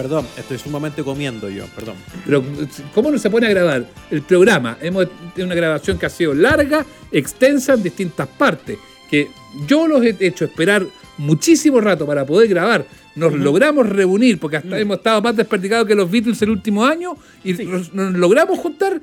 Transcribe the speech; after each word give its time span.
Perdón, 0.00 0.26
estoy 0.38 0.56
sumamente 0.56 1.04
comiendo 1.04 1.50
yo, 1.50 1.66
perdón. 1.76 1.96
Pero, 2.24 2.42
¿cómo 2.94 3.10
no 3.10 3.18
se 3.18 3.28
pone 3.28 3.48
a 3.48 3.50
grabar 3.50 3.86
el 4.10 4.22
programa? 4.22 4.78
Hemos 4.80 5.08
tenido 5.34 5.44
una 5.44 5.54
grabación 5.54 5.98
que 5.98 6.06
ha 6.06 6.08
sido 6.08 6.32
larga, 6.32 6.86
extensa, 7.12 7.74
en 7.74 7.82
distintas 7.82 8.26
partes. 8.26 8.78
Que 9.10 9.28
yo 9.66 9.86
los 9.86 10.02
he 10.02 10.16
hecho 10.20 10.46
esperar 10.46 10.86
muchísimo 11.18 11.82
rato 11.82 12.06
para 12.06 12.24
poder 12.24 12.48
grabar. 12.48 12.86
Nos 13.14 13.34
logramos 13.34 13.86
reunir, 13.90 14.38
porque 14.38 14.56
hasta 14.56 14.78
hemos 14.78 14.96
estado 14.96 15.20
más 15.20 15.36
desperdicados 15.36 15.86
que 15.86 15.94
los 15.94 16.10
Beatles 16.10 16.40
el 16.40 16.48
último 16.48 16.82
año, 16.82 17.14
y 17.44 17.52
nos, 17.52 17.92
nos 17.92 18.14
logramos 18.14 18.58
juntar 18.58 19.02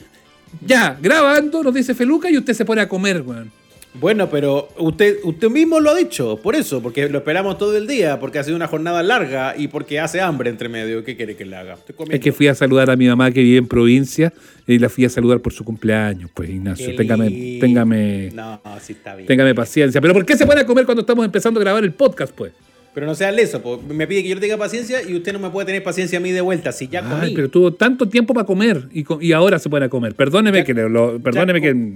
ya, 0.66 0.98
grabando, 1.00 1.62
nos 1.62 1.76
dice 1.76 1.94
Feluca, 1.94 2.28
y 2.32 2.40
usted 2.40 2.56
se 2.56 2.66
pone 2.66 2.82
a 2.82 2.90
comer, 2.90 3.22
weón. 3.22 3.52
Bueno, 4.00 4.30
pero 4.30 4.70
usted, 4.78 5.18
usted 5.24 5.50
mismo 5.50 5.80
lo 5.80 5.90
ha 5.90 5.96
dicho, 5.96 6.38
por 6.44 6.56
eso, 6.56 6.82
porque 6.84 7.10
lo 7.10 7.18
esperamos 7.20 7.58
todo 7.58 7.76
el 7.76 7.88
día, 7.88 8.20
porque 8.20 8.38
ha 8.40 8.44
sido 8.44 8.56
una 8.56 8.68
jornada 8.68 9.02
larga 9.02 9.56
y 9.58 9.68
porque 9.70 10.00
hace 10.00 10.22
hambre 10.22 10.50
entre 10.50 10.70
medio. 10.70 11.04
¿Qué 11.04 11.16
quiere 11.16 11.36
que 11.36 11.46
le 11.46 11.56
haga? 11.56 11.78
Es 12.10 12.20
que 12.20 12.32
fui 12.32 12.48
a 12.48 12.54
saludar 12.56 12.90
a 12.92 12.96
mi 12.96 13.08
mamá 13.08 13.32
que 13.32 13.42
vive 13.42 13.58
en 13.58 13.68
provincia 13.68 14.32
y 14.68 14.78
la 14.80 14.90
fui 14.90 15.06
a 15.06 15.10
saludar 15.10 15.40
por 15.40 15.52
su 15.54 15.64
cumpleaños, 15.64 16.30
pues 16.34 16.50
Ignacio, 16.50 16.96
téngame, 16.96 17.58
téngame, 17.60 18.32
No, 18.34 18.62
sí 18.82 18.94
está 18.94 19.16
bien. 19.16 19.28
téngame 19.28 19.56
paciencia. 19.56 20.00
Pero 20.02 20.14
¿por 20.14 20.26
qué 20.26 20.38
se 20.38 20.44
a 20.60 20.66
comer 20.66 20.86
cuando 20.86 21.02
estamos 21.02 21.26
empezando 21.26 21.60
a 21.60 21.64
grabar 21.64 21.84
el 21.84 21.94
podcast, 21.94 22.34
pues? 22.34 22.52
Pero 22.94 23.06
no 23.06 23.14
sea 23.16 23.32
leso, 23.32 23.62
me 23.90 24.08
pide 24.08 24.24
que 24.24 24.30
yo 24.30 24.36
le 24.36 24.42
tenga 24.42 24.58
paciencia 24.58 25.02
y 25.08 25.16
usted 25.16 25.32
no 25.34 25.40
me 25.40 25.50
puede 25.52 25.68
tener 25.68 25.84
paciencia 25.84 26.18
a 26.18 26.22
mí 26.22 26.32
de 26.32 26.42
vuelta. 26.42 26.72
Si 26.72 26.88
ya 26.88 27.02
comí. 27.02 27.28
Ay, 27.28 27.34
pero 27.36 27.50
tuvo 27.50 27.72
tanto 27.74 28.10
tiempo 28.10 28.34
para 28.34 28.46
comer 28.46 28.90
y, 28.92 29.06
y 29.22 29.32
ahora 29.34 29.60
se 29.60 29.70
a 29.86 29.90
comer. 29.90 30.16
Perdóneme 30.16 30.60
Ya- 30.60 30.64
que 30.66 30.74
le- 30.74 30.90
lo, 30.90 31.20
perdóneme 31.20 31.60
ya- 31.62 31.74
que 31.74 31.94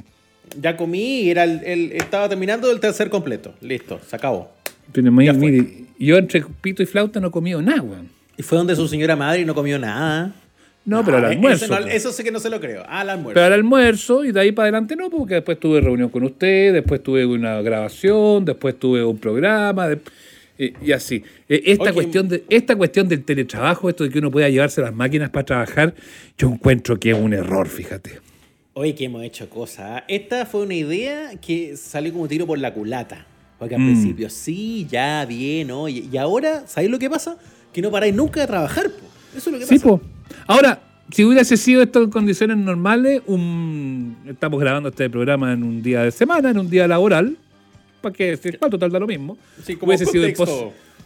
Ya 0.60 0.76
comí 0.78 1.22
y 1.22 1.30
era 1.30 1.44
el, 1.44 1.64
el- 1.64 1.92
estaba 1.94 2.28
terminando 2.30 2.70
el 2.72 2.80
tercer 2.80 3.10
completo. 3.10 3.54
Listo, 3.62 4.00
se 4.08 4.16
acabó. 4.16 4.52
pero 4.92 5.12
mire, 5.12 5.32
Ya 5.34 5.40
fue. 5.40 5.52
mire, 5.52 5.68
yo 6.00 6.18
entre 6.18 6.44
pito 6.62 6.84
y 6.84 6.86
flauta 6.86 7.20
no 7.20 7.28
he 7.28 7.32
comido 7.32 7.62
nada, 7.62 7.82
weón. 7.82 8.10
Y 8.38 8.44
fue 8.44 8.58
donde 8.58 8.76
su 8.76 8.88
señora 8.88 9.16
madre 9.16 9.42
y 9.42 9.46
no 9.46 9.54
comió 9.56 9.78
nada. 9.80 10.34
No, 10.84 11.06
pero 11.06 11.18
al 11.18 11.26
Ah, 11.26 11.30
almuerzo. 11.30 11.66
Eso, 11.66 11.76
no- 11.76 11.82
pues. 11.84 11.94
eso 11.94 12.12
sí 12.12 12.24
que 12.24 12.32
no 12.32 12.40
se 12.40 12.50
lo 12.50 12.60
creo. 12.60 12.84
Al 12.88 13.10
almuerzo. 13.10 13.36
Pero 13.36 13.46
al 13.46 13.54
almuerzo 13.54 14.26
y 14.26 14.32
de 14.32 14.40
ahí 14.40 14.52
para 14.52 14.66
adelante 14.70 14.96
no, 14.96 15.10
porque 15.12 15.36
después 15.36 15.60
tuve 15.60 15.80
reunión 15.80 16.10
con 16.10 16.24
usted, 16.24 16.74
después 16.74 17.04
tuve 17.04 17.24
una 17.26 17.62
grabación, 17.62 18.46
después 18.46 18.80
tuve 18.80 19.04
un 19.04 19.18
programa 19.20 19.88
de- 19.90 20.00
eh, 20.58 20.74
y 20.84 20.92
así. 20.92 21.24
Eh, 21.48 21.62
esta, 21.68 21.84
Oye, 21.84 21.94
cuestión 21.94 22.28
de, 22.30 22.44
esta 22.50 22.76
cuestión 22.76 23.08
del 23.08 23.24
teletrabajo, 23.24 23.90
esto 23.90 24.04
de 24.04 24.10
que 24.10 24.18
uno 24.20 24.32
pueda 24.32 24.50
llevarse 24.50 24.82
las 24.82 24.94
máquinas 24.94 25.30
para 25.30 25.46
trabajar, 25.46 25.94
yo 26.38 26.50
encuentro 26.50 27.00
que 27.00 27.12
es 27.12 27.18
un 27.18 27.34
error, 27.34 27.68
fíjate. 27.68 28.20
Oye, 28.74 28.96
que 28.96 29.06
hemos 29.06 29.24
hecho 29.24 29.50
cosas. 29.50 29.80
¿ah? 30.02 30.04
Esta 30.08 30.46
fue 30.46 30.62
una 30.62 30.74
idea 30.76 31.32
que 31.42 31.76
salió 31.76 32.14
como 32.14 32.28
tiro 32.28 32.48
por 32.48 32.58
la 32.58 32.74
culata. 32.74 33.26
Porque 33.60 33.76
al 33.76 33.82
Mm. 33.82 33.86
principio, 33.86 34.30
sí, 34.30 34.88
ya, 34.90 35.24
bien, 35.26 35.70
oye. 35.72 36.06
Y 36.12 36.18
ahora, 36.18 36.64
¿sabéis 36.68 36.90
lo 36.92 36.98
que 36.98 37.10
pasa? 37.10 37.38
Que 37.72 37.82
no 37.82 37.92
paráis 37.92 38.16
nunca 38.16 38.42
de 38.42 38.48
trabajar, 38.48 38.90
po. 38.90 39.06
Eso 39.38 39.50
es 39.50 39.54
lo 39.54 39.60
que 39.60 39.66
Sí, 39.68 39.76
pasa. 39.76 39.88
po. 39.88 40.02
Ahora, 40.48 40.82
si 41.12 41.24
hubiese 41.24 41.58
sido 41.58 41.84
esto 41.84 42.02
en 42.02 42.10
condiciones 42.10 42.58
normales, 42.58 43.22
un, 43.28 44.16
estamos 44.28 44.60
grabando 44.60 44.90
este 44.90 45.10
programa 45.10 45.54
en 45.54 45.62
un 45.64 45.84
día 45.84 46.02
de 46.04 46.12
semana, 46.12 46.50
en 46.50 46.58
un 46.58 46.70
día 46.70 46.88
laboral, 46.88 47.38
para 48.02 48.14
que 48.16 48.36
bueno, 48.60 48.72
total 48.72 48.90
da 48.92 49.00
lo 49.00 49.06
mismo. 49.08 49.38
Sí, 49.64 49.76
como 49.76 49.90
hubiese, 49.92 50.06
sido 50.08 50.26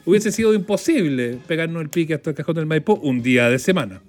hubiese 0.05 0.31
sido 0.31 0.53
imposible 0.53 1.39
pegarnos 1.47 1.81
el 1.81 1.89
pique 1.89 2.13
hasta 2.13 2.29
el 2.29 2.35
cajón 2.37 2.55
del 2.55 2.67
Maipo 2.67 2.93
un 3.03 3.21
día 3.21 3.49
de 3.49 3.59
semana. 3.59 4.01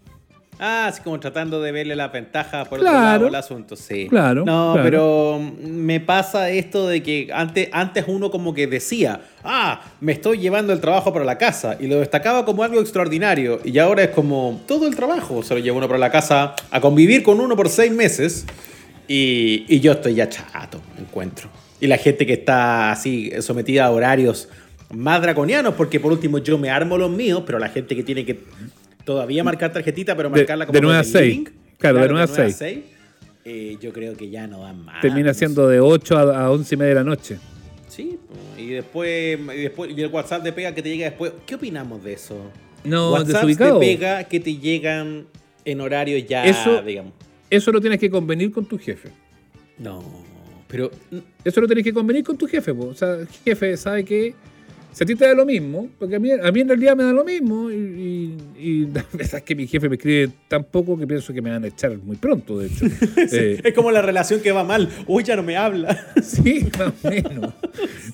Ah, 0.58 0.86
así 0.86 1.02
como 1.02 1.20
tratando 1.20 1.60
de 1.60 1.70
verle 1.70 1.94
la 1.96 2.08
ventaja 2.08 2.64
por 2.64 2.80
Claro. 2.80 2.96
otro 2.96 3.02
lado 3.12 3.26
al 3.26 3.34
asunto, 3.34 3.76
sí. 3.76 4.06
Claro, 4.08 4.44
No, 4.46 4.72
claro. 4.72 4.82
pero 4.82 5.40
me 5.62 6.00
pasa 6.00 6.48
esto 6.50 6.88
de 6.88 7.02
que 7.02 7.28
antes, 7.32 7.68
antes 7.72 8.04
uno 8.08 8.30
como 8.30 8.54
que 8.54 8.66
decía, 8.66 9.20
ah, 9.44 9.82
me 10.00 10.12
estoy 10.12 10.38
llevando 10.38 10.72
el 10.72 10.80
trabajo 10.80 11.12
para 11.12 11.24
la 11.26 11.36
casa, 11.36 11.76
y 11.78 11.86
lo 11.88 11.98
destacaba 11.98 12.44
como 12.46 12.62
algo 12.62 12.80
extraordinario, 12.80 13.60
y 13.64 13.78
ahora 13.78 14.04
es 14.04 14.10
como 14.10 14.62
todo 14.66 14.86
el 14.86 14.96
trabajo 14.96 15.42
se 15.42 15.52
lo 15.54 15.60
lleva 15.60 15.76
uno 15.76 15.88
para 15.88 15.98
la 15.98 16.10
casa 16.10 16.54
a 16.70 16.80
convivir 16.80 17.22
con 17.22 17.38
uno 17.40 17.54
por 17.54 17.68
seis 17.68 17.92
meses, 17.92 18.46
y, 19.08 19.66
y 19.68 19.80
yo 19.80 19.92
estoy 19.92 20.14
ya 20.14 20.28
chato, 20.28 20.80
encuentro. 20.98 21.48
Y 21.80 21.86
la 21.86 21.98
gente 21.98 22.26
que 22.26 22.32
está 22.32 22.90
así 22.92 23.30
sometida 23.40 23.84
a 23.84 23.90
horarios 23.90 24.48
más 24.90 25.20
draconianos, 25.20 25.74
porque 25.74 26.00
por 26.00 26.12
último 26.12 26.38
yo 26.38 26.56
me 26.56 26.70
armo 26.70 26.96
los 26.96 27.10
míos, 27.10 27.42
pero 27.44 27.58
la 27.58 27.68
gente 27.68 27.94
que 27.94 28.02
tiene 28.02 28.24
que 28.24 28.40
todavía 29.06 29.42
marcar 29.42 29.72
tarjetita, 29.72 30.14
pero 30.14 30.28
De- 30.28 30.36
marcarla 30.40 30.66
como 30.66 30.74
de 30.76 30.80
nueve 30.82 30.98
a 30.98 31.02
desde 31.02 31.18
el 31.18 31.24
seis. 31.24 31.38
living, 31.38 31.50
Claro, 31.78 31.98
de 32.00 32.08
nueve 32.08 32.22
a 32.24 32.26
seis. 32.26 32.60
eh, 33.44 33.76
yo 33.80 33.92
creo 33.92 34.14
que 34.16 34.28
ya 34.28 34.46
no 34.46 34.60
dan 34.60 34.84
más. 34.84 35.00
Termina 35.00 35.28
no 35.28 35.32
sé. 35.34 35.38
siendo 35.38 35.68
de 35.68 35.80
8 35.80 36.18
a, 36.18 36.44
a 36.46 36.50
11 36.50 36.74
y 36.74 36.78
media 36.78 36.88
de 36.90 36.94
la 36.96 37.04
noche. 37.04 37.38
Sí, 37.88 38.18
y 38.58 38.66
después, 38.66 39.38
y 39.38 39.60
después 39.62 39.90
y 39.96 40.02
el 40.02 40.08
WhatsApp 40.10 40.42
de 40.42 40.52
pega 40.52 40.74
que 40.74 40.82
te 40.82 40.90
llega 40.90 41.06
después. 41.06 41.32
¿Qué 41.46 41.54
opinamos 41.54 42.02
de 42.04 42.12
eso? 42.14 42.50
No, 42.84 43.22
desubicado. 43.24 43.78
de 43.78 43.86
pega 43.86 44.24
que 44.24 44.40
te 44.40 44.56
llegan 44.56 45.26
en 45.64 45.80
horario 45.80 46.18
ya, 46.18 46.44
Eso- 46.44 46.82
digamos. 46.82 47.12
Eso 47.48 47.70
lo 47.72 47.80
tienes 47.80 48.00
que 48.00 48.10
convenir 48.10 48.50
con 48.50 48.66
tu 48.66 48.76
jefe. 48.78 49.10
No, 49.78 50.02
pero 50.66 50.90
Eso 51.44 51.60
lo 51.60 51.66
tienes 51.68 51.84
que 51.84 51.92
convenir 51.92 52.24
con 52.24 52.36
tu 52.36 52.46
jefe. 52.48 52.74
po. 52.74 52.86
O 52.86 52.94
sea, 52.94 53.12
el 53.14 53.28
jefe 53.28 53.76
sabe 53.76 54.04
que 54.04 54.34
si 54.96 55.04
a 55.04 55.06
ti 55.06 55.14
te 55.14 55.26
da 55.26 55.34
lo 55.34 55.44
mismo, 55.44 55.90
porque 55.98 56.16
a 56.16 56.18
mí, 56.18 56.30
a 56.32 56.50
mí 56.50 56.60
en 56.60 56.68
realidad 56.68 56.96
me 56.96 57.02
da 57.04 57.12
lo 57.12 57.22
mismo, 57.22 57.70
y, 57.70 58.34
y, 58.58 58.86
la 58.94 59.04
verdad 59.12 59.34
es 59.36 59.42
que 59.42 59.54
mi 59.54 59.66
jefe 59.66 59.90
me 59.90 59.96
escribe 59.96 60.30
tan 60.48 60.64
poco 60.64 60.96
que 60.98 61.06
pienso 61.06 61.34
que 61.34 61.42
me 61.42 61.50
van 61.50 61.64
a 61.64 61.66
echar 61.66 61.96
muy 61.98 62.16
pronto, 62.16 62.58
de 62.60 62.68
hecho. 62.68 62.86
Eh, 63.38 63.60
es 63.62 63.74
como 63.74 63.90
la 63.90 64.00
relación 64.00 64.40
que 64.40 64.52
va 64.52 64.64
mal. 64.64 64.88
Uy, 65.06 65.22
ya 65.22 65.36
no 65.36 65.42
me 65.42 65.56
habla. 65.56 66.06
sí, 66.22 66.66
más 66.78 66.92
o 67.02 67.10
menos. 67.10 67.52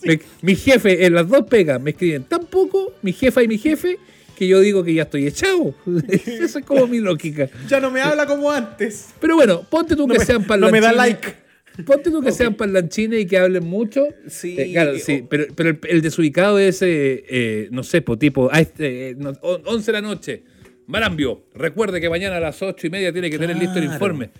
Me- 0.02 0.18
mi 0.40 0.56
jefe, 0.56 1.06
en 1.06 1.14
las 1.14 1.28
dos 1.28 1.42
pegas, 1.46 1.80
me 1.80 1.90
escriben 1.90 2.24
tan 2.24 2.46
poco, 2.46 2.94
mi 3.02 3.12
jefa 3.12 3.42
y 3.44 3.48
mi 3.48 3.58
jefe, 3.58 3.98
que 4.36 4.48
yo 4.48 4.58
digo 4.60 4.82
que 4.82 4.94
ya 4.94 5.02
estoy 5.02 5.26
echado. 5.28 5.74
Esa 6.08 6.58
es 6.58 6.64
como 6.64 6.86
mi 6.88 6.98
lógica. 6.98 7.48
ya 7.68 7.78
no 7.78 7.90
me 7.92 8.00
habla 8.00 8.26
como 8.26 8.50
antes. 8.50 9.10
Pero 9.20 9.36
bueno, 9.36 9.62
ponte 9.70 9.94
tú 9.94 10.06
No 10.08 10.14
que 10.14 10.18
me- 10.20 10.24
sean 10.24 10.40
no 10.42 10.48
parlanchines. 10.48 10.80
me 10.82 10.86
da 10.86 10.92
like. 10.92 11.41
Ponte 11.86 12.10
tú 12.10 12.20
que 12.20 12.32
sean 12.32 12.54
parlanchines 12.54 13.20
y 13.22 13.26
que 13.26 13.38
hablen 13.38 13.64
mucho. 13.64 14.04
Sí, 14.28 14.56
Eh, 14.58 14.70
claro, 14.72 14.98
sí. 14.98 15.24
Pero, 15.28 15.46
pero 15.54 15.70
el, 15.70 15.78
el 15.88 16.02
desubicado 16.02 16.58
es, 16.58 16.82
eh, 16.82 17.24
eh, 17.28 17.68
no 17.70 17.82
sé, 17.82 18.02
po, 18.02 18.18
tipo, 18.18 18.48
ah, 18.52 18.60
este, 18.60 19.14
no, 19.18 19.32
on- 19.42 19.62
11 19.64 19.86
de 19.86 19.92
la 19.92 20.02
noche. 20.02 20.42
Marambio, 20.86 21.44
recuerde 21.54 22.00
que 22.00 22.10
mañana 22.10 22.36
a 22.36 22.40
las 22.40 22.60
8 22.60 22.86
y 22.86 22.90
media 22.90 23.12
tiene 23.12 23.30
que 23.30 23.38
tener 23.38 23.56
listo 23.56 23.78
el 23.78 23.84
informe. 23.84 24.30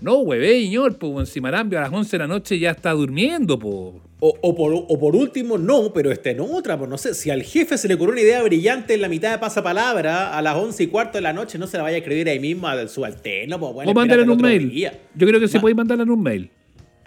No, 0.00 0.18
hueve, 0.20 0.48
señor, 0.52 0.96
pues 0.96 1.28
si 1.28 1.40
Marambio 1.40 1.78
a 1.80 1.82
las 1.82 1.92
11 1.92 2.12
de 2.12 2.18
la 2.18 2.28
noche 2.28 2.56
ya 2.58 2.70
está 2.70 2.92
durmiendo, 2.92 3.58
pues. 3.58 3.94
O, 4.20 4.34
o 4.42 4.54
por, 4.54 4.72
o 4.74 4.98
por 4.98 5.14
último, 5.16 5.58
no, 5.58 5.92
pero 5.92 6.10
está 6.12 6.30
en 6.30 6.40
otra, 6.40 6.78
pues 6.78 6.88
no 6.88 6.96
sé, 6.98 7.14
si 7.14 7.30
al 7.30 7.42
jefe 7.42 7.76
se 7.76 7.88
le 7.88 7.94
ocurrió 7.94 8.12
una 8.12 8.20
idea 8.22 8.42
brillante 8.44 8.94
en 8.94 9.00
la 9.00 9.08
mitad 9.08 9.30
de 9.32 9.38
pasapalabra, 9.38 10.36
a 10.38 10.42
las 10.42 10.56
11 10.56 10.84
y 10.84 10.86
cuarto 10.86 11.18
de 11.18 11.22
la 11.22 11.32
noche, 11.32 11.58
no 11.58 11.66
se 11.66 11.76
la 11.76 11.82
vaya 11.82 11.96
a 11.96 11.98
escribir 11.98 12.28
ahí 12.28 12.38
mismo 12.40 12.68
al 12.68 12.88
subalterno, 12.88 13.58
pues 13.58 13.72
bueno, 13.74 13.90
o 13.90 13.94
mandarle 13.94 14.22
en 14.24 14.30
un 14.30 14.40
mail. 14.40 14.70
día. 14.70 14.98
Yo 15.14 15.26
creo 15.26 15.40
que 15.40 15.48
se 15.48 15.58
puede 15.60 15.74
mandarle 15.74 16.04
en 16.04 16.10
un 16.10 16.22
mail. 16.22 16.50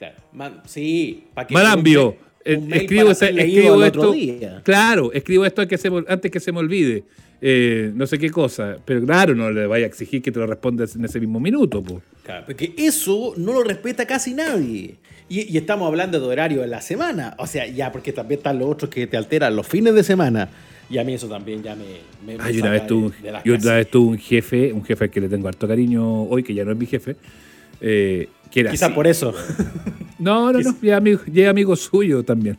Claro, 0.02 0.16
man- 0.34 0.62
sí, 0.66 1.26
para 1.32 1.46
que 1.46 1.54
Marambio, 1.54 2.08
un 2.10 2.16
eh, 2.44 2.58
un 2.58 2.74
escribo, 2.74 3.14
para 3.14 3.88
esto. 3.88 4.16
Claro, 4.64 5.12
escribo 5.14 5.46
esto 5.46 5.62
antes 5.62 5.78
que 5.78 5.82
se, 5.82 5.92
me- 5.92 6.04
antes 6.08 6.32
que 6.32 6.40
se 6.40 6.52
me 6.52 6.58
olvide. 6.58 7.04
Eh, 7.40 7.92
no 7.94 8.08
sé 8.08 8.18
qué 8.18 8.32
cosa. 8.32 8.78
Pero 8.84 9.06
claro, 9.06 9.36
no 9.36 9.52
le 9.52 9.68
vaya 9.68 9.86
a 9.86 9.88
exigir 9.88 10.24
que 10.24 10.32
te 10.32 10.40
lo 10.40 10.48
respondas 10.48 10.96
en 10.96 11.06
ese 11.06 11.20
mismo 11.20 11.40
minuto. 11.40 11.84
pues. 11.84 12.02
Claro, 12.24 12.46
porque 12.48 12.74
eso 12.80 13.36
no 13.38 13.54
lo 13.54 13.64
respeta 13.64 14.08
casi 14.08 14.34
nadie. 14.34 14.96
Y, 15.30 15.54
y 15.54 15.58
estamos 15.58 15.88
hablando 15.88 16.20
de 16.20 16.26
horario 16.26 16.62
de 16.62 16.68
la 16.68 16.82
semana. 16.82 17.36
O 17.38 17.46
sea, 17.46 17.68
ya, 17.68 17.92
porque 17.92 18.12
también 18.12 18.40
están 18.40 18.58
los 18.58 18.70
otros 18.72 18.90
que 18.90 19.06
te 19.06 19.18
alteran 19.18 19.56
los 19.56 19.68
fines 19.68 19.94
de 19.94 20.04
semana. 20.04 20.50
Y 20.90 20.98
a 20.98 21.04
mí 21.04 21.14
eso 21.14 21.28
también 21.30 21.62
ya 21.62 21.76
me. 21.76 21.86
me, 22.26 22.36
una 22.60 22.72
vez 22.72 22.88
tuve, 22.88 23.12
yo 23.46 23.54
una 23.54 23.76
vez 23.76 23.88
tuve 23.92 24.08
un 24.14 24.18
jefe, 24.18 24.74
un 24.74 24.84
jefe 24.84 25.04
al 25.04 25.10
que 25.12 25.22
le 25.22 25.30
tengo 25.30 25.48
harto 25.48 25.68
cariño 25.68 26.24
hoy, 26.24 26.42
que 26.42 26.56
ya 26.56 26.66
no 26.66 26.72
es 26.72 26.78
mi 26.78 26.88
jefe, 26.88 27.16
eh, 27.80 28.28
que 28.52 28.62
así. 28.70 28.94
por 28.94 29.08
eso. 29.08 29.34
No, 30.20 30.52
no, 30.54 30.60
no, 30.60 30.76
ya 30.84 30.98
amigo, 30.98 31.20
ya 31.26 31.50
amigo 31.50 31.76
suyo 31.76 32.22
también. 32.22 32.56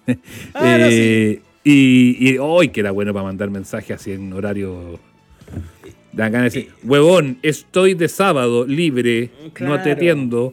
Ah, 0.53 0.79
no, 0.81 0.87
Eh, 0.91 1.41
Y, 1.63 2.17
y 2.33 2.39
hoy 2.39 2.71
que 2.71 2.81
era 2.81 2.91
bueno 2.91 3.13
para 3.13 3.25
mandar 3.27 3.51
mensajes 3.51 4.01
así 4.01 4.11
en 4.11 4.33
horario. 4.33 4.99
Dan 6.13 6.33
ganas 6.33 6.53
de 6.53 6.59
decir, 6.63 6.75
huevón, 6.83 7.39
estoy 7.43 7.95
de 7.95 8.09
sábado 8.09 8.67
libre, 8.67 9.31
no 9.61 9.81
te 9.81 9.93
atiendo. 9.93 10.53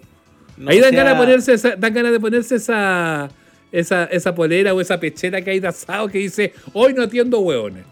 No, 0.56 0.70
Ahí 0.70 0.80
dan 0.80 0.92
sea- 0.92 1.04
ganas 1.04 1.18
de 1.18 1.26
ponerse 1.26 1.54
esa, 1.54 1.76
dan 1.76 1.94
ganas 1.96 2.12
de 2.12 2.20
ponerse 2.20 2.56
esa, 2.58 3.30
esa, 3.72 4.04
esa 4.06 4.36
polera 4.36 4.76
o 4.76 4.80
esa 4.80 5.00
pechera 5.00 5.42
que 5.42 5.50
hay 5.50 5.60
de 5.60 5.68
asado 5.68 6.10
que 6.10 6.20
dice, 6.20 6.54
hoy 6.74 6.94
no 6.94 7.02
atiendo 7.02 7.40
huevones. 7.40 7.86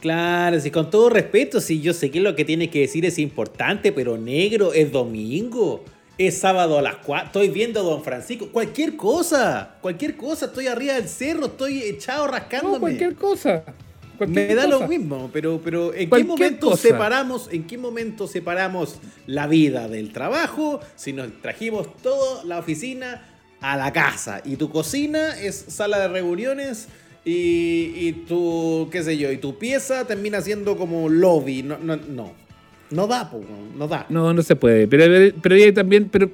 Claro, 0.00 0.60
si 0.60 0.70
con 0.70 0.88
todo 0.88 1.10
respeto, 1.10 1.60
si 1.60 1.80
yo 1.80 1.92
sé 1.92 2.12
que 2.12 2.20
lo 2.20 2.36
que 2.36 2.44
tienes 2.44 2.68
que 2.68 2.80
decir 2.80 3.04
es 3.06 3.18
importante, 3.18 3.90
pero 3.90 4.16
negro, 4.16 4.72
es 4.72 4.92
domingo. 4.92 5.84
Es 6.18 6.38
sábado 6.38 6.78
a 6.78 6.82
las 6.82 6.96
4. 6.96 7.26
Estoy 7.26 7.48
viendo 7.50 7.80
a 7.80 7.82
Don 7.82 8.02
Francisco. 8.02 8.48
Cualquier 8.50 8.96
cosa. 8.96 9.76
Cualquier 9.82 10.16
cosa. 10.16 10.46
Estoy 10.46 10.66
arriba 10.66 10.94
del 10.94 11.08
cerro. 11.08 11.46
Estoy 11.46 11.82
echado 11.82 12.26
rascándome. 12.26 12.74
No, 12.74 12.80
cualquier 12.80 13.14
cosa. 13.16 13.64
Me 14.26 14.54
da 14.54 14.66
lo 14.66 14.88
mismo, 14.88 15.28
pero, 15.30 15.60
pero 15.62 15.92
¿en 15.92 16.08
qué 16.08 16.24
momento 16.24 16.70
cosa. 16.70 16.82
separamos, 16.82 17.48
en 17.52 17.66
qué 17.66 17.76
momento 17.76 18.26
separamos 18.26 18.96
la 19.26 19.46
vida 19.46 19.88
del 19.88 20.10
trabajo 20.10 20.80
si 20.94 21.12
nos 21.12 21.30
trajimos 21.42 21.94
toda 21.98 22.42
la 22.44 22.58
oficina 22.58 23.28
a 23.60 23.76
la 23.76 23.92
casa 23.92 24.40
y 24.42 24.56
tu 24.56 24.70
cocina 24.70 25.38
es 25.38 25.66
sala 25.68 25.98
de 25.98 26.08
reuniones 26.08 26.88
y, 27.26 27.92
y 27.94 28.12
tu, 28.26 28.88
qué 28.90 29.02
sé 29.02 29.18
yo, 29.18 29.30
y 29.32 29.36
tu 29.36 29.58
pieza 29.58 30.06
termina 30.06 30.40
siendo 30.40 30.78
como 30.78 31.08
lobby? 31.08 31.62
No, 31.62 31.76
no, 31.76 31.96
no, 31.96 32.32
no 32.90 33.06
da, 33.06 33.30
po, 33.30 33.40
no 33.76 33.88
da. 33.88 34.06
No, 34.08 34.32
no 34.32 34.42
se 34.42 34.56
puede. 34.56 34.86
Pero, 34.88 35.32
pero 35.42 35.74
también, 35.74 36.08
pero, 36.08 36.30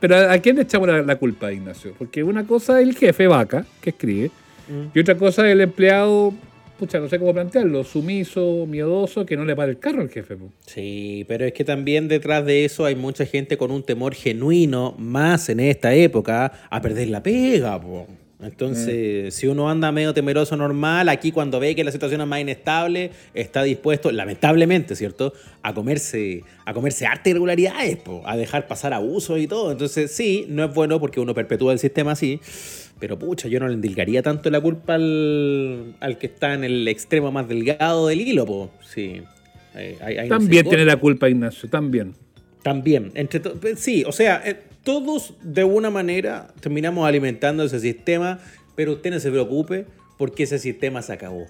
pero 0.00 0.16
¿a 0.30 0.38
quién 0.38 0.56
le 0.56 0.62
echamos 0.62 0.88
la, 0.88 1.02
la 1.02 1.16
culpa, 1.16 1.52
Ignacio? 1.52 1.94
Porque 1.98 2.22
una 2.22 2.46
cosa 2.46 2.80
es 2.80 2.88
el 2.88 2.96
jefe 2.96 3.26
vaca, 3.26 3.66
que 3.80 3.90
escribe, 3.90 4.30
Mm. 4.68 4.90
y 4.96 4.98
otra 4.98 5.14
cosa 5.16 5.46
es 5.46 5.52
el 5.52 5.60
empleado, 5.60 6.34
pucha, 6.76 6.98
no 6.98 7.08
sé 7.08 7.20
cómo 7.20 7.32
plantearlo, 7.32 7.84
sumiso, 7.84 8.66
miedoso, 8.66 9.24
que 9.24 9.36
no 9.36 9.44
le 9.44 9.54
para 9.54 9.70
el 9.70 9.78
carro 9.78 10.02
al 10.02 10.08
jefe. 10.10 10.36
po. 10.36 10.50
Sí, 10.66 11.24
pero 11.28 11.44
es 11.44 11.52
que 11.52 11.62
también 11.64 12.08
detrás 12.08 12.44
de 12.44 12.64
eso 12.64 12.84
hay 12.84 12.96
mucha 12.96 13.24
gente 13.26 13.56
con 13.56 13.70
un 13.70 13.84
temor 13.84 14.14
genuino, 14.14 14.94
más 14.98 15.48
en 15.50 15.60
esta 15.60 15.94
época, 15.94 16.52
a 16.68 16.80
perder 16.82 17.08
la 17.10 17.22
pega. 17.22 17.80
po. 17.80 18.08
Entonces, 18.42 19.34
si 19.34 19.46
uno 19.46 19.70
anda 19.70 19.90
medio 19.92 20.12
temeroso 20.12 20.56
normal, 20.56 21.08
aquí 21.08 21.32
cuando 21.32 21.58
ve 21.58 21.74
que 21.74 21.84
la 21.84 21.90
situación 21.90 22.20
es 22.20 22.26
más 22.26 22.40
inestable, 22.40 23.10
está 23.32 23.62
dispuesto, 23.62 24.12
lamentablemente, 24.12 24.94
¿cierto?, 24.94 25.32
a 25.62 25.72
comerse, 25.72 26.42
a 26.66 26.74
comerse 26.74 27.06
arte 27.06 27.30
irregularidades, 27.30 27.96
po, 27.96 28.22
a 28.26 28.36
dejar 28.36 28.66
pasar 28.66 28.92
abusos 28.92 29.40
y 29.40 29.46
todo. 29.46 29.72
Entonces, 29.72 30.12
sí, 30.12 30.44
no 30.50 30.64
es 30.64 30.74
bueno 30.74 31.00
porque 31.00 31.18
uno 31.18 31.32
perpetúa 31.32 31.72
el 31.72 31.78
sistema 31.78 32.12
así, 32.12 32.38
pero 32.98 33.18
pucha, 33.18 33.48
yo 33.48 33.58
no 33.58 33.68
le 33.68 33.74
endilgaría 33.74 34.22
tanto 34.22 34.50
la 34.50 34.60
culpa 34.60 34.96
al, 34.96 35.94
al 36.00 36.18
que 36.18 36.26
está 36.26 36.52
en 36.52 36.64
el 36.64 36.86
extremo 36.88 37.32
más 37.32 37.48
delgado 37.48 38.08
del 38.08 38.20
hilo, 38.20 38.44
po. 38.44 38.70
Sí. 38.86 39.22
No 39.74 40.28
También 40.28 40.68
tiene 40.68 40.84
la 40.84 40.96
culpa, 40.96 41.28
Ignacio, 41.28 41.68
también. 41.68 42.14
También, 42.62 43.12
entre 43.14 43.40
pues, 43.40 43.78
sí, 43.78 44.02
o 44.06 44.12
sea, 44.12 44.42
eh, 44.44 44.56
todos 44.86 45.34
de 45.42 45.64
una 45.64 45.90
manera 45.90 46.46
terminamos 46.60 47.08
alimentando 47.08 47.64
ese 47.64 47.80
sistema, 47.80 48.38
pero 48.76 48.92
usted 48.92 49.10
no 49.10 49.18
se 49.18 49.32
preocupe 49.32 49.84
porque 50.16 50.44
ese 50.44 50.60
sistema 50.60 51.02
se 51.02 51.12
acabó. 51.12 51.46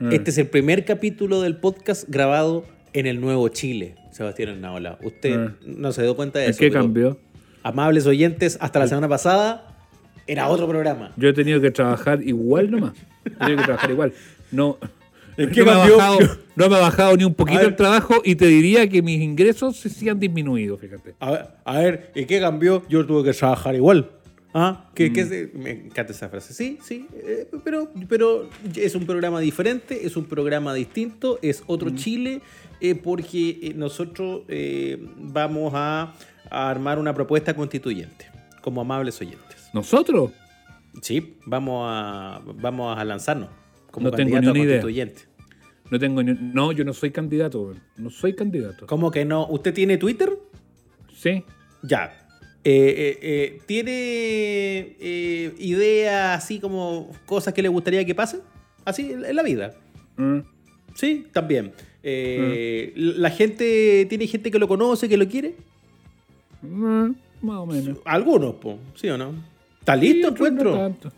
Ah. 0.00 0.10
Este 0.12 0.30
es 0.30 0.38
el 0.38 0.46
primer 0.46 0.84
capítulo 0.84 1.42
del 1.42 1.56
podcast 1.56 2.08
grabado 2.08 2.64
en 2.92 3.06
el 3.06 3.20
Nuevo 3.20 3.48
Chile, 3.48 3.96
Sebastián 4.12 4.50
Hernaola. 4.50 4.96
Usted 5.02 5.36
Ah. 5.36 5.54
no 5.66 5.90
se 5.90 6.02
dio 6.04 6.14
cuenta 6.14 6.38
de 6.38 6.44
¿En 6.44 6.50
eso. 6.52 6.60
qué 6.60 6.70
cambió? 6.70 7.18
Amables 7.64 8.06
oyentes, 8.06 8.58
hasta 8.60 8.78
la 8.78 8.86
semana 8.86 9.08
pasada 9.08 9.76
era 10.28 10.46
otro 10.48 10.68
programa. 10.68 11.12
Yo 11.16 11.28
he 11.30 11.32
tenido 11.32 11.60
que 11.60 11.72
trabajar 11.72 12.22
igual 12.22 12.70
nomás. 12.70 12.92
He 13.24 13.30
tenido 13.30 13.56
que 13.58 13.64
trabajar 13.64 13.90
igual. 13.90 14.12
No, 14.52 14.78
¿En 15.36 15.50
no, 15.50 15.64
me 15.64 15.70
ha 15.70 15.76
bajado, 15.76 16.18
no 16.56 16.68
me 16.68 16.76
ha 16.76 16.80
bajado 16.80 17.16
ni 17.16 17.24
un 17.24 17.34
poquito 17.34 17.58
ver. 17.60 17.68
el 17.68 17.76
trabajo 17.76 18.22
y 18.24 18.34
te 18.36 18.46
diría 18.46 18.88
que 18.88 19.02
mis 19.02 19.20
ingresos 19.20 19.76
se 19.76 19.88
sí 19.88 20.08
han 20.08 20.18
disminuido, 20.18 20.78
fíjate. 20.78 21.14
A 21.20 21.30
ver, 21.30 21.46
a 21.64 21.78
ver, 21.78 22.12
¿y 22.14 22.24
qué 22.24 22.40
cambió? 22.40 22.82
Yo 22.88 23.04
tuve 23.06 23.24
que 23.30 23.36
trabajar 23.36 23.74
igual. 23.74 24.10
¿Ah? 24.58 24.88
¿Qué, 24.94 25.10
Mm. 25.10 25.12
qué 25.12 25.24
se- 25.26 25.50
me 25.54 25.70
encanta 25.72 26.12
esa 26.14 26.30
frase. 26.30 26.54
Sí, 26.54 26.78
sí, 26.82 27.06
eh, 27.12 27.46
pero, 27.62 27.90
pero 28.08 28.48
es 28.74 28.94
un 28.94 29.04
programa 29.04 29.38
diferente, 29.40 30.06
es 30.06 30.16
un 30.16 30.24
programa 30.24 30.72
distinto, 30.72 31.38
es 31.42 31.62
otro 31.66 31.90
Mm. 31.90 31.94
Chile, 31.96 32.40
eh, 32.80 32.94
porque 32.94 33.58
eh, 33.60 33.72
nosotros 33.76 34.42
eh, 34.48 34.96
vamos 35.18 35.72
a, 35.74 36.14
a 36.48 36.70
armar 36.70 36.98
una 36.98 37.12
propuesta 37.12 37.54
constituyente, 37.54 38.30
como 38.62 38.80
amables 38.80 39.20
oyentes. 39.20 39.68
¿Nosotros? 39.74 40.30
Sí, 41.02 41.34
vamos 41.44 41.84
a, 41.86 42.40
vamos 42.54 42.96
a 42.96 43.04
lanzarnos 43.04 43.50
como 43.96 44.10
No 44.10 44.16
tengo 44.16 44.38
ni 44.38 44.46
a 44.46 44.50
una 44.50 44.58
idea. 44.60 44.74
constituyente. 44.82 45.22
No 45.90 45.98
tengo 45.98 46.22
ni- 46.22 46.36
No, 46.38 46.72
yo 46.72 46.84
no 46.84 46.92
soy 46.92 47.10
candidato. 47.12 47.74
No 47.96 48.10
soy 48.10 48.34
candidato. 48.34 48.86
¿Cómo 48.86 49.10
que 49.10 49.24
no? 49.24 49.46
¿Usted 49.48 49.72
tiene 49.72 49.96
Twitter? 49.96 50.30
Sí. 51.14 51.42
Ya. 51.82 52.12
Eh, 52.62 52.94
eh, 52.98 53.18
eh, 53.22 53.58
¿Tiene 53.64 53.90
eh, 55.00 55.54
ideas 55.58 56.44
así 56.44 56.58
como 56.60 57.10
cosas 57.24 57.54
que 57.54 57.62
le 57.62 57.68
gustaría 57.68 58.04
que 58.04 58.14
pasen? 58.14 58.40
Así 58.84 59.12
en 59.12 59.34
la 59.34 59.42
vida. 59.42 59.74
Mm. 60.18 60.40
Sí, 60.94 61.26
también. 61.32 61.72
Eh, 62.02 62.92
¿La 62.96 63.30
gente 63.30 64.04
tiene 64.10 64.26
gente 64.26 64.50
que 64.50 64.58
lo 64.58 64.68
conoce, 64.68 65.08
que 65.08 65.16
lo 65.16 65.26
quiere? 65.26 65.54
Mm, 66.62 67.10
más 67.42 67.56
o 67.58 67.66
menos. 67.66 67.98
Algunos, 68.04 68.56
po, 68.56 68.78
¿sí 68.94 69.08
o 69.08 69.16
no? 69.16 69.32
¿Está 69.80 69.94
Sí, 69.94 70.00
listo, 70.00 70.28
no 70.30 70.34
encuentro? 70.36 70.76
tanto. 70.76 71.12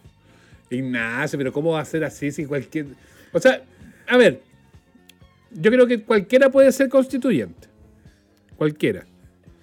Ignacio, 0.70 1.38
pero 1.38 1.52
¿cómo 1.52 1.72
va 1.72 1.80
a 1.80 1.84
ser 1.84 2.04
así 2.04 2.30
si 2.30 2.44
cualquier... 2.46 2.86
O 3.32 3.40
sea, 3.40 3.62
a 4.06 4.16
ver, 4.16 4.42
yo 5.50 5.70
creo 5.70 5.86
que 5.86 6.02
cualquiera 6.02 6.50
puede 6.50 6.72
ser 6.72 6.88
constituyente. 6.88 7.68
Cualquiera. 8.56 9.04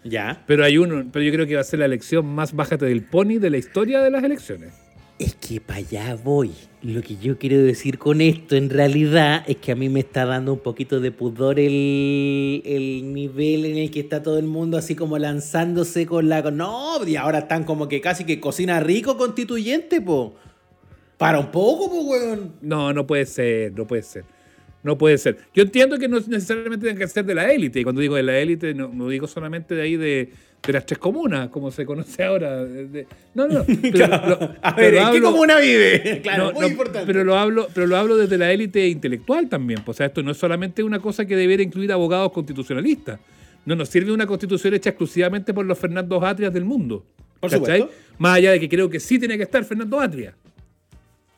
ya. 0.04 0.44
Pero 0.48 0.64
hay 0.64 0.78
uno, 0.78 1.06
pero 1.12 1.24
yo 1.24 1.32
creo 1.32 1.46
que 1.46 1.56
va 1.56 1.62
a 1.62 1.66
ser 1.66 1.80
la 1.80 1.86
elección 1.86 2.26
más 2.26 2.54
bájate 2.54 2.86
del 2.86 3.04
pony 3.04 3.40
de 3.40 3.50
la 3.50 3.58
historia 3.58 4.02
de 4.02 4.12
las 4.12 4.24
elecciones. 4.24 4.74
Es 5.18 5.34
que 5.36 5.62
para 5.62 5.80
allá 5.80 6.18
voy. 6.22 6.52
Lo 6.82 7.02
que 7.02 7.16
yo 7.16 7.38
quiero 7.38 7.58
decir 7.58 7.98
con 7.98 8.20
esto 8.20 8.56
en 8.56 8.70
realidad 8.70 9.44
es 9.48 9.58
que 9.58 9.72
a 9.72 9.76
mí 9.76 9.88
me 9.90 10.02
está 10.02 10.26
dando 10.26 10.54
un 10.54 10.60
poquito 10.60 11.00
de 11.00 11.12
pudor 11.12 11.58
el, 11.60 12.62
el 12.66 13.14
nivel 13.14 13.66
en 13.66 13.78
el 13.78 13.92
que 13.92 14.02
está 14.02 14.22
todo 14.22 14.38
el 14.38 14.46
mundo 14.46 14.78
así 14.78 14.94
como 14.96 15.18
lanzándose 15.18 16.06
con 16.06 16.28
la... 16.28 16.42
No, 16.52 17.06
y 17.08 17.16
ahora 17.16 17.40
están 17.40 17.64
como 17.64 17.88
que 17.88 18.02
casi 18.02 18.26
que 18.26 18.40
cocina 18.40 18.80
rico 18.82 19.18
constituyente, 19.18 20.02
po. 20.02 20.36
Para 21.18 21.40
un 21.40 21.52
poco, 21.52 21.90
po, 21.90 22.02
weón. 22.02 22.54
No, 22.62 22.92
no 22.94 23.08
puede 23.08 23.26
ser, 23.26 23.72
no 23.74 23.86
puede 23.86 24.02
ser. 24.04 24.24
No 24.84 24.98
puede 24.98 25.18
ser. 25.18 25.38
Yo 25.54 25.64
entiendo 25.64 25.98
que 25.98 26.08
no 26.08 26.20
necesariamente 26.20 26.84
tienen 26.86 27.00
que 27.00 27.08
ser 27.08 27.26
de 27.26 27.34
la 27.34 27.52
élite. 27.52 27.80
Y 27.80 27.84
cuando 27.84 28.02
digo 28.02 28.16
de 28.16 28.22
la 28.24 28.38
élite, 28.38 28.74
no, 28.76 28.90
no 28.94 29.08
digo 29.10 29.26
solamente 29.26 29.74
de 29.74 29.82
ahí 29.82 29.98
de, 29.98 30.30
de 30.62 30.74
las 30.74 30.86
tres 30.86 31.00
comunas, 31.00 31.50
como 31.50 31.72
se 31.72 31.86
conoce 31.88 32.24
ahora. 32.24 32.64
de- 32.64 32.86
de- 32.90 33.08
no, 33.34 33.48
no. 33.48 33.66
pero 33.82 34.08
lo- 34.08 34.56
a 34.62 34.74
ver, 34.74 34.94
¿en 34.96 35.12
qué 35.12 35.22
comuna 35.22 35.58
vive? 35.60 36.20
Claro, 36.24 36.48
no, 36.48 36.52
muy 36.52 36.62
no, 36.62 36.68
importante. 36.68 37.08
Pero 37.08 37.24
lo 37.24 37.36
hablo, 37.36 37.68
pero 37.74 37.88
lo 37.88 37.98
hablo 37.98 38.16
desde 38.16 38.38
la 38.38 38.52
élite 38.52 38.88
intelectual 38.88 39.50
también. 39.50 39.82
pues, 39.84 39.96
O 39.96 39.98
sea, 39.98 40.06
esto 40.06 40.22
no 40.22 40.30
es 40.32 40.38
solamente 40.38 40.84
una 40.84 41.00
cosa 41.00 41.26
que 41.26 41.36
debiera 41.36 41.64
incluir 41.64 41.92
abogados 41.92 42.32
constitucionalistas. 42.32 43.20
No 43.66 43.76
nos 43.76 43.90
sirve 43.90 44.12
una 44.12 44.28
constitución 44.28 44.76
hecha 44.76 44.92
exclusivamente 44.92 45.52
por 45.52 45.66
los 45.66 45.80
Fernando 45.80 46.24
Atrias 46.24 46.54
del 46.54 46.66
mundo. 46.66 47.04
Por 47.40 47.50
¿cachai? 47.50 47.80
supuesto. 47.80 48.02
Más 48.20 48.36
allá 48.38 48.52
de 48.52 48.60
que 48.60 48.70
creo 48.70 48.88
que 48.88 49.00
sí 49.00 49.18
tiene 49.18 49.36
que 49.36 49.44
estar 49.44 49.64
Fernando 49.64 50.00
Atria. 50.00 50.36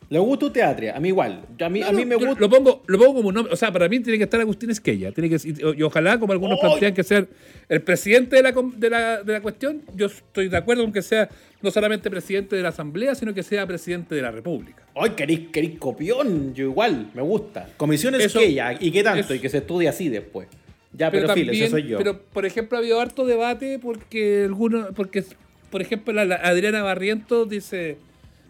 ¿Le 0.09 0.19
gusta 0.19 0.45
un 0.45 0.53
teatro? 0.53 0.87
A 0.95 0.99
mí 1.01 1.09
igual. 1.09 1.45
A 1.59 1.69
mí, 1.69 1.81
a 1.83 1.91
mí 1.91 2.05
me 2.05 2.15
gusta... 2.15 2.39
Lo 2.39 2.49
pongo, 2.49 2.81
lo 2.87 2.97
pongo 2.97 3.15
como 3.15 3.27
un 3.29 3.35
nombre. 3.35 3.53
O 3.53 3.57
sea, 3.57 3.73
para 3.73 3.89
mí 3.89 3.99
tiene 3.99 4.17
que 4.17 4.23
estar 4.23 4.39
Agustín 4.39 4.69
Esquella. 4.69 5.11
Tiene 5.11 5.29
que, 5.29 5.35
y, 5.75 5.83
ojalá, 5.83 6.17
como 6.17 6.31
algunos 6.31 6.59
plantean, 6.59 6.93
que 6.93 7.03
sea 7.03 7.25
el 7.67 7.81
presidente 7.81 8.37
de 8.37 8.41
la, 8.43 8.53
de, 8.53 8.89
la, 8.89 9.23
de 9.23 9.33
la 9.33 9.41
cuestión. 9.41 9.81
Yo 9.95 10.05
estoy 10.05 10.47
de 10.47 10.55
acuerdo 10.55 10.83
con 10.83 10.93
que 10.93 11.01
sea 11.01 11.27
no 11.61 11.71
solamente 11.71 12.09
presidente 12.09 12.55
de 12.55 12.61
la 12.61 12.69
Asamblea, 12.69 13.15
sino 13.15 13.33
que 13.33 13.43
sea 13.43 13.67
presidente 13.67 14.15
de 14.15 14.21
la 14.21 14.31
República. 14.31 14.83
Ay, 14.95 15.09
querís, 15.09 15.49
querís 15.51 15.77
copión. 15.77 16.53
Yo 16.53 16.63
igual, 16.65 17.09
me 17.13 17.21
gusta. 17.21 17.67
Comisiones 17.75 18.23
Eso- 18.23 18.39
que 18.39 18.53
ya, 18.53 18.77
¿y 18.79 18.91
qué 18.91 19.03
tanto? 19.03 19.19
eso- 19.19 19.33
y 19.33 19.39
que 19.39 19.49
se 19.49 19.57
estudie 19.57 19.89
así 19.89 20.07
después. 20.07 20.47
Ya, 20.93 21.11
pero, 21.11 21.31
filo, 21.33 21.51
ese 21.51 21.69
soy 21.69 21.83
yo. 21.83 21.97
pero, 21.97 22.17
por 22.21 22.45
ejemplo, 22.45 22.77
ha 22.77 22.79
habido 22.79 22.99
harto 23.01 23.25
debate 23.25 23.77
porque 23.77 24.43
algunos, 24.45 24.87
porque, 24.95 25.23
por 25.69 25.81
ejemplo, 25.81 26.13
la, 26.13 26.23
la 26.25 26.35
Adriana 26.37 26.81
Barrientos 26.81 27.49
dice, 27.49 27.97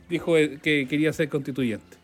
dijo 0.10 0.38
eh, 0.38 0.60
que 0.62 0.88
quería 0.90 1.12
ser 1.14 1.30
constituyente. 1.30 1.98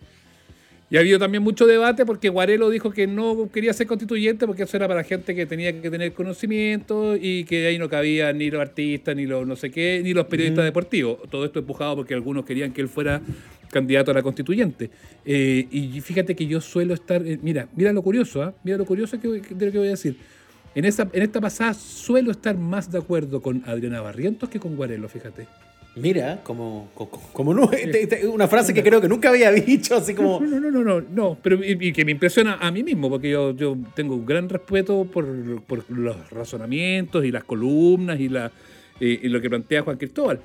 Y 0.90 0.98
ha 0.98 1.00
habido 1.00 1.18
también 1.18 1.42
mucho 1.42 1.66
debate 1.66 2.06
porque 2.06 2.30
Guarelo 2.30 2.70
dijo 2.70 2.92
que 2.92 3.08
no 3.08 3.50
quería 3.52 3.74
ser 3.74 3.88
constituyente 3.88 4.46
porque 4.46 4.64
eso 4.64 4.78
era 4.78 4.88
para 4.88 5.04
gente 5.04 5.34
que 5.34 5.48
tenía 5.48 5.82
que 5.82 5.90
tener 5.90 6.14
conocimiento 6.14 7.16
y 7.20 7.46
que 7.46 7.66
ahí 7.66 7.80
no 7.80 7.90
cabían 7.90 8.38
ni 8.38 8.52
los 8.52 8.62
artistas, 8.62 9.16
ni 9.16 9.26
los 9.26 9.48
no 9.48 9.56
sé 9.56 9.72
qué, 9.72 10.02
ni 10.04 10.14
los 10.14 10.28
periodistas 10.28 10.66
deportivos. 10.66 11.18
Todo 11.32 11.46
esto 11.46 11.60
empujado 11.60 11.96
porque 11.96 12.14
algunos 12.14 12.46
querían 12.46 12.72
que 12.74 12.82
él 12.82 12.90
fuera 12.90 13.22
candidato 13.72 14.12
a 14.12 14.14
la 14.14 14.22
constituyente. 14.22 14.92
Eh, 15.26 15.66
y 15.72 16.00
fíjate 16.02 16.36
que 16.36 16.46
yo 16.46 16.62
suelo 16.62 16.94
estar, 16.94 17.26
eh, 17.26 17.40
mira, 17.42 17.68
mira 17.76 17.92
lo 17.92 18.04
curioso, 18.04 18.44
¿ah? 18.44 18.54
mira 18.64 18.78
lo 18.78 18.86
curioso 18.86 19.20
que, 19.20 19.42
que- 19.42 19.56
de 19.56 19.66
lo 19.66 19.72
que 19.72 19.78
voy 19.80 19.88
a 19.88 19.92
decir. 19.92 20.16
En, 20.76 20.86
esa, 20.86 21.10
en 21.12 21.24
esta 21.24 21.42
pasada 21.42 21.74
suelo 21.74 22.30
estar 22.30 22.56
más 22.56 22.92
de 22.92 23.00
acuerdo 23.00 23.42
con 23.42 23.64
Adriana 23.66 24.02
Barrientos 24.02 24.48
que 24.50 24.60
con 24.60 24.76
Guarelo, 24.76 25.10
fíjate. 25.10 25.48
Mira, 25.96 26.42
como, 26.44 26.90
como, 26.96 27.12
como 27.34 27.54
no, 27.54 27.72
este- 27.72 28.04
este- 28.04 28.28
una 28.28 28.48
frase 28.48 28.74
que 28.74 28.82
creo 28.82 29.00
que 29.00 29.08
nunca 29.08 29.30
había 29.30 29.52
dicho, 29.52 29.96
así 29.96 30.14
como... 30.16 30.40
No, 30.40 30.60
no, 30.60 30.60
no, 30.60 30.72
no, 30.72 30.84
no, 30.84 31.02
no, 31.02 31.38
pero 31.42 31.64
y, 31.64 31.94
que 31.94 32.04
me 32.04 32.12
impresiona 32.12 32.56
a 32.56 32.72
mí 32.72 32.82
mismo, 32.84 33.10
porque 33.10 33.30
yo, 33.30 33.56
yo 33.56 33.78
tengo 33.96 34.16
un 34.16 34.26
gran 34.26 34.50
respeto 34.50 35.06
por, 35.06 35.26
por 35.64 35.88
los 35.92 36.30
razonamientos 36.32 37.24
y 37.26 37.32
las 37.32 37.44
columnas 37.44 38.20
y, 38.20 38.28
la, 38.30 38.52
eh, 39.00 39.20
y 39.22 39.28
lo 39.30 39.40
que 39.40 39.50
plantea 39.50 39.84
Juan 39.84 39.98
Cristóbal. 39.98 40.40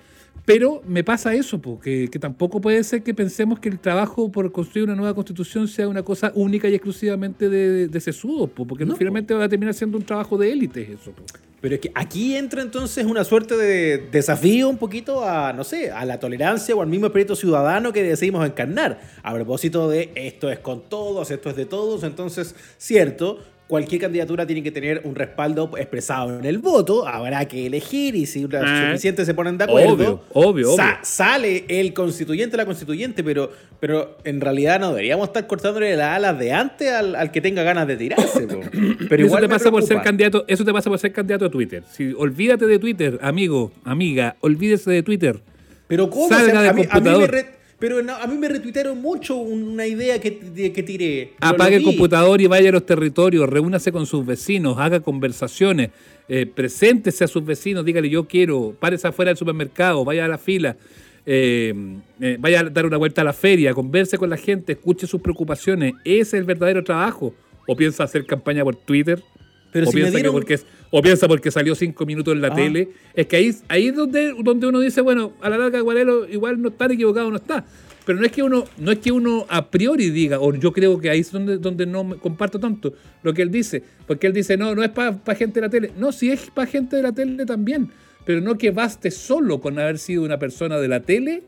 Pero 0.45 0.83
me 0.87 1.03
pasa 1.03 1.35
eso, 1.35 1.61
po, 1.61 1.81
que, 1.81 2.09
tampoco 2.21 2.61
puede 2.61 2.83
ser 2.85 3.03
que 3.03 3.13
pensemos 3.15 3.59
que 3.59 3.69
el 3.69 3.79
trabajo 3.79 4.31
por 4.31 4.51
construir 4.53 4.85
una 4.85 4.95
nueva 4.97 5.15
constitución 5.15 5.67
sea 5.67 5.89
una 5.89 6.03
cosa 6.03 6.31
única 6.35 6.69
y 6.69 6.75
exclusivamente 6.75 7.49
de, 7.49 7.89
de 7.89 8.01
sesudos, 8.01 8.51
po, 8.51 8.67
porque 8.67 8.85
No, 8.85 8.97
finalmente 8.97 9.35
va 9.35 9.45
a 9.45 9.49
terminar 9.49 9.75
siendo 9.75 9.99
un 9.99 10.05
trabajo 10.05 10.37
de 10.39 10.53
élites 10.53 10.89
eso. 10.91 11.11
po. 11.13 11.23
Pero 11.61 11.75
es 11.75 11.81
que 11.81 11.91
aquí 11.95 12.37
entra 12.37 12.63
entonces 12.63 13.05
una 13.05 13.25
suerte 13.25 13.57
de 13.57 13.99
desafío 14.13 14.69
un 14.69 14.79
poquito 14.79 15.25
a, 15.25 15.53
no 15.53 15.65
sé, 15.65 15.91
a 15.91 16.05
la 16.05 16.21
tolerancia 16.21 16.75
o 16.75 16.83
al 16.83 16.89
mismo 16.89 17.07
espíritu 17.07 17.35
ciudadano 17.35 17.93
que 17.93 18.03
decidimos 18.03 18.47
encarnar. 18.47 19.01
A 19.23 19.35
propósito 19.35 19.89
de 19.89 20.13
esto 20.15 20.51
es 20.51 20.61
con 20.61 20.83
todos, 20.83 21.31
esto 21.31 21.51
es 21.51 21.57
de 21.57 21.67
todos, 21.67 22.05
entonces, 22.05 22.55
cierto, 22.77 23.41
cualquier 23.69 24.01
candidatura 24.01 24.47
tiene 24.47 24.63
que 24.63 24.71
tener 24.73 25.03
un 25.05 25.15
respaldo 25.15 25.71
expresado 25.77 26.39
en 26.39 26.45
el 26.47 26.59
voto, 26.59 27.07
habrá 27.07 27.45
que 27.47 27.67
elegir 27.67 28.17
y 28.17 28.25
si 28.27 28.41
los 28.49 28.63
Ah. 28.65 28.87
suficientes 28.89 29.27
se 29.27 29.35
ponen 29.35 29.59
de 29.59 29.65
acuerdo, 29.65 29.93
Obvio, 29.93 30.21
obvio, 30.33 30.77
sa- 30.77 30.85
obvio. 30.95 30.99
sale 31.03 31.65
el 31.69 31.93
constituyente 31.93 32.57
la 32.57 32.65
constituyente, 32.65 33.23
pero, 33.23 33.53
pero 33.79 34.17
en 34.25 34.41
realidad 34.41 34.81
no 34.81 34.89
deberíamos 34.91 35.29
estar 35.29 35.47
cortándole 35.47 35.95
las 35.97 36.17
alas 36.17 36.39
de 36.39 36.53
antes 36.53 36.91
al, 36.91 37.15
al 37.15 37.31
que 37.31 37.41
tenga 37.43 37.63
ganas 37.63 37.87
de 37.87 37.97
tirarse. 37.97 38.47
Pero 39.09 39.23
eso 39.23 39.27
igual 39.27 39.43
te 39.43 39.49
me 39.49 39.55
pasa 39.55 39.71
por 39.71 39.83
ser 39.83 40.01
candidato, 40.03 40.45
eso 40.49 40.65
te 40.65 40.73
pasa 40.73 40.89
por 40.91 40.99
ser 40.99 41.13
candidato 41.13 41.45
a 41.45 41.51
Twitter. 41.51 41.83
Si 41.93 42.13
olvídate 42.17 42.67
de 42.67 42.79
Twitter, 42.79 43.19
amigo, 43.23 43.71
amiga, 43.85 44.37
olvídese 44.41 44.91
de 44.91 45.03
Twitter. 45.03 45.41
Pero 45.87 46.09
¿cómo? 46.11 46.29
Salga 46.29 46.43
O 46.43 46.51
sea, 46.51 46.61
del 46.61 46.71
a, 46.71 46.73
mí, 46.73 46.83
a 46.91 47.01
mí 47.01 47.19
me 47.19 47.27
re- 47.27 47.47
pero 47.79 48.03
no, 48.03 48.15
a 48.15 48.27
mí 48.27 48.37
me 48.37 48.49
retuitearon 48.49 49.01
mucho 49.01 49.37
una 49.37 49.87
idea 49.87 50.21
que, 50.21 50.31
de- 50.33 50.73
que 50.73 50.83
tiré. 50.83 51.33
Apague 51.41 51.77
el 51.77 51.83
computador 51.85 52.41
y 52.41 52.47
vaya 52.47 52.71
a 52.71 52.73
los 52.73 52.85
territorios, 52.87 53.49
reúnase 53.49 53.93
con 53.93 54.05
sus 54.07 54.27
vecinos, 54.27 54.77
haga 54.79 55.01
conversaciones, 55.01 55.91
eh, 56.29 56.47
preséntese 56.47 57.25
a 57.25 57.29
sus 57.29 57.45
vecinos, 57.45 57.85
dígale 57.85 58.11
yo 58.11 58.27
quiero, 58.27 58.75
párese 58.79 59.07
afuera 59.09 59.31
del 59.31 59.37
supermercado, 59.39 60.05
vaya 60.05 60.25
a 60.25 60.29
la 60.29 60.39
fila, 60.39 60.77
eh, 61.25 61.75
eh, 62.21 62.37
vaya 62.41 62.61
a 62.61 62.65
dar 62.65 62.87
una 62.87 62.97
vuelta 62.97 63.21
a 63.21 63.25
la 63.25 63.33
feria, 63.33 63.75
converse 63.75 64.17
con 64.19 64.31
la 64.31 64.37
gente, 64.37 64.73
escuche 64.73 65.07
sus 65.07 65.21
preocupaciones. 65.21 65.93
Ese 66.05 66.21
es 66.21 66.35
el 66.35 66.45
verdadero 66.45 66.83
trabajo. 66.83 67.35
¿O 67.71 67.77
piensa 67.77 68.03
hacer 68.05 68.25
campaña 68.25 68.65
por 68.65 68.77
Twitter? 68.77 69.23
Pero 69.73 69.87
o, 69.89 69.91
si 69.91 69.97
piensa 69.99 70.21
que 70.23 70.31
porque, 70.31 70.59
o 70.91 71.03
piensa 71.03 71.29
porque 71.29 71.51
salió 71.51 71.75
cinco 71.75 72.07
minutos 72.07 72.35
en 72.35 72.41
la 72.41 72.49
Ah. 72.49 72.55
tele. 72.55 72.89
Es 73.15 73.27
que 73.27 73.37
ahí, 73.37 73.55
ahí 73.69 73.89
es 73.89 73.95
donde, 73.95 74.35
donde 74.43 74.67
uno 74.67 74.81
dice, 74.81 75.01
bueno, 75.01 75.33
a 75.41 75.51
la 75.51 75.59
larga 75.59 75.81
Guarelo 75.81 76.29
igual 76.29 76.61
no 76.63 76.69
está 76.69 76.87
equivocado, 76.87 77.31
no 77.31 77.37
está. 77.37 77.65
Pero 78.07 78.19
no 78.21 78.25
es 78.25 78.33
que 78.33 78.43
uno, 78.43 78.65
no 78.79 78.91
es 78.91 78.99
que 79.01 79.13
uno 79.13 79.45
a 79.51 79.71
priori 79.71 80.09
diga, 80.09 80.41
o 80.41 80.55
yo 80.55 80.73
creo 80.73 80.99
que 80.99 81.11
ahí 81.11 81.21
es 81.21 81.31
donde, 81.31 81.59
donde 81.59 81.85
no 81.85 82.05
me 82.05 82.17
comparto 82.17 82.59
tanto 82.59 82.95
lo 83.23 83.35
que 83.35 83.43
él 83.43 83.51
dice. 83.51 83.83
Porque 84.07 84.27
él 84.27 84.33
dice, 84.33 84.57
no, 84.57 84.75
no 84.75 84.83
es 84.83 84.89
para 84.89 85.15
gente 85.37 85.61
de 85.61 85.67
la 85.67 85.69
tele. 85.71 85.93
No, 85.99 86.11
sí 86.11 86.31
es 86.31 86.49
para 86.51 86.67
gente 86.67 86.97
de 86.97 87.03
la 87.03 87.13
tele 87.13 87.45
también. 87.45 87.91
Pero 88.25 88.41
no 88.41 88.57
que 88.57 88.71
baste 88.71 89.11
solo 89.11 89.61
con 89.61 89.79
haber 89.79 89.99
sido 89.99 90.23
una 90.23 90.39
persona 90.39 90.79
de 90.79 90.89
la 90.89 91.01
tele 91.01 91.43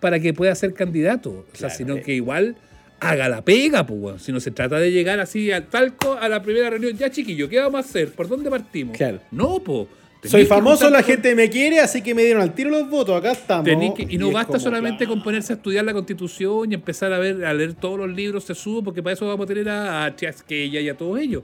para 0.00 0.18
que 0.18 0.34
pueda 0.34 0.52
ser 0.56 0.74
candidato. 0.74 1.30
O 1.30 1.44
sea, 1.52 1.68
Claro, 1.68 1.74
sino 1.76 1.96
eh. 1.98 2.02
que 2.02 2.14
igual 2.14 2.56
haga 3.02 3.28
la 3.28 3.44
pega, 3.44 3.86
pues. 3.86 4.22
Si 4.22 4.32
no 4.32 4.40
se 4.40 4.50
trata 4.50 4.78
de 4.78 4.90
llegar 4.90 5.20
así 5.20 5.50
al 5.50 5.66
talco 5.66 6.14
a 6.20 6.28
la 6.28 6.42
primera 6.42 6.70
reunión, 6.70 6.96
ya 6.96 7.10
chiquillo, 7.10 7.48
¿qué 7.48 7.58
vamos 7.58 7.74
a 7.84 7.88
hacer? 7.88 8.12
¿Por 8.12 8.28
dónde 8.28 8.48
partimos? 8.50 8.96
Claro. 8.96 9.20
No, 9.30 9.58
pues. 9.60 9.88
Soy 10.24 10.46
famoso, 10.46 10.88
la 10.88 11.02
gente 11.02 11.34
me 11.34 11.50
quiere, 11.50 11.80
así 11.80 12.00
que 12.00 12.14
me 12.14 12.22
dieron 12.22 12.42
al 12.42 12.54
tiro 12.54 12.70
los 12.70 12.88
votos. 12.88 13.18
Acá 13.18 13.32
estamos. 13.32 13.68
y 13.98 14.18
no 14.18 14.30
basta 14.30 14.52
como, 14.52 14.60
solamente 14.60 14.98
claro. 14.98 15.14
con 15.14 15.22
ponerse 15.24 15.52
a 15.52 15.56
estudiar 15.56 15.84
la 15.84 15.92
constitución 15.92 16.70
y 16.70 16.74
empezar 16.76 17.12
a 17.12 17.18
ver, 17.18 17.44
a 17.44 17.52
leer 17.52 17.74
todos 17.74 17.98
los 17.98 18.08
libros 18.08 18.44
se 18.44 18.54
subo, 18.54 18.84
porque 18.84 19.02
para 19.02 19.14
eso 19.14 19.26
vamos 19.26 19.44
a 19.44 19.48
tener 19.48 19.68
a, 19.68 20.04
a 20.04 20.14
Chasquella 20.14 20.80
y 20.80 20.88
a 20.88 20.96
todos 20.96 21.18
ellos. 21.18 21.42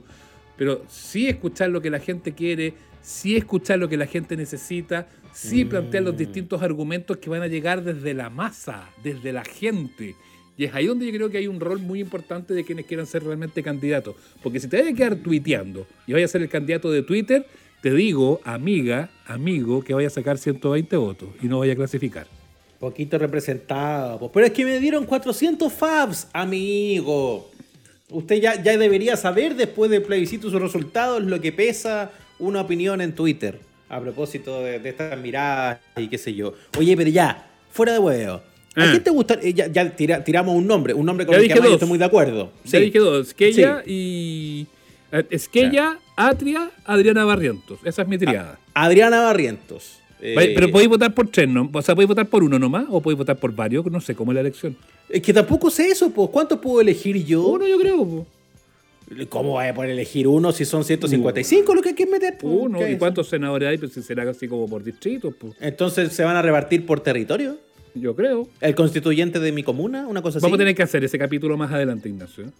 Pero 0.55 0.83
sí 0.87 1.27
escuchar 1.27 1.69
lo 1.71 1.81
que 1.81 1.89
la 1.89 1.99
gente 1.99 2.33
quiere, 2.33 2.73
sí 3.01 3.35
escuchar 3.35 3.79
lo 3.79 3.89
que 3.89 3.97
la 3.97 4.05
gente 4.05 4.37
necesita, 4.37 5.07
sí 5.33 5.65
plantear 5.65 6.03
Mm. 6.03 6.05
los 6.05 6.17
distintos 6.17 6.61
argumentos 6.61 7.17
que 7.17 7.29
van 7.29 7.41
a 7.41 7.47
llegar 7.47 7.83
desde 7.83 8.13
la 8.13 8.29
masa, 8.29 8.89
desde 9.03 9.33
la 9.33 9.43
gente. 9.43 10.15
Y 10.59 10.65
es 10.65 10.75
ahí 10.75 10.87
donde 10.87 11.05
yo 11.05 11.13
creo 11.13 11.29
que 11.29 11.37
hay 11.37 11.47
un 11.47 11.61
rol 11.61 11.79
muy 11.79 12.01
importante 12.01 12.53
de 12.53 12.65
quienes 12.65 12.85
quieran 12.85 13.07
ser 13.07 13.23
realmente 13.23 13.63
candidatos. 13.63 14.17
Porque 14.43 14.59
si 14.59 14.67
te 14.67 14.75
vayas 14.75 14.91
a 14.91 14.95
quedar 14.97 15.15
tuiteando 15.15 15.87
y 16.05 16.11
vayas 16.11 16.31
a 16.31 16.33
ser 16.33 16.41
el 16.41 16.49
candidato 16.49 16.91
de 16.91 17.01
Twitter, 17.01 17.45
te 17.81 17.93
digo, 17.93 18.41
amiga, 18.43 19.09
amigo, 19.25 19.81
que 19.81 19.93
vaya 19.93 20.07
a 20.07 20.09
sacar 20.09 20.37
120 20.37 20.97
votos 20.97 21.29
y 21.41 21.47
no 21.47 21.59
vaya 21.59 21.71
a 21.71 21.75
clasificar. 21.77 22.27
Poquito 22.77 23.17
representado. 23.17 24.29
Pero 24.33 24.45
es 24.47 24.51
que 24.51 24.65
me 24.65 24.79
dieron 24.81 25.05
400 25.05 25.71
fabs, 25.71 26.27
amigo. 26.33 27.49
Usted 28.09 28.41
ya, 28.41 28.61
ya 28.61 28.77
debería 28.77 29.15
saber 29.15 29.55
después 29.55 29.89
del 29.89 30.01
plebiscito 30.01 30.49
sus 30.49 30.61
resultados 30.61 31.23
lo 31.23 31.39
que 31.39 31.53
pesa 31.53 32.11
una 32.37 32.59
opinión 32.59 32.99
en 32.99 33.15
Twitter. 33.15 33.61
A 33.87 34.01
propósito 34.01 34.61
de, 34.61 34.79
de 34.79 34.89
estas 34.89 35.17
miradas 35.17 35.79
y 35.95 36.09
qué 36.09 36.17
sé 36.17 36.33
yo. 36.33 36.53
Oye, 36.77 36.97
pero 36.97 37.09
ya, 37.09 37.49
fuera 37.71 37.93
de 37.93 37.99
huevo. 37.99 38.48
¿A 38.79 38.85
Ah. 38.87 38.91
quién 38.91 39.03
te 39.03 39.09
gusta? 39.11 39.39
eh, 39.41 39.53
ya 39.53 39.67
ya 39.67 39.95
tira- 39.95 40.23
tiramos 40.23 40.55
un 40.55 40.65
nombre, 40.67 40.93
un 40.93 41.05
nombre 41.05 41.25
con 41.25 41.33
Ya 41.35 41.41
el 41.41 41.47
que 41.47 41.55
yo 41.55 41.73
estoy 41.73 41.87
muy 41.87 41.97
de 41.97 42.05
acuerdo. 42.05 42.51
Ya 42.65 42.79
Sí. 42.79 42.85
dije 42.85 42.99
dos, 42.99 43.27
Esquella 43.29 43.83
y... 43.85 44.67
eh, 45.11 45.25
Esquella, 45.29 45.99
Atria, 46.15 46.71
Adriana 46.85 47.23
Barrientos. 47.25 47.79
Esa 47.83 48.01
es 48.03 48.07
mi 48.07 48.17
triada. 48.17 48.59
Adriana 48.73 49.21
Barrientos. 49.21 49.95
Eh, 50.21 50.51
Pero 50.53 50.69
podéis 50.69 50.89
votar 50.89 51.13
por 51.13 51.29
tres, 51.29 51.47
¿no? 51.47 51.69
O 51.71 51.81
sea, 51.81 51.95
podéis 51.95 52.09
votar 52.09 52.27
por 52.27 52.43
uno 52.43 52.59
nomás 52.59 52.85
o 52.89 52.99
podéis 53.01 53.17
votar 53.19 53.37
por 53.37 53.55
varios, 53.55 53.85
no 53.85 54.01
sé 54.01 54.15
cómo 54.15 54.31
es 54.31 54.35
la 54.35 54.41
elección. 54.41 54.75
Es 55.07 55.21
que 55.21 55.33
tampoco 55.33 55.69
sé 55.69 55.87
eso, 55.87 56.09
pues. 56.09 56.29
¿Cuántos 56.29 56.59
puedo 56.59 56.81
elegir 56.81 57.23
yo? 57.25 57.41
Uno 57.47 57.65
yo 57.67 57.79
creo, 57.79 57.97
po. 58.05 58.27
¿Cómo 59.29 59.51
voy 59.53 59.65
a 59.65 59.73
poder 59.73 59.89
elegir 59.91 60.27
uno 60.27 60.51
si 60.51 60.65
son 60.65 60.83
155 60.83 61.73
lo 61.73 61.81
que 61.81 61.89
hay 61.89 61.95
que 61.95 62.05
meter? 62.05 62.37
uno. 62.43 62.77
¿Qué 62.77 62.91
¿Y 62.91 62.97
cuántos 62.97 63.27
senadores 63.29 63.67
hay? 63.69 63.77
Pues 63.79 63.93
si 63.93 64.03
será 64.03 64.29
así 64.29 64.47
como 64.47 64.67
por 64.69 64.83
distritos, 64.83 65.33
pues. 65.39 65.53
Entonces 65.61 66.11
se 66.13 66.23
van 66.23 66.35
a 66.35 66.41
repartir 66.43 66.85
por 66.85 66.99
territorio. 66.99 67.57
Yo 67.95 68.15
creo. 68.15 68.47
El 68.61 68.75
constituyente 68.75 69.39
de 69.39 69.51
mi 69.51 69.63
comuna, 69.63 70.07
una 70.07 70.21
cosa 70.21 70.37
así. 70.37 70.43
Vamos 70.43 70.57
a 70.57 70.59
tener 70.59 70.75
que 70.75 70.83
hacer 70.83 71.03
ese 71.03 71.17
capítulo 71.17 71.57
más 71.57 71.71
adelante, 71.71 72.09
Ignacio. 72.09 72.51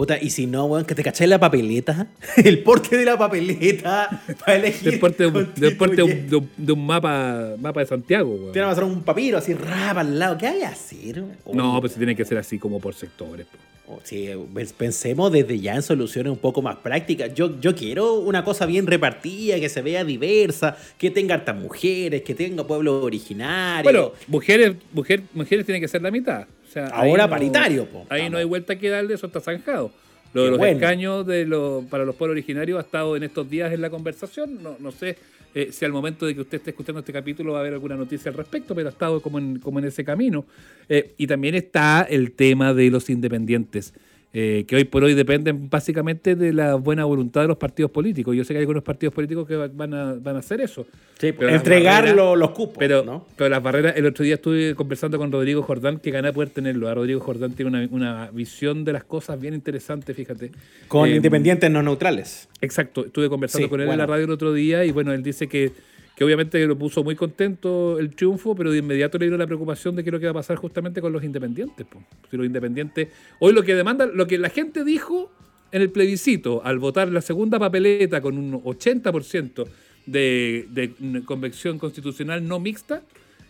¿Eh? 0.00 0.06
Puta, 0.06 0.18
y 0.20 0.30
si 0.30 0.46
no, 0.46 0.64
weón, 0.66 0.84
que 0.84 0.94
te 0.94 1.02
caché 1.02 1.26
la 1.26 1.38
papeleta. 1.38 2.06
El 2.36 2.62
porte 2.62 2.96
de 2.96 3.04
la 3.04 3.18
papeleta 3.18 4.22
para 4.40 4.56
elegir. 4.56 4.90
Después 4.92 5.16
de, 5.18 5.26
un- 5.26 5.50
después 5.56 5.96
de 5.96 6.02
un, 6.02 6.48
de 6.56 6.76
mapa, 6.76 7.54
mapa 7.58 7.80
de 7.80 7.86
Santiago, 7.86 8.30
weón. 8.34 8.52
Van 8.52 8.64
a 8.64 8.68
pasar 8.68 8.84
un 8.84 9.02
papiro 9.02 9.38
así 9.38 9.54
rapa 9.54 10.00
al 10.00 10.18
lado. 10.18 10.38
¿Qué 10.38 10.46
hay 10.46 10.58
que 10.60 10.66
hacer? 10.66 11.22
No, 11.52 11.80
pues 11.80 11.94
tiene 11.94 12.16
que 12.16 12.24
ser 12.24 12.38
así 12.38 12.58
como 12.58 12.80
por 12.80 12.94
sectores. 12.94 13.46
oh, 13.86 13.98
sí, 14.04 14.28
pens- 14.54 14.72
pensemos 14.72 15.30
desde 15.32 15.58
ya 15.58 15.74
en 15.74 15.82
soluciones 15.82 16.30
un 16.32 16.38
poco 16.38 16.62
más 16.62 16.76
prácticas. 16.76 17.34
Yo, 17.34 17.60
yo 17.60 17.74
quiero 17.74 18.14
una 18.14 18.42
cosa 18.44 18.64
bien 18.66 18.86
repartida, 18.86 19.58
que 19.60 19.68
se 19.68 19.82
vea 19.82 20.04
diversa, 20.04 20.76
que 20.96 21.10
tenga 21.10 21.34
hartas 21.34 21.56
mujeres, 21.56 22.22
que 22.22 22.34
tenga 22.34 22.66
pueblo 22.66 23.02
originario. 23.02 23.82
Bueno, 23.82 24.12
mujeres, 24.28 24.76
mujer, 24.92 25.22
mujeres 25.34 25.66
tienen 25.66 25.82
que 25.82 25.88
ser 25.88 26.00
la 26.02 26.10
mitad. 26.10 26.46
Sea, 26.70 26.86
Ahora 26.88 27.24
no- 27.24 27.30
paritario, 27.30 27.86
po. 27.86 28.06
Ahí 28.08 28.20
Vamos. 28.20 28.32
no 28.32 28.38
hay 28.38 28.44
vuelta 28.44 28.78
que 28.78 28.88
darle, 28.88 29.14
eso 29.14 29.26
está 29.26 29.40
zanjado. 29.40 29.90
Lo 30.32 30.44
de 30.44 30.50
los 30.50 30.58
bueno. 30.58 30.74
escaños 30.76 31.26
de 31.26 31.44
los, 31.44 31.84
para 31.86 32.04
los 32.04 32.14
pueblos 32.14 32.34
originarios 32.34 32.78
ha 32.78 32.82
estado 32.82 33.16
en 33.16 33.24
estos 33.24 33.50
días 33.50 33.72
en 33.72 33.80
la 33.80 33.90
conversación. 33.90 34.62
No, 34.62 34.76
no 34.78 34.92
sé 34.92 35.16
eh, 35.54 35.70
si 35.72 35.84
al 35.84 35.90
momento 35.90 36.26
de 36.26 36.34
que 36.36 36.42
usted 36.42 36.58
esté 36.58 36.70
escuchando 36.70 37.00
este 37.00 37.12
capítulo 37.12 37.52
va 37.52 37.58
a 37.58 37.60
haber 37.62 37.72
alguna 37.72 37.96
noticia 37.96 38.30
al 38.30 38.36
respecto, 38.36 38.72
pero 38.72 38.88
ha 38.88 38.92
estado 38.92 39.20
como 39.20 39.40
en, 39.40 39.58
como 39.58 39.80
en 39.80 39.86
ese 39.86 40.04
camino. 40.04 40.44
Eh, 40.88 41.14
y 41.16 41.26
también 41.26 41.56
está 41.56 42.06
el 42.08 42.30
tema 42.30 42.72
de 42.72 42.90
los 42.90 43.10
independientes. 43.10 43.92
Eh, 44.32 44.64
que 44.68 44.76
hoy 44.76 44.84
por 44.84 45.02
hoy 45.02 45.14
dependen 45.14 45.68
básicamente 45.68 46.36
de 46.36 46.52
la 46.52 46.76
buena 46.76 47.04
voluntad 47.04 47.42
de 47.42 47.48
los 47.48 47.56
partidos 47.56 47.90
políticos. 47.90 48.36
Yo 48.36 48.44
sé 48.44 48.52
que 48.54 48.58
hay 48.58 48.62
algunos 48.62 48.84
partidos 48.84 49.12
políticos 49.12 49.46
que 49.48 49.56
va- 49.56 49.66
van 49.68 49.92
a, 49.92 50.14
van 50.14 50.36
a 50.36 50.38
hacer 50.38 50.60
eso. 50.60 50.86
Sí, 51.18 51.32
Pero 51.32 51.48
las 51.48 51.56
entregar 51.56 52.04
barreras- 52.04 52.16
lo- 52.16 52.36
los 52.36 52.50
cupos, 52.52 52.76
Pero, 52.78 53.02
¿no? 53.04 53.26
pero 53.36 53.50
las 53.50 53.60
barreras, 53.62 53.94
el 53.96 54.06
otro 54.06 54.24
día 54.24 54.34
estuve 54.36 54.74
conversando 54.76 55.18
con 55.18 55.32
Rodrigo 55.32 55.62
Jordán, 55.62 55.98
que 55.98 56.10
gané 56.12 56.32
poder 56.32 56.50
tenerlo. 56.50 56.88
A 56.88 56.94
Rodrigo 56.94 57.18
Jordán 57.20 57.54
tiene 57.54 57.70
una, 57.70 57.88
una 57.90 58.30
visión 58.30 58.84
de 58.84 58.92
las 58.92 59.02
cosas 59.04 59.40
bien 59.40 59.52
interesante, 59.54 60.14
fíjate. 60.14 60.52
Con 60.86 61.08
Eh, 61.08 61.16
independientes 61.16 61.68
no 61.70 61.82
neutrales. 61.82 62.48
Exacto, 62.60 63.06
estuve 63.06 63.28
conversando 63.28 63.66
Sí, 63.66 63.70
con 63.70 63.80
él 63.80 63.86
bueno. 63.86 64.02
en 64.02 64.08
la 64.08 64.12
radio 64.14 64.26
el 64.26 64.30
otro 64.30 64.52
día 64.52 64.84
y 64.84 64.92
bueno, 64.92 65.12
él 65.12 65.22
dice 65.24 65.48
que, 65.48 65.72
que 66.20 66.24
obviamente 66.24 66.66
lo 66.66 66.76
puso 66.76 67.02
muy 67.02 67.16
contento 67.16 67.98
el 67.98 68.14
triunfo, 68.14 68.54
pero 68.54 68.70
de 68.70 68.76
inmediato 68.76 69.16
le 69.16 69.28
dio 69.28 69.38
la 69.38 69.46
preocupación 69.46 69.96
de 69.96 70.04
qué 70.04 70.10
es 70.10 70.12
lo 70.12 70.20
que 70.20 70.26
va 70.26 70.32
a 70.32 70.34
pasar 70.34 70.58
justamente 70.58 71.00
con 71.00 71.14
los 71.14 71.24
independientes. 71.24 71.86
po. 71.86 72.04
Si 72.30 72.36
los 72.36 72.44
independientes, 72.44 73.08
hoy 73.38 73.54
lo 73.54 73.62
que 73.62 73.74
demanda, 73.74 74.04
lo 74.04 74.26
que 74.26 74.36
la 74.36 74.50
gente 74.50 74.84
dijo 74.84 75.32
en 75.72 75.80
el 75.80 75.88
plebiscito 75.88 76.60
al 76.62 76.78
votar 76.78 77.08
la 77.08 77.22
segunda 77.22 77.58
papeleta 77.58 78.20
con 78.20 78.36
un 78.36 78.52
80% 78.52 79.66
de, 80.04 80.66
de 80.68 81.24
convección 81.24 81.78
constitucional 81.78 82.46
no 82.46 82.60
mixta, 82.60 83.02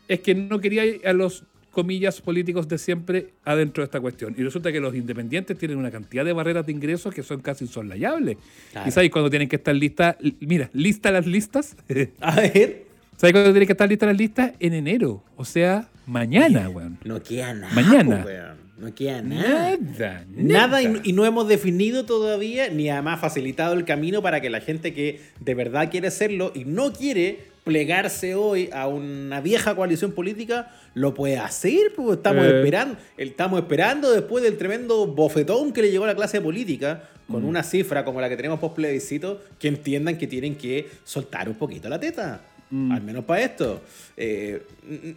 es 0.06 0.20
que 0.20 0.36
no 0.36 0.60
quería 0.60 0.84
a 1.10 1.12
los 1.12 1.42
comillas 1.70 2.20
políticos 2.20 2.68
de 2.68 2.78
siempre 2.78 3.28
adentro 3.44 3.82
de 3.82 3.86
esta 3.86 4.00
cuestión. 4.00 4.34
Y 4.36 4.42
resulta 4.42 4.72
que 4.72 4.80
los 4.80 4.94
independientes 4.94 5.56
tienen 5.56 5.78
una 5.78 5.90
cantidad 5.90 6.24
de 6.24 6.32
barreras 6.32 6.66
de 6.66 6.72
ingresos 6.72 7.14
que 7.14 7.22
son 7.22 7.40
casi 7.40 7.64
insoslayables. 7.64 8.36
Claro. 8.72 8.88
¿Y 8.88 8.92
sabéis 8.92 9.12
cuándo 9.12 9.30
tienen 9.30 9.48
que 9.48 9.56
estar 9.56 9.74
listas? 9.74 10.16
Mira, 10.40 10.70
listas 10.72 11.12
las 11.12 11.26
listas. 11.26 11.76
A 12.20 12.36
ver. 12.40 12.84
¿Sabéis 13.16 13.34
cuándo 13.34 13.52
tienen 13.52 13.66
que 13.66 13.72
estar 13.72 13.88
listas 13.88 14.08
las 14.08 14.18
listas? 14.18 14.52
En 14.58 14.74
enero. 14.74 15.22
O 15.36 15.44
sea, 15.44 15.88
mañana, 16.06 16.68
weón. 16.68 16.98
No 17.04 17.22
queda 17.22 17.54
nada. 17.54 17.72
Mañana. 17.74 18.22
weón. 18.24 18.70
No 18.80 18.94
queda 18.94 19.20
nada. 19.20 19.76
Nada, 19.78 20.24
Nada 20.30 20.82
y, 20.82 21.00
y 21.04 21.12
no 21.12 21.26
hemos 21.26 21.46
definido 21.46 22.06
todavía 22.06 22.70
ni 22.70 22.88
además 22.88 23.20
facilitado 23.20 23.74
el 23.74 23.84
camino 23.84 24.22
para 24.22 24.40
que 24.40 24.48
la 24.48 24.62
gente 24.62 24.94
que 24.94 25.20
de 25.38 25.54
verdad 25.54 25.90
quiere 25.90 26.08
hacerlo 26.08 26.50
y 26.54 26.64
no 26.64 26.90
quiere 26.94 27.49
plegarse 27.70 28.34
hoy 28.34 28.68
a 28.72 28.88
una 28.88 29.40
vieja 29.40 29.76
coalición 29.76 30.10
política, 30.10 30.74
lo 30.94 31.14
puede 31.14 31.38
hacer, 31.38 31.92
pues 31.94 32.16
estamos 32.16 32.44
Eh. 32.44 32.56
esperando, 32.58 32.96
estamos 33.16 33.60
esperando 33.60 34.10
después 34.10 34.42
del 34.42 34.56
tremendo 34.58 35.06
bofetón 35.06 35.72
que 35.72 35.82
le 35.82 35.92
llegó 35.92 36.02
a 36.02 36.08
la 36.08 36.16
clase 36.16 36.40
política, 36.40 37.04
con 37.30 37.44
una 37.44 37.62
cifra 37.62 38.04
como 38.04 38.20
la 38.20 38.28
que 38.28 38.36
tenemos 38.36 38.58
post 38.58 38.74
plebiscito, 38.74 39.40
que 39.60 39.68
entiendan 39.68 40.18
que 40.18 40.26
tienen 40.26 40.56
que 40.56 40.88
soltar 41.04 41.48
un 41.48 41.54
poquito 41.54 41.88
la 41.88 42.00
teta. 42.00 42.40
Mm. 42.70 42.90
Al 42.90 43.02
menos 43.02 43.24
para 43.24 43.42
esto. 43.42 43.80
Eh, 44.16 44.62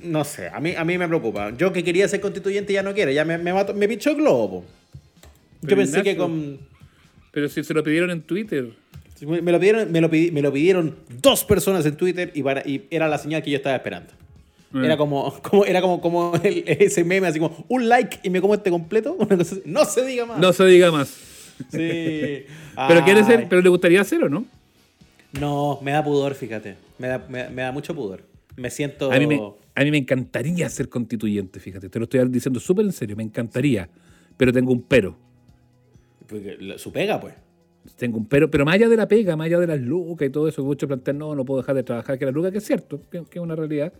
no 0.04 0.24
sé, 0.24 0.48
a 0.48 0.60
mí, 0.60 0.76
a 0.78 0.84
mí 0.86 0.96
me 1.00 1.08
preocupa. 1.08 1.52
Yo 1.58 1.74
que 1.74 1.84
quería 1.84 2.08
ser 2.08 2.22
constituyente 2.22 2.72
ya 2.72 2.84
no 2.84 2.94
quiero, 2.94 3.10
ya 3.12 3.26
me, 3.26 3.40
me, 3.40 3.52
me 3.74 3.88
pichó 3.88 4.12
el 4.12 4.18
globo. 4.18 4.64
Yo 5.62 5.70
Pero, 5.70 5.78
pensé 5.78 6.04
que 6.04 6.16
con... 6.16 6.60
Pero 7.32 7.50
si 7.50 7.64
se 7.64 7.74
lo 7.74 7.84
pidieron 7.84 8.12
en 8.12 8.22
Twitter. 8.22 8.83
Me 9.26 9.52
lo 9.52 9.60
pidieron, 9.60 9.92
me 9.92 10.02
lo 10.02 10.10
pidi- 10.10 10.32
me 10.32 10.42
lo 10.42 10.52
pidieron 10.52 10.96
dos 11.22 11.44
personas 11.44 11.86
en 11.86 11.96
Twitter 11.96 12.32
y, 12.34 12.44
para- 12.44 12.68
y 12.68 12.86
era 12.90 13.08
la 13.08 13.18
señal 13.18 13.42
que 13.44 13.52
yo 13.52 13.58
estaba 13.58 13.76
esperando. 13.76 14.12
Eh. 14.76 14.82
Era 14.86 14.98
como, 14.98 15.34
como, 15.42 15.66
era 15.66 15.82
como, 15.82 16.02
como 16.02 16.34
el- 16.44 16.64
ese 16.68 17.04
meme, 17.04 17.28
así 17.28 17.40
como 17.40 17.66
un 17.70 17.88
like 17.88 18.20
y 18.24 18.30
me 18.30 18.42
como 18.42 18.54
este 18.54 18.70
completo. 18.70 19.14
Una 19.20 19.38
cosa 19.38 19.56
así. 19.56 19.62
no 19.66 19.86
se 19.86 20.06
diga 20.06 20.26
más. 20.26 20.40
No 20.40 20.52
se 20.54 20.66
diga 20.66 20.92
más. 20.92 21.08
Sí. 21.72 22.46
Pero 22.88 23.04
quiere 23.06 23.24
ser, 23.24 23.48
pero 23.48 23.62
le 23.62 23.70
gustaría 23.70 24.02
hacer 24.02 24.24
o 24.24 24.30
no? 24.30 24.46
No, 25.40 25.80
me 25.84 25.92
da 25.92 26.04
pudor, 26.04 26.34
fíjate. 26.34 26.76
Me 26.98 27.08
da, 27.08 27.20
me, 27.30 27.48
me 27.50 27.62
da 27.62 27.72
mucho 27.72 27.94
pudor. 27.94 28.24
Me 28.56 28.70
siento. 28.72 29.12
A 29.12 29.20
mí 29.20 29.28
me, 29.28 29.40
a 29.76 29.84
mí 29.84 29.92
me 29.92 29.98
encantaría 29.98 30.68
ser 30.70 30.90
constituyente, 30.90 31.60
fíjate. 31.60 31.90
Te 31.90 32.00
lo 32.00 32.04
estoy 32.06 32.28
diciendo 32.30 32.60
súper 32.60 32.86
en 32.86 32.92
serio, 32.92 33.16
me 33.16 33.24
encantaría. 33.24 33.88
Pero 34.38 34.52
tengo 34.52 34.72
un 34.72 34.82
pero. 34.82 35.16
Porque 36.28 36.58
la- 36.60 36.78
Su 36.80 36.92
pega, 36.92 37.20
pues. 37.22 37.36
Tengo 37.98 38.18
un 38.18 38.26
pero, 38.26 38.50
pero 38.50 38.66
más 38.66 38.76
allá 38.76 38.90
de 38.90 38.98
la 38.98 39.08
pega, 39.08 39.36
más 39.36 39.46
allá 39.46 39.60
de 39.60 39.68
las 39.68 39.80
lucas 39.80 40.28
y 40.28 40.32
todo 40.32 40.48
eso, 40.48 40.64
muchos 40.64 40.88
plantean, 40.88 41.18
no, 41.18 41.36
no 41.36 41.44
puedo 41.46 41.62
dejar 41.62 41.76
de 41.76 41.84
trabajar, 41.84 42.18
que 42.18 42.26
la 42.26 42.32
luca, 42.32 42.52
que 42.52 42.58
es 42.60 42.66
cierto, 42.66 43.00
que, 43.12 43.24
que 43.30 43.40
es 43.40 43.44
una 43.44 43.56
realidad. 43.56 43.92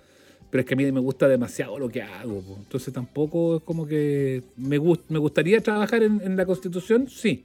Pero 0.50 0.62
es 0.62 0.68
que 0.68 0.76
a 0.76 0.78
mí 0.78 0.92
me 0.92 1.00
gusta 1.00 1.28
demasiado 1.28 1.80
lo 1.80 1.90
que 1.90 2.02
hago. 2.04 2.42
po. 2.42 2.56
Entonces 2.60 2.94
tampoco 2.94 3.58
es 3.58 3.64
como 3.64 3.88
que 3.88 4.44
me, 4.58 4.78
gust- 4.80 5.02
me 5.10 5.18
gustaría 5.18 5.60
trabajar 5.62 6.04
en, 6.04 6.22
en 6.24 6.38
la 6.38 6.46
constitución, 6.46 7.08
sí. 7.10 7.44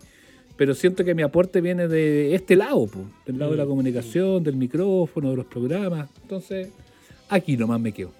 Pero 0.58 0.74
siento 0.74 1.04
que 1.04 1.14
mi 1.14 1.22
aporte 1.22 1.60
viene 1.62 1.88
de 1.88 2.34
este 2.34 2.54
lado, 2.54 2.86
po, 2.86 3.00
del 3.24 3.38
lado 3.38 3.52
de 3.52 3.56
la 3.58 3.64
comunicación, 3.66 4.44
del 4.44 4.56
micrófono, 4.56 5.30
de 5.30 5.36
los 5.36 5.46
programas. 5.46 6.10
Entonces, 6.22 6.68
aquí 7.30 7.56
nomás 7.56 7.80
me 7.80 7.92
quedo. 7.92 8.10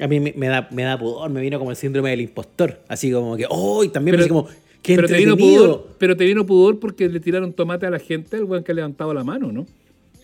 A 0.00 0.08
mí 0.08 0.18
me, 0.18 0.32
me 0.36 0.48
da, 0.48 0.68
me 0.72 0.82
da 0.82 0.98
pudor, 0.98 1.30
me 1.30 1.40
vino 1.40 1.58
como 1.58 1.70
el 1.70 1.76
síndrome 1.76 2.10
del 2.10 2.22
impostor. 2.22 2.80
Así 2.88 3.12
como 3.12 3.36
que, 3.36 3.46
¡oh! 3.48 3.84
Y 3.84 3.88
también 3.90 4.14
Pero- 4.16 4.24
así 4.24 4.28
como, 4.30 4.48
¡qué 4.84 4.94
pero 4.94 5.08
te, 5.08 5.16
vino 5.16 5.36
pudor, 5.36 5.88
pero 5.98 6.16
te 6.16 6.24
vino 6.24 6.46
pudor 6.46 6.78
porque 6.78 7.08
le 7.08 7.18
tiraron 7.18 7.52
tomate 7.52 7.86
a 7.86 7.90
la 7.90 7.98
gente, 7.98 8.36
al 8.36 8.44
buen 8.44 8.62
que 8.62 8.70
ha 8.70 8.74
levantado 8.76 9.12
la 9.12 9.24
mano, 9.24 9.50
¿no? 9.50 9.66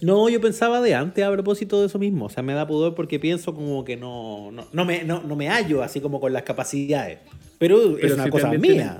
No, 0.00 0.28
yo 0.28 0.40
pensaba 0.40 0.80
de 0.80 0.94
antes 0.94 1.24
a 1.24 1.32
propósito 1.32 1.80
de 1.80 1.86
eso 1.88 1.98
mismo. 1.98 2.26
O 2.26 2.30
sea, 2.30 2.42
me 2.42 2.54
da 2.54 2.66
pudor 2.66 2.94
porque 2.94 3.18
pienso 3.18 3.54
como 3.54 3.84
que 3.84 3.96
no, 3.96 4.50
no, 4.52 4.66
no 4.72 4.84
me, 4.84 5.02
no, 5.04 5.22
no 5.22 5.34
me 5.36 5.48
hallo 5.48 5.82
así 5.82 6.00
como 6.00 6.20
con 6.20 6.32
las 6.32 6.42
capacidades. 6.44 7.18
Pero, 7.58 7.98
es 7.98 8.12
una 8.14 8.24
si 8.24 8.30
cosa 8.30 8.48
mía. 8.52 8.60
tiene- 8.60 8.90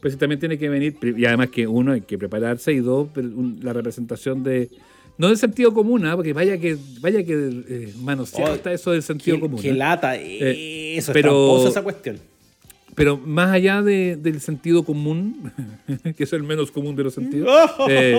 pues 0.00 0.16
también 0.16 0.38
tiene 0.38 0.56
que 0.58 0.68
venir, 0.68 0.96
y 1.02 1.24
además 1.26 1.48
que 1.50 1.66
uno 1.66 1.90
hay 1.92 2.00
que 2.02 2.16
prepararse, 2.16 2.72
y 2.72 2.78
dos, 2.78 3.08
la 3.62 3.72
representación 3.72 4.42
de. 4.44 4.68
No 5.16 5.26
del 5.26 5.36
sentido 5.36 5.74
común, 5.74 6.06
¿ah? 6.06 6.14
porque 6.14 6.32
vaya 6.32 6.56
que 6.58 6.76
vaya 7.00 7.24
que 7.24 7.32
eh, 7.68 7.92
manoseado 8.00 8.52
Oh, 8.52 8.54
está 8.54 8.72
eso 8.72 8.92
del 8.92 9.02
sentido 9.02 9.36
Qué, 9.36 9.40
común. 9.40 9.60
qué 9.60 9.70
¿ah? 9.70 9.74
lata. 9.74 10.16
Eh, 10.16 10.96
eso 10.96 11.12
pero- 11.12 11.58
es 11.64 11.70
esa 11.70 11.82
cuestión. 11.82 12.18
Pero 12.98 13.16
más 13.16 13.50
allá 13.50 13.80
de- 13.80 14.16
del 14.16 14.40
sentido 14.42 14.82
común, 14.84 15.50
que 16.16 16.24
es 16.24 16.32
el 16.34 16.42
menos 16.42 16.70
común 16.70 16.94
de 16.96 17.04
los 17.04 17.14
sentidos, 17.14 17.48
eh, 17.88 18.18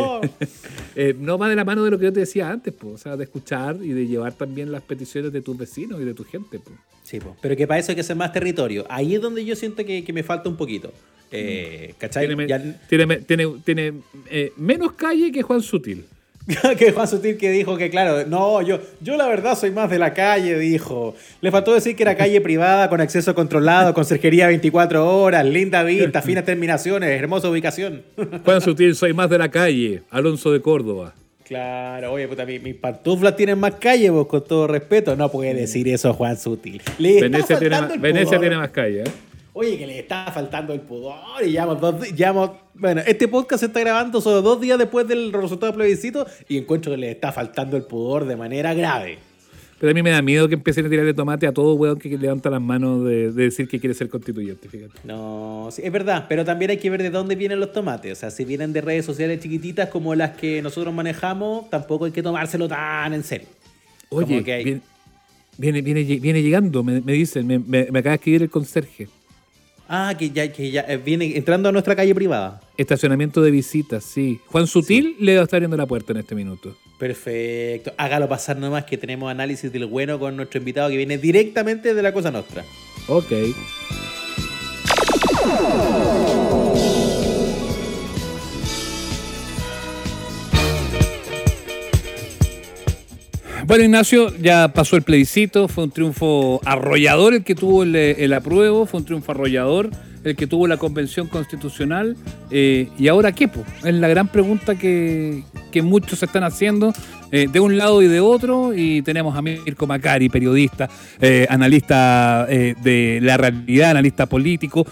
eh, 0.96 1.16
no 1.20 1.38
va 1.38 1.48
de 1.50 1.56
la 1.56 1.64
mano 1.66 1.84
de 1.84 1.92
lo 1.92 2.00
que 2.00 2.06
yo 2.06 2.14
te 2.14 2.22
decía 2.22 2.50
antes, 2.50 2.74
pues, 2.74 2.94
o 2.96 2.98
sea, 2.98 3.16
de 3.18 3.26
escuchar 3.26 3.78
y 3.84 3.90
de 3.90 4.08
llevar 4.08 4.34
también 4.34 4.72
las 4.72 4.82
peticiones 4.82 5.32
de 5.32 5.42
tus 5.42 5.56
vecinos 5.58 6.02
y 6.02 6.06
de 6.06 6.14
tu 6.16 6.24
gente. 6.24 6.60
Pues. 6.60 6.76
Sí, 7.04 7.20
po. 7.20 7.36
pero 7.42 7.56
que 7.56 7.68
para 7.68 7.80
eso 7.80 7.92
hay 7.92 7.96
que 7.96 8.02
hacer 8.02 8.16
más 8.16 8.32
territorio. 8.32 8.86
Ahí 8.90 9.16
es 9.16 9.22
donde 9.22 9.44
yo 9.46 9.56
siento 9.56 9.86
que, 9.86 10.04
que 10.04 10.14
me 10.14 10.24
falta 10.24 10.48
un 10.50 10.58
poquito. 10.58 10.92
Eh, 11.32 11.94
¿Cachai? 12.00 12.26
Tiene, 12.28 12.36
me- 12.36 12.48
Ya- 12.48 12.80
tiene, 12.88 13.18
tiene, 13.18 13.48
tiene, 13.66 13.94
eh, 14.30 14.52
menos 14.58 14.94
calle 14.94 15.32
que 15.32 15.42
Juan 15.44 15.62
Sutil. 15.62 16.06
que 16.78 16.92
Juan 16.92 17.08
Sutil 17.08 17.38
que 17.38 17.52
dijo 17.52 17.78
que, 17.78 17.90
claro, 17.90 18.26
no, 18.28 18.62
yo, 18.62 18.80
yo 19.02 19.16
la 19.18 19.28
verdad 19.28 19.58
soy 19.58 19.72
más 19.72 19.90
de 19.90 20.00
la 20.00 20.14
calle, 20.14 20.58
dijo. 20.58 21.16
Le 21.42 21.52
faltó 21.52 21.74
decir 21.74 21.96
que 21.96 22.04
era 22.04 22.16
calle 22.16 22.42
privada, 22.42 22.90
con 22.90 23.02
acceso 23.02 23.36
controlado, 23.36 23.94
con 23.94 24.04
cerjería 24.06 24.48
24 24.48 25.08
horas, 25.22 25.46
linda 25.46 25.84
vista, 25.84 26.22
finas 26.24 26.46
terminaciones, 26.46 27.10
hermosa 27.10 27.50
ubicación. 27.50 28.02
Juan 28.44 28.62
Sutil, 28.62 28.96
soy 28.96 29.14
más 29.14 29.30
de 29.30 29.38
la 29.38 29.50
calle. 29.50 30.02
Alonso 30.10 30.52
de 30.52 30.62
Córdoba. 30.62 31.14
Claro, 31.46 32.14
oye, 32.14 32.28
puta, 32.28 32.46
mi- 32.46 32.60
mis 32.60 32.76
pantuflas 32.76 33.36
tienen 33.36 33.58
más 33.60 33.74
calle, 33.76 34.10
vos, 34.12 34.28
con 34.28 34.44
todo 34.44 34.68
respeto. 34.68 35.16
No 35.16 35.32
puede 35.32 35.54
decir 35.56 35.88
eso 35.88 36.14
Juan 36.14 36.38
Sutil. 36.38 36.80
Le 37.00 37.22
Venecia 37.22 37.58
tiene, 37.58 37.82
más, 37.82 38.00
Venecia 38.00 38.40
tiene 38.40 38.56
más 38.58 38.70
calle. 38.70 39.02
¿eh? 39.02 39.12
Oye, 39.60 39.78
que 39.78 39.86
le 39.86 40.00
está 40.00 40.32
faltando 40.34 40.72
el 40.74 40.80
pudor 40.80 41.16
y 41.46 41.52
llevamos 41.52 41.82
dos 41.82 42.12
llevamos- 42.14 42.52
Bueno, 42.74 43.02
este 43.06 43.28
podcast 43.28 43.60
se 43.60 43.66
está 43.66 43.82
grabando 43.82 44.22
solo 44.22 44.42
dos 44.42 44.62
días 44.62 44.78
después 44.80 45.06
del 45.06 45.34
resultado 45.34 45.74
del 45.74 45.76
plebiscito 45.82 46.26
y 46.48 46.58
encuentro 46.58 46.94
que 46.94 46.98
le 46.98 47.12
está 47.12 47.34
faltando 47.34 47.76
el 47.76 47.84
pudor 47.84 48.24
de 48.26 48.38
manera 48.38 48.74
grave. 48.74 49.18
Pero 49.78 49.92
a 49.92 49.94
mí 49.94 50.02
me 50.02 50.12
da 50.12 50.22
miedo 50.22 50.48
que 50.48 50.54
empiecen 50.56 50.86
a 50.86 50.90
tirarle 50.90 51.14
tomate 51.14 51.46
a 51.46 51.54
todo 51.54 51.74
weón 51.74 52.00
que 52.00 52.18
levanta 52.18 52.50
las 52.50 52.62
manos 52.62 53.04
de, 53.04 53.34
de 53.34 53.44
decir 53.44 53.68
que 53.68 53.82
quiere 53.82 53.94
ser 53.94 54.08
constituyente, 54.08 54.70
fíjate. 54.70 54.94
No, 55.04 55.68
sí, 55.72 55.82
es 55.84 55.92
verdad, 55.92 56.26
pero 56.30 56.46
también 56.46 56.72
hay 56.72 56.78
que 56.78 56.90
ver 56.90 57.02
de 57.04 57.10
dónde 57.10 57.36
vienen 57.36 57.60
los 57.60 57.74
tomates. 57.74 58.14
O 58.14 58.16
sea, 58.16 58.32
si 58.32 58.46
vienen 58.46 58.72
de 58.72 58.80
redes 58.80 59.06
sociales 59.06 59.42
chiquititas 59.42 59.90
como 59.90 60.16
las 60.16 60.38
que 60.38 60.62
nosotros 60.62 60.94
manejamos, 60.94 61.70
tampoco 61.70 62.06
hay 62.06 62.12
que 62.12 62.24
tomárselo 62.24 62.70
tan 62.70 63.14
en 63.14 63.24
serio. 63.26 63.48
Oye, 64.10 64.36
hay- 64.54 64.64
viene, 64.64 64.82
viene, 65.58 65.82
viene, 65.82 66.20
viene 66.22 66.42
llegando, 66.42 66.82
me, 66.82 67.02
me 67.02 67.12
dicen, 67.12 67.46
me, 67.46 67.60
me, 67.60 67.88
me 67.92 68.00
acaba 68.00 68.12
de 68.12 68.16
escribir 68.16 68.42
el 68.44 68.50
conserje. 68.50 69.08
Ah, 69.92 70.14
que 70.18 70.30
ya, 70.30 70.52
que 70.52 70.70
ya 70.70 70.82
eh, 70.88 70.98
viene 70.98 71.36
entrando 71.36 71.68
a 71.68 71.72
nuestra 71.72 71.96
calle 71.96 72.14
privada. 72.14 72.62
Estacionamiento 72.78 73.42
de 73.42 73.50
visitas, 73.50 74.04
sí. 74.04 74.40
Juan 74.46 74.68
Sutil 74.68 75.16
le 75.20 75.34
va 75.34 75.42
a 75.42 75.44
estar 75.46 75.58
abriendo 75.58 75.78
la 75.78 75.88
puerta 75.88 76.14
en 76.14 76.20
este 76.20 76.36
minuto. 76.36 76.78
Perfecto. 77.00 77.92
Hágalo 77.98 78.30
pasar 78.30 78.58
nomás 78.58 78.86
que 78.86 79.00
tenemos 79.00 79.32
análisis 79.32 79.72
del 79.72 79.88
bueno 79.88 80.20
con 80.20 80.36
nuestro 80.36 80.60
invitado 80.60 80.90
que 80.90 80.98
viene 80.98 81.18
directamente 81.18 81.96
de 81.96 82.04
la 82.04 82.14
Cosa 82.14 82.30
Nostra. 82.30 82.64
Ok. 83.08 83.32
Bueno, 93.70 93.84
Ignacio, 93.84 94.36
ya 94.38 94.70
pasó 94.74 94.96
el 94.96 95.04
plebiscito, 95.04 95.68
fue 95.68 95.84
un 95.84 95.92
triunfo 95.92 96.60
arrollador 96.66 97.36
el 97.36 97.44
que 97.44 97.54
tuvo 97.54 97.84
el, 97.84 97.96
el 97.96 98.34
apruebo, 98.34 98.88
fue 98.88 99.02
un 99.02 99.06
triunfo 99.06 99.32
arrollador 99.32 99.92
el 100.24 100.36
que 100.36 100.48
tuvo 100.48 100.68
la 100.68 100.78
convención 100.78 101.28
constitucional. 101.28 102.16
eh, 102.52 102.90
¿Y 102.98 103.08
ahora 103.08 103.32
qué? 103.32 103.50
Es 103.84 103.94
la 103.94 104.08
gran 104.08 104.28
pregunta 104.28 104.76
que, 104.76 105.44
muchos 105.84 106.22
están 106.24 106.44
haciendo 106.44 106.94
eh, 107.32 107.48
de 107.50 107.60
un 107.60 107.78
lado 107.78 108.02
y 108.02 108.08
de 108.08 108.20
otro. 108.20 108.74
Y 108.76 109.02
tenemos 109.02 109.36
a 109.36 109.42
Mirko 109.42 109.88
Macari, 109.88 110.30
periodista, 110.30 110.90
eh, 111.22 111.48
analista 111.50 112.46
de 112.46 113.20
la 113.22 113.38
realidad, 113.38 113.92
analista 113.92 114.26
político, 114.26 114.86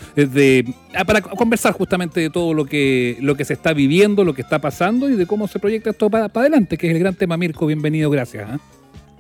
ah, 0.96 1.04
para 1.06 1.22
conversar 1.22 1.74
justamente 1.74 2.22
de 2.22 2.30
todo 2.30 2.54
lo 2.54 2.66
que, 2.66 3.18
lo 3.22 3.36
que 3.36 3.44
se 3.44 3.54
está 3.54 3.74
viviendo, 3.74 4.24
lo 4.24 4.34
que 4.34 4.42
está 4.42 4.60
pasando 4.60 5.10
y 5.10 5.16
de 5.16 5.26
cómo 5.26 5.48
se 5.48 5.60
proyecta 5.60 5.90
esto 5.90 6.10
para, 6.10 6.26
adelante, 6.26 6.78
que 6.78 6.88
es 6.88 6.94
el 6.94 7.00
gran 7.00 7.16
tema. 7.16 7.38
Mirko, 7.38 7.66
bienvenido, 7.66 8.10
gracias. 8.10 8.50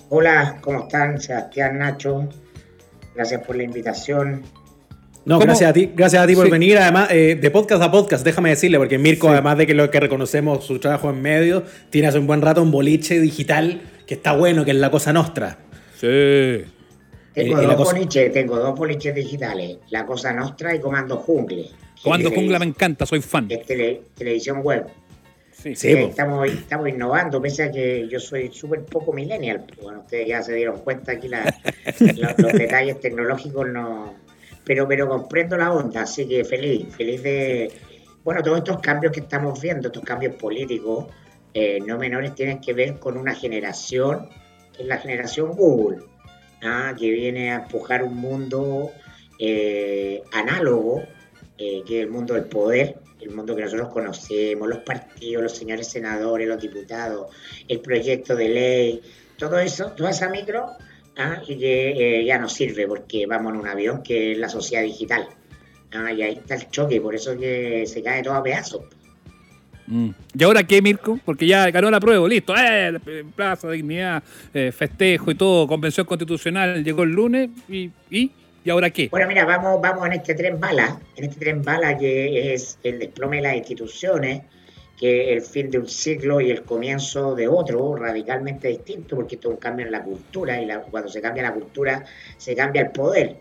Hola, 0.10 0.60
¿cómo 0.62 0.84
están? 0.84 1.20
Sebastián, 1.20 1.80
Nacho. 1.80 2.30
Gracias 3.13 3.41
por 3.41 3.58
la 3.58 3.63
invitación. 3.63 4.43
No, 5.27 5.35
¿Cómo? 5.35 5.45
gracias 5.45 5.69
a 5.69 5.73
ti, 5.73 5.91
gracias 5.93 6.23
a 6.23 6.25
ti 6.27 6.35
por 6.35 6.45
Sí. 6.45 6.51
venir. 6.51 6.77
Además, 6.77 7.09
eh, 7.11 7.35
de 7.39 7.51
podcast 7.51 7.83
a 7.83 7.91
podcast, 7.91 8.23
déjame 8.23 8.49
decirle, 8.49 8.77
porque 8.77 8.97
Mirko, 8.97 9.27
además 9.29 9.57
de 9.57 9.67
que 9.67 9.73
lo 9.73 9.91
que 9.91 9.99
reconocemos 9.99 10.63
su 10.65 10.79
trabajo 10.79 11.09
en 11.09 11.21
medio, 11.21 11.63
tiene 11.89 12.07
hace 12.07 12.17
un 12.17 12.27
buen 12.27 12.41
rato 12.41 12.61
un 12.63 12.71
boliche 12.71 13.19
digital 13.19 13.81
que 14.05 14.13
está 14.13 14.31
bueno, 14.31 14.63
que 14.63 14.71
es 14.71 14.77
la 14.77 14.89
cosa 14.89 15.11
nostra. 15.11 15.57
Sí. 15.95 16.07
Tengo 16.07 17.59
Eh, 17.59 17.63
y 17.63 17.67
la 17.67 17.75
dos 17.75 17.75
cosa- 17.75 17.93
boliches, 17.93 18.31
tengo 18.31 18.57
dos 18.57 18.73
boliches 18.79 19.13
digitales, 19.13 19.77
La 19.89 20.05
Cosa 20.05 20.31
Nostra 20.31 20.73
y 20.73 20.79
Comando 20.79 21.17
Jungle. 21.17 21.65
Comando 22.01 22.29
es 22.29 22.35
Jungla 22.35 22.57
me 22.59 22.65
encanta, 22.65 23.05
soy 23.05 23.19
fan. 23.21 23.47
es 23.49 23.65
tele- 23.65 24.01
televisión 24.17 24.61
web. 24.63 24.85
Sí. 25.51 25.69
Eh, 25.89 26.03
estamos, 26.05 26.47
estamos 26.47 26.87
innovando, 26.87 27.41
pese 27.41 27.63
a 27.63 27.71
que 27.71 28.07
yo 28.09 28.19
soy 28.19 28.49
súper 28.53 28.85
poco 28.85 29.11
millennial. 29.11 29.65
Bueno, 29.81 29.99
ustedes 30.01 30.27
ya 30.29 30.41
se 30.41 30.53
dieron 30.53 30.79
cuenta 30.79 31.11
aquí 31.11 31.27
la- 31.27 31.43
la- 32.15 32.35
los 32.37 32.53
detalles 32.53 32.99
tecnológicos 33.01 33.67
no... 33.67 34.15
Pero, 34.67 34.86
pero 34.86 35.08
comprendo 35.08 35.56
la 35.56 35.71
onda, 35.71 36.01
así 36.01 36.27
que 36.27 36.43
feliz, 36.43 36.93
feliz 36.93 37.23
de... 37.23 37.71
Bueno, 38.21 38.43
todos 38.43 38.58
estos 38.58 38.82
cambios 38.82 39.13
que 39.13 39.21
estamos 39.21 39.62
viendo, 39.62 39.88
estos 39.88 40.03
cambios 40.03 40.36
políticos, 40.36 41.06
eh, 41.53 41.80
no 41.80 41.97
menores, 41.97 42.36
tienen 42.36 42.60
que 42.60 42.73
ver 42.73 42.99
con 42.99 43.15
una 43.15 43.34
generación, 43.34 44.27
que 44.75 44.82
es 44.82 44.88
la 44.89 44.97
generación 44.97 45.53
Google, 45.53 45.99
¿ah? 46.62 46.93
que 46.99 47.10
viene 47.10 47.53
a 47.53 47.63
empujar 47.63 48.03
un 48.03 48.17
mundo 48.17 48.91
eh, 49.39 50.21
análogo, 50.34 51.01
eh, 51.58 51.84
que 51.88 51.99
es 51.99 52.03
el 52.03 52.12
mundo 52.12 52.34
del 52.34 52.45
poder, 52.45 52.97
el 53.21 53.32
mundo 53.32 53.56
que 53.56 53.62
nosotros 53.62 53.88
conocemos, 53.88 54.67
los 54.67 54.80
partidos, 54.80 55.43
los 55.43 55.56
señores 55.56 55.88
senadores, 55.88 56.45
los 56.45 56.62
diputados, 56.62 57.34
el 57.69 57.80
proyecto 57.80 58.36
de 58.36 58.49
ley, 58.49 59.01
todo 59.38 59.60
eso, 59.60 59.93
toda 59.93 60.10
esa 60.10 60.27
micro, 60.27 60.75
¿ah? 61.17 61.41
y 61.47 61.58
que 61.58 62.19
eh, 62.19 62.25
ya 62.25 62.38
no 62.38 62.47
sirve 62.47 62.88
porque 62.88 63.25
vamos 63.25 63.53
en 63.53 63.60
un 63.60 63.67
avión 63.67 64.03
que 64.03 64.34
es 64.34 64.38
la 64.38 64.49
sociedad 64.49 64.84
digital. 64.84 65.27
¿ah? 65.93 66.12
Y 66.12 66.21
ahí 66.21 66.34
está 66.34 66.56
el 66.56 66.69
choque, 66.69 67.01
por 67.01 67.15
eso 67.15 67.38
que 67.38 67.86
se 67.86 68.01
cae 68.01 68.23
todo 68.23 68.36
a 68.36 68.43
pedazos. 68.43 68.82
Mm. 69.88 70.10
¿Y 70.38 70.43
ahora 70.43 70.63
qué, 70.63 70.82
Mirko? 70.82 71.19
Porque 71.23 71.47
ya 71.47 71.69
ganó 71.71 71.89
la 71.89 71.99
prueba, 71.99 72.27
listo. 72.27 72.53
Eh, 72.58 72.99
plaza, 73.36 73.71
dignidad, 73.71 74.21
eh, 74.53 74.71
festejo 74.71 75.32
y 75.32 75.36
todo, 75.36 75.67
convención 75.67 76.06
constitucional, 76.06 76.84
llegó 76.84 77.03
el 77.03 77.12
lunes 77.12 77.49
y, 77.69 77.89
y, 78.10 78.32
¿y 78.63 78.69
ahora 78.69 78.89
qué? 78.89 79.08
Bueno, 79.10 79.27
mira, 79.27 79.45
vamos, 79.45 79.82
vamos 79.82 80.06
en 80.08 80.13
este 80.13 80.36
tren 80.36 80.60
bala, 80.60 80.99
en 81.15 81.23
este 81.23 81.39
tren 81.39 81.63
bala 81.63 81.97
que 81.97 82.53
es 82.53 82.77
el 82.84 82.99
desplome 82.99 83.38
de 83.38 83.43
las 83.43 83.56
instituciones, 83.56 84.41
que 84.97 85.31
el 85.31 85.41
fin 85.41 85.69
de 85.69 85.77
un 85.77 85.88
ciclo 85.88 86.41
y 86.41 86.49
el 86.49 86.63
comienzo 86.63 87.36
de 87.36 87.47
otro 87.47 87.95
radicalmente 87.95 88.67
distinto, 88.67 89.15
porque 89.15 89.36
esto 89.36 89.49
es 89.49 89.53
un 89.53 89.60
cambio 89.60 89.86
en 89.86 89.91
la 89.91 90.03
cultura 90.03 90.60
y 90.60 90.67
cuando 90.89 91.07
se 91.07 91.21
cambia 91.21 91.43
la 91.43 91.53
cultura 91.53 92.03
se 92.36 92.55
cambia 92.55 92.81
el 92.81 92.89
poder, 92.89 93.36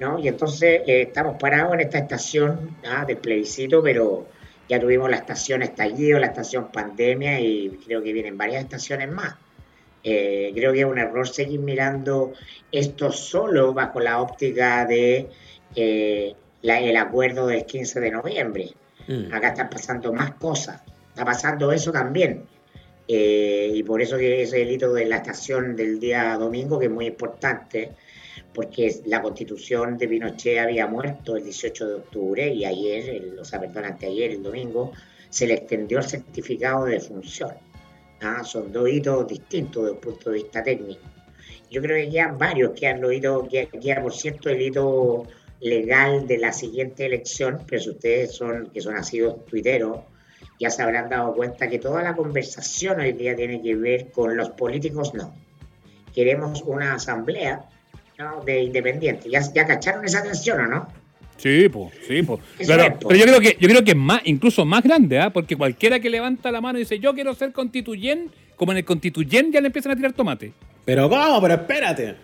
¿no? 0.00 0.18
Y 0.18 0.28
entonces 0.28 0.80
eh, 0.86 1.02
estamos 1.02 1.36
parados 1.38 1.74
en 1.74 1.80
esta 1.80 1.98
estación 1.98 2.76
¿ah? 2.86 3.04
del 3.04 3.18
plebiscito, 3.18 3.82
pero 3.82 4.26
ya 4.68 4.80
tuvimos 4.80 5.10
la 5.10 5.16
estación 5.16 5.62
estallido, 5.62 6.18
la 6.18 6.28
estación 6.28 6.72
pandemia 6.72 7.38
y 7.38 7.78
creo 7.84 8.02
que 8.02 8.12
vienen 8.12 8.38
varias 8.38 8.62
estaciones 8.62 9.10
más. 9.10 9.36
Eh, 10.02 10.52
creo 10.54 10.72
que 10.72 10.80
es 10.80 10.86
un 10.86 10.98
error 10.98 11.28
seguir 11.28 11.60
mirando 11.60 12.32
esto 12.72 13.10
solo 13.10 13.72
bajo 13.72 14.00
la 14.00 14.20
óptica 14.20 14.84
de 14.86 15.28
eh, 15.74 16.34
el 16.62 16.96
acuerdo 16.96 17.46
del 17.46 17.66
15 17.66 18.00
de 18.00 18.10
noviembre. 18.10 18.70
Mm. 19.06 19.32
Acá 19.34 19.48
están 19.48 19.68
pasando 19.70 20.12
más 20.12 20.34
cosas, 20.34 20.82
está 21.14 21.24
pasando 21.24 21.70
eso 21.70 21.92
también. 21.92 22.42
Eh, 23.06 23.70
y 23.72 23.82
por 23.84 24.02
eso 24.02 24.16
que 24.16 24.42
ese 24.42 24.58
delito 24.58 24.92
de 24.92 25.04
la 25.04 25.16
estación 25.16 25.76
del 25.76 26.00
día 26.00 26.36
domingo, 26.36 26.78
que 26.78 26.86
es 26.86 26.90
muy 26.90 27.06
importante, 27.06 27.92
porque 28.52 29.00
la 29.06 29.22
constitución 29.22 29.96
de 29.96 30.08
Pinochet 30.08 30.58
había 30.58 30.86
muerto 30.88 31.36
el 31.36 31.44
18 31.44 31.86
de 31.86 31.94
octubre 31.94 32.48
y 32.48 32.64
ayer, 32.64 33.10
el, 33.10 33.38
o 33.38 33.44
sea, 33.44 33.60
perdón, 33.60 33.84
anteayer, 33.84 34.32
el 34.32 34.42
domingo, 34.42 34.92
se 35.28 35.46
le 35.46 35.54
extendió 35.54 35.98
el 35.98 36.04
certificado 36.04 36.86
de 36.86 36.94
defunción. 36.94 37.52
¿ah? 38.22 38.42
Son 38.42 38.72
dos 38.72 38.88
hitos 38.88 39.26
distintos 39.28 39.84
desde 39.84 39.94
el 39.94 40.00
punto 40.00 40.30
de 40.30 40.36
vista 40.36 40.62
técnico. 40.62 41.02
Yo 41.70 41.80
creo 41.80 42.04
que 42.04 42.10
quedan 42.10 42.38
varios, 42.38 42.72
quedan 42.72 43.00
los 43.00 43.12
hitos, 43.12 43.48
queda, 43.48 44.02
por 44.02 44.12
cierto 44.12 44.48
el 44.48 44.62
hito 44.62 45.24
legal 45.60 46.26
de 46.26 46.38
la 46.38 46.52
siguiente 46.52 47.06
elección, 47.06 47.60
pero 47.66 47.82
si 47.82 47.90
ustedes 47.90 48.32
son, 48.32 48.70
que 48.70 48.80
son 48.80 48.94
nacidos 48.94 49.44
tuiteros, 49.46 50.00
ya 50.64 50.70
se 50.70 50.82
habrán 50.82 51.10
dado 51.10 51.34
cuenta 51.34 51.68
que 51.68 51.78
toda 51.78 52.02
la 52.02 52.16
conversación 52.16 52.98
hoy 52.98 53.12
día 53.12 53.36
tiene 53.36 53.60
que 53.60 53.76
ver 53.76 54.10
con 54.10 54.34
los 54.34 54.48
políticos, 54.50 55.12
no. 55.12 55.34
Queremos 56.14 56.62
una 56.62 56.94
asamblea 56.94 57.66
de 58.46 58.62
Independiente. 58.62 59.28
¿Ya, 59.28 59.42
¿Ya 59.52 59.66
cacharon 59.66 60.06
esa 60.06 60.22
tensión 60.22 60.60
o 60.60 60.66
no? 60.66 60.88
Sí, 61.36 61.68
pues, 61.68 61.92
sí, 62.08 62.22
pues. 62.22 62.40
Pero, 62.56 62.98
yo 63.14 63.24
creo 63.24 63.40
que 63.40 63.56
yo 63.60 63.68
creo 63.68 63.84
que 63.84 63.90
es 63.90 63.96
más, 63.96 64.22
incluso 64.24 64.64
más 64.64 64.82
grande, 64.82 65.18
¿ah? 65.18 65.30
porque 65.30 65.54
cualquiera 65.54 66.00
que 66.00 66.08
levanta 66.08 66.50
la 66.50 66.62
mano 66.62 66.78
y 66.78 66.82
dice 66.82 66.98
yo 66.98 67.12
quiero 67.12 67.34
ser 67.34 67.52
constituyente, 67.52 68.34
como 68.56 68.72
en 68.72 68.78
el 68.78 68.84
constituyente 68.86 69.52
ya 69.52 69.60
le 69.60 69.66
empiezan 69.66 69.92
a 69.92 69.96
tirar 69.96 70.14
tomate. 70.14 70.52
Pero 70.86 71.10
¿cómo? 71.10 71.42
Pero 71.42 71.54
espérate. 71.54 72.14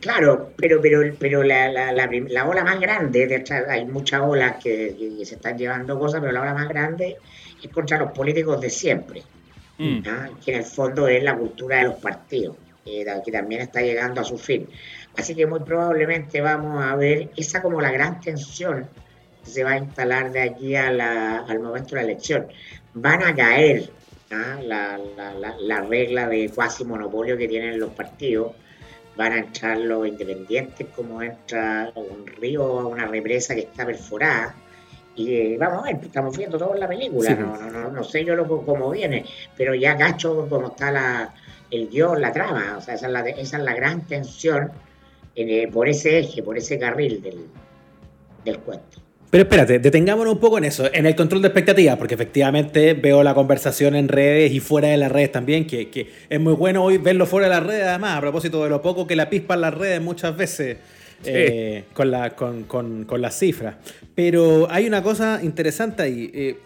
Claro, 0.00 0.52
pero 0.56 0.80
pero 0.80 1.00
pero 1.18 1.42
la, 1.44 1.70
la, 1.70 1.92
la, 1.92 2.48
ola 2.48 2.64
más 2.64 2.80
grande, 2.80 3.26
de 3.26 3.36
hecho, 3.36 3.54
hay 3.68 3.84
muchas 3.84 4.22
olas 4.22 4.56
que, 4.62 4.96
se 5.24 5.34
están 5.36 5.56
llevando 5.56 5.98
cosas, 5.98 6.20
pero 6.20 6.32
la 6.32 6.40
ola 6.40 6.54
más 6.54 6.68
grande 6.68 7.18
es 7.62 7.70
contra 7.70 7.98
los 7.98 8.12
políticos 8.12 8.60
de 8.60 8.70
siempre, 8.70 9.22
mm. 9.78 9.98
¿ah? 10.06 10.30
que 10.44 10.52
en 10.52 10.58
el 10.58 10.64
fondo 10.64 11.08
es 11.08 11.22
la 11.22 11.36
cultura 11.36 11.78
de 11.78 11.84
los 11.84 11.94
partidos, 11.96 12.56
eh, 12.84 13.04
que 13.24 13.32
también 13.32 13.62
está 13.62 13.80
llegando 13.80 14.20
a 14.20 14.24
su 14.24 14.38
fin. 14.38 14.68
Así 15.16 15.34
que 15.34 15.46
muy 15.46 15.60
probablemente 15.60 16.40
vamos 16.40 16.84
a 16.84 16.94
ver 16.94 17.30
esa 17.36 17.62
como 17.62 17.80
la 17.80 17.90
gran 17.90 18.20
tensión 18.20 18.86
que 19.44 19.50
se 19.50 19.64
va 19.64 19.72
a 19.72 19.78
instalar 19.78 20.30
de 20.30 20.42
aquí 20.42 20.76
a 20.76 20.88
al 21.38 21.60
momento 21.60 21.90
de 21.90 21.96
la 21.96 22.02
elección. 22.02 22.46
Van 22.94 23.22
a 23.22 23.34
caer 23.34 23.90
¿ah? 24.30 24.58
la, 24.62 24.98
la, 25.58 25.80
regla 25.82 26.28
de 26.28 26.50
cuasi 26.50 26.84
monopolio 26.84 27.36
que 27.36 27.48
tienen 27.48 27.78
los 27.78 27.90
partidos. 27.90 28.52
Van 29.16 29.32
a 29.32 29.38
entrar 29.38 29.78
los 29.78 30.06
independientes 30.06 30.86
como 30.94 31.22
entra 31.22 31.90
un 31.94 32.26
río 32.26 32.64
o 32.64 32.88
una 32.88 33.06
represa 33.06 33.54
que 33.54 33.62
está 33.62 33.86
perforada. 33.86 34.54
Y 35.16 35.34
eh, 35.34 35.56
vamos 35.58 35.80
a 35.82 35.92
ver, 35.92 36.04
estamos 36.04 36.36
viendo 36.36 36.58
todo 36.58 36.74
en 36.74 36.80
la 36.80 36.88
película. 36.88 37.34
no, 37.34 37.56
no, 37.56 37.70
no, 37.70 37.90
no, 37.90 38.04
sé 38.04 38.24
yo 38.24 38.36
lo, 38.36 38.46
cómo 38.46 38.90
viene, 38.90 39.24
pero 39.56 39.74
ya 39.74 39.96
cacho 39.96 40.46
cómo 40.48 40.68
está 40.68 40.92
la, 40.92 41.34
el 41.70 41.88
guion, 41.88 42.20
la 42.20 42.32
trama. 42.32 42.76
O 42.76 42.80
sea, 42.82 42.94
esa 42.94 43.06
es 43.06 43.12
la, 43.12 43.20
esa 43.20 43.56
es 43.56 43.62
la 43.64 43.74
gran 43.74 44.06
tensión 44.06 44.70
eh, 45.34 45.68
por 45.72 45.88
ese 45.88 46.18
eje, 46.18 46.42
por 46.42 46.58
ese 46.58 46.78
carril 46.78 47.22
del, 47.22 47.46
del 48.44 48.58
cuento. 48.60 49.00
Pero 49.30 49.42
espérate, 49.42 49.78
detengámonos 49.80 50.34
un 50.34 50.40
poco 50.40 50.58
en 50.58 50.64
eso, 50.64 50.88
en 50.92 51.04
el 51.04 51.16
control 51.16 51.42
de 51.42 51.48
expectativas, 51.48 51.96
porque 51.96 52.14
efectivamente 52.14 52.94
veo 52.94 53.22
la 53.22 53.34
conversación 53.34 53.96
en 53.96 54.08
redes 54.08 54.52
y 54.52 54.60
fuera 54.60 54.88
de 54.88 54.96
las 54.98 55.10
redes 55.10 55.32
también, 55.32 55.66
que, 55.66 55.90
que 55.90 56.10
es 56.28 56.40
muy 56.40 56.52
bueno 56.52 56.84
hoy 56.84 56.98
verlo 56.98 57.26
fuera 57.26 57.48
de 57.48 57.54
las 57.54 57.64
redes, 57.64 57.86
además, 57.86 58.18
a 58.18 58.20
propósito 58.20 58.62
de 58.62 58.70
lo 58.70 58.80
poco 58.82 59.06
que 59.06 59.16
la 59.16 59.28
pispan 59.28 59.62
las 59.62 59.74
redes 59.74 60.00
muchas 60.00 60.36
veces 60.36 60.76
eh, 61.24 61.84
con, 61.92 62.10
la, 62.10 62.36
con, 62.36 62.64
con, 62.64 63.04
con, 63.04 63.20
las 63.20 63.38
cifras. 63.38 63.76
Pero 64.14 64.68
hay 64.70 64.86
una 64.86 65.02
cosa 65.02 65.40
interesante 65.42 66.02
ahí, 66.02 66.30
eh, 66.34 66.58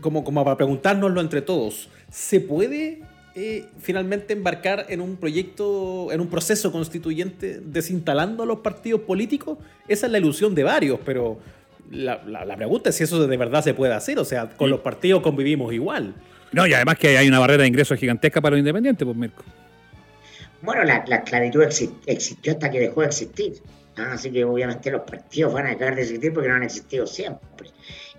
como, 0.00 0.24
como 0.24 0.44
para 0.44 0.56
preguntárnoslo 0.56 1.20
entre 1.20 1.42
todos. 1.42 1.88
¿Se 2.10 2.40
puede 2.40 3.00
eh, 3.34 3.66
finalmente 3.80 4.32
embarcar 4.32 4.86
en 4.88 5.00
un 5.00 5.16
proyecto, 5.16 6.12
en 6.12 6.20
un 6.20 6.28
proceso 6.28 6.72
constituyente 6.72 7.60
desinstalando 7.64 8.42
a 8.42 8.46
los 8.46 8.60
partidos 8.60 9.02
políticos? 9.02 9.58
Esa 9.88 10.06
es 10.06 10.12
la 10.12 10.18
ilusión 10.18 10.54
de 10.54 10.64
varios, 10.64 10.98
pero 11.04 11.38
la, 11.90 12.56
pregunta 12.56 12.90
es 12.90 12.96
si 12.96 13.04
eso 13.04 13.26
de 13.26 13.36
verdad 13.36 13.62
se 13.62 13.74
puede 13.74 13.92
hacer. 13.92 14.18
O 14.18 14.24
sea, 14.24 14.48
con 14.48 14.70
los 14.70 14.80
partidos 14.80 15.22
convivimos 15.22 15.72
igual. 15.72 16.14
No, 16.52 16.66
y 16.66 16.72
además 16.72 16.96
que 16.98 17.18
hay 17.18 17.28
una 17.28 17.38
barrera 17.38 17.62
de 17.62 17.68
ingresos 17.68 17.98
gigantesca 17.98 18.40
para 18.40 18.52
los 18.52 18.60
independientes, 18.60 19.04
pues 19.04 19.16
Mirko. 19.16 19.44
Bueno, 20.62 20.84
la, 20.84 20.96
esclavitud 20.96 21.62
existió 22.06 22.52
hasta 22.52 22.70
que 22.70 22.80
dejó 22.80 23.02
de 23.02 23.06
existir. 23.08 23.54
Así 23.96 24.30
que 24.30 24.44
obviamente 24.44 24.90
los 24.90 25.02
partidos 25.02 25.52
van 25.54 25.66
a 25.66 25.70
dejar 25.70 25.94
de 25.94 26.02
existir 26.02 26.32
porque 26.32 26.48
no 26.48 26.56
han 26.56 26.62
existido 26.62 27.06
siempre. 27.06 27.70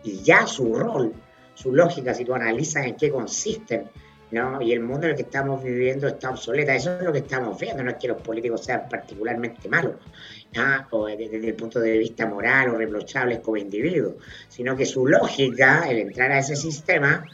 Y 0.03 0.21
ya 0.23 0.47
su 0.47 0.73
rol, 0.73 1.13
su 1.53 1.73
lógica, 1.73 2.13
si 2.13 2.25
tú 2.25 2.33
analizas 2.33 2.85
en 2.85 2.95
qué 2.95 3.11
consisten 3.11 3.89
¿no? 4.31 4.61
Y 4.61 4.73
el 4.73 4.81
mundo 4.81 5.05
en 5.05 5.11
el 5.11 5.15
que 5.15 5.23
estamos 5.23 5.63
viviendo 5.63 6.07
está 6.07 6.29
obsoleta. 6.29 6.75
Eso 6.75 6.97
es 6.97 7.03
lo 7.03 7.11
que 7.11 7.19
estamos 7.19 7.59
viendo. 7.59 7.83
No 7.83 7.91
es 7.91 7.97
que 7.97 8.07
los 8.07 8.21
políticos 8.21 8.63
sean 8.65 8.83
particularmente 8.89 9.69
malos, 9.69 9.95
o 10.91 11.05
desde, 11.05 11.47
el 11.47 11.55
punto 11.55 11.79
de 11.79 11.97
vista 11.97 12.25
moral 12.25 12.69
o 12.69 12.77
reprochables 12.77 13.39
como 13.39 13.57
individuos, 13.57 14.15
sino 14.47 14.75
que 14.75 14.85
su 14.85 15.07
lógica, 15.07 15.89
el 15.89 15.99
entrar 15.99 16.31
a 16.31 16.39
ese 16.39 16.55
sistema, 16.55 17.25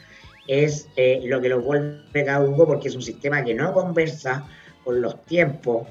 es 0.46 0.88
eh, 0.96 1.22
lo 1.24 1.40
que 1.40 1.48
los 1.48 1.64
vuelve 1.64 2.24
caduco 2.24 2.66
porque 2.66 2.88
es 2.88 2.94
un 2.94 3.02
sistema 3.02 3.42
que 3.42 3.54
no 3.54 3.72
conversa 3.72 4.46
con 4.84 5.00
los 5.00 5.24
tiempos 5.24 5.88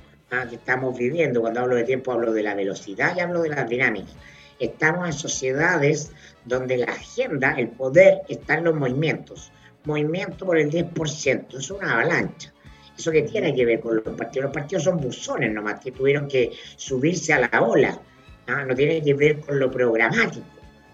que 0.49 0.55
estamos 0.55 0.97
viviendo. 0.97 1.41
Cuando 1.41 1.61
hablo 1.61 1.75
de 1.75 1.83
tiempo 1.83 2.11
hablo 2.11 2.33
de 2.33 2.43
la 2.43 2.55
velocidad 2.55 3.15
y 3.15 3.21
hablo 3.21 3.41
de 3.41 3.49
las 3.49 3.69
dinámicas. 3.69 4.15
Estamos 4.59 5.07
en 5.07 5.13
sociedades 5.13 6.11
donde 6.45 6.77
la 6.77 6.91
agenda, 6.91 7.55
el 7.57 7.69
poder, 7.69 8.21
está 8.29 8.55
en 8.55 8.65
los 8.65 8.75
movimientos 8.75 9.51
movimiento 9.85 10.45
por 10.45 10.57
el 10.57 10.69
10%, 10.69 11.57
es 11.57 11.71
una 11.71 11.93
avalancha. 11.93 12.53
Eso 12.97 13.11
que 13.11 13.23
tiene 13.23 13.55
que 13.55 13.65
ver 13.65 13.79
con 13.79 13.95
los 13.95 14.15
partidos. 14.15 14.45
Los 14.45 14.53
partidos 14.53 14.83
son 14.83 14.97
buzones 14.97 15.51
nomás, 15.51 15.79
que 15.79 15.91
tuvieron 15.91 16.27
que 16.27 16.51
subirse 16.75 17.33
a 17.33 17.39
la 17.39 17.61
ola. 17.61 17.99
¿ah? 18.47 18.63
No 18.65 18.75
tiene 18.75 19.01
que 19.01 19.13
ver 19.13 19.39
con 19.39 19.59
lo 19.59 19.71
programático. 19.71 20.45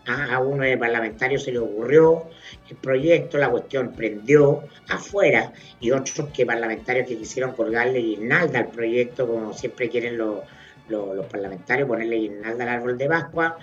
A 0.08 0.40
uno 0.40 0.64
de 0.64 0.78
parlamentarios 0.78 1.44
se 1.44 1.52
le 1.52 1.60
ocurrió 1.60 2.26
el 2.70 2.78
proyecto, 2.78 3.38
la 3.38 3.50
cuestión 3.50 3.92
prendió 3.92 4.64
afuera, 4.88 5.54
y 5.80 5.92
otros 5.92 6.30
que 6.30 6.46
parlamentarios 6.46 7.08
que 7.08 7.18
quisieron 7.18 7.54
colgarle 7.54 8.00
guirnalda 8.00 8.60
al 8.60 8.70
proyecto, 8.70 9.28
como 9.28 9.54
siempre 9.54 9.88
quieren 9.88 10.18
los, 10.18 10.40
los 10.88 11.26
parlamentarios, 11.28 11.88
ponerle 11.88 12.16
guirnalda 12.16 12.64
al 12.64 12.70
árbol 12.70 12.98
de 12.98 13.08
Pascua, 13.08 13.58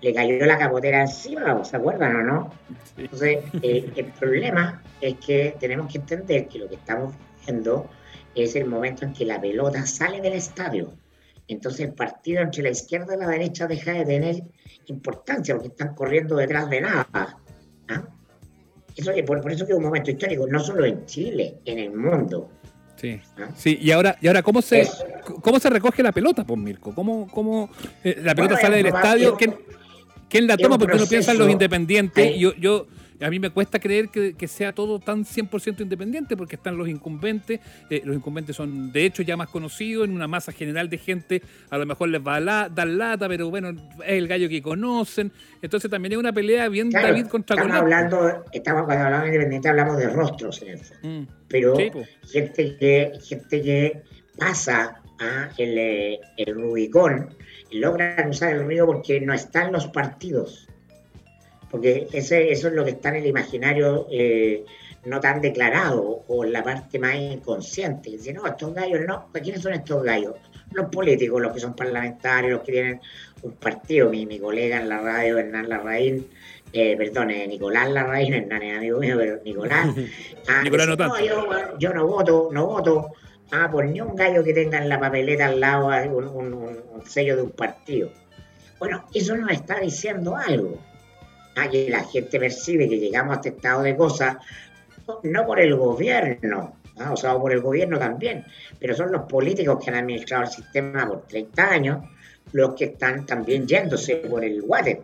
le 0.00 0.14
cayó 0.14 0.46
la 0.46 0.58
capotera 0.58 1.00
encima, 1.00 1.64
¿se 1.64 1.76
acuerdan 1.76 2.16
o 2.16 2.22
no? 2.22 2.52
Entonces, 2.96 3.38
eh, 3.62 3.90
el 3.96 4.06
problema 4.06 4.82
es 5.00 5.16
que 5.16 5.56
tenemos 5.58 5.90
que 5.90 5.98
entender 5.98 6.46
que 6.46 6.60
lo 6.60 6.68
que 6.68 6.76
estamos 6.76 7.14
viendo 7.44 7.88
es 8.34 8.54
el 8.54 8.66
momento 8.66 9.04
en 9.04 9.12
que 9.12 9.24
la 9.24 9.40
pelota 9.40 9.84
sale 9.86 10.20
del 10.20 10.34
estadio. 10.34 10.92
Entonces 11.48 11.80
el 11.80 11.94
partido 11.94 12.42
entre 12.42 12.62
la 12.62 12.70
izquierda 12.70 13.14
y 13.14 13.18
la 13.18 13.28
derecha 13.28 13.66
deja 13.66 13.92
de 13.92 14.04
tener 14.04 14.42
importancia 14.86 15.54
porque 15.54 15.68
están 15.68 15.94
corriendo 15.94 16.36
detrás 16.36 16.68
de 16.68 16.80
nada. 16.82 17.06
¿ah? 17.88 18.08
Eso, 18.94 19.12
por, 19.26 19.40
por 19.40 19.52
eso 19.52 19.64
que 19.66 19.72
es 19.72 19.78
un 19.78 19.84
momento 19.84 20.10
histórico, 20.10 20.46
no 20.46 20.60
solo 20.60 20.84
en 20.84 21.06
Chile, 21.06 21.56
en 21.64 21.78
el 21.78 21.94
mundo. 21.94 22.50
Sí, 22.96 23.20
¿Ah? 23.38 23.48
sí, 23.56 23.78
y 23.80 23.92
ahora, 23.92 24.18
y 24.20 24.26
ahora 24.26 24.42
¿cómo 24.42 24.60
se 24.60 24.86
cómo 25.40 25.60
se 25.60 25.70
recoge 25.70 26.02
la 26.02 26.12
pelota, 26.12 26.44
pues 26.44 26.58
Mirko? 26.58 26.94
¿Cómo, 26.94 27.28
cómo 27.28 27.70
eh, 28.02 28.20
la 28.22 28.34
pelota 28.34 28.56
sale 28.56 28.78
del 28.78 28.86
estadio? 28.86 29.36
¿Quién, 29.36 30.46
la 30.46 30.56
toma? 30.56 30.76
Porque 30.78 30.96
uno 30.96 31.06
piensa 31.06 31.32
en 31.32 31.38
los 31.38 31.48
independientes. 31.48 32.36
Yo, 32.36 32.54
yo, 32.56 32.86
a 33.20 33.30
mí 33.30 33.38
me 33.38 33.50
cuesta 33.50 33.78
creer 33.78 34.08
que, 34.08 34.34
que 34.34 34.48
sea 34.48 34.72
todo 34.72 34.98
tan 34.98 35.24
100% 35.24 35.80
independiente 35.80 36.36
porque 36.36 36.56
están 36.56 36.76
los 36.76 36.88
incumbentes, 36.88 37.60
eh, 37.90 38.02
los 38.04 38.16
incumbentes 38.16 38.56
son 38.56 38.92
de 38.92 39.04
hecho 39.04 39.22
ya 39.22 39.36
más 39.36 39.48
conocidos 39.48 40.06
en 40.06 40.14
una 40.14 40.28
masa 40.28 40.52
general 40.52 40.88
de 40.88 40.98
gente, 40.98 41.42
a 41.70 41.78
lo 41.78 41.86
mejor 41.86 42.08
les 42.08 42.24
va 42.24 42.36
a 42.36 42.40
la, 42.40 42.68
dar 42.68 42.86
lata, 42.86 43.28
pero 43.28 43.50
bueno, 43.50 43.70
es 44.04 44.12
el 44.12 44.28
gallo 44.28 44.48
que 44.48 44.62
conocen, 44.62 45.32
entonces 45.62 45.90
también 45.90 46.12
es 46.12 46.18
una 46.18 46.32
pelea 46.32 46.68
bien 46.68 46.90
Claro, 46.90 47.08
David 47.08 47.26
contra 47.26 47.56
estamos 47.56 47.76
hablando, 47.76 48.44
estamos, 48.52 48.84
cuando 48.84 49.04
hablamos 49.04 49.24
de 49.24 49.28
independiente 49.28 49.68
hablamos 49.68 49.98
de 49.98 50.08
rostros 50.08 50.62
en 50.62 50.68
el 50.68 50.78
fondo. 50.78 51.08
Mm, 51.08 51.26
pero 51.48 51.76
Sí, 51.76 51.90
gente 52.32 52.76
que 52.76 53.12
gente 53.26 53.62
que 53.62 54.02
pasa 54.38 55.00
a 55.20 55.50
el, 55.56 56.18
el 56.36 56.54
Rubicón 56.54 57.34
y 57.70 57.78
logra 57.78 58.16
cruzar 58.16 58.54
el 58.54 58.66
río 58.66 58.86
porque 58.86 59.20
no 59.20 59.34
están 59.34 59.72
los 59.72 59.86
partidos. 59.88 60.67
Porque 61.70 62.08
ese, 62.12 62.50
eso 62.50 62.68
es 62.68 62.74
lo 62.74 62.84
que 62.84 62.92
está 62.92 63.10
en 63.10 63.16
el 63.16 63.26
imaginario 63.26 64.06
eh, 64.10 64.64
no 65.04 65.20
tan 65.20 65.40
declarado 65.40 66.24
o 66.26 66.44
en 66.44 66.52
la 66.52 66.62
parte 66.62 66.98
más 66.98 67.14
inconsciente. 67.16 68.10
Dice, 68.10 68.32
no, 68.32 68.46
estos 68.46 68.72
gallos 68.74 69.00
no. 69.06 69.28
¿Quiénes 69.32 69.62
son 69.62 69.74
estos 69.74 70.02
gallos? 70.02 70.34
Los 70.72 70.86
políticos, 70.90 71.40
los 71.40 71.52
que 71.52 71.60
son 71.60 71.74
parlamentarios, 71.74 72.52
los 72.52 72.62
que 72.62 72.72
tienen 72.72 73.00
un 73.42 73.52
partido. 73.52 74.08
Mi, 74.10 74.26
mi 74.26 74.38
colega 74.38 74.80
en 74.80 74.88
la 74.88 74.98
radio, 75.00 75.38
Hernán 75.38 75.68
Larraín, 75.68 76.26
eh, 76.72 76.94
perdón, 76.96 77.30
eh, 77.30 77.46
Nicolás 77.46 77.90
Larraín, 77.90 78.34
Hernán 78.34 78.62
es 78.62 78.76
amigo 78.76 78.98
mío, 78.98 79.16
pero 79.18 79.40
Nicolás. 79.44 79.88
ah, 80.48 80.62
Nicolás 80.62 80.86
dice, 80.86 80.96
no 80.96 80.96
tanto. 80.96 81.78
yo, 81.78 81.92
no 81.94 82.06
voto, 82.06 82.48
no 82.52 82.66
voto 82.66 83.08
ah, 83.52 83.68
por 83.70 83.84
ni 83.86 84.00
un 84.00 84.14
gallo 84.16 84.42
que 84.44 84.52
tenga 84.52 84.78
en 84.78 84.88
la 84.88 84.98
papeleta 85.00 85.46
al 85.46 85.60
lado 85.60 85.90
ah, 85.90 86.02
un, 86.02 86.24
un- 86.28 86.52
un- 86.54 86.82
un 86.94 87.06
sello 87.06 87.36
de 87.36 87.42
un 87.42 87.50
partido. 87.50 88.10
Bueno, 88.78 89.04
eso 89.14 89.36
nos 89.36 89.50
está 89.52 89.80
diciendo 89.80 90.36
algo. 90.36 90.78
Ah, 91.58 91.68
que 91.70 91.88
la 91.90 92.04
gente 92.04 92.38
percibe 92.38 92.88
que 92.88 92.98
llegamos 92.98 93.32
a 93.32 93.36
este 93.36 93.48
estado 93.50 93.82
de 93.82 93.96
cosas 93.96 94.36
no- 95.22 95.46
por 95.46 95.60
el 95.60 95.74
gobierno, 95.74 96.76
ah, 96.98 97.12
o 97.12 97.16
sea, 97.16 97.36
por 97.38 97.52
el 97.52 97.60
gobierno 97.60 97.98
también, 97.98 98.44
pero 98.78 98.94
son 98.94 99.10
los 99.12 99.22
políticos 99.22 99.82
que 99.82 99.90
han 99.90 99.96
administrado 99.96 100.44
el 100.44 100.50
sistema 100.50 101.06
por 101.06 101.22
30 101.26 101.70
años 101.70 101.98
los 102.52 102.74
que 102.74 102.84
están 102.86 103.26
también 103.26 103.66
yéndose 103.66 104.16
por 104.16 104.44
el 104.44 104.62
water. 104.62 105.00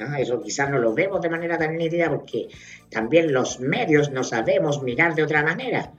Ah, 0.00 0.18
Eso 0.20 0.40
quizás 0.40 0.70
no 0.70 0.78
lo 0.78 0.94
vemos 0.94 1.20
de 1.20 1.28
manera 1.28 1.58
tan 1.58 1.76
nítida 1.76 2.08
porque 2.08 2.48
también 2.88 3.32
los 3.32 3.60
medios 3.60 4.10
no 4.10 4.24
sabemos 4.24 4.82
mirar 4.82 5.14
de 5.14 5.22
otra 5.22 5.42
manera. 5.42 5.92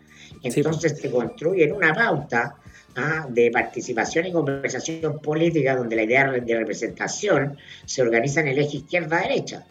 Entonces 0.44 0.98
se 1.00 1.12
construyen 1.12 1.72
una 1.74 1.94
pauta 1.94 2.56
ah, 2.96 3.26
de 3.30 3.52
participación 3.52 4.26
y 4.26 4.32
conversación 4.32 5.20
política 5.20 5.76
donde 5.76 5.96
la 5.96 6.04
idea 6.04 6.32
de 6.32 6.58
representación 6.58 7.58
se 7.86 8.02
organiza 8.02 8.42
en 8.42 8.48
el 8.50 8.60
eje 8.60 8.78
izquierda-derecha. 8.78 9.66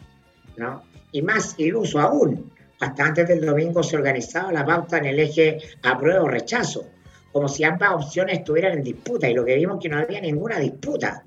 ¿No? 0.61 0.83
Y 1.11 1.23
más 1.23 1.55
iluso 1.57 1.99
aún, 1.99 2.51
hasta 2.79 3.05
antes 3.05 3.27
del 3.27 3.43
domingo 3.43 3.81
se 3.81 3.97
organizaba 3.97 4.51
la 4.51 4.63
pauta 4.63 4.99
en 4.99 5.05
el 5.05 5.19
eje 5.19 5.57
apruebo 5.81 6.25
o 6.25 6.27
rechazo, 6.27 6.85
como 7.31 7.49
si 7.49 7.63
ambas 7.63 7.93
opciones 7.93 8.39
estuvieran 8.39 8.73
en 8.73 8.83
disputa, 8.83 9.27
y 9.27 9.33
lo 9.33 9.43
que 9.43 9.55
vimos 9.55 9.79
que 9.81 9.89
no 9.89 9.97
había 9.97 10.21
ninguna 10.21 10.59
disputa. 10.59 11.23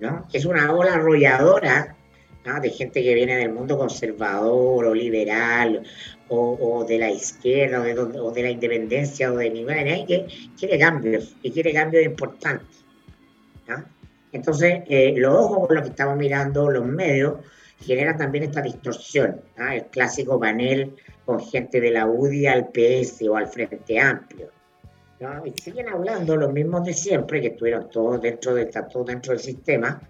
¿no? 0.00 0.28
Es 0.30 0.44
una 0.44 0.70
ola 0.70 0.94
arrolladora 0.94 1.96
¿no? 2.44 2.60
de 2.60 2.70
gente 2.70 3.02
que 3.02 3.14
viene 3.14 3.36
del 3.36 3.52
mundo 3.52 3.78
conservador 3.78 4.84
o 4.84 4.94
liberal 4.94 5.82
o, 6.28 6.58
o 6.60 6.84
de 6.84 6.98
la 6.98 7.10
izquierda 7.10 7.80
o 7.80 7.84
de, 7.84 7.98
o 7.98 8.30
de 8.32 8.42
la 8.42 8.50
independencia 8.50 9.32
o 9.32 9.36
de 9.36 9.46
¿eh? 9.46 10.04
que 10.06 10.26
quiere 10.58 10.78
cambios 10.78 11.36
y 11.42 11.50
quiere 11.50 11.72
cambios 11.72 12.04
importantes. 12.04 12.84
¿no? 13.66 13.82
Entonces, 14.32 14.82
eh, 14.88 15.14
los 15.16 15.34
ojos 15.34 15.66
con 15.66 15.76
los 15.76 15.84
que 15.84 15.90
estamos 15.90 16.18
mirando 16.18 16.70
los 16.70 16.84
medios 16.84 17.36
generan 17.80 18.16
también 18.16 18.44
esta 18.44 18.62
distorsión. 18.62 19.40
¿no? 19.56 19.70
El 19.70 19.86
clásico 19.86 20.38
panel 20.38 20.94
con 21.24 21.40
gente 21.40 21.80
de 21.80 21.90
la 21.90 22.06
UDI 22.06 22.46
al 22.46 22.68
PS 22.68 23.22
o 23.28 23.36
al 23.36 23.48
Frente 23.48 24.00
Amplio. 24.00 24.50
¿no? 25.20 25.46
Y 25.46 25.52
siguen 25.60 25.88
hablando 25.88 26.36
los 26.36 26.52
mismos 26.52 26.84
de 26.84 26.94
siempre, 26.94 27.40
que 27.40 27.48
estuvieron 27.48 27.90
todos 27.90 28.20
dentro, 28.20 28.54
de, 28.54 28.62
están 28.62 28.88
todos 28.88 29.06
dentro 29.06 29.32
del 29.32 29.40
sistema, 29.40 30.00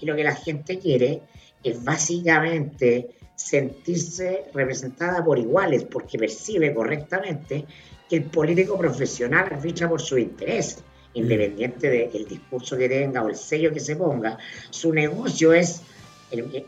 y 0.00 0.06
lo 0.06 0.16
que 0.16 0.24
la 0.24 0.34
gente 0.34 0.78
quiere 0.78 1.22
es 1.62 1.82
básicamente 1.82 3.08
sentirse 3.34 4.44
representada 4.52 5.24
por 5.24 5.38
iguales, 5.38 5.84
porque 5.84 6.18
percibe 6.18 6.72
correctamente 6.74 7.66
que 8.08 8.16
el 8.16 8.24
político 8.24 8.78
profesional 8.78 9.46
arbitra 9.50 9.88
por 9.88 10.00
su 10.00 10.18
interés, 10.18 10.82
independiente 11.14 11.88
del 11.88 12.26
discurso 12.26 12.76
que 12.76 12.88
tenga 12.88 13.22
o 13.22 13.28
el 13.28 13.36
sello 13.36 13.72
que 13.72 13.80
se 13.80 13.96
ponga, 13.96 14.38
su 14.70 14.92
negocio 14.92 15.52
es 15.52 15.82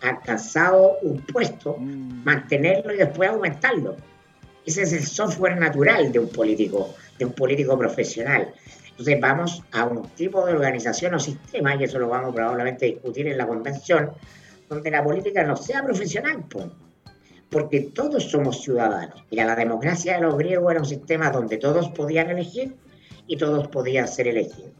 alcanzado 0.02 0.98
un 1.02 1.20
puesto, 1.22 1.76
Mm. 1.78 2.24
mantenerlo 2.24 2.94
y 2.94 2.98
después 2.98 3.30
aumentarlo. 3.30 3.96
Ese 4.64 4.82
es 4.82 4.92
el 4.92 5.04
software 5.04 5.58
natural 5.58 6.10
de 6.12 6.18
un 6.18 6.28
político, 6.28 6.94
de 7.18 7.24
un 7.24 7.32
político 7.32 7.78
profesional. 7.78 8.52
Entonces 8.90 9.20
vamos 9.20 9.62
a 9.72 9.84
un 9.84 10.08
tipo 10.10 10.44
de 10.46 10.54
organización 10.54 11.14
o 11.14 11.20
sistema, 11.20 11.74
y 11.76 11.84
eso 11.84 11.98
lo 11.98 12.08
vamos 12.08 12.34
probablemente 12.34 12.86
a 12.86 12.88
discutir 12.88 13.28
en 13.28 13.38
la 13.38 13.46
convención, 13.46 14.10
donde 14.68 14.90
la 14.90 15.04
política 15.04 15.44
no 15.44 15.56
sea 15.56 15.82
profesional, 15.82 16.44
po. 16.48 16.70
porque 17.48 17.80
todos 17.94 18.24
somos 18.24 18.62
ciudadanos. 18.62 19.22
Mira, 19.30 19.44
la 19.44 19.54
democracia 19.54 20.16
de 20.16 20.22
los 20.22 20.36
griegos 20.36 20.72
era 20.72 20.80
un 20.80 20.86
sistema 20.86 21.30
donde 21.30 21.58
todos 21.58 21.88
podían 21.90 22.28
elegir 22.28 22.74
y 23.28 23.36
todos 23.36 23.68
podían 23.68 24.08
ser 24.08 24.26
elegidos. 24.26 24.72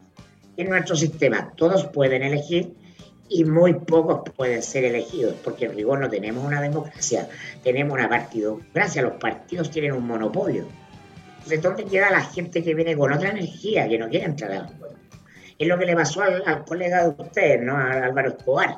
En 0.57 0.71
nuestro 0.71 0.97
sistema 0.97 1.53
todos 1.57 1.85
pueden 1.87 2.25
elegir 2.25 2.75
y 3.29 3.45
muy 3.45 3.75
pocos 3.75 4.31
pueden 4.37 4.63
ser 4.63 4.85
elegidos, 4.85 5.35
porque 5.43 5.67
en 5.67 5.75
rigor 5.75 5.99
no 5.99 6.09
tenemos 6.09 6.45
una 6.45 6.61
democracia, 6.61 7.29
tenemos 7.63 7.95
una 7.95 8.09
partidocracia, 8.09 9.03
los 9.03 9.15
partidos 9.15 9.71
tienen 9.71 9.93
un 9.93 10.07
monopolio. 10.07 10.67
Entonces, 11.37 11.63
¿dónde 11.63 11.85
queda 11.85 12.11
la 12.11 12.23
gente 12.23 12.63
que 12.63 12.75
viene 12.75 12.97
con 12.97 13.13
otra 13.13 13.31
energía, 13.31 13.89
que 13.89 13.99
no 13.99 14.09
quiere 14.09 14.27
entrar 14.27 14.53
al 14.53 14.67
juego? 14.67 14.95
Es 15.59 15.69
lo 15.69 15.79
que 15.79 15.87
le 15.87 15.95
pasó 15.95 16.23
al, 16.23 16.43
al 16.45 16.65
colega 16.65 17.05
de 17.05 17.23
ustedes, 17.23 17.63
¿no? 17.63 17.77
A 17.77 17.93
Álvaro 17.93 18.31
Escobar, 18.31 18.77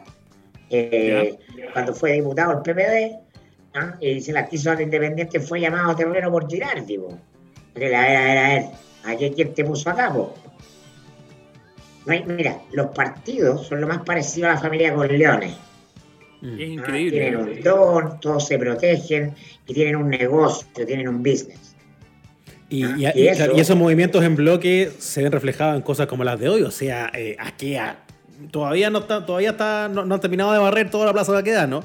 eh, 0.71 1.39
cuando 1.73 1.95
fue 1.95 2.13
diputado 2.13 2.61
del 2.61 2.63
PPD, 2.63 3.29
y 4.01 4.21
se 4.21 4.33
la 4.33 4.47
quiso 4.47 4.71
al 4.71 4.81
independiente, 4.81 5.41
fue 5.41 5.61
llamado 5.61 5.91
a 5.91 5.97
terreno 5.97 6.31
por 6.31 6.49
Girardi, 6.49 6.99
po. 6.99 7.17
Era, 7.75 8.09
era, 8.09 8.33
era 8.33 8.57
él. 8.57 8.65
¿Aquí 9.05 9.31
quién 9.31 9.55
te 9.55 9.65
puso 9.65 9.91
acá, 9.91 10.13
po? 10.13 10.35
No 12.09 12.15
hay- 12.15 12.25
mira, 12.27 12.59
los 12.73 12.87
partidos 12.89 13.67
son 13.67 13.81
lo 13.83 13.87
más 13.87 13.99
parecido 14.03 14.49
a 14.49 14.55
la 14.55 14.61
familia 14.61 14.95
Corleone. 14.95 15.47
Es 15.49 15.55
Ah, 15.55 16.57
Tienen 16.57 16.73
increíble. 16.73 17.37
un 17.37 17.61
don, 17.63 18.21
todos 18.21 18.47
se 18.47 18.59
protegen 18.59 19.35
y 19.67 19.75
tienen 19.75 19.97
un 19.97 20.09
negocio, 20.09 20.67
tienen 20.87 21.07
un 21.09 21.19
business. 21.23 21.75
Y, 22.71 22.85
Ah, 22.85 22.95
y- 22.97 23.03
y 23.19 23.23
y- 23.25 23.29
eso- 23.29 23.37
claro, 23.39 23.57
y 23.57 23.61
esos 23.61 23.77
movimientos 23.77 24.25
en 24.25 24.37
bloque 24.37 24.91
se 24.99 25.23
ven 25.23 25.33
reflejados 25.33 25.77
en 25.77 25.83
cosas 25.83 26.07
como 26.07 26.25
las 26.25 26.39
de 26.41 26.49
hoy. 26.49 26.63
O 26.63 26.71
sea, 26.71 27.11
eh, 27.15 27.37
Aquea 27.39 27.99
todavía 28.51 28.89
no 28.89 29.01
está, 29.01 29.27
todavía 29.27 29.51
está, 29.51 29.89
no, 29.89 30.05
no 30.07 30.15
han 30.15 30.21
terminado 30.21 30.53
de 30.53 30.59
barrer 30.61 30.91
toda 30.91 31.05
la 31.07 31.13
plaza 31.13 31.33
de 31.33 31.39
Aquea, 31.39 31.67
¿no? 31.67 31.83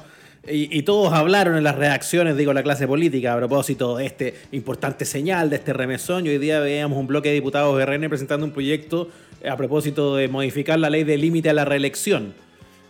Y, 0.48 0.76
y 0.76 0.82
todos 0.82 1.12
hablaron 1.12 1.56
en 1.56 1.64
las 1.64 1.76
reacciones, 1.76 2.36
digo, 2.36 2.52
la 2.52 2.62
clase 2.62 2.86
política 2.86 3.32
a 3.32 3.36
propósito 3.36 3.96
de 3.96 4.06
este 4.06 4.34
importante 4.52 5.04
señal, 5.04 5.50
de 5.50 5.56
este 5.56 5.72
remesón. 5.72 6.26
Y 6.26 6.30
hoy 6.30 6.38
día 6.38 6.60
veíamos 6.60 6.98
un 6.98 7.06
bloque 7.06 7.30
de 7.30 7.36
diputados 7.36 7.76
de 7.78 7.86
RN 7.86 8.08
presentando 8.08 8.44
un 8.46 8.52
proyecto 8.52 9.08
eh, 9.42 9.48
a 9.48 9.56
propósito 9.56 10.16
de 10.16 10.28
modificar 10.28 10.78
la 10.78 10.90
ley 10.90 11.04
de 11.04 11.16
límite 11.16 11.50
a 11.50 11.52
la 11.52 11.64
reelección. 11.64 12.34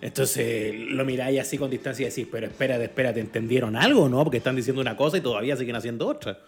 Entonces 0.00 0.74
lo 0.76 1.04
miráis 1.04 1.40
así 1.40 1.56
con 1.56 1.70
distancia 1.70 2.06
y 2.06 2.10
decís, 2.10 2.28
pero 2.30 2.46
espérate, 2.46 2.84
espérate, 2.84 3.20
¿entendieron 3.20 3.74
algo, 3.74 4.08
no? 4.08 4.22
Porque 4.22 4.36
están 4.36 4.54
diciendo 4.54 4.82
una 4.82 4.96
cosa 4.96 5.16
y 5.16 5.22
todavía 5.22 5.56
siguen 5.56 5.76
haciendo 5.76 6.06
otra. 6.06 6.38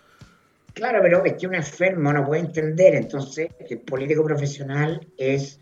Claro, 0.75 0.99
pero 1.01 1.25
es 1.25 1.33
que 1.35 1.47
un 1.47 1.55
enfermo 1.55 2.12
no 2.12 2.27
puede 2.27 2.42
entender, 2.42 2.95
entonces 2.95 3.49
el 3.71 3.79
político 3.79 4.23
profesional 4.23 5.01
es 5.16 5.59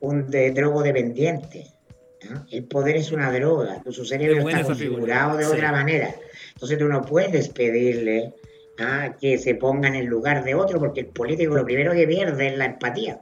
un 0.00 0.28
de 0.28 0.50
drogo 0.50 0.82
dependiente. 0.82 1.66
¿No? 2.28 2.46
El 2.50 2.64
poder 2.64 2.96
es 2.96 3.12
una 3.12 3.32
droga, 3.32 3.82
su 3.90 4.02
Qué 4.02 4.08
cerebro 4.08 4.48
está 4.48 4.64
configurado 4.64 5.36
de 5.36 5.44
Sí. 5.44 5.52
otra 5.52 5.72
manera. 5.72 6.14
Entonces 6.54 6.78
tú 6.78 6.86
no 6.86 7.02
puedes 7.02 7.48
pedirle 7.48 8.34
¿ah? 8.78 9.14
que 9.20 9.38
se 9.38 9.54
ponga 9.54 9.88
en 9.88 9.94
el 9.94 10.06
lugar 10.06 10.44
de 10.44 10.54
otro, 10.54 10.78
porque 10.78 11.00
el 11.00 11.06
político 11.06 11.54
lo 11.54 11.64
primero 11.64 11.92
que 11.92 12.06
pierde 12.06 12.48
es 12.48 12.58
la 12.58 12.66
empatía. 12.66 13.20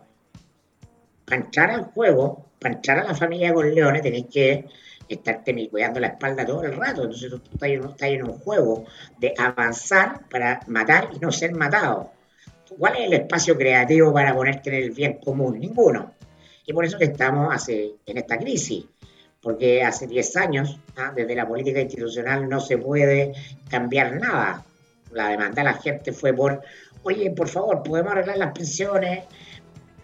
Para 1.24 1.42
entrar 1.42 1.70
al 1.70 1.84
juego, 1.84 2.46
para 2.58 2.74
entrar 2.74 2.98
a 2.98 3.04
la 3.04 3.14
familia 3.14 3.52
con 3.52 3.72
leones, 3.72 4.02
tenéis 4.02 4.26
que 4.32 4.64
estarte 5.08 5.68
cuidando 5.68 6.00
la 6.00 6.08
espalda 6.08 6.44
todo 6.44 6.64
el 6.64 6.74
rato. 6.74 7.02
Entonces 7.04 7.30
tú 7.30 7.36
estás 7.52 7.70
estás 7.70 8.08
en 8.08 8.24
un 8.24 8.38
juego 8.38 8.84
de 9.18 9.34
avanzar 9.36 10.28
para 10.28 10.60
matar 10.66 11.10
y 11.14 11.18
no 11.18 11.32
ser 11.32 11.52
matado. 11.54 12.12
¿Cuál 12.78 12.96
es 12.96 13.06
el 13.06 13.12
espacio 13.14 13.56
creativo 13.56 14.12
para 14.12 14.34
ponerte 14.34 14.70
en 14.70 14.82
el 14.84 14.90
bien 14.90 15.14
común? 15.14 15.58
Ninguno. 15.58 16.14
Y 16.68 16.74
por 16.74 16.84
eso 16.84 16.98
que 16.98 17.06
estamos 17.06 17.52
hace, 17.52 17.94
en 18.04 18.18
esta 18.18 18.36
crisis. 18.38 18.84
Porque 19.40 19.82
hace 19.82 20.06
10 20.06 20.36
años, 20.36 20.78
¿ah? 20.98 21.12
desde 21.16 21.34
la 21.34 21.48
política 21.48 21.80
institucional 21.80 22.46
no 22.46 22.60
se 22.60 22.76
puede 22.76 23.32
cambiar 23.70 24.16
nada. 24.16 24.66
La 25.12 25.28
demanda 25.28 25.62
de 25.62 25.64
la 25.64 25.74
gente 25.74 26.12
fue 26.12 26.34
por, 26.34 26.60
oye, 27.04 27.30
por 27.30 27.48
favor, 27.48 27.82
podemos 27.82 28.12
arreglar 28.12 28.36
las 28.36 28.52
pensiones 28.52 29.24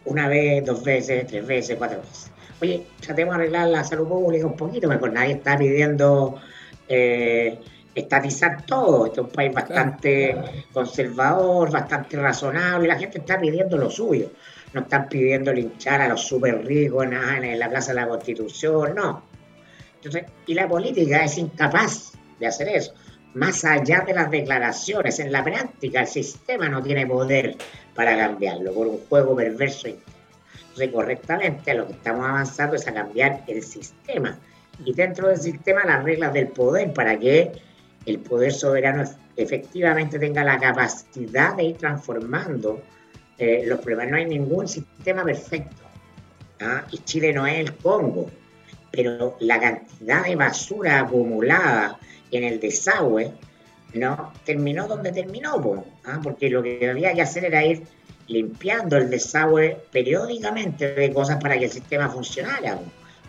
una 0.07 0.27
vez, 0.27 0.64
dos 0.64 0.83
veces, 0.83 1.27
tres 1.27 1.46
veces, 1.46 1.77
cuatro 1.77 1.98
veces. 2.00 2.31
Oye, 2.62 2.87
tratemos 2.98 3.37
de 3.37 3.42
arreglar 3.42 3.68
la 3.68 3.85
salud 3.85 4.09
pública 4.09 4.46
un 4.46 4.57
poquito 4.57 4.88
mejor. 4.88 5.12
Nadie 5.12 5.35
está 5.35 5.59
pidiendo 5.59 6.40
eh, 6.88 7.59
estatizar 7.94 8.64
todo. 8.64 9.05
Este 9.05 9.20
es 9.20 9.27
un 9.27 9.33
país 9.33 9.53
bastante 9.53 10.35
conservador, 10.72 11.70
bastante 11.70 12.16
razonable, 12.16 12.87
y 12.87 12.88
la 12.88 12.98
gente 12.98 13.18
está 13.18 13.38
pidiendo 13.38 13.77
lo 13.77 13.90
suyo. 13.90 14.31
No 14.75 14.83
están 14.83 15.09
pidiendo 15.09 15.53
linchar 15.53 16.03
a 16.03 16.09
los 16.09 16.27
súper 16.27 16.65
ricos 16.65 17.05
en, 17.05 17.15
en 17.15 17.59
la 17.59 17.71
Plaza 17.71 17.93
de 17.93 18.01
la 18.01 18.09
Constitución, 18.09 18.95
no. 18.95 19.23
Entonces, 19.97 20.25
y 20.47 20.55
la 20.55 20.69
política 20.69 21.25
es 21.25 21.39
incapaz 21.39 22.13
de 22.39 22.47
hacer 22.47 22.69
eso. 22.69 22.93
Más 23.35 23.65
allá 23.65 24.05
de 24.07 24.15
las 24.15 24.31
declaraciones, 24.31 25.19
en 25.19 25.33
la 25.33 25.43
práctica 25.43 26.03
el 26.03 26.07
sistema 26.07 26.69
no 26.69 26.83
tiene 26.83 27.07
poder 27.07 27.57
para 27.95 28.17
cambiarlo 28.17 28.73
por 28.75 28.87
un 28.87 28.99
juego 29.09 29.35
perverso. 29.35 29.89
Entonces, 29.89 30.91
correctamente 30.93 31.75
lo 31.75 31.87
que 31.87 31.95
estamos 31.95 32.27
avanzando 32.27 32.77
es 32.77 32.87
a 32.87 32.93
cambiar 32.93 33.45
el 33.47 33.63
sistema 33.63 34.39
y 34.85 34.93
dentro 34.93 35.29
del 35.29 35.39
sistema 35.39 35.85
las 35.85 36.03
reglas 36.03 36.33
del 36.33 36.49
poder 36.49 36.93
para 36.93 37.19
que 37.19 37.53
el 38.07 38.19
poder 38.19 38.53
soberano 38.53 39.05
efectivamente 39.37 40.19
tenga 40.19 40.45
la 40.45 40.59
capacidad 40.59 41.57
de 41.57 41.65
ir 41.65 41.77
transformando 41.77 42.83
eh, 43.38 43.62
los 43.66 43.81
problemas. 43.81 44.11
No 44.11 44.16
hay 44.16 44.27
ningún 44.27 44.68
sistema 44.68 45.25
perfecto. 45.25 45.83
¿ah? 46.61 46.85
Y 46.90 46.99
Chile 46.99 47.33
no 47.33 47.47
es 47.47 47.59
el 47.59 47.75
Congo. 47.77 48.31
Pero 48.90 49.37
la 49.40 49.59
cantidad 49.59 50.25
de 50.25 50.37
basura 50.37 51.01
acumulada 51.01 51.99
en 52.31 52.44
el 52.44 52.61
desagüe 52.61 53.33
no 53.94 54.33
terminó 54.44 54.87
donde 54.87 55.12
terminó, 55.12 55.85
¿ah? 56.05 56.20
porque 56.23 56.51
lo 56.51 56.62
que 56.62 56.88
había 56.88 57.14
que 57.14 57.23
hacer 57.23 57.44
era 57.44 57.64
ir 57.64 57.83
limpiando 58.27 58.97
el 58.97 59.11
desagüe 59.11 59.77
periódicamente 59.92 60.94
de 60.94 61.12
cosas 61.12 61.40
para 61.40 61.59
que 61.59 61.66
el 61.66 61.70
sistema 61.70 62.09
funcionara, 62.09 62.79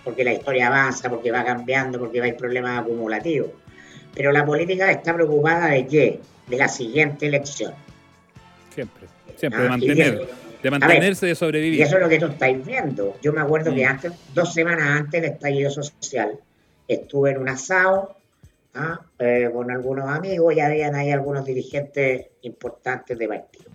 porque 0.04 0.24
la 0.24 0.34
historia 0.34 0.68
avanza, 0.68 1.10
porque 1.10 1.32
va 1.32 1.44
cambiando, 1.44 2.00
porque 2.00 2.20
va 2.20 2.28
a 2.28 2.38
problemas 2.38 2.80
acumulativos. 2.80 3.52
Pero 4.14 4.32
la 4.32 4.46
política 4.46 4.90
está 4.92 5.14
preocupada 5.14 5.68
de 5.68 5.88
qué? 5.88 6.20
De 6.48 6.58
la 6.58 6.68
siguiente 6.68 7.28
elección. 7.28 7.74
Siempre, 8.74 9.08
siempre, 9.50 9.96
de, 9.96 10.04
ah, 10.04 10.36
de 10.64 10.72
mantenerse, 10.72 11.26
de 11.26 11.36
sobrevivir. 11.36 11.80
Y 11.80 11.84
eso 11.84 11.96
es 11.96 12.02
lo 12.02 12.10
que 12.10 12.20
tú 12.20 12.28
estáis 12.28 12.66
viendo. 12.66 13.18
Yo 13.22 13.34
me 13.34 13.42
acuerdo 13.42 13.74
que 13.74 13.86
mm. 13.86 13.90
antes, 13.90 14.12
dos 14.34 14.54
semanas 14.54 14.88
antes 15.00 15.22
del 15.22 15.32
estallido 15.32 15.70
social, 15.70 16.40
estuve 16.88 17.32
en 17.32 17.38
un 17.38 17.50
asado 17.50 18.16
¿ah? 18.74 19.00
eh, 19.20 19.50
con 19.54 19.72
algunos 19.72 20.10
amigos 20.10 20.56
y 20.56 20.60
habían 20.60 20.96
ahí 20.96 21.12
algunos 21.12 21.46
dirigentes 21.46 22.28
importantes 22.42 23.18
de 23.18 23.28
partido. 23.28 23.66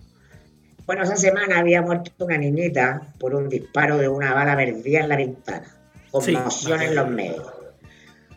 Bueno, 0.85 1.03
esa 1.03 1.15
semana 1.15 1.59
había 1.59 1.81
muerto 1.81 2.11
una 2.25 2.37
niñita 2.37 3.01
por 3.19 3.35
un 3.35 3.47
disparo 3.47 3.97
de 3.97 4.07
una 4.07 4.33
bala 4.33 4.55
perdida 4.55 4.99
en 4.99 5.09
la 5.09 5.15
ventana. 5.15 5.67
Conmoción 6.11 6.81
en 6.81 6.95
los 6.95 7.09
medios 7.09 7.61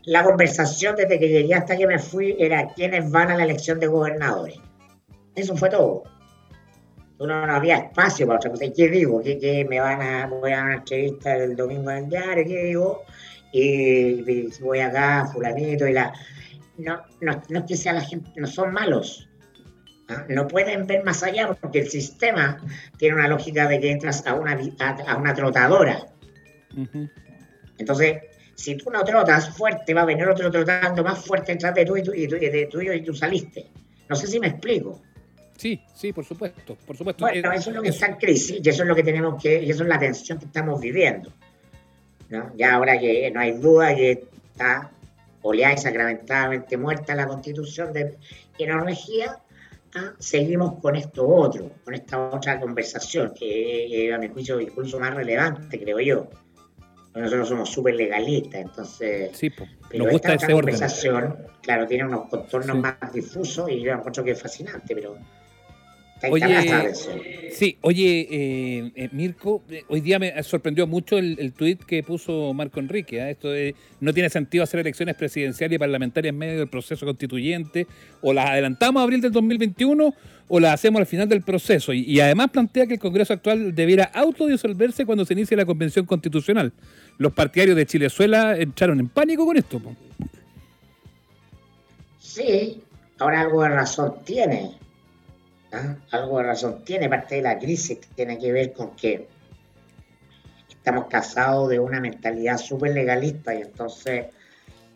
la 0.06 0.22
conversación 0.22 0.96
desde 0.96 1.18
que 1.18 1.28
llegué 1.28 1.54
hasta 1.54 1.76
que 1.76 1.86
me 1.86 1.98
fui 1.98 2.36
era 2.38 2.68
quiénes 2.74 3.10
van 3.10 3.30
a 3.30 3.36
la 3.36 3.44
elección 3.44 3.80
de 3.80 3.86
gobernadores. 3.86 4.56
Eso 5.34 5.56
fue 5.56 5.70
todo. 5.70 6.04
No, 7.18 7.32
había 7.34 7.76
espacio 7.76 8.26
para 8.26 8.38
otra 8.38 8.50
cosa. 8.50 8.64
¿Qué 8.74 8.88
digo? 8.88 9.22
¿Qué, 9.22 9.66
me 9.68 9.80
van 9.80 10.02
a, 10.02 10.26
voy 10.26 10.52
a 10.52 10.62
una 10.62 10.74
entrevista 10.74 11.36
el 11.36 11.54
domingo 11.54 11.90
en 11.90 12.04
el 12.04 12.08
diario? 12.10 12.44
¿Qué 12.44 12.62
digo? 12.64 13.02
Y, 13.52 14.48
voy 14.60 14.80
acá, 14.80 15.26
fulanito, 15.32 15.86
y 15.86 15.92
la... 15.92 16.12
No, 16.76 17.00
no, 17.20 17.40
no 17.48 17.58
es 17.60 17.64
que 17.66 17.76
sea 17.76 17.92
la 17.92 18.00
gente, 18.00 18.32
no 18.34 18.48
son 18.48 18.72
malos. 18.72 19.28
¿ah? 20.08 20.24
No 20.28 20.48
pueden 20.48 20.88
ver 20.88 21.04
más 21.04 21.22
allá 21.22 21.54
porque 21.54 21.80
el 21.80 21.88
sistema 21.88 22.60
tiene 22.98 23.14
una 23.14 23.28
lógica 23.28 23.68
de 23.68 23.78
que 23.78 23.92
entras 23.92 24.26
a 24.26 24.34
una, 24.34 24.58
a, 24.80 25.16
una 25.16 25.34
trotadora. 25.34 26.04
Entonces, 27.78 28.22
si 28.56 28.76
tú 28.76 28.90
no 28.90 29.04
trotas 29.04 29.56
fuerte, 29.56 29.94
va 29.94 30.02
a 30.02 30.06
venir 30.06 30.28
otro 30.28 30.50
trotando 30.50 31.04
más 31.04 31.24
fuerte 31.24 31.52
detrás 31.52 31.74
de 31.74 31.84
tú 31.84 31.96
y 31.96 32.02
tú, 32.02 32.12
y 32.12 32.26
tú, 32.26 32.36
y 32.80 33.02
tú, 33.02 33.14
saliste. 33.14 33.70
No 34.08 34.16
sé 34.16 34.26
si 34.26 34.38
me 34.40 34.48
explico. 34.48 35.00
Sí, 35.56 35.80
sí, 35.94 36.12
por 36.12 36.24
supuesto, 36.24 36.76
por 36.86 36.96
supuesto. 36.96 37.24
Bueno, 37.24 37.52
eso 37.52 37.70
es 37.70 37.76
lo 37.76 37.82
que 37.82 37.90
está 37.90 38.06
en 38.06 38.16
crisis 38.16 38.60
y 38.62 38.68
eso 38.68 38.82
es 38.82 38.88
lo 38.88 38.94
que 38.94 39.02
tenemos 39.02 39.40
que, 39.42 39.62
y 39.62 39.70
eso 39.70 39.82
es 39.82 39.88
la 39.88 39.98
tensión 39.98 40.38
que 40.38 40.46
estamos 40.46 40.80
viviendo. 40.80 41.32
¿no? 42.28 42.52
Ya 42.56 42.74
ahora 42.74 42.98
que 42.98 43.30
no 43.30 43.40
hay 43.40 43.52
duda 43.52 43.94
que 43.94 44.24
está 44.50 44.90
oleada 45.42 45.74
y 45.74 45.78
sacramentadamente 45.78 46.76
muerta 46.76 47.14
la 47.14 47.26
constitución 47.26 47.92
de 47.92 48.16
que 48.56 48.66
nos 48.66 48.84
regía, 48.84 49.38
¿ah? 49.94 50.12
seguimos 50.18 50.80
con 50.80 50.96
esto 50.96 51.28
otro, 51.28 51.70
con 51.84 51.94
esta 51.94 52.30
otra 52.30 52.58
conversación 52.58 53.32
que 53.38 54.12
a 54.12 54.18
mi 54.18 54.28
juicio 54.28 54.60
incluso 54.60 54.98
más 54.98 55.14
relevante, 55.14 55.78
creo 55.78 56.00
yo 56.00 56.30
nosotros 57.20 57.48
somos 57.48 57.70
súper 57.70 57.94
legalistas, 57.94 58.60
entonces... 58.60 59.36
Sí, 59.36 59.50
pero 59.50 60.04
nos 60.04 60.12
gusta 60.12 60.34
esta, 60.34 60.52
conversación, 60.52 61.36
claro, 61.62 61.86
tiene 61.86 62.04
unos 62.04 62.28
contornos 62.28 62.76
más 62.78 63.12
difusos 63.12 63.70
y 63.70 63.80
yo 63.82 63.92
encuentro 63.92 64.24
que 64.24 64.32
es 64.32 64.42
fascinante, 64.42 64.94
pero... 64.94 65.16
Oye, 66.30 66.92
sí, 67.52 67.76
oye, 67.80 68.28
eh, 68.30 68.92
eh, 68.94 69.08
Mirko, 69.12 69.62
eh, 69.70 69.82
hoy 69.88 70.00
día 70.00 70.18
me 70.18 70.42
sorprendió 70.42 70.86
mucho 70.86 71.18
el, 71.18 71.36
el 71.38 71.52
tuit 71.52 71.82
que 71.84 72.02
puso 72.02 72.52
Marco 72.54 72.80
Enrique. 72.80 73.30
Esto 73.30 73.50
de, 73.50 73.74
no 74.00 74.12
tiene 74.12 74.30
sentido 74.30 74.64
hacer 74.64 74.80
elecciones 74.80 75.14
presidenciales 75.16 75.76
y 75.76 75.78
parlamentarias 75.78 76.32
en 76.32 76.38
medio 76.38 76.58
del 76.58 76.68
proceso 76.68 77.06
constituyente. 77.06 77.86
O 78.20 78.32
las 78.32 78.50
adelantamos 78.50 79.00
a 79.00 79.04
abril 79.04 79.20
del 79.20 79.32
2021 79.32 80.14
o 80.46 80.60
las 80.60 80.74
hacemos 80.74 81.00
al 81.00 81.06
final 81.06 81.28
del 81.28 81.42
proceso. 81.42 81.92
Y, 81.92 82.00
y 82.00 82.20
además 82.20 82.50
plantea 82.50 82.86
que 82.86 82.94
el 82.94 83.00
Congreso 83.00 83.32
actual 83.32 83.74
debiera 83.74 84.04
autodisolverse 84.04 85.06
cuando 85.06 85.24
se 85.24 85.32
inicie 85.34 85.56
la 85.56 85.64
convención 85.64 86.06
constitucional 86.06 86.72
los 87.18 87.32
partidarios 87.32 87.76
de 87.76 87.86
Chilezuela 87.86 88.56
entraron 88.56 89.00
en 89.00 89.08
pánico 89.08 89.46
con 89.46 89.56
esto. 89.56 89.80
Sí, 92.18 92.82
ahora 93.18 93.42
algo 93.42 93.62
de 93.62 93.68
razón 93.68 94.14
tiene. 94.24 94.72
¿Ah? 95.74 95.96
Algo 96.10 96.38
de 96.38 96.44
razón 96.44 96.84
tiene. 96.84 97.08
Parte 97.08 97.36
de 97.36 97.42
la 97.42 97.58
crisis 97.58 98.00
tiene 98.14 98.38
que 98.38 98.52
ver 98.52 98.72
con 98.72 98.94
que 98.96 99.28
estamos 100.68 101.06
casados 101.06 101.68
de 101.68 101.78
una 101.78 102.00
mentalidad 102.00 102.58
súper 102.58 102.92
legalista 102.92 103.54
y 103.54 103.62
entonces 103.62 104.26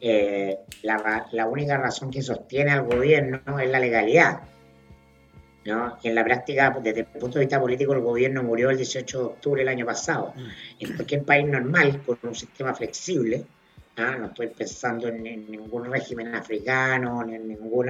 eh, 0.01 0.59
la, 0.83 1.27
la 1.33 1.47
única 1.47 1.77
razón 1.77 2.11
que 2.11 2.23
sostiene 2.23 2.73
al 2.73 2.83
gobierno 2.83 3.59
es 3.59 3.71
la 3.71 3.81
legalidad. 3.81 4.41
¿no? 5.65 5.99
en 6.03 6.15
la 6.15 6.25
práctica, 6.25 6.77
desde 6.83 7.01
el 7.01 7.07
punto 7.07 7.39
de 7.39 7.45
vista 7.45 7.61
político, 7.61 7.93
el 7.93 8.01
gobierno 8.01 8.43
murió 8.43 8.71
el 8.71 8.77
18 8.77 9.19
de 9.19 9.25
octubre 9.25 9.61
del 9.61 9.69
año 9.69 9.85
pasado. 9.85 10.33
Mm. 10.35 10.85
En 10.85 10.97
cualquier 10.97 11.23
país 11.25 11.47
normal, 11.47 12.03
con 12.07 12.19
un 12.23 12.35
sistema 12.35 12.75
flexible, 12.75 13.45
¿ah? 13.97 14.17
no 14.19 14.27
estoy 14.27 14.49
pensando 14.49 15.09
en, 15.09 15.23
ningún 15.23 15.91
régimen 15.91 16.35
africano, 16.35 17.23
ni 17.25 17.35
en 17.35 17.49
ningún 17.49 17.89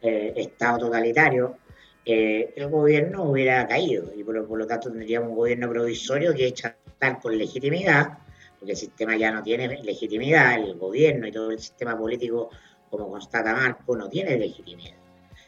eh, 0.00 0.32
Estado 0.36 0.78
totalitario, 0.78 1.58
eh, 2.04 2.52
el 2.56 2.68
gobierno 2.68 3.24
hubiera 3.24 3.66
caído 3.68 4.12
y 4.16 4.24
por, 4.24 4.34
lo 4.34 4.66
tanto 4.66 4.90
tendríamos 4.90 5.30
un 5.30 5.36
gobierno 5.36 5.70
provisorio 5.70 6.34
que 6.34 6.46
echa 6.46 6.76
tal 6.98 7.20
con 7.20 7.38
legitimidad, 7.38 8.18
porque 8.58 8.72
el 8.72 8.78
sistema 8.78 9.16
ya 9.16 9.30
no 9.30 9.42
tiene 9.42 9.68
legitimidad, 9.82 10.54
el 10.54 10.74
gobierno 10.74 11.26
y 11.28 11.32
todo 11.32 11.50
el 11.52 11.60
sistema 11.60 11.96
político, 11.96 12.50
como 12.90 13.08
constata 13.08 13.52
Marco, 13.52 13.96
no 13.96 14.08
tiene 14.08 14.36
legitimidad. 14.36 14.96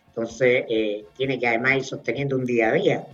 Entonces, 0.09 0.65
eh, 0.69 1.07
tiene 1.17 1.41
que 1.41 1.49
además 1.49 1.77
ir 1.77 1.85
sosteniendo 1.85 2.37
un 2.37 2.45
día 2.45 2.69
a 2.69 2.73
día. 2.73 3.07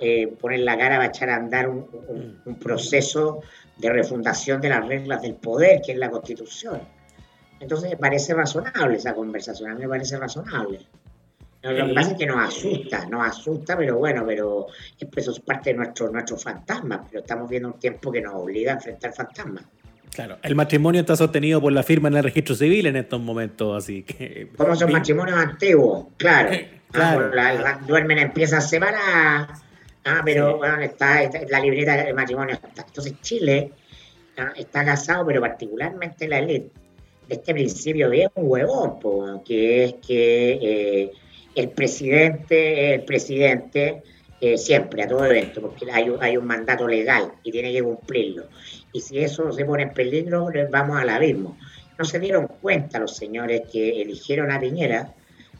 Eh, 0.00 0.28
poner 0.40 0.60
la 0.60 0.78
cara 0.78 0.98
va 0.98 1.04
a 1.04 1.06
echar 1.08 1.28
a 1.28 1.36
andar 1.36 1.68
un, 1.68 2.58
proceso 2.60 3.40
de 3.76 3.90
refundación 3.90 4.60
de 4.60 4.70
las 4.70 4.86
reglas 4.86 5.20
del 5.20 5.34
poder, 5.34 5.82
que 5.84 5.92
es 5.92 5.98
la 5.98 6.10
constitución. 6.10 6.80
Entonces, 7.60 7.90
me 7.90 7.96
parece 7.96 8.32
razonable 8.32 8.96
esa 8.96 9.14
conversación, 9.14 9.70
a 9.70 9.74
mí 9.74 9.82
me 9.82 9.88
parece 9.88 10.16
razonable. 10.16 10.86
Lo 11.64 11.86
que 11.86 11.94
pasa 11.94 12.10
es 12.10 12.18
que 12.18 12.26
nos 12.26 12.46
asusta, 12.46 13.06
nos 13.06 13.26
asusta, 13.26 13.74
pero 13.76 13.96
bueno, 13.96 14.24
pero 14.26 14.66
eso 15.16 15.30
es 15.30 15.40
parte 15.40 15.70
de 15.70 15.76
nuestro, 15.76 16.10
nuestro 16.10 16.36
fantasma, 16.36 17.02
pero 17.08 17.20
estamos 17.20 17.48
viendo 17.48 17.68
un 17.68 17.78
tiempo 17.78 18.12
que 18.12 18.20
nos 18.20 18.34
obliga 18.34 18.72
a 18.72 18.74
enfrentar 18.74 19.14
fantasmas. 19.14 19.64
Claro, 20.14 20.36
el 20.42 20.54
matrimonio 20.54 21.00
está 21.00 21.16
sostenido 21.16 21.62
por 21.62 21.72
la 21.72 21.82
firma 21.82 22.08
en 22.08 22.16
el 22.16 22.22
registro 22.22 22.54
civil 22.54 22.86
en 22.86 22.96
estos 22.96 23.18
momentos, 23.18 23.82
así 23.82 24.02
que... 24.02 24.50
Como 24.56 24.76
son 24.76 24.92
matrimonios 24.92 25.38
antiguos, 25.38 26.06
claro. 26.18 26.50
claro. 26.92 27.34
la, 27.34 27.80
duermen 27.86 28.18
en 28.18 28.32
piezas 28.32 28.68
separadas, 28.68 29.62
ah, 30.04 30.20
pero 30.22 30.58
bueno, 30.58 30.80
está, 30.82 31.22
la 31.48 31.60
libreta 31.60 32.04
del 32.04 32.14
matrimonio. 32.14 32.58
Entonces 32.76 33.14
Chile 33.22 33.72
ah, 34.36 34.52
está 34.54 34.84
casado, 34.84 35.26
pero 35.26 35.40
particularmente 35.40 36.28
la 36.28 36.40
élite, 36.40 36.70
de 37.26 37.34
este 37.36 37.54
principio 37.54 38.10
bien 38.10 38.30
huevón, 38.36 39.42
que 39.44 39.84
es 39.84 39.94
que 40.06 40.58
eh, 40.62 41.12
el 41.54 41.70
presidente, 41.70 42.94
el 42.94 43.04
presidente 43.04 44.02
eh, 44.40 44.58
siempre, 44.58 45.02
a 45.02 45.08
todo 45.08 45.24
evento, 45.24 45.60
porque 45.60 45.90
hay, 45.90 46.12
hay 46.20 46.36
un 46.36 46.46
mandato 46.46 46.86
legal 46.86 47.32
y 47.42 47.52
tiene 47.52 47.72
que 47.72 47.82
cumplirlo 47.82 48.46
y 48.94 49.00
si 49.00 49.18
eso 49.18 49.50
se 49.52 49.64
pone 49.64 49.82
en 49.82 49.92
peligro, 49.92 50.50
vamos 50.70 50.98
al 50.98 51.10
abismo. 51.10 51.58
No 51.98 52.04
se 52.04 52.20
dieron 52.20 52.46
cuenta 52.46 53.00
los 53.00 53.16
señores 53.16 53.62
que 53.70 54.00
eligieron 54.00 54.52
a 54.52 54.60
Piñera 54.60 55.12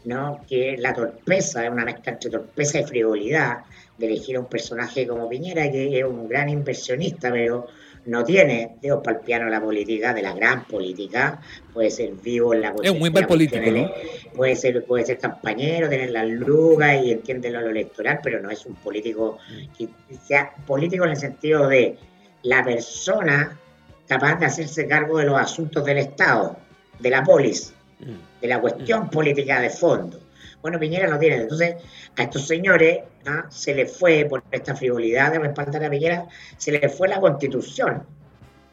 ¿no? 0.05 0.39
que 0.47 0.77
la 0.77 0.93
torpeza 0.93 1.65
es 1.65 1.69
una 1.69 1.83
mezcla 1.83 2.13
entre 2.13 2.31
torpeza 2.31 2.79
y 2.79 2.85
frivolidad 2.85 3.57
de 3.97 4.07
elegir 4.07 4.37
a 4.37 4.39
un 4.39 4.45
personaje 4.45 5.05
como 5.05 5.27
Piñera, 5.27 5.69
que 5.69 5.99
es 5.99 6.05
un 6.05 6.29
gran 6.29 6.47
inversionista, 6.47 7.29
pero 7.29 7.67
no 8.05 8.23
tiene 8.23 8.77
dedos 8.81 9.01
para 9.03 9.17
el 9.17 9.23
piano 9.23 9.49
la 9.49 9.61
política, 9.61 10.13
de 10.13 10.21
la 10.21 10.33
gran 10.33 10.65
política, 10.65 11.41
puede 11.73 11.89
ser 11.89 12.11
vivo 12.13 12.53
en 12.53 12.61
la 12.61 12.73
Es 12.81 12.91
un 12.91 13.11
mal 13.11 13.27
político, 13.27 13.71
¿no? 13.71 13.91
Puede 14.35 14.55
ser, 14.55 14.83
puede 14.85 15.05
ser 15.05 15.17
campañero, 15.17 15.89
tener 15.89 16.11
las 16.11 16.27
lugas 16.27 17.03
y 17.03 17.11
entiende 17.11 17.49
lo 17.49 17.59
electoral, 17.59 18.19
pero 18.23 18.39
no 18.39 18.49
es 18.49 18.65
un 18.65 18.75
político 18.75 19.37
que 19.77 19.89
sea 20.25 20.53
político 20.65 21.05
en 21.05 21.11
el 21.11 21.17
sentido 21.17 21.67
de 21.67 21.97
la 22.43 22.63
persona 22.63 23.59
capaz 24.07 24.35
de 24.35 24.45
hacerse 24.45 24.87
cargo 24.87 25.17
de 25.17 25.25
los 25.25 25.39
asuntos 25.39 25.83
del 25.83 25.97
Estado, 25.97 26.57
de 26.99 27.09
la 27.09 27.23
polis, 27.23 27.73
mm. 27.99 28.41
de 28.41 28.47
la 28.47 28.61
cuestión 28.61 29.09
política 29.09 29.59
de 29.59 29.69
fondo. 29.69 30.19
Bueno, 30.65 30.79
Piñera 30.79 31.05
no 31.05 31.19
tiene. 31.19 31.35
Entonces, 31.43 31.75
a 32.17 32.23
estos 32.23 32.47
señores 32.47 33.01
¿ah? 33.27 33.45
se 33.49 33.75
les 33.75 33.95
fue, 33.95 34.25
por 34.27 34.41
esta 34.49 34.75
frivolidad 34.75 35.31
de 35.31 35.37
respaldar 35.37 35.85
a 35.85 35.91
Piñera, 35.91 36.25
se 36.57 36.71
les 36.71 36.91
fue 36.91 37.07
la 37.07 37.19
constitución. 37.19 38.01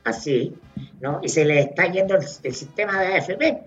Así, 0.02 0.54
¿no? 1.02 1.20
Y 1.22 1.28
se 1.28 1.44
les 1.44 1.66
está 1.66 1.84
yendo 1.92 2.16
el, 2.16 2.22
sistema 2.54 2.98
de 2.98 3.16
AFP. 3.16 3.62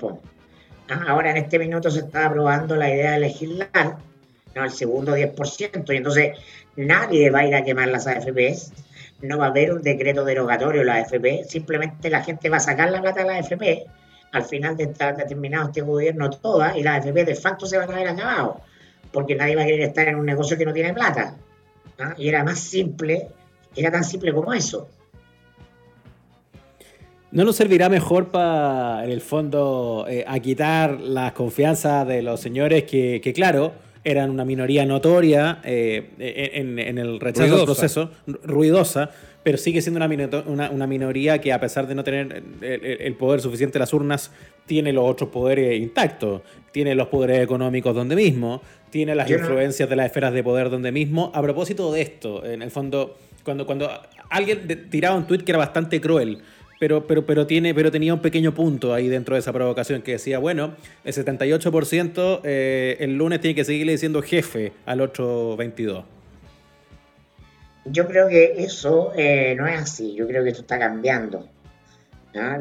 ¿ah? 0.89 1.05
Ahora 1.07 1.29
en 1.29 1.37
este 1.37 1.59
minuto 1.59 1.91
se 1.91 1.99
está 1.99 2.25
aprobando 2.25 2.75
la 2.75 2.89
idea 2.89 3.11
de 3.11 3.19
legislar. 3.19 3.97
El 4.55 4.71
segundo 4.71 5.15
10%. 5.15 5.93
Y 5.93 5.97
entonces 5.97 6.31
nadie 6.77 7.29
va 7.29 7.41
a 7.41 7.45
ir 7.45 7.53
a 7.53 7.63
quemar 7.63 7.89
las 7.89 8.07
AFPs. 8.07 8.73
No 9.21 9.37
va 9.37 9.45
a 9.45 9.49
haber 9.49 9.71
un 9.71 9.83
decreto 9.83 10.25
derogatorio 10.25 10.79
de 10.79 10.85
la 10.85 10.95
AFP. 10.95 11.43
Simplemente 11.47 12.09
la 12.09 12.23
gente 12.23 12.49
va 12.49 12.57
a 12.57 12.59
sacar 12.59 12.89
la 12.89 13.01
plata 13.01 13.21
de 13.21 13.27
la 13.27 13.35
AFP 13.35 13.85
al 14.35 14.43
final 14.43 14.75
de 14.75 14.83
estar 14.83 15.15
determinado 15.15 15.67
este 15.67 15.81
gobierno 15.81 16.29
todas 16.29 16.75
y 16.75 16.83
la 16.83 16.95
AFP 16.95 17.23
de 17.23 17.35
facto 17.35 17.65
se 17.65 17.77
van 17.77 17.89
a 17.89 17.95
ver 17.95 18.07
acabado, 18.09 18.59
porque 19.11 19.33
nadie 19.33 19.55
va 19.55 19.61
a 19.61 19.65
querer 19.65 19.81
estar 19.81 20.07
en 20.09 20.15
un 20.15 20.25
negocio 20.25 20.57
que 20.57 20.65
no 20.65 20.73
tiene 20.73 20.93
plata. 20.93 21.35
¿ah? 21.99 22.13
Y 22.17 22.27
era 22.27 22.43
más 22.43 22.59
simple, 22.59 23.29
era 23.75 23.91
tan 23.91 24.03
simple 24.03 24.33
como 24.33 24.53
eso. 24.53 24.89
¿No 27.31 27.45
nos 27.45 27.55
servirá 27.55 27.87
mejor 27.87 28.27
para, 28.27 29.05
en 29.05 29.11
el 29.11 29.21
fondo, 29.21 30.05
eh, 30.07 30.25
a 30.27 30.39
quitar 30.39 30.99
las 30.99 31.31
confianzas 31.31 32.05
de 32.07 32.21
los 32.21 32.41
señores 32.41 32.83
que, 32.83 33.33
claro, 33.33 33.73
eran 34.03 34.29
una 34.29 34.43
minoría 34.43 34.85
notoria 34.85 35.59
eh, 35.63 36.11
en, 36.17 36.97
el 36.97 37.19
rechazo 37.19 37.55
del 37.55 37.65
proceso, 37.65 38.11
ruidosa, 38.43 39.11
pero 39.45 39.59
sigue 39.59 39.79
siendo 39.79 40.03
una, 40.47 40.71
una, 40.71 40.87
minoría 40.87 41.39
que 41.39 41.53
a 41.53 41.59
pesar 41.59 41.85
de 41.85 41.93
no 41.93 42.03
tener 42.03 42.41
el, 42.61 43.13
poder 43.13 43.41
suficiente 43.41 43.73
de 43.73 43.79
las 43.81 43.93
urnas, 43.93 44.31
tiene 44.65 44.91
los 44.91 45.07
otros 45.07 45.29
poderes 45.29 45.79
intactos. 45.79 46.41
Tiene 46.71 46.95
los 46.95 47.09
poderes 47.09 47.43
económicos 47.43 47.93
donde 47.93 48.15
mismo, 48.15 48.63
tiene 48.89 49.13
las 49.13 49.29
influencias 49.29 49.87
de 49.87 49.95
las 49.95 50.07
esferas 50.07 50.33
de 50.33 50.41
poder 50.41 50.71
donde 50.71 50.91
mismo. 50.91 51.31
A 51.35 51.43
propósito 51.43 51.93
de 51.93 52.01
esto, 52.01 52.43
en 52.43 52.63
el 52.63 52.71
fondo, 52.71 53.19
cuando, 53.43 53.67
cuando 53.67 53.87
alguien 54.31 54.89
tiraba 54.89 55.15
un 55.15 55.27
tuit 55.27 55.43
que 55.43 55.51
era 55.51 55.59
bastante 55.59 56.01
cruel, 56.01 56.39
pero, 56.79 57.05
pero, 57.05 57.23
pero, 57.27 57.45
tiene, 57.45 57.75
pero 57.75 57.91
tenía 57.91 58.15
un 58.15 58.21
pequeño 58.21 58.51
punto 58.51 58.95
ahí 58.95 59.09
dentro 59.09 59.35
de 59.35 59.41
esa 59.41 59.53
provocación 59.53 60.01
que 60.01 60.13
decía, 60.13 60.39
bueno, 60.39 60.73
el 61.03 61.13
78% 61.13 62.41
eh, 62.43 62.97
el 62.99 63.15
lunes 63.15 63.41
tiene 63.41 63.53
que 63.53 63.63
seguirle 63.63 63.91
diciendo 63.91 64.23
jefe 64.23 64.71
al 64.87 65.01
otro 65.01 65.55
22%. 65.55 66.14
Yo 67.85 68.07
creo 68.07 68.27
que 68.27 68.55
eso 68.57 69.13
eh, 69.15 69.53
no 69.55 69.67
es 69.67 69.79
así, 69.79 70.15
yo 70.15 70.27
creo 70.27 70.43
que 70.43 70.49
esto 70.49 70.61
está 70.61 70.79
cambiando. 70.79 71.47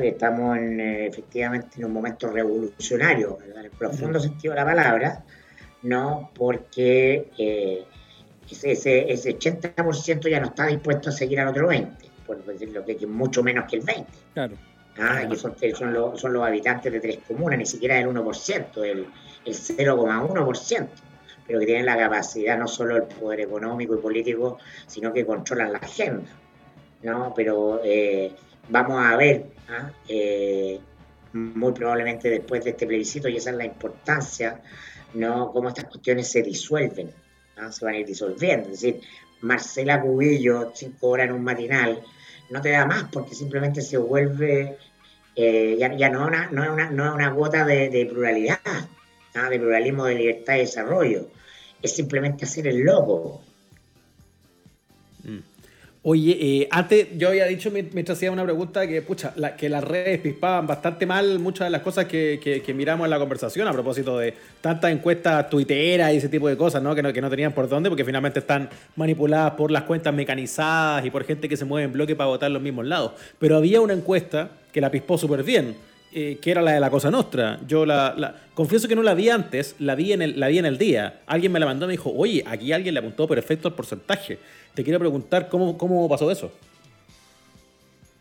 Estamos 0.03 0.57
en, 0.57 0.79
eh, 0.79 1.07
efectivamente 1.07 1.79
en 1.79 1.87
un 1.87 1.93
momento 1.93 2.31
revolucionario, 2.31 3.39
en 3.45 3.65
el 3.65 3.71
profundo 3.71 4.21
sentido 4.21 4.55
de 4.55 4.61
la 4.61 4.67
palabra, 4.67 5.25
¿no? 5.83 6.31
porque 6.33 7.31
eh, 7.37 7.85
ese, 8.49 9.13
ese, 9.13 9.37
80% 9.37 10.31
ya 10.31 10.39
no 10.39 10.47
está 10.47 10.67
dispuesto 10.67 11.09
a 11.09 11.13
seguir 11.13 11.41
al 11.41 11.49
otro 11.49 11.69
20%, 11.69 11.91
por 12.25 12.45
decirlo 12.45 12.85
que 12.85 12.93
es 12.93 13.09
mucho 13.09 13.43
menos 13.43 13.65
que 13.69 13.77
el 13.77 13.83
20%. 13.83 14.07
Claro. 14.35 14.57
¿ah? 14.99 15.23
Que 15.29 15.37
son, 15.37 15.57
son, 15.75 15.93
los, 15.93 16.21
son, 16.21 16.33
los, 16.33 16.47
habitantes 16.47 16.93
de 16.93 17.01
tres 17.01 17.19
comunas, 17.27 17.59
ni 17.59 17.67
siquiera 17.67 17.99
el 17.99 18.07
1%, 18.07 18.85
el, 18.85 19.07
el 19.45 19.55
0,1% 19.55 20.89
pero 21.47 21.61
que 21.61 21.67
tienen 21.67 21.87
la 21.87 21.97
capacidad 21.97 22.59
no 22.59 22.67
solo 22.67 22.95
del 22.95 23.05
poder 23.05 23.41
económico 23.41 23.95
y 23.95 23.99
político, 23.99 24.59
sino 24.87 25.13
que 25.13 25.27
controlan 25.27 25.73
la 25.73 25.79
agenda. 25.79 26.31
¿no? 27.03 27.33
Pero 27.37 27.81
eh, 27.85 28.33
vamos 28.69 29.05
a 29.05 29.17
ver, 29.17 29.47
¿ah? 29.69 29.91
eh, 30.09 30.81
muy 31.33 31.73
probablemente 31.73 32.31
después 32.31 32.65
de 32.65 32.71
este 32.71 32.87
plebiscito, 32.87 33.29
y 33.29 33.37
esa 33.37 33.51
es 33.51 33.57
la 33.57 33.67
importancia, 33.67 34.61
¿no? 35.13 35.53
cómo 35.53 35.69
estas 35.69 35.85
cuestiones 35.85 36.31
se 36.31 36.43
disuelven, 36.43 37.11
se 37.71 37.85
van 37.85 37.95
a 37.95 37.99
ir 37.99 38.07
disolviendo. 38.07 38.71
Es 38.71 38.81
decir, 38.81 39.01
Marcela 39.43 40.01
Cubillo, 40.01 40.73
cinco 40.75 41.09
horas 41.09 41.29
en 41.29 41.35
un 41.35 41.45
matinal, 41.45 42.03
no 42.51 42.61
te 42.61 42.71
da 42.71 42.87
más 42.87 43.05
porque 43.13 43.35
simplemente 43.35 43.83
se 43.83 43.99
vuelve, 43.99 44.79
eh, 45.37 45.77
ya, 45.79 45.95
ya, 45.95 46.09
no, 46.09 46.27
una, 46.27 46.49
no, 46.51 46.65
es 46.65 46.71
una, 46.71 46.91
no 46.91 47.15
una 47.15 47.29
gota 47.31 47.67
de 47.67 48.07
pluralidad, 48.11 48.59
de 49.43 49.59
pluralismo 49.59 50.05
de 50.05 50.15
libertad 50.15 50.57
y 50.57 50.59
desarrollo. 50.61 51.27
Es 51.83 51.97
simplemente 51.97 52.45
hacer 52.45 52.67
el 52.69 52.81
logo. 52.81 53.43
Mm. 55.25 55.39
Oye, 56.07 56.37
eh, 56.39 56.69
antes 56.71 57.09
yo 57.17 57.29
había 57.29 57.47
dicho 57.47 57.71
mientras 57.71 58.19
hacía 58.19 58.31
una 58.31 58.45
pregunta 58.45 58.87
que, 58.87 59.01
pucha, 59.01 59.33
que 59.57 59.71
las 59.71 59.83
redes 59.83 60.21
pispaban 60.21 60.67
bastante 60.67 61.07
mal 61.07 61.39
muchas 61.39 61.67
de 61.67 61.71
las 61.71 61.81
cosas 61.81 62.05
que, 62.05 62.63
miramos 62.77 63.07
en 63.07 63.11
la 63.11 63.19
conversación 63.19 63.67
a 63.67 63.73
propósito 63.73 64.19
de 64.19 64.35
tantas 64.61 64.93
encuestas 64.93 65.49
tuiteras 65.49 66.13
y 66.13 66.19
ese 66.19 66.29
tipo 66.29 66.47
de 66.47 66.59
cosas, 66.59 66.83
¿no? 66.83 66.95
Que, 66.95 67.03
¿no? 67.03 67.11
que 67.11 67.23
no 67.23 67.31
tenían 67.31 67.53
por 67.53 67.71
dónde 67.71 67.89
porque 67.89 68.05
finalmente 68.05 68.41
están 68.41 68.69
manipuladas 68.97 69.53
por 69.53 69.71
las 69.71 69.85
cuentas 69.85 70.13
mecanizadas 70.13 71.07
y 71.07 71.11
por 71.11 71.25
gente 71.25 71.49
que 71.49 71.57
se 71.57 71.65
mueve 71.65 71.87
en 71.87 71.93
bloque 71.93 72.15
para 72.15 72.29
votar 72.29 72.51
los 72.51 72.61
mismos 72.61 72.85
lados. 72.85 73.13
Pero 73.39 73.57
había 73.57 73.81
una 73.81 73.95
encuesta 73.95 74.51
que 74.73 74.83
la 74.83 74.91
pispó 74.91 75.17
súper 75.17 75.43
bien 75.43 75.75
eh, 76.17 76.39
que 76.41 76.53
era 76.53 76.63
la 76.63 76.73
de 76.73 76.81
la 76.81 76.91
Cosa 76.91 77.11
Nostra. 77.11 77.59
Yo 77.67 77.85
la, 77.85 78.37
confieso 78.55 78.87
que 78.87 78.95
no 78.95 79.03
la 79.03 79.15
vi 79.15 79.31
antes, 79.31 79.75
la 79.81 79.97
vi, 79.97 80.13
en 80.13 80.23
el, 80.23 80.39
la 80.39 80.47
vi 80.47 80.59
en 80.59 80.67
el 80.67 80.79
día. 80.79 81.23
Alguien 81.27 81.51
me 81.51 81.59
la 81.59 81.67
mandó 81.67 81.87
y 81.87 81.89
me 81.89 81.93
dijo, 81.95 82.13
oye, 82.17 82.45
aquí 82.47 82.73
alguien 82.73 82.95
le 82.95 83.01
apuntó 83.01 83.27
perfecto 83.27 83.67
el 83.67 83.75
porcentaje. 83.75 84.39
Te 84.75 84.85
quiero 84.85 85.01
preguntar 85.01 85.49
cómo, 85.49 85.77
cómo 85.77 86.09
pasó 86.09 86.31
eso. 86.31 86.53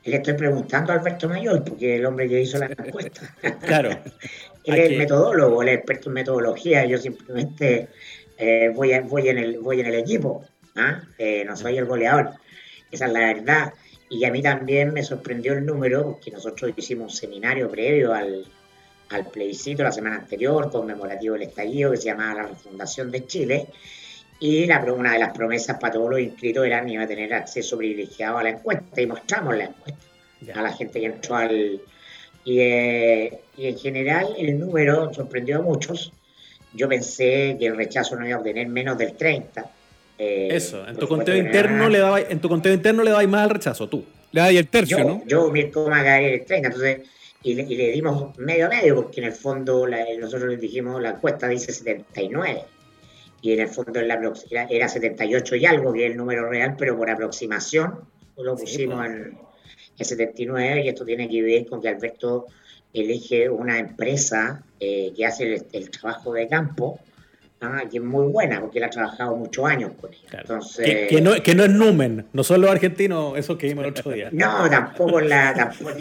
Le 0.05 0.17
estoy 0.17 0.33
preguntando 0.33 0.91
a 0.91 0.95
Alberto 0.95 1.29
Mayor, 1.29 1.63
porque 1.63 1.97
el 1.97 2.05
hombre 2.07 2.27
que 2.27 2.41
hizo 2.41 2.57
la 2.57 2.65
encuesta. 2.65 3.35
claro. 3.65 3.91
él 4.63 4.75
es 4.75 4.89
el 4.89 4.97
metodólogo, 4.97 5.61
el 5.61 5.69
experto 5.69 6.09
en 6.09 6.13
metodología. 6.13 6.85
Yo 6.85 6.97
simplemente 6.97 7.89
eh, 8.37 8.71
voy, 8.73 8.99
voy, 9.01 9.29
en 9.29 9.37
el, 9.37 9.59
voy 9.59 9.81
en 9.81 9.85
el 9.85 9.95
equipo. 9.95 10.43
¿ah? 10.75 11.03
Eh, 11.19 11.43
no 11.45 11.55
soy 11.55 11.77
el 11.77 11.85
goleador. 11.85 12.31
Esa 12.91 13.05
es 13.05 13.13
la 13.13 13.19
verdad. 13.19 13.73
Y 14.09 14.25
a 14.25 14.31
mí 14.31 14.41
también 14.41 14.93
me 14.93 15.03
sorprendió 15.03 15.53
el 15.53 15.65
número, 15.65 16.03
porque 16.03 16.31
nosotros 16.31 16.71
hicimos 16.75 17.13
un 17.13 17.17
seminario 17.17 17.69
previo 17.69 18.13
al, 18.13 18.45
al 19.09 19.27
plebiscito 19.27 19.83
la 19.83 19.91
semana 19.91 20.17
anterior, 20.17 20.71
conmemorativo 20.71 21.33
del 21.33 21.43
estallido, 21.43 21.91
que 21.91 21.97
se 21.97 22.05
llamaba 22.05 22.43
la 22.43 22.47
refundación 22.49 23.11
de 23.11 23.25
Chile. 23.25 23.67
Y 24.39 24.65
la, 24.65 24.83
una 24.93 25.13
de 25.13 25.19
las 25.19 25.31
promesas 25.31 25.79
para 25.79 25.93
todos 25.93 26.09
los 26.09 26.19
inscritos 26.19 26.65
era 26.65 26.83
que 26.85 26.91
iba 26.91 27.03
a 27.03 27.07
tener 27.07 27.33
acceso 27.33 27.77
privilegiado 27.77 28.37
a 28.37 28.43
la 28.43 28.49
encuesta 28.49 29.01
y 29.01 29.07
mostramos 29.07 29.55
la 29.55 29.65
encuesta 29.65 30.59
a 30.59 30.61
la 30.61 30.73
gente 30.73 30.99
que 30.99 31.05
entró 31.05 31.35
al... 31.35 31.81
Y, 32.45 32.59
eh, 32.59 33.39
y, 33.55 33.67
en 33.67 33.77
general 33.77 34.35
el 34.37 34.59
número 34.59 35.13
sorprendió 35.13 35.59
a 35.59 35.61
muchos. 35.61 36.11
Yo 36.73 36.89
pensé 36.89 37.55
que 37.57 37.67
el 37.67 37.77
rechazo 37.77 38.17
no 38.17 38.27
iba 38.27 38.35
a 38.35 38.39
obtener 38.39 38.67
menos 38.67 38.97
del 38.97 39.15
30 39.15 39.65
eh, 40.17 40.49
Eso, 40.51 40.87
en 40.87 40.95
tu, 40.95 41.07
conteo 41.07 41.35
interno 41.35 41.89
le 41.89 41.99
daba, 41.99 42.21
en 42.21 42.39
tu 42.39 42.49
conteo 42.49 42.73
interno 42.73 43.03
le 43.03 43.11
dabas 43.11 43.27
más 43.27 43.43
al 43.43 43.49
rechazo, 43.49 43.87
tú. 43.89 44.03
Le 44.31 44.41
dabas 44.41 44.55
el 44.55 44.67
tercio, 44.67 44.97
yo, 44.97 45.03
¿no? 45.03 45.23
Yo, 45.25 45.51
Mirko 45.51 45.89
Magari, 45.89 46.25
el 46.25 46.45
30, 46.45 46.67
entonces, 46.67 47.01
y 47.41 47.55
le, 47.55 47.63
y 47.63 47.75
le, 47.75 47.91
dimos 47.91 48.37
medio 48.37 48.67
a 48.67 48.69
medio, 48.69 48.95
porque 48.95 49.21
en 49.21 49.27
el 49.27 49.33
fondo 49.33 49.87
nosotros 50.19 50.49
le 50.49 50.57
dijimos, 50.57 51.01
la 51.01 51.11
encuesta 51.11 51.47
dice 51.47 51.71
79, 51.71 52.61
y 53.41 53.53
en 53.53 53.59
el 53.59 53.67
fondo 53.67 53.99
era, 53.99 54.19
era 54.69 54.87
78 54.87 55.55
y 55.57 55.65
algo, 55.65 55.91
que 55.91 56.05
es 56.05 56.11
el 56.11 56.17
número 56.17 56.49
real, 56.49 56.75
pero 56.77 56.97
por 56.97 57.09
aproximación 57.09 57.99
lo 58.37 58.55
pusimos 58.55 58.97
pues. 58.97 59.11
en, 59.11 60.05
79, 60.05 60.81
y 60.85 60.89
esto 60.89 61.05
tiene 61.05 61.29
que 61.29 61.41
ver 61.41 61.65
con 61.65 61.81
que 61.81 61.89
Alberto 61.89 62.47
elige 62.93 63.49
una 63.49 63.79
empresa 63.79 64.63
eh, 64.79 65.11
que 65.15 65.25
hace 65.25 65.65
el 65.71 65.89
trabajo 65.89 66.33
de 66.33 66.47
campo, 66.47 66.99
Ah, 67.65 67.83
que 67.89 67.97
es 67.97 68.03
muy 68.03 68.27
buena, 68.27 68.59
porque 68.59 68.79
él 68.79 68.83
ha 68.83 68.89
trabajado 68.89 69.37
muchos 69.37 69.65
años 69.65 69.93
con 69.99 70.13
ella. 70.13 70.39
Entonces, 70.41 71.07
que, 71.07 71.21
no, 71.21 71.33
que 71.41 71.55
no 71.55 71.63
es 71.63 71.69
Numen, 71.69 72.27
no 72.33 72.43
son 72.43 72.61
los 72.61 72.69
argentinos, 72.69 73.37
eso 73.37 73.57
que 73.57 73.67
vimos 73.67 73.85
el 73.85 73.91
otro 73.91 74.11
día. 74.11 74.29
No, 74.33 74.69
tampoco 74.69 75.19
en 75.19 75.29
la, 75.29 75.53
tampoco, 75.53 75.91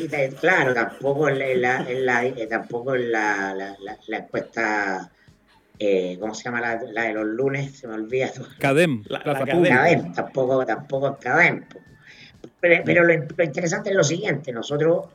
claro, 0.40 0.74
tampoco 0.74 1.28
en 1.28 1.60
la, 1.62 1.86
la, 1.88 2.26
eh, 2.26 2.46
tampoco 2.48 2.96
la, 2.96 3.54
la, 3.54 3.76
la 4.08 4.16
encuesta, 4.16 5.10
eh, 5.78 6.16
¿cómo 6.18 6.34
se 6.34 6.44
llama 6.44 6.60
la, 6.60 6.80
la, 6.90 7.02
de 7.04 7.12
los 7.12 7.26
lunes? 7.26 7.78
Se 7.78 7.86
me 7.86 7.94
olvida. 7.94 8.32
Cadem. 8.58 9.04
La, 9.06 9.22
Cadem. 9.22 10.12
tampoco, 10.12 10.66
tampoco 10.66 11.08
en 11.08 11.14
Cadem. 11.14 11.64
Pero, 12.60 12.82
pero 12.84 13.04
lo, 13.04 13.14
lo, 13.14 13.44
interesante 13.44 13.90
es 13.90 13.96
lo 13.96 14.04
siguiente, 14.04 14.52
nosotros 14.52 15.06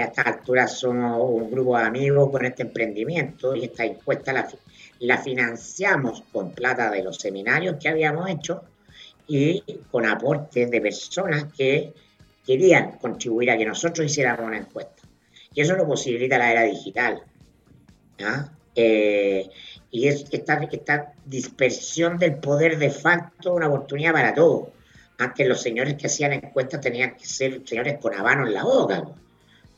a 0.00 0.04
esta 0.04 0.22
altura 0.22 0.66
somos 0.66 1.18
un 1.22 1.50
grupo 1.50 1.76
de 1.78 1.84
amigos 1.84 2.30
con 2.30 2.44
este 2.44 2.62
emprendimiento 2.62 3.54
y 3.54 3.66
esta 3.66 3.84
encuesta 3.84 4.48
la, 4.98 5.18
financiamos 5.18 6.22
con 6.32 6.52
plata 6.52 6.90
de 6.90 7.02
los 7.02 7.16
seminarios 7.18 7.76
que 7.80 7.88
habíamos 7.88 8.28
hecho 8.28 8.62
y 9.28 9.62
con 9.90 10.04
aportes 10.06 10.70
de 10.70 10.80
personas 10.80 11.52
que 11.56 11.94
querían 12.44 12.98
contribuir 12.98 13.50
a 13.50 13.56
que 13.56 13.64
nosotros 13.64 14.06
hiciéramos 14.06 14.46
una 14.46 14.58
encuesta. 14.58 15.02
Y 15.54 15.60
eso 15.60 15.76
lo 15.76 15.86
posibilita 15.86 16.38
la 16.38 16.50
era 16.50 16.62
digital. 16.62 17.22
Eh, 18.74 19.48
y 19.90 20.08
es 20.08 20.26
esta, 20.32 20.54
esta 20.64 21.12
dispersión 21.24 22.18
del 22.18 22.34
poder 22.34 22.78
de 22.78 22.90
facto 22.90 23.54
una 23.54 23.68
oportunidad 23.68 24.12
para 24.12 24.34
todos. 24.34 24.68
Antes 25.18 25.46
los 25.46 25.62
señores 25.62 25.94
que 25.94 26.08
hacían 26.08 26.32
encuestas 26.32 26.80
tenían 26.80 27.14
que 27.16 27.24
ser 27.24 27.62
señores 27.64 27.98
con 28.00 28.12
habano 28.14 28.46
en 28.46 28.54
la 28.54 28.64
boca. 28.64 29.04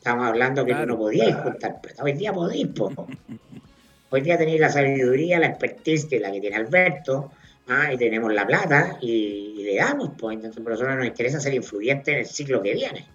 Estamos 0.07 0.29
hablando 0.29 0.63
que 0.63 0.73
no 0.73 0.97
podíais 0.97 1.35
juntar, 1.35 1.79
pero 1.81 1.95
hoy 2.05 2.13
día 2.13 2.31
podéis. 2.31 2.69
Hoy 4.09 4.21
día 4.21 4.37
tenéis 4.37 4.61
la 4.61 4.69
sabiduría, 4.69 5.37
la 5.37 5.47
expertise 5.47 6.05
que 6.05 6.17
la 6.21 6.31
que 6.31 6.39
tiene 6.39 6.55
Alberto, 6.55 7.33
¿ah? 7.67 7.91
y 7.91 7.97
tenemos 7.97 8.33
la 8.33 8.47
plata 8.47 8.97
y, 9.01 9.61
le 9.65 9.75
damos. 9.75 10.11
Pues, 10.17 10.35
entonces, 10.35 10.63
por 10.63 10.71
eso 10.71 10.85
nos 10.85 11.05
interesa 11.05 11.41
ser 11.41 11.53
influyentes 11.55 12.07
en 12.07 12.19
el 12.21 12.25
ciclo 12.25 12.63
que 12.63 12.73
viene. 12.73 13.05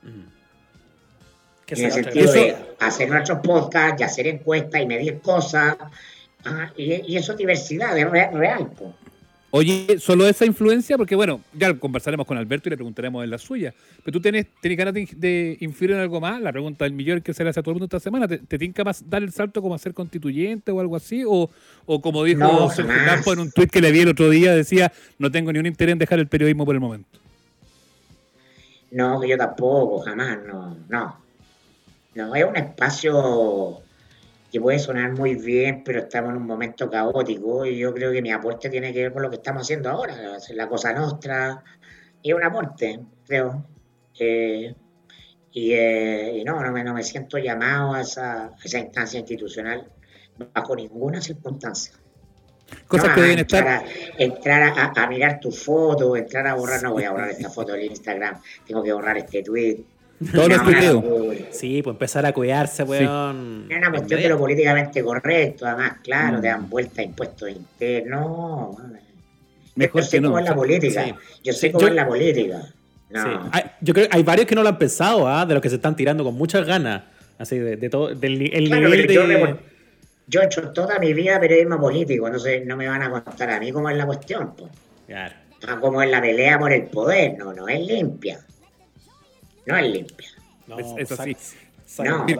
Mm. 0.00 0.24
En 1.66 1.84
el 1.84 1.92
sentido 1.92 2.32
de 2.32 2.56
hacer 2.80 3.10
nuestros 3.10 3.40
podcasts 3.40 4.00
y 4.00 4.04
hacer 4.04 4.26
encuestas 4.26 4.80
y 4.80 4.86
medir 4.86 5.20
cosas. 5.20 5.76
¿ah? 6.46 6.72
Y, 6.78 7.14
eso 7.14 7.32
es 7.32 7.38
diversidad, 7.38 7.98
es 7.98 8.10
real. 8.10 8.70
Pues. 8.74 8.94
Oye, 9.54 9.98
solo 9.98 10.26
esa 10.26 10.46
influencia, 10.46 10.96
porque 10.96 11.14
bueno, 11.14 11.42
ya 11.52 11.74
conversaremos 11.74 12.26
con 12.26 12.38
Alberto 12.38 12.68
y 12.68 12.70
le 12.70 12.76
preguntaremos 12.76 13.22
en 13.22 13.28
la 13.28 13.36
suya. 13.36 13.74
Pero 14.02 14.12
tú 14.14 14.22
tienes, 14.22 14.46
tienes 14.62 14.78
ganas 14.78 14.94
de, 14.94 15.58
influir 15.60 15.90
en 15.90 15.98
algo 15.98 16.22
más. 16.22 16.40
La 16.40 16.52
pregunta 16.52 16.86
del 16.86 16.94
millón 16.94 17.20
que 17.20 17.34
se 17.34 17.44
le 17.44 17.50
hace 17.50 17.60
a 17.60 17.62
todo 17.62 17.72
el 17.72 17.74
mundo 17.74 17.84
esta 17.84 18.00
semana, 18.00 18.26
¿te, 18.26 18.38
te 18.38 18.58
tinca 18.58 18.82
más 18.82 19.10
dar 19.10 19.22
el 19.22 19.30
salto 19.30 19.60
como 19.60 19.74
a 19.74 19.78
ser 19.78 19.92
constituyente 19.92 20.72
o 20.72 20.80
algo 20.80 20.96
así? 20.96 21.22
O, 21.26 21.50
o 21.84 22.00
como 22.00 22.24
dijo 22.24 22.40
no, 22.40 22.70
Sergio 22.70 22.94
Campo 23.04 23.34
en 23.34 23.40
un 23.40 23.52
tuit 23.52 23.70
que 23.70 23.82
le 23.82 23.92
vi 23.92 24.00
el 24.00 24.08
otro 24.08 24.30
día, 24.30 24.54
decía, 24.54 24.90
no 25.18 25.30
tengo 25.30 25.52
ni 25.52 25.58
un 25.58 25.66
interés 25.66 25.92
en 25.92 25.98
dejar 25.98 26.18
el 26.18 26.28
periodismo 26.28 26.64
por 26.64 26.74
el 26.74 26.80
momento. 26.80 27.18
No, 28.90 29.22
yo 29.22 29.36
tampoco, 29.36 29.98
jamás, 29.98 30.38
no, 30.46 30.78
no. 30.88 31.20
No, 32.14 32.34
es 32.34 32.44
un 32.46 32.56
espacio 32.56 33.82
que 34.52 34.60
puede 34.60 34.78
sonar 34.78 35.12
muy 35.12 35.34
bien, 35.34 35.82
pero 35.82 36.00
estamos 36.00 36.32
en 36.32 36.36
un 36.36 36.46
momento 36.46 36.90
caótico 36.90 37.64
y 37.64 37.78
yo 37.78 37.94
creo 37.94 38.12
que 38.12 38.20
mi 38.20 38.30
aporte 38.30 38.68
tiene 38.68 38.92
que 38.92 39.04
ver 39.04 39.12
con 39.12 39.22
lo 39.22 39.30
que 39.30 39.36
estamos 39.36 39.62
haciendo 39.62 39.88
ahora, 39.88 40.14
la 40.50 40.68
cosa 40.68 40.92
nuestra 40.92 41.64
y 42.20 42.34
un 42.34 42.44
aporte, 42.44 43.00
creo. 43.26 43.64
Eh, 44.18 44.74
eh, 45.54 46.32
y, 46.34 46.44
no, 46.44 46.62
no 46.62 46.70
me, 46.70 46.84
no 46.84 46.92
me 46.92 47.02
siento 47.02 47.38
llamado 47.38 47.94
a 47.94 48.02
esa, 48.02 48.52
instancia 48.62 49.18
institucional 49.20 49.90
bajo 50.54 50.76
ninguna 50.76 51.22
circunstancia. 51.22 51.94
Cosas 52.86 53.14
que 53.14 53.22
deben 53.22 53.38
estar. 53.38 53.84
entrar 54.18 54.74
a, 54.96 55.06
mirar 55.06 55.40
tu 55.40 55.50
foto, 55.50 56.14
entrar 56.14 56.46
a 56.46 56.54
borrar, 56.54 56.82
no 56.82 56.92
voy 56.92 57.04
a 57.04 57.10
borrar 57.10 57.30
esta 57.30 57.48
foto 57.48 57.72
del 57.72 57.84
Instagram, 57.84 58.38
tengo 58.66 58.82
que 58.82 58.92
borrar 58.92 59.16
este 59.16 59.42
tweet, 59.42 59.82
todos 60.32 60.48
los 60.48 60.62
tuiteos. 60.64 61.04
Sí, 61.50 61.82
pues 61.82 61.94
empezar 61.94 62.26
a 62.26 62.32
cuidarse, 62.32 62.82
weón. 62.82 63.66
Es 63.68 63.76
una 63.76 63.90
cuestión 63.90 64.20
de 64.20 64.28
lo 64.28 64.38
políticamente 64.38 65.02
correcto, 65.02 65.66
además, 65.66 65.98
claro, 66.02 66.40
te 66.40 66.48
dan 66.48 66.68
vuelta 66.68 67.02
a 67.02 67.04
impuestos 67.04 67.50
internos. 67.50 68.76
Mejor 69.74 70.02
Yo 70.02 70.08
sé 70.08 70.22
cómo 70.22 70.38
es 70.38 70.44
la 70.44 70.54
política. 70.54 71.16
Yo 71.42 71.52
sé 71.52 71.72
cómo 71.72 71.86
es 71.86 71.94
la 71.94 72.06
política. 72.06 72.62
No. 73.10 73.50
yo 73.82 73.92
creo 73.92 74.08
que 74.08 74.16
hay 74.16 74.22
varios 74.22 74.46
que 74.46 74.54
no 74.54 74.62
lo 74.62 74.70
han 74.70 74.78
pensado, 74.78 75.28
¿ah? 75.28 75.44
de 75.44 75.52
los 75.52 75.62
que 75.62 75.68
se 75.68 75.74
están 75.76 75.94
tirando 75.94 76.24
con 76.24 76.34
muchas 76.34 76.66
ganas. 76.66 77.02
Así, 77.38 77.58
de, 77.58 77.90
todo, 77.90 78.14
del 78.14 78.54
el 78.54 78.70
nivel 78.70 79.06
de... 79.06 79.14
Yo, 79.14 79.22
yo, 80.28 80.40
he 80.40 80.44
hecho 80.46 80.70
toda 80.70 80.98
mi 80.98 81.12
vida 81.12 81.38
periodismo 81.40 81.78
político, 81.78 82.26
entonces 82.26 82.64
no 82.64 82.76
me 82.76 82.88
van 82.88 83.02
a 83.02 83.10
contar 83.10 83.50
a 83.50 83.60
mí 83.60 83.72
cómo 83.72 83.90
es 83.90 83.96
la 83.96 84.06
cuestión. 84.06 84.54
Pues. 84.56 84.70
Claro. 85.06 85.34
Ah, 85.66 85.78
cómo 85.80 86.02
es 86.02 86.10
la 86.10 86.20
pelea 86.20 86.58
por 86.58 86.72
el 86.72 86.84
poder, 86.84 87.36
no, 87.36 87.52
no 87.52 87.68
es 87.68 87.80
limpia 87.80 88.38
no 89.66 89.76
es 89.76 89.92
limpia. 89.92 90.28
No, 90.66 90.78
es, 90.78 91.12
así. 91.12 91.36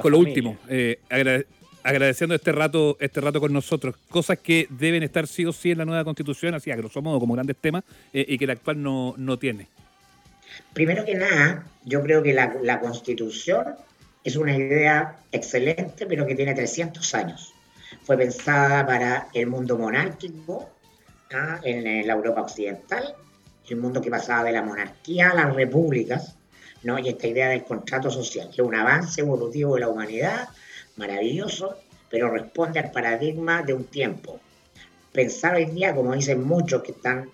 con 0.01 0.13
lo 0.13 0.19
último, 0.19 0.57
eh, 0.69 1.01
agradeciendo 1.83 2.35
este 2.35 2.53
rato, 2.53 2.97
este 3.01 3.21
rato 3.21 3.41
con 3.41 3.53
nosotros, 3.53 3.97
cosas 4.09 4.39
que 4.39 4.67
deben 4.71 5.03
estar 5.03 5.27
sí 5.27 5.45
o 5.45 5.53
sí 5.53 5.73
en 5.73 5.79
la 5.79 5.85
nueva 5.85 6.05
constitución, 6.05 6.55
así 6.55 6.71
a 6.71 6.77
grosso 6.77 7.03
modo 7.03 7.19
como 7.19 7.35
grandes 7.35 7.57
temas, 7.57 7.85
eh, 8.13 8.25
y 8.29 8.39
que 8.39 8.47
la 8.47 8.55
actual 8.55 8.83
no, 8.83 9.15
no 9.17 9.39
tiene. 9.39 9.67
Primero 10.73 11.05
que 11.05 11.15
nada, 11.15 11.67
yo 11.85 12.03
creo 12.03 12.23
que 12.23 12.33
la, 12.33 12.55
la 12.63 12.81
constitución 12.81 13.75
es 14.25 14.37
una 14.37 14.57
idea 14.57 15.17
excelente, 15.33 16.07
pero 16.07 16.27
que 16.27 16.35
tiene 16.35 16.55
300 16.55 17.15
años. 17.15 17.53
Fue 18.05 18.17
pensada 18.17 18.87
para 18.87 19.29
el 19.35 19.47
mundo 19.47 19.77
monárquico 19.77 20.71
¿ah? 21.35 21.61
en 21.63 22.07
la 22.07 22.13
Europa 22.13 22.43
occidental, 22.43 23.15
el 23.69 23.77
mundo 23.77 24.01
que 24.01 24.11
pasaba 24.11 24.45
de 24.45 24.53
la 24.53 24.63
monarquía 24.63 25.31
a 25.31 25.35
las 25.35 25.55
repúblicas, 25.55 26.37
¿no? 26.85 26.99
Y 26.99 27.09
esta 27.09 27.27
idea 27.27 27.49
del 27.49 27.65
contrato 27.65 28.11
social, 28.11 28.49
que 28.49 28.63
es 28.63 28.67
un 28.67 28.75
avance 28.75 29.21
evolutivo 29.21 29.75
de 29.75 29.81
la 29.81 29.89
humanidad, 29.89 30.49
maravilloso, 30.97 31.77
pero 32.11 32.31
responde 32.31 32.81
al 32.81 32.91
paradigma 32.91 33.63
de 33.63 33.75
un 33.75 33.85
tiempo. 33.85 34.41
Pensar 35.13 35.55
hoy 35.55 35.67
día, 35.67 35.95
como 35.95 36.15
dicen 36.15 36.43
muchos 36.45 36.83
que 36.83 36.93
están 36.93 37.31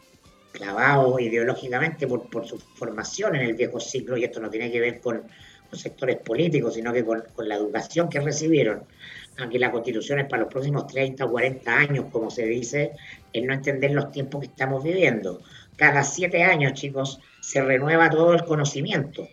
clavados 0.53 1.21
ideológicamente 1.21 2.07
por, 2.07 2.29
por 2.29 2.47
su 2.47 2.59
formación 2.59 3.37
en 3.37 3.43
el 3.43 3.55
viejo 3.55 3.81
ciclo, 3.81 4.17
y 4.17 4.25
esto 4.25 4.41
no 4.41 4.51
tiene 4.51 4.71
que 4.71 4.81
ver 4.81 5.01
con, 5.01 5.23
sectores 5.71 6.17
políticos, 6.17 6.75
sino 6.75 6.95
que 6.95 7.05
con, 7.05 7.23
con, 7.35 7.47
la 7.47 7.57
educación 7.57 8.09
que 8.09 8.21
recibieron, 8.21 8.85
aunque 9.39 9.59
la 9.59 9.71
constitución 9.71 10.19
es 10.19 10.27
para 10.27 10.45
los 10.45 10.51
próximos 10.51 10.87
30 10.87 11.27
o 11.27 11.31
40 11.31 11.77
años, 11.77 12.07
como 12.11 12.31
se 12.31 12.47
dice, 12.47 12.93
es 13.35 13.45
no 13.45 13.53
entender 13.53 13.91
los 13.91 14.11
tiempos 14.11 14.41
que 14.41 14.47
estamos 14.47 14.83
viviendo. 14.83 15.43
Cada 15.77 16.03
siete 16.05 16.43
años, 16.43 16.73
chicos, 16.73 17.21
se 17.41 17.61
renueva 17.63 18.09
todo 18.09 18.33
el 18.33 18.45
conocimiento. 18.45 19.29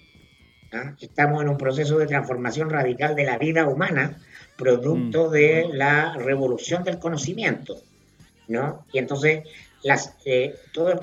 ¿Ah? 0.75 0.95
Estamos 0.99 1.41
en 1.41 1.49
un 1.49 1.57
proceso 1.57 1.97
de 1.97 2.07
transformación 2.07 2.69
radical 2.69 3.15
de 3.15 3.25
la 3.25 3.37
vida 3.37 3.67
humana, 3.67 4.17
producto 4.55 5.29
mm. 5.29 5.31
de 5.31 5.69
la 5.73 6.13
revolución 6.13 6.83
del 6.83 6.99
conocimiento, 6.99 7.81
¿no? 8.47 8.85
Y 8.91 8.99
entonces, 8.99 9.43
las, 9.83 10.15
eh, 10.25 10.55
todas 10.73 10.99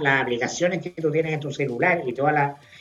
las 0.00 0.20
aplicaciones 0.20 0.82
que 0.82 0.90
tú 0.90 1.10
tienes 1.10 1.32
en 1.32 1.40
tu 1.40 1.52
celular 1.52 2.02
y 2.06 2.12
todo 2.12 2.28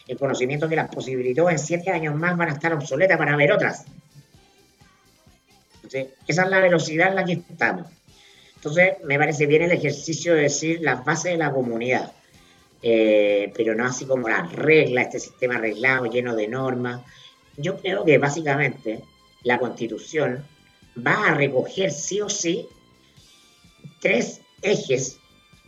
el 0.08 0.18
conocimiento 0.18 0.68
que 0.68 0.76
las 0.76 0.94
posibilitó 0.94 1.50
en 1.50 1.60
siete 1.60 1.92
años 1.92 2.16
más 2.16 2.38
van 2.38 2.50
a 2.50 2.54
estar 2.54 2.74
obsoletas 2.74 3.18
para 3.18 3.36
ver 3.36 3.52
otras. 3.52 3.86
Entonces, 5.76 6.08
esa 6.28 6.44
es 6.44 6.50
la 6.50 6.60
velocidad 6.60 7.10
en 7.10 7.16
la 7.16 7.26
que 7.26 7.34
estamos. 7.34 7.88
Entonces, 8.56 8.96
me 9.04 9.18
parece 9.20 9.46
bien 9.46 9.62
el 9.62 9.72
ejercicio 9.72 10.34
de 10.34 10.42
decir 10.42 10.82
las 10.82 11.06
bases 11.06 11.34
de 11.34 11.38
la 11.38 11.52
comunidad. 11.52 12.12
Eh, 12.82 13.52
pero 13.56 13.74
no 13.74 13.86
así 13.86 14.06
como 14.06 14.30
las 14.30 14.52
reglas, 14.52 15.06
este 15.06 15.20
sistema 15.20 15.56
arreglado, 15.56 16.06
lleno 16.06 16.36
de 16.36 16.48
normas. 16.48 17.02
Yo 17.58 17.78
creo 17.78 18.06
que 18.06 18.18
básicamente 18.18 19.02
la 19.44 19.60
constitución 19.60 20.46
va 21.06 21.30
a 21.30 21.34
recoger 21.34 21.92
sí 21.92 22.22
o 22.22 22.30
sí 22.30 22.68
tres 24.00 24.42
ejes 24.62 25.20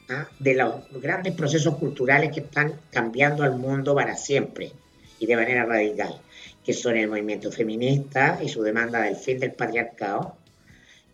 ¿ah? 0.10 0.28
de 0.40 0.56
los 0.56 0.76
grandes 1.02 1.34
procesos 1.34 1.76
culturales 1.78 2.32
que 2.32 2.42
están 2.42 2.80
cambiando 2.92 3.44
al 3.44 3.58
mundo 3.58 3.96
para 3.96 4.16
siempre 4.16 4.72
y 5.20 5.26
de 5.26 5.36
manera 5.36 5.66
radical, 5.66 6.22
que 6.64 6.74
son 6.74 6.98
el 6.98 7.08
movimiento 7.08 7.52
feminista 7.52 8.40
y 8.44 8.50
su 8.50 8.62
demanda 8.62 9.02
del 9.02 9.16
fin 9.16 9.40
del 9.40 9.54
patriarcado, 9.54 10.38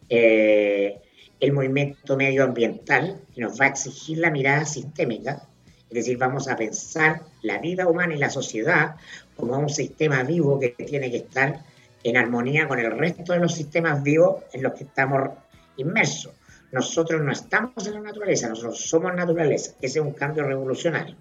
eh, 0.09 0.99
el 1.39 1.53
movimiento 1.53 2.17
medioambiental, 2.17 3.21
que 3.33 3.41
nos 3.41 3.59
va 3.59 3.65
a 3.65 3.69
exigir 3.69 4.17
la 4.17 4.29
mirada 4.29 4.65
sistémica, 4.65 5.47
es 5.93 6.05
decir, 6.05 6.17
vamos 6.17 6.47
a 6.47 6.55
pensar 6.55 7.21
la 7.43 7.59
vida 7.59 7.87
humana 7.87 8.15
y 8.15 8.17
la 8.17 8.31
sociedad 8.31 8.95
como 9.37 9.59
un 9.59 9.69
sistema 9.69 10.23
vivo 10.23 10.59
que 10.59 10.69
tiene 10.69 11.11
que 11.11 11.17
estar 11.17 11.59
en 12.03 12.17
armonía 12.17 12.67
con 12.67 12.79
el 12.79 12.97
resto 12.97 13.33
de 13.33 13.39
los 13.39 13.53
sistemas 13.53 14.01
vivos 14.01 14.43
en 14.53 14.63
los 14.63 14.73
que 14.73 14.85
estamos 14.85 15.29
inmersos. 15.77 16.33
Nosotros 16.71 17.21
no 17.21 17.31
estamos 17.31 17.85
en 17.85 17.93
la 17.93 17.99
naturaleza, 17.99 18.49
nosotros 18.49 18.79
somos 18.81 19.13
naturaleza. 19.13 19.73
Ese 19.79 19.99
es 19.99 20.05
un 20.05 20.13
cambio 20.13 20.45
revolucionario. 20.45 21.15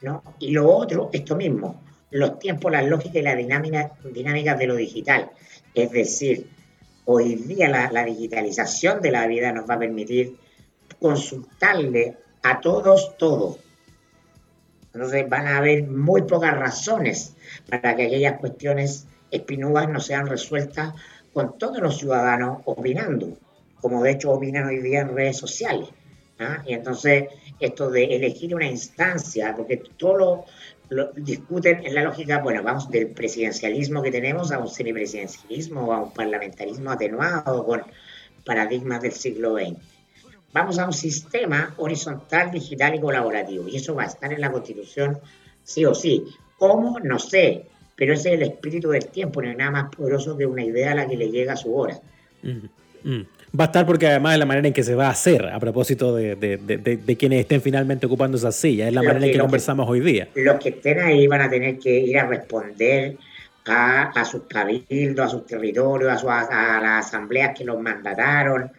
¿no? 0.00 0.22
Y 0.38 0.52
lo 0.52 0.74
otro, 0.74 1.10
esto 1.12 1.36
mismo, 1.36 1.82
los 2.10 2.38
tiempos, 2.38 2.72
las 2.72 2.88
lógicas 2.88 3.16
y 3.16 3.22
las 3.22 3.36
dinámicas 3.36 4.58
de 4.58 4.66
lo 4.66 4.76
digital. 4.76 5.30
Es 5.74 5.90
decir, 5.90 6.48
hoy 7.04 7.34
día 7.34 7.68
la, 7.68 7.92
la 7.92 8.04
digitalización 8.06 9.02
de 9.02 9.10
la 9.10 9.26
vida 9.26 9.52
nos 9.52 9.68
va 9.68 9.74
a 9.74 9.78
permitir 9.80 10.38
consultarle 10.98 12.16
a 12.42 12.62
todos 12.62 13.18
todo 13.18 13.58
entonces 14.92 15.28
van 15.28 15.46
a 15.46 15.58
haber 15.58 15.86
muy 15.86 16.22
pocas 16.22 16.56
razones 16.56 17.34
para 17.68 17.94
que 17.96 18.06
aquellas 18.06 18.38
cuestiones 18.38 19.06
espinudas 19.30 19.88
no 19.88 20.00
sean 20.00 20.26
resueltas 20.26 20.94
con 21.32 21.58
todos 21.58 21.78
los 21.78 21.98
ciudadanos 21.98 22.62
opinando, 22.64 23.36
como 23.80 24.02
de 24.02 24.12
hecho 24.12 24.32
opinan 24.32 24.66
hoy 24.66 24.78
día 24.78 25.00
en 25.00 25.14
redes 25.14 25.38
sociales. 25.38 25.88
¿ah? 26.40 26.62
Y 26.66 26.74
entonces, 26.74 27.28
esto 27.60 27.90
de 27.90 28.04
elegir 28.16 28.54
una 28.54 28.66
instancia, 28.66 29.54
porque 29.56 29.76
todo 29.96 30.46
lo, 30.88 31.12
discuten 31.14 31.86
en 31.86 31.94
la 31.94 32.02
lógica, 32.02 32.38
bueno, 32.38 32.64
vamos 32.64 32.90
del 32.90 33.08
presidencialismo 33.08 34.02
que 34.02 34.10
tenemos 34.10 34.50
a 34.50 34.58
un 34.58 34.68
semipresidencialismo 34.68 35.92
a 35.92 36.02
un 36.02 36.12
parlamentarismo 36.12 36.90
atenuado 36.90 37.64
con 37.64 37.82
paradigmas 38.44 39.00
del 39.00 39.12
siglo 39.12 39.54
XX. 39.54 39.99
Vamos 40.52 40.78
a 40.78 40.86
un 40.86 40.92
sistema 40.92 41.74
horizontal, 41.76 42.50
digital 42.50 42.94
y 42.94 43.00
colaborativo, 43.00 43.68
y 43.68 43.76
eso 43.76 43.94
va 43.94 44.04
a 44.04 44.06
estar 44.06 44.32
en 44.32 44.40
la 44.40 44.50
Constitución 44.50 45.18
sí 45.62 45.84
o 45.84 45.94
sí. 45.94 46.24
¿Cómo? 46.58 46.98
No 47.00 47.18
sé, 47.18 47.66
pero 47.94 48.14
ese 48.14 48.30
es 48.30 48.34
el 48.36 48.42
espíritu 48.42 48.90
del 48.90 49.06
tiempo, 49.06 49.40
no 49.42 49.48
hay 49.48 49.56
nada 49.56 49.70
más 49.70 49.94
poderoso 49.94 50.36
que 50.36 50.46
una 50.46 50.64
idea 50.64 50.92
a 50.92 50.94
la 50.94 51.06
que 51.06 51.16
le 51.16 51.30
llega 51.30 51.52
a 51.52 51.56
su 51.56 51.74
hora. 51.74 51.98
Mm. 52.42 53.20
Va 53.58 53.64
a 53.64 53.66
estar 53.66 53.86
porque 53.86 54.06
además 54.06 54.34
es 54.34 54.38
la 54.38 54.46
manera 54.46 54.68
en 54.68 54.74
que 54.74 54.84
se 54.84 54.94
va 54.94 55.08
a 55.08 55.10
hacer, 55.10 55.46
a 55.46 55.58
propósito 55.58 56.14
de, 56.14 56.36
de, 56.36 56.56
de, 56.56 57.16
quienes 57.16 57.40
estén 57.40 57.60
finalmente 57.60 58.06
ocupando 58.06 58.36
esa 58.36 58.52
silla, 58.52 58.86
es 58.86 58.94
la 58.94 59.02
manera 59.02 59.26
en 59.26 59.32
que, 59.32 59.38
conversamos 59.38 59.88
hoy 59.88 60.00
día. 60.00 60.28
Los 60.34 60.60
que 60.60 60.68
estén 60.68 61.00
ahí 61.00 61.26
van 61.26 61.42
a 61.42 61.50
tener 61.50 61.78
que 61.78 61.98
ir 61.98 62.18
a 62.18 62.26
responder 62.26 63.16
a, 63.66 64.10
a 64.10 64.24
sus 64.24 64.42
cabildos, 64.42 65.26
a 65.26 65.28
sus 65.28 65.46
territorios, 65.46 66.12
a, 66.12 66.18
su, 66.18 66.30
a, 66.30 66.80
las 66.80 67.06
asambleas 67.06 67.58
que 67.58 67.64
los 67.64 67.80
mandataron. 67.80 68.70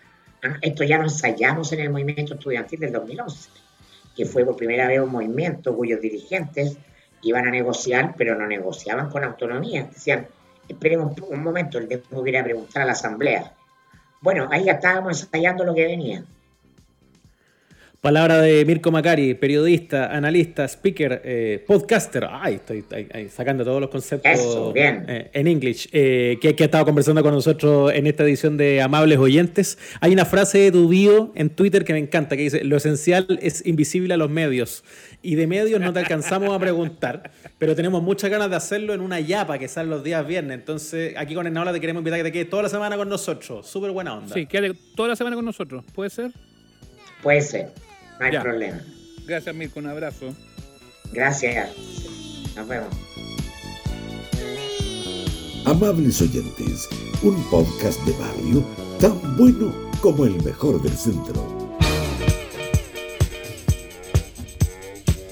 Esto 0.62 0.84
ya 0.84 0.98
lo 0.98 1.04
ensayamos 1.04 1.72
en 1.74 1.82
el 1.82 1.90
movimiento 1.90 2.34
estudiantil 2.34 2.80
del 2.80 2.92
2011, 2.92 3.50
que 4.16 4.26
fue 4.26 4.46
por 4.46 4.56
primera 4.56 4.88
vez 4.88 5.00
un 5.00 5.12
movimiento 5.12 5.76
cuyos 5.76 6.02
dirigentes 6.02 6.78
iban 7.22 7.48
a 7.48 7.52
negociar, 7.52 8.16
pero 8.18 8.36
no 8.36 8.48
negociaban 8.48 9.10
con 9.10 9.24
autonomía. 9.24 9.84
Decían, 9.84 10.28
esperen 10.68 11.02
un, 11.02 11.44
momento, 11.44 11.78
el 11.78 11.88
tengo 11.88 12.24
que 12.24 12.30
ir 12.30 12.38
a 12.38 12.44
preguntar 12.44 12.82
a 12.82 12.86
la 12.86 12.94
asamblea 12.94 13.54
bueno, 14.22 14.48
ahí 14.52 14.66
ya 14.66 14.74
estábamos 14.74 15.24
ensayando 15.24 15.64
lo 15.64 15.74
que 15.74 15.86
venía. 15.86 16.24
Palabra 18.02 18.42
de 18.42 18.66
Mirko 18.66 18.90
Macari, 18.90 19.36
periodista, 19.36 20.08
analista, 20.08 20.68
speaker, 20.68 21.22
eh, 21.24 21.64
podcaster. 21.68 22.28
Ay, 22.32 22.56
estoy, 22.56 22.84
sacando 23.30 23.64
todos 23.64 23.80
los 23.80 23.92
conceptos 23.92 24.74
eh, 24.76 25.30
en 25.32 25.48
inglés. 25.48 25.88
Eh, 25.92 26.40
que, 26.42 26.48
ha 26.48 26.66
estado 26.66 26.84
conversando 26.84 27.22
con 27.22 27.32
nosotros 27.32 27.94
en 27.94 28.08
esta 28.08 28.24
edición 28.24 28.58
de 28.58 28.82
Amables 28.82 29.20
Oyentes. 29.20 29.78
Hay 30.00 30.14
una 30.14 30.26
frase 30.26 30.58
de 30.58 30.72
tu 30.72 30.88
bio 30.88 31.32
en 31.36 31.52
Twitter 31.52 31.86
que 31.86 31.94
me 31.94 32.00
encanta, 32.00 32.36
que 32.36 32.42
dice, 32.42 32.64
lo 32.64 32.76
esencial 32.76 33.38
es 33.40 33.64
invisible 33.68 34.16
a 34.16 34.18
los 34.18 34.32
medios. 34.32 34.84
Y 35.22 35.36
de 35.36 35.46
medios 35.46 35.80
no 35.80 35.94
te 35.94 36.00
alcanzamos 36.00 36.56
a 36.56 36.58
preguntar, 36.58 37.30
pero 37.60 37.76
tenemos 37.76 38.02
muchas 38.02 38.32
ganas 38.32 38.50
de 38.50 38.56
hacerlo 38.56 38.96
en 38.96 39.02
una 39.02 39.20
yapa 39.20 39.60
que 39.60 39.68
sale 39.68 39.90
los 39.90 40.04
días 40.04 40.26
viernes. 40.26 40.58
Entonces, 40.58 41.14
aquí 41.18 41.36
con 41.36 41.46
Enaola 41.46 41.72
te 41.72 41.80
queremos 41.80 42.00
invitar 42.00 42.20
a 42.20 42.24
que 42.24 42.30
te 42.30 42.32
quedes 42.32 42.50
toda 42.50 42.64
la 42.64 42.70
semana 42.70 42.98
con 42.98 43.10
nosotros. 43.10 43.68
Súper 43.68 43.92
buena 43.92 44.16
onda. 44.16 44.34
Sí, 44.34 44.48
quédate 44.48 44.76
toda 44.96 45.10
la 45.10 45.16
semana 45.16 45.36
con 45.36 45.46
nosotros. 45.46 45.86
¿Puede 45.94 46.10
ser? 46.10 46.32
Puede 47.22 47.42
ser. 47.42 47.91
No 48.22 48.28
hay 48.28 48.38
problema. 48.38 48.80
Gracias, 49.26 49.56
Mirko. 49.56 49.80
Un 49.80 49.88
abrazo. 49.88 50.36
Gracias. 51.12 51.70
Nos 52.56 52.68
vemos. 52.68 52.90
Amables 55.66 56.22
oyentes, 56.22 56.88
un 57.24 57.44
podcast 57.50 58.00
de 58.06 58.12
barrio 58.14 58.64
tan 59.00 59.38
bueno 59.38 59.74
como 60.02 60.26
el 60.26 60.36
mejor 60.44 60.82
del 60.84 60.92
centro. 60.92 61.72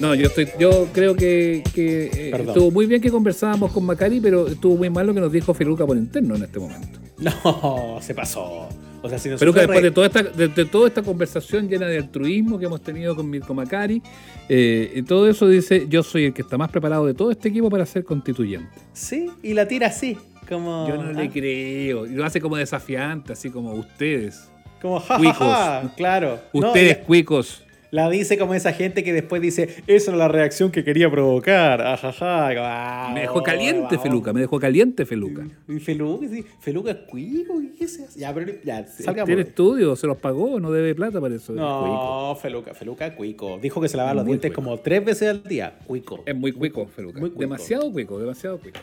No, 0.00 0.14
yo 0.14 0.26
estoy, 0.26 0.48
yo 0.58 0.88
creo 0.92 1.14
que, 1.14 1.62
eh, 1.76 2.32
estuvo 2.34 2.70
muy 2.72 2.86
bien 2.86 3.00
que 3.00 3.10
conversábamos 3.10 3.70
con 3.70 3.84
Macari, 3.84 4.18
pero 4.20 4.48
estuvo 4.48 4.76
muy 4.76 4.90
mal 4.90 5.06
lo 5.06 5.14
que 5.14 5.20
nos 5.20 5.30
dijo 5.30 5.52
Feluca 5.54 5.86
por 5.86 5.96
interno 5.96 6.34
en 6.34 6.42
este 6.42 6.58
momento. 6.58 6.98
No, 7.20 7.98
se 8.00 8.14
pasó. 8.14 8.66
O 9.02 9.08
sea, 9.08 9.18
si 9.18 9.30
Pero 9.38 9.52
que 9.52 9.60
después 9.60 9.82
de 9.82 9.90
toda, 9.90 10.06
esta, 10.06 10.22
de, 10.22 10.64
toda 10.66 10.88
esta 10.88 11.02
conversación 11.02 11.68
llena 11.68 11.86
de 11.86 11.98
altruismo 11.98 12.58
que 12.58 12.66
hemos 12.66 12.82
tenido 12.82 13.16
con 13.16 13.28
Mirko 13.28 13.54
Macari, 13.54 14.02
eh, 14.48 15.02
todo 15.06 15.28
eso 15.28 15.48
dice, 15.48 15.86
yo 15.88 16.02
soy 16.02 16.26
el 16.26 16.32
que 16.34 16.42
está 16.42 16.58
más 16.58 16.70
preparado 16.70 17.06
de 17.06 17.14
todo 17.14 17.30
este 17.30 17.48
equipo 17.48 17.70
para 17.70 17.86
ser 17.86 18.04
constituyente. 18.04 18.78
Sí, 18.92 19.30
y 19.42 19.54
la 19.54 19.66
tira 19.66 19.86
así, 19.86 20.18
como... 20.48 20.86
Yo 20.88 21.02
no 21.02 21.12
le 21.12 21.22
ah. 21.22 21.30
creo, 21.32 22.06
y 22.06 22.10
lo 22.10 22.24
hace 22.24 22.40
como 22.40 22.56
desafiante, 22.56 23.32
así 23.32 23.50
como 23.50 23.72
ustedes. 23.72 24.50
Como 24.82 25.00
jajaja, 25.00 25.92
claro. 25.96 26.38
Ustedes, 26.52 26.98
cuicos. 26.98 27.62
La 27.90 28.08
dice 28.08 28.38
como 28.38 28.54
esa 28.54 28.72
gente 28.72 29.02
que 29.02 29.12
después 29.12 29.42
dice, 29.42 29.82
esa 29.86 30.12
es 30.12 30.16
la 30.16 30.28
reacción 30.28 30.70
que 30.70 30.84
quería 30.84 31.10
provocar. 31.10 31.82
Ajaja. 31.82 32.50
Ah, 32.58 33.10
me 33.12 33.22
dejó 33.22 33.42
caliente, 33.42 33.98
Feluca. 33.98 34.32
Me 34.32 34.40
dejó 34.40 34.60
caliente, 34.60 35.04
Feluca. 35.04 35.46
Y 35.66 35.80
Feluca, 35.80 36.28
sí. 36.28 36.44
Feluca 36.60 36.92
es 36.92 36.96
cuico. 37.08 37.60
¿Qué 37.76 37.88
se 37.88 38.04
hace? 38.04 38.20
Ya, 38.20 38.32
pero 38.32 38.52
ya, 38.62 38.84
Tiene 39.24 39.42
estudio, 39.42 39.96
se 39.96 40.06
los 40.06 40.18
pagó, 40.18 40.60
no 40.60 40.70
debe 40.70 40.94
plata 40.94 41.20
para 41.20 41.34
eso. 41.34 41.52
No, 41.52 42.36
Feluca, 42.40 42.74
Feluca 42.74 43.06
es 43.06 43.14
cuico. 43.14 43.58
Dijo 43.58 43.80
que 43.80 43.88
se 43.88 43.96
lava 43.96 44.14
los 44.14 44.24
dientes 44.24 44.52
como 44.52 44.78
tres 44.78 45.04
veces 45.04 45.28
al 45.28 45.42
día. 45.42 45.78
Cuico. 45.86 46.22
Es 46.26 46.36
muy 46.36 46.52
cuico, 46.52 46.86
Feluca. 46.86 47.18
Muy 47.18 47.30
Demasiado 47.30 47.90
cuico, 47.90 48.18
demasiado 48.18 48.58
cuico. 48.58 48.78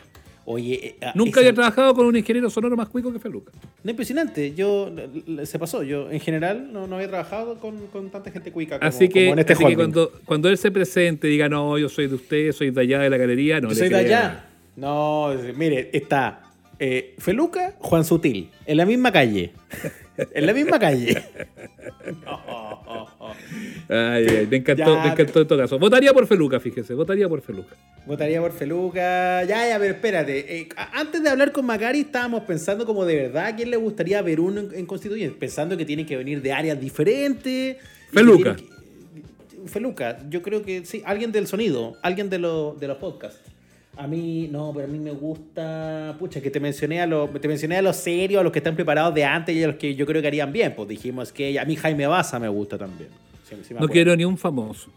Oye, 0.50 0.80
eh, 0.82 0.96
ah, 1.02 1.12
nunca 1.14 1.40
había 1.40 1.52
trabajado 1.52 1.94
con 1.94 2.06
un 2.06 2.16
ingeniero 2.16 2.48
sonoro 2.48 2.74
más 2.74 2.88
cuico 2.88 3.12
que 3.12 3.18
Feluca. 3.18 3.52
No, 3.84 3.90
impresionante. 3.90 4.54
Yo, 4.54 4.90
se 5.44 5.58
pasó. 5.58 5.82
Yo, 5.82 6.10
en 6.10 6.20
general, 6.20 6.72
no, 6.72 6.84
había 6.84 7.08
trabajado 7.08 7.60
con, 7.60 8.08
tanta 8.10 8.30
gente 8.30 8.50
cuica 8.50 8.78
como, 8.78 8.88
así 8.88 9.10
que, 9.10 9.28
en 9.28 9.38
este 9.38 9.52
así 9.52 9.66
que 9.66 9.74
cuando, 9.74 10.10
cuando 10.24 10.48
él 10.48 10.56
se 10.56 10.70
presente 10.70 11.28
y 11.28 11.32
diga, 11.32 11.50
no, 11.50 11.76
yo 11.76 11.90
soy 11.90 12.06
de 12.06 12.14
usted, 12.14 12.52
soy 12.52 12.70
de 12.70 12.80
allá 12.80 13.00
de 13.00 13.10
la 13.10 13.18
galería, 13.18 13.60
no 13.60 13.74
Soy 13.74 13.90
de 13.90 13.96
allá. 13.96 14.46
No, 14.74 15.34
mire, 15.54 15.90
está 15.92 16.47
eh, 16.78 17.16
Feluca, 17.18 17.74
Juan 17.78 18.04
Sutil, 18.04 18.50
en 18.64 18.76
la 18.76 18.86
misma 18.86 19.10
calle. 19.10 19.52
en 20.32 20.46
la 20.46 20.52
misma 20.52 20.78
calle. 20.78 21.20
Ay, 23.88 24.46
me 24.48 24.58
encantó, 24.58 25.00
me 25.00 25.08
encantó 25.08 25.40
en 25.40 25.48
todo 25.48 25.58
caso. 25.58 25.78
Votaría 25.78 26.12
por 26.12 26.26
Feluca, 26.26 26.60
fíjese, 26.60 26.94
votaría 26.94 27.28
por 27.28 27.40
Feluca. 27.40 27.74
Votaría 28.06 28.40
por 28.40 28.52
Feluca. 28.52 29.42
Ya, 29.44 29.68
ya, 29.68 29.78
pero 29.78 29.94
espérate. 29.94 30.60
Eh, 30.60 30.68
antes 30.92 31.22
de 31.22 31.28
hablar 31.28 31.50
con 31.52 31.66
Macari, 31.66 32.00
estábamos 32.00 32.42
pensando 32.42 32.86
como 32.86 33.04
de 33.04 33.16
verdad 33.16 33.46
a 33.46 33.56
quién 33.56 33.70
le 33.70 33.76
gustaría 33.76 34.22
ver 34.22 34.40
uno 34.40 34.62
en, 34.72 34.86
Constituyente, 34.86 35.36
pensando 35.36 35.76
que 35.76 35.84
tiene 35.84 36.06
que 36.06 36.16
venir 36.16 36.40
de 36.42 36.52
áreas 36.52 36.80
diferentes. 36.80 37.76
Feluca. 38.12 38.56
Feluca, 39.66 40.18
yo 40.30 40.42
creo 40.42 40.62
que 40.62 40.84
sí, 40.84 41.02
alguien 41.04 41.32
del 41.32 41.46
sonido, 41.46 41.96
alguien 42.02 42.30
de, 42.30 42.38
de 42.38 42.88
los 42.88 42.98
podcasts. 42.98 43.40
A 43.98 44.06
mí, 44.06 44.48
no, 44.48 44.70
pero 44.72 44.86
a 44.86 44.88
mí 44.88 45.00
me 45.00 45.10
gusta. 45.10 46.14
Pucha, 46.20 46.40
que 46.40 46.52
te 46.52 46.60
mencioné 46.60 47.00
a 47.00 47.06
los, 47.06 47.32
te 47.40 47.48
mencioné 47.48 47.78
a 47.78 47.82
los 47.82 47.96
serios, 47.96 48.40
a 48.40 48.44
los 48.44 48.52
que 48.52 48.60
están 48.60 48.76
preparados 48.76 49.12
de 49.12 49.24
antes 49.24 49.56
y 49.56 49.64
a 49.64 49.66
los 49.66 49.76
que 49.76 49.96
yo 49.96 50.06
creo 50.06 50.22
que 50.22 50.28
harían 50.28 50.52
bien. 50.52 50.72
Pues 50.76 50.88
dijimos 50.88 51.32
que 51.32 51.58
a 51.58 51.64
mí 51.64 51.74
Jaime 51.74 52.06
Baza 52.06 52.38
me 52.38 52.48
gusta 52.48 52.78
también. 52.78 53.08
no 53.76 53.88
quiero 53.88 54.14
ni 54.14 54.24
un 54.24 54.38
famoso. 54.38 54.92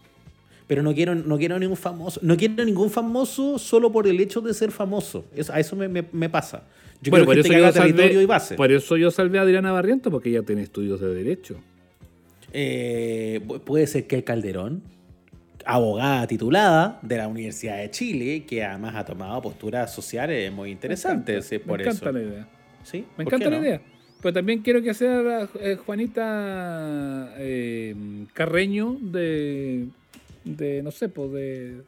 Pero 0.68 0.84
no 0.84 0.94
quiero, 0.94 1.16
no 1.16 1.36
quiero 1.36 1.58
ningún 1.58 1.76
famoso. 1.76 2.20
No 2.22 2.36
quiero 2.36 2.64
ningún 2.64 2.90
famoso 2.90 3.58
solo 3.58 3.90
por 3.90 4.06
el 4.06 4.20
hecho 4.20 4.40
de 4.40 4.54
ser 4.54 4.70
famoso. 4.70 5.24
a 5.52 5.58
eso 5.58 5.74
me, 5.74 5.88
me, 5.88 6.28
pasa. 6.30 6.62
Yo 7.00 7.10
bueno, 7.10 7.26
por, 7.26 7.36
eso 7.36 7.52
yo 7.52 7.72
salvé, 7.72 8.12
y 8.12 8.24
base. 8.24 8.54
por 8.54 8.70
eso 8.70 8.96
yo 8.96 9.10
salvé 9.10 9.40
a 9.40 9.42
Adriana 9.42 9.72
Barriento, 9.72 10.12
porque 10.12 10.28
ella 10.28 10.44
tiene 10.44 10.62
estudios 10.62 11.00
de 11.00 11.12
Derecho. 11.12 11.56
Eh, 12.52 13.40
puede 13.64 13.88
ser 13.88 14.06
que 14.06 14.22
Calderón 14.22 14.82
abogada 15.66 16.26
titulada 16.26 16.98
de 17.02 17.16
la 17.16 17.28
Universidad 17.28 17.78
de 17.78 17.90
Chile, 17.90 18.44
que 18.46 18.64
además 18.64 18.94
ha 18.96 19.04
tomado 19.04 19.40
posturas 19.42 19.92
sociales 19.94 20.52
muy 20.52 20.70
interesantes. 20.70 21.50
Me 21.50 21.56
encanta, 21.56 21.76
me 21.76 21.82
encanta 21.82 22.12
la 22.12 22.20
idea. 22.20 22.48
¿Sí? 22.82 23.04
Me 23.16 23.24
encanta 23.24 23.50
la 23.50 23.58
idea. 23.58 23.80
Pero 24.20 24.34
también 24.34 24.60
quiero 24.60 24.80
que 24.82 24.94
sea 24.94 25.48
eh, 25.60 25.76
Juanita 25.84 27.34
eh, 27.38 27.94
Carreño 28.32 28.96
de, 29.00 29.88
de, 30.44 30.82
no 30.82 30.92
sé, 30.92 31.08
pues 31.08 31.32
de, 31.32 31.82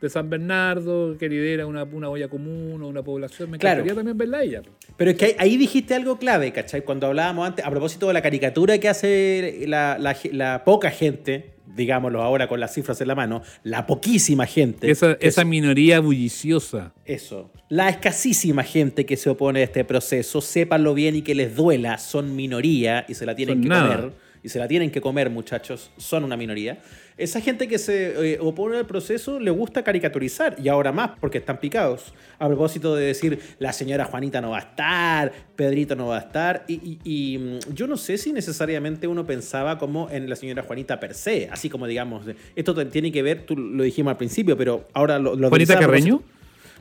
de 0.00 0.08
San 0.08 0.30
Bernardo, 0.30 1.18
que 1.18 1.28
lidera 1.28 1.66
una, 1.66 1.84
una 1.84 2.08
olla 2.08 2.28
común 2.28 2.82
o 2.82 2.88
una 2.88 3.02
población. 3.02 3.50
Me 3.50 3.56
encantaría 3.58 3.94
también 3.94 4.16
verla 4.16 4.42
ella. 4.42 4.62
Pero 4.96 5.10
es 5.10 5.18
que 5.18 5.36
ahí 5.38 5.58
dijiste 5.58 5.94
algo 5.94 6.18
clave, 6.18 6.50
¿cachai? 6.50 6.82
Cuando 6.82 7.08
hablábamos 7.08 7.46
antes, 7.46 7.62
a 7.62 7.70
propósito 7.70 8.08
de 8.08 8.14
la 8.14 8.22
caricatura 8.22 8.78
que 8.78 8.88
hace 8.88 9.64
la, 9.66 9.98
la, 9.98 10.16
la 10.32 10.64
poca 10.64 10.90
gente 10.90 11.55
digámoslo 11.76 12.22
ahora 12.22 12.48
con 12.48 12.58
las 12.58 12.74
cifras 12.74 13.00
en 13.00 13.08
la 13.08 13.14
mano, 13.14 13.42
la 13.62 13.86
poquísima 13.86 14.46
gente. 14.46 14.90
Esa, 14.90 15.44
minoría 15.44 16.00
bulliciosa. 16.00 16.92
Eso. 17.04 17.50
La 17.68 17.88
escasísima 17.88 18.62
gente 18.62 19.06
que 19.06 19.16
se 19.16 19.30
opone 19.30 19.60
a 19.60 19.64
este 19.64 19.84
proceso, 19.84 20.40
sépanlo 20.40 20.94
bien 20.94 21.16
y 21.16 21.22
que 21.22 21.34
les 21.34 21.54
duela, 21.54 21.98
son 21.98 22.34
minoría 22.34 23.04
y 23.08 23.14
se 23.14 23.26
la 23.26 23.34
tienen 23.34 23.62
que 23.62 23.68
comer. 23.68 24.25
Y 24.42 24.48
se 24.48 24.58
la 24.58 24.68
tienen 24.68 24.90
que 24.90 25.00
comer, 25.00 25.30
muchachos, 25.30 25.90
son 25.96 26.24
una 26.24 26.36
minoría. 26.36 26.78
Esa 27.18 27.40
gente 27.40 27.66
que 27.66 27.78
se 27.78 28.34
eh, 28.34 28.38
opone 28.40 28.76
al 28.76 28.86
proceso 28.86 29.40
le 29.40 29.50
gusta 29.50 29.82
caricaturizar, 29.82 30.56
y 30.62 30.68
ahora 30.68 30.92
más, 30.92 31.12
porque 31.18 31.38
están 31.38 31.58
picados. 31.58 32.12
A 32.38 32.46
propósito 32.46 32.94
de 32.94 33.06
decir, 33.06 33.40
la 33.58 33.72
señora 33.72 34.04
Juanita 34.04 34.40
no 34.40 34.50
va 34.50 34.58
a 34.58 34.60
estar, 34.60 35.32
Pedrito 35.56 35.96
no 35.96 36.08
va 36.08 36.18
a 36.18 36.20
estar, 36.20 36.64
y, 36.68 37.38
mm, 37.38 37.74
yo 37.74 37.86
no 37.86 37.96
sé 37.96 38.18
si 38.18 38.32
necesariamente 38.32 39.06
uno 39.06 39.26
pensaba 39.26 39.78
como 39.78 40.10
en 40.10 40.28
la 40.28 40.36
señora 40.36 40.62
Juanita 40.62 41.00
per 41.00 41.14
se, 41.14 41.48
así 41.50 41.70
como 41.70 41.86
digamos, 41.86 42.26
esto 42.54 42.86
tiene 42.88 43.10
que 43.10 43.22
ver, 43.22 43.46
tú 43.46 43.56
lo 43.56 43.82
dijimos 43.82 44.10
al 44.10 44.18
principio, 44.18 44.56
pero 44.56 44.86
ahora 44.92 45.18
lo... 45.18 45.34
lo 45.34 45.48
¿Juanita 45.48 45.78
Carreño? 45.78 46.22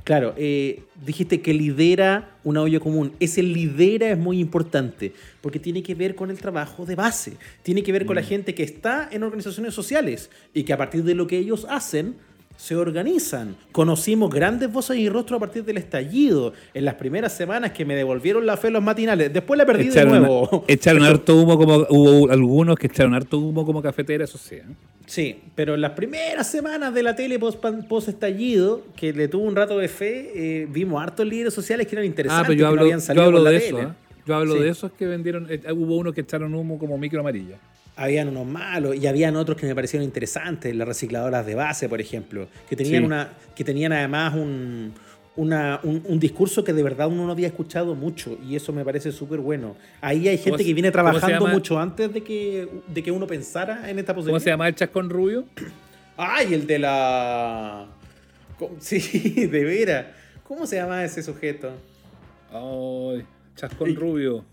Claro, 0.05 0.35
eh, 0.37 0.83
dijiste 1.03 1.41
que 1.41 1.51
lidera 1.53 2.37
una 2.43 2.61
olla 2.61 2.79
común. 2.79 3.13
Ese 3.19 3.41
lidera 3.41 4.11
es 4.11 4.17
muy 4.19 4.39
importante 4.39 5.13
porque 5.41 5.59
tiene 5.59 5.81
que 5.81 5.95
ver 5.95 6.13
con 6.13 6.29
el 6.29 6.37
trabajo 6.37 6.85
de 6.85 6.93
base, 6.93 7.33
tiene 7.63 7.81
que 7.81 7.91
ver 7.91 8.05
con 8.05 8.15
la 8.15 8.21
Mm. 8.21 8.25
gente 8.25 8.53
que 8.53 8.61
está 8.61 9.09
en 9.11 9.23
organizaciones 9.23 9.73
sociales 9.73 10.29
y 10.53 10.61
que 10.63 10.73
a 10.73 10.77
partir 10.77 11.03
de 11.03 11.15
lo 11.15 11.25
que 11.25 11.39
ellos 11.39 11.65
hacen 11.71 12.15
se 12.57 12.75
organizan. 12.75 13.55
Conocimos 13.71 14.29
grandes 14.29 14.71
voces 14.71 14.97
y 14.97 15.09
rostros 15.09 15.37
a 15.37 15.39
partir 15.41 15.63
del 15.65 15.77
estallido 15.77 16.53
en 16.73 16.85
las 16.85 16.95
primeras 16.95 17.33
semanas 17.35 17.71
que 17.71 17.85
me 17.85 17.95
devolvieron 17.95 18.45
la 18.45 18.57
fe 18.57 18.67
en 18.67 18.73
los 18.73 18.83
matinales. 18.83 19.31
Después 19.33 19.57
la 19.57 19.65
perdí 19.65 19.89
de 19.89 20.05
nuevo. 20.05 20.63
echaron 20.67 21.03
harto 21.03 21.35
humo 21.35 21.57
como. 21.57 21.85
Hubo 21.89 22.31
algunos 22.31 22.77
que 22.77 22.87
echaron 22.87 23.13
harto 23.13 23.37
humo 23.39 23.65
como 23.65 23.81
cafetera, 23.81 24.23
eso 24.23 24.37
sí. 24.37 24.55
¿eh? 24.55 24.63
Sí, 25.05 25.39
pero 25.53 25.75
en 25.75 25.81
las 25.81 25.91
primeras 25.91 26.49
semanas 26.49 26.93
de 26.93 27.03
la 27.03 27.15
tele 27.15 27.37
post, 27.37 27.63
post 27.87 28.07
estallido, 28.09 28.81
que 28.95 29.13
le 29.13 29.27
tuvo 29.27 29.43
un 29.43 29.55
rato 29.55 29.77
de 29.77 29.87
fe, 29.87 30.31
eh, 30.63 30.67
vimos 30.69 31.01
hartos 31.01 31.27
líderes 31.27 31.53
sociales 31.53 31.85
que 31.85 31.95
eran 31.95 32.05
interesantes. 32.05 32.43
Ah, 32.43 32.47
pero 32.47 32.57
yo 32.57 32.57
que 32.57 32.63
no 32.63 32.69
hablo, 32.69 32.81
habían 32.81 32.99
yo 32.99 33.05
salido 33.05 33.23
hablo 33.25 33.37
por 33.37 33.43
la 33.43 33.51
de 33.51 33.59
tele. 33.59 33.79
eso. 33.81 33.89
¿eh? 33.89 33.93
Yo 34.25 34.35
hablo 34.35 34.55
Sí. 34.55 34.63
de 34.63 34.69
esos 34.69 34.91
que 34.93 35.05
vendieron. 35.05 35.45
eh, 35.51 35.61
hubo 35.73 35.97
unos 35.97 36.15
que 36.15 36.21
echaron 36.21 36.55
humo 36.55 36.79
como 36.79 36.97
micro 36.97 37.19
amarilla. 37.19 37.57
Habían 37.97 38.27
unos 38.27 38.45
malos 38.45 38.95
y 38.95 39.07
habían 39.07 39.35
otros 39.37 39.57
que 39.57 39.65
me 39.65 39.73
parecieron 39.75 40.03
interesantes, 40.03 40.75
las 40.75 40.87
recicladoras 40.87 41.45
de 41.45 41.55
base, 41.55 41.87
por 41.87 42.01
ejemplo, 42.01 42.47
que 42.69 42.75
tenían, 42.75 43.03
Sí. 43.03 43.05
una, 43.05 43.29
que 43.55 43.63
tenían 43.63 43.93
además 43.93 44.33
un, 44.33 44.93
una- 45.37 45.79
un, 45.83 46.03
un 46.05 46.19
discurso 46.19 46.63
que 46.63 46.73
de 46.73 46.83
verdad 46.83 47.07
uno 47.07 47.25
no 47.25 47.31
había 47.31 47.47
escuchado 47.47 47.95
mucho 47.95 48.37
y 48.45 48.55
eso 48.57 48.73
me 48.73 48.83
parece 48.83 49.11
súper 49.13 49.39
bueno. 49.39 49.77
Ahí 50.01 50.27
hay 50.27 50.37
¿Cómo 50.37 50.49
gente 50.57 50.65
que 50.65 50.73
viene 50.73 50.91
cómo 50.91 51.03
trabajando 51.03 51.47
mucho 51.47 51.79
antes 51.79 52.13
de 52.13 52.21
que, 52.21 52.67
de 52.87 53.01
que 53.03 53.11
uno 53.11 53.25
pensara 53.27 53.89
en 53.89 53.97
esta 53.99 54.13
¿Cómo 54.13 54.23
posibilidad. 54.23 54.43
se 54.43 54.49
llama 54.49 54.67
el 54.67 54.75
chascón 54.75 55.09
rubio? 55.09 55.45
¡Ay, 56.17 56.53
el 56.53 56.67
de 56.67 56.79
la... 56.79 57.87
¿Cómo? 58.59 58.75
Sí, 58.79 59.47
de 59.47 59.63
veras. 59.63 60.05
¿Cómo 60.45 60.67
se 60.67 60.75
llama 60.75 61.03
ese 61.03 61.23
sujeto? 61.23 61.71
Ay, 62.51 63.23
chascón 63.55 63.89
Y- 63.91 63.95
rubio. 63.95 64.43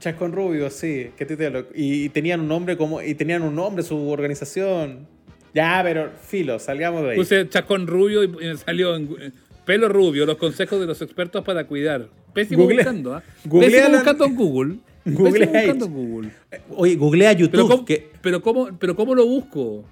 Chascón 0.00 0.32
Rubio, 0.32 0.68
sí. 0.70 1.10
¿Qué 1.16 1.24
te 1.26 1.50
lo- 1.50 1.66
y, 1.74 2.04
y 2.04 2.08
tenían 2.08 2.40
un 2.40 2.48
nombre 2.48 2.76
como. 2.76 3.00
Y 3.02 3.14
tenían 3.14 3.42
un 3.42 3.54
nombre 3.54 3.82
su 3.84 4.08
organización. 4.08 5.06
Ya, 5.54 5.80
pero 5.84 6.10
filo, 6.26 6.58
salgamos 6.58 7.02
de 7.04 7.10
ahí. 7.10 7.16
Puse 7.16 7.48
chascón 7.48 7.86
rubio 7.86 8.22
y 8.24 8.26
y 8.26 8.28
me 8.48 8.56
salió 8.56 8.96
en, 8.96 9.08
eh, 9.20 9.30
pelo 9.64 9.88
rubio, 9.88 10.24
los 10.26 10.36
consejos 10.36 10.80
de 10.80 10.86
los 10.86 11.00
expertos 11.02 11.44
para 11.44 11.66
cuidar. 11.66 12.08
Pésimo 12.32 12.62
Google- 12.62 12.76
buscando, 12.76 13.14
¿ah? 13.14 13.22
Googlea 13.44 13.70
Pésimo 13.70 13.88
la- 13.88 13.96
buscando 13.98 14.24
en 14.24 14.34
Google. 14.36 14.74
Pésimo 15.04 15.52
buscando 15.52 15.84
en 15.86 15.92
Google. 15.92 16.30
Oye, 16.76 16.94
googlea 16.96 17.32
YouTube. 17.32 17.50
Pero 17.52 17.68
¿cómo, 17.68 17.84
que, 17.84 18.10
pero, 18.22 18.40
cómo, 18.42 18.68
pero 18.78 18.94
¿cómo 18.96 19.14
lo 19.14 19.26
busco? 19.26 19.84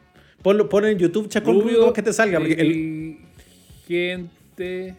ponlo, 0.43 0.69
pon 0.69 0.85
en 0.87 0.97
YouTube 0.99 1.29
Chascón 1.29 1.61
Rubio, 1.61 1.93
que 1.93 2.03
te 2.03 2.13
salga. 2.13 2.39
Porque 2.39 2.55
el- 2.55 3.19
Dirigente 3.89 4.95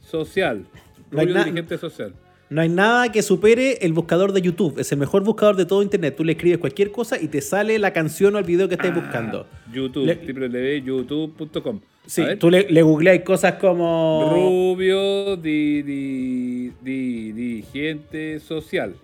social. 0.00 0.64
Rubio 1.10 1.34
na- 1.34 1.44
dirigente 1.44 1.76
social. 1.78 2.14
No 2.50 2.60
hay 2.60 2.68
nada 2.68 3.10
que 3.10 3.22
supere 3.22 3.78
el 3.80 3.92
buscador 3.92 4.32
de 4.32 4.42
YouTube. 4.42 4.78
Es 4.78 4.92
el 4.92 4.98
mejor 4.98 5.24
buscador 5.24 5.56
de 5.56 5.64
todo 5.66 5.82
Internet. 5.82 6.14
Tú 6.16 6.24
le 6.24 6.32
escribes 6.32 6.58
cualquier 6.58 6.90
cosa 6.92 7.20
y 7.20 7.28
te 7.28 7.40
sale 7.40 7.78
la 7.78 7.92
canción 7.92 8.34
o 8.34 8.38
el 8.38 8.44
video 8.44 8.68
que 8.68 8.74
estés 8.74 8.94
buscando. 8.94 9.46
YouTube, 9.72 10.06
www.youtube.com. 10.06 11.80
Sí, 12.06 12.22
tú 12.38 12.50
le, 12.50 12.68
le 12.70 12.82
googleas 12.82 13.20
cosas 13.24 13.54
como. 13.54 14.30
Rubio 14.32 15.36
di- 15.36 15.82
di- 15.82 16.72
di- 16.82 17.32
dirigente 17.32 18.38
social. 18.40 18.94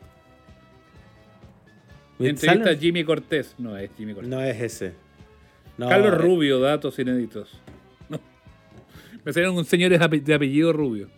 Entrevista 2.19 2.53
¿Sale? 2.65 2.71
a 2.71 2.77
Jimmy 2.79 3.05
Cortés. 3.05 3.55
No 3.59 3.77
es 3.79 3.91
Jimmy 3.97 4.13
Cortés. 4.13 4.31
No 4.31 4.43
es 4.43 4.61
ese. 4.61 4.93
No, 5.79 5.89
Carlos 5.89 6.13
eh, 6.13 6.17
Rubio, 6.19 6.61
datos 6.61 6.99
inéditos. 6.99 7.59
No. 8.11 8.21
Me 9.25 9.33
salieron 9.33 9.57
un 9.57 9.65
señor 9.65 9.91
de 9.91 10.35
apellido 10.35 10.73
Rubio. 10.75 11.09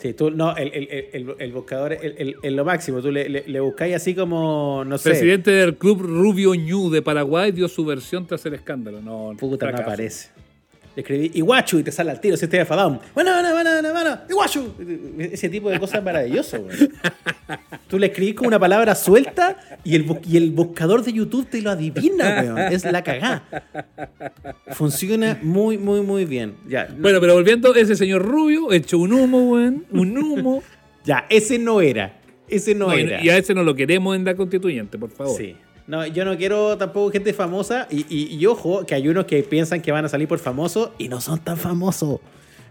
Sí, 0.00 0.14
tú, 0.14 0.30
no, 0.30 0.56
el, 0.56 0.68
el, 0.72 0.88
el, 1.12 1.34
el- 1.38 1.52
buscador 1.52 1.92
es 1.92 2.02
el, 2.02 2.14
el- 2.16 2.36
el 2.42 2.56
lo 2.56 2.64
máximo. 2.64 3.02
Tú 3.02 3.10
le, 3.10 3.28
le, 3.28 3.44
le 3.46 3.60
buscáis 3.60 3.94
así 3.94 4.14
como, 4.14 4.82
no 4.86 4.96
sé. 4.96 5.10
Presidente 5.10 5.50
del 5.50 5.76
club 5.76 6.00
Rubio 6.00 6.54
Ñu 6.54 6.88
de 6.90 7.02
Paraguay 7.02 7.52
dio 7.52 7.68
su 7.68 7.84
versión 7.84 8.26
tras 8.26 8.46
el 8.46 8.54
escándalo. 8.54 9.02
No, 9.02 9.34
Puta, 9.38 9.70
no 9.70 9.76
aparece. 9.76 10.30
Le 11.00 11.02
escribí 11.02 11.30
Iguachu 11.34 11.78
y 11.78 11.82
te 11.82 11.90
sale 11.92 12.10
al 12.10 12.20
tiro 12.20 12.36
si 12.36 12.44
estoy 12.44 12.58
enfadado. 12.58 13.00
Bueno, 13.14 13.32
bueno, 13.32 13.52
bueno, 13.52 13.70
bueno, 13.72 13.92
bueno, 13.92 14.18
Iguachu. 14.28 14.74
Ese 15.18 15.48
tipo 15.48 15.70
de 15.70 15.80
cosas 15.80 16.04
maravilloso, 16.04 16.60
güey. 16.62 16.76
Tú 17.88 17.98
le 17.98 18.08
escribís 18.08 18.34
con 18.34 18.46
una 18.48 18.58
palabra 18.58 18.94
suelta 18.94 19.56
y 19.82 19.94
el, 19.96 20.04
y 20.28 20.36
el 20.36 20.50
buscador 20.50 21.02
de 21.02 21.12
YouTube 21.14 21.48
te 21.48 21.62
lo 21.62 21.70
adivina, 21.70 22.42
weón. 22.42 22.58
Es 22.58 22.84
la 22.84 23.02
cagá. 23.02 23.42
Funciona 24.72 25.38
muy, 25.42 25.78
muy, 25.78 26.02
muy 26.02 26.24
bien. 26.26 26.54
Ya, 26.68 26.86
no- 26.88 27.00
Bueno, 27.00 27.20
pero 27.20 27.34
volviendo, 27.34 27.74
ese 27.74 27.96
señor 27.96 28.22
Rubio 28.22 28.70
hecho 28.72 28.98
un 28.98 29.12
humo, 29.12 29.50
weón. 29.52 29.86
Un 29.92 30.18
humo. 30.18 30.62
ya, 31.04 31.24
ese 31.30 31.58
no 31.58 31.80
era. 31.80 32.20
Ese 32.48 32.74
no, 32.74 32.88
No, 32.88 32.92
era. 32.92 33.24
y 33.24 33.28
a 33.30 33.38
ese 33.38 33.54
no 33.54 33.62
lo 33.62 33.74
queremos 33.74 34.14
en 34.16 34.24
la 34.24 34.34
constituyente, 34.34 34.98
por 34.98 35.10
favor. 35.10 35.36
Sí. 35.36 35.56
No, 35.86 36.06
yo 36.06 36.24
no 36.24 36.36
quiero 36.36 36.76
tampoco 36.78 37.10
gente 37.10 37.32
famosa. 37.32 37.86
Y, 37.90 38.06
y- 38.08 38.36
y 38.36 38.46
ojo, 38.46 38.84
que 38.86 38.94
hay 38.94 39.08
unos 39.08 39.24
que 39.24 39.42
piensan 39.42 39.80
que 39.82 39.90
van 39.92 40.04
a 40.04 40.08
salir 40.08 40.28
por 40.28 40.38
famosos 40.38 40.90
y 40.98 41.08
no 41.08 41.20
son 41.20 41.38
tan 41.40 41.56
famosos. 41.56 42.20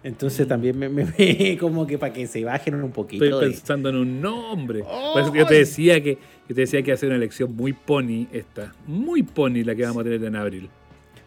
Entonces 0.01 0.47
también 0.47 0.77
me, 0.79 0.87
me, 0.87 1.05
me- 1.17 1.57
como 1.57 1.85
que 1.85 1.97
para 1.97 2.13
que 2.13 2.25
se 2.27 2.43
bajen 2.45 2.75
un 2.75 2.91
poquito. 2.91 3.25
Estoy 3.25 3.45
de- 3.47 3.51
pensando 3.51 3.89
en 3.89 3.97
un 3.97 4.21
nombre. 4.21 4.79
Eso 4.79 5.33
yo 5.33 5.45
te 5.45 5.55
decía 5.55 6.01
que 6.01 6.17
yo 6.47 6.55
te 6.55 6.61
decía 6.61 6.81
que 6.81 6.91
hacer 6.93 7.09
una 7.09 7.17
elección 7.17 7.55
muy 7.55 7.73
pony 7.73 8.27
esta. 8.31 8.73
Muy 8.87 9.23
pony 9.23 9.63
la 9.65 9.75
que 9.75 9.83
vamos 9.83 10.01
a 10.01 10.03
tener 10.05 10.23
en 10.23 10.35
abril. 10.35 10.69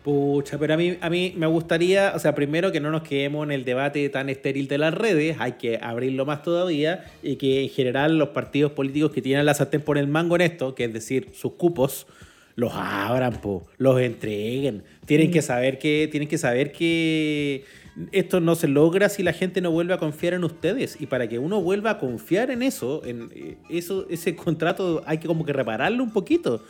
Pucha, 0.03 0.59
pero 0.59 0.75
a 0.75 0.77
mí, 0.77 0.99
a 1.01 1.09
mí 1.09 1.33
me 1.37 1.47
gustaría, 1.47 2.13
o 2.17 2.19
sea, 2.19 2.35
primero 2.35 2.73
que 2.73 2.81
no 2.81 2.91
nos 2.91 3.03
quedemos 3.03 3.45
en 3.45 3.53
el 3.53 3.65
debate 3.65 4.09
tan 4.09 4.29
estéril 4.29 4.67
de 4.67 4.79
las 4.79 4.93
redes, 4.93 5.37
hay 5.39 5.53
que 5.53 5.79
abrirlo 5.81 6.27
más 6.27 6.43
todavía 6.43 7.05
y 7.23 7.37
que 7.37 7.63
en 7.63 7.69
general 7.69 8.19
los 8.19 8.31
partidos 8.31 8.73
políticos 8.73 9.13
que 9.13 9.23
tienen 9.23 9.47
la 9.47 9.55
sartén 9.55 9.81
por 9.81 9.99
el 9.99 10.09
mango 10.09 10.35
en 10.35 10.43
esto, 10.43 10.75
que 10.75 10.85
es 10.85 10.93
decir, 10.93 11.29
sus 11.35 11.53
cupos, 11.53 12.09
los 12.57 12.73
abran, 12.75 13.41
po, 13.41 13.65
los 13.79 14.01
entreguen. 14.01 14.83
Tienen 15.07 15.31
que 15.31 15.41
saber 15.41 15.79
que, 15.79 16.09
tienen 16.11 16.29
que 16.29 16.39
saber 16.39 16.73
que 16.73 17.65
esto 18.11 18.41
no 18.41 18.55
se 18.55 18.69
logra 18.69 19.09
si 19.09 19.23
la 19.23 19.33
gente 19.33 19.61
no 19.61 19.71
vuelve 19.71 19.93
a 19.95 19.99
confiar 19.99 20.35
en 20.35 20.45
ustedes. 20.45 20.97
Y 21.01 21.07
para 21.07 21.29
que 21.29 21.39
uno 21.39 21.61
vuelva 21.61 21.91
a 21.91 21.99
confiar 21.99 22.51
en 22.51 22.63
eso, 22.63 23.03
en 23.05 23.31
eh, 23.35 23.57
eso, 23.69 24.07
ese 24.09 24.35
contrato 24.35 25.03
hay 25.07 25.19
que 25.19 25.27
como 25.27 25.45
que 25.45 25.53
repararlo 25.53 26.03
un 26.03 26.13
poquito. 26.13 26.65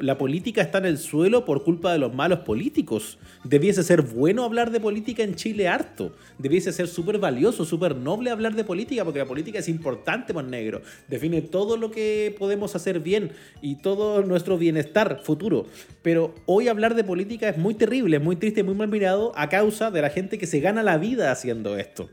La 0.00 0.18
política 0.18 0.62
está 0.62 0.78
en 0.78 0.86
el 0.86 0.98
suelo 0.98 1.44
por 1.44 1.64
culpa 1.64 1.92
de 1.92 1.98
los 1.98 2.14
malos 2.14 2.40
políticos. 2.40 3.18
Debiese 3.42 3.82
ser 3.82 4.02
bueno 4.02 4.44
hablar 4.44 4.70
de 4.70 4.80
política 4.80 5.22
en 5.22 5.34
Chile 5.34 5.66
harto. 5.68 6.12
Debiese 6.38 6.72
ser 6.72 6.88
súper 6.88 7.18
valioso, 7.18 7.64
súper 7.64 7.96
noble 7.96 8.30
hablar 8.30 8.54
de 8.54 8.64
política, 8.64 9.04
porque 9.04 9.18
la 9.18 9.26
política 9.26 9.58
es 9.58 9.68
importante, 9.68 10.32
por 10.32 10.44
negro. 10.44 10.82
Define 11.08 11.42
todo 11.42 11.76
lo 11.76 11.90
que 11.90 12.34
podemos 12.38 12.76
hacer 12.76 13.00
bien 13.00 13.32
y 13.60 13.76
todo 13.76 14.22
nuestro 14.22 14.58
bienestar 14.58 15.20
futuro. 15.22 15.66
Pero 16.02 16.34
hoy 16.46 16.68
hablar 16.68 16.94
de 16.94 17.04
política 17.04 17.48
es 17.48 17.56
muy 17.58 17.74
terrible, 17.74 18.16
es 18.16 18.22
muy 18.22 18.36
triste, 18.36 18.62
muy 18.64 18.74
mal 18.74 18.88
mirado 18.88 19.32
a 19.36 19.48
causa 19.48 19.90
de 19.90 20.02
la 20.02 20.10
gente 20.10 20.36
que 20.38 20.46
se 20.46 20.60
gana 20.60 20.82
la 20.82 20.98
vida 20.98 21.30
haciendo 21.30 21.76
esto. 21.76 22.10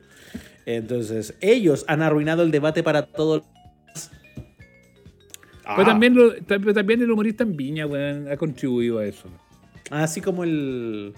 Entonces, 0.65 1.33
ellos 1.41 1.85
han 1.87 2.01
arruinado 2.03 2.43
el 2.43 2.51
debate 2.51 2.83
para 2.83 3.07
todos. 3.07 3.43
Pero, 5.75 5.85
también 5.85 6.15
lo- 6.15 6.33
también 6.73 7.01
el 7.01 7.11
humorista 7.11 7.43
en 7.43 7.55
Viña, 7.57 7.85
ha 8.31 8.37
contribuido 8.37 8.99
a 8.99 9.05
eso. 9.05 9.27
Así 9.89 10.21
como 10.21 10.43
el. 10.43 11.13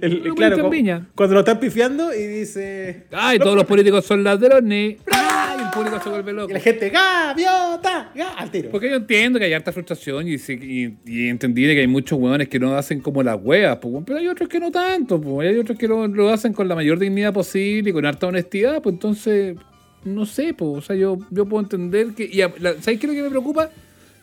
El- 0.00 0.02
El 0.02 0.18
humorista 0.32 0.34
claro, 0.34 1.06
cuando 1.14 1.34
lo 1.34 1.40
están 1.40 1.60
pifiando 1.60 2.14
y 2.14 2.26
dice. 2.26 3.04
Ay, 3.12 3.38
todos 3.38 3.56
los 3.56 3.64
políticos 3.64 4.04
son 4.04 4.22
ladrones. 4.24 4.96
Ay, 5.10 5.60
el 5.64 5.70
público 5.70 6.00
se 6.02 6.08
vuelve 6.08 6.32
loco. 6.32 6.50
Y 6.50 6.54
la 6.54 6.60
gente, 6.60 6.90
¡gaviota! 6.90 8.10
¡Ga! 8.14 8.34
Al 8.38 8.50
tiro. 8.50 8.70
Porque 8.70 8.88
yo 8.90 8.96
entiendo 8.96 9.38
que 9.38 9.44
hay 9.46 9.52
harta 9.52 9.72
frustración 9.72 10.26
y, 10.28 10.34
y, 10.34 10.96
y 11.06 11.28
entendí 11.28 11.64
de 11.64 11.74
que 11.74 11.80
hay 11.80 11.86
muchos 11.86 12.18
hueones 12.18 12.48
que 12.48 12.58
no 12.58 12.74
hacen 12.76 13.00
como 13.00 13.22
las 13.22 13.38
huevas, 13.42 13.78
pues, 13.80 14.02
pero 14.06 14.18
hay 14.18 14.28
otros 14.28 14.48
que 14.48 14.60
no 14.60 14.70
tanto, 14.70 15.20
pues, 15.20 15.48
hay 15.48 15.58
otros 15.58 15.78
que 15.78 15.88
lo, 15.88 16.06
lo 16.06 16.28
hacen 16.30 16.52
con 16.52 16.68
la 16.68 16.74
mayor 16.74 16.98
dignidad 16.98 17.32
posible 17.32 17.90
y 17.90 17.92
con 17.92 18.04
harta 18.06 18.26
honestidad, 18.26 18.82
pues 18.82 18.94
entonces, 18.94 19.56
no 20.04 20.26
sé, 20.26 20.54
pues, 20.54 20.70
o 20.78 20.80
sea, 20.80 20.96
yo, 20.96 21.18
yo 21.30 21.46
puedo 21.46 21.62
entender 21.62 22.08
que... 22.14 22.28
Y 22.30 22.40
a- 22.42 22.52
la- 22.58 22.72
¿Sabes 22.80 22.98
qué 23.00 23.06
es 23.06 23.12
lo 23.12 23.14
que 23.14 23.22
me 23.22 23.30
preocupa? 23.30 23.70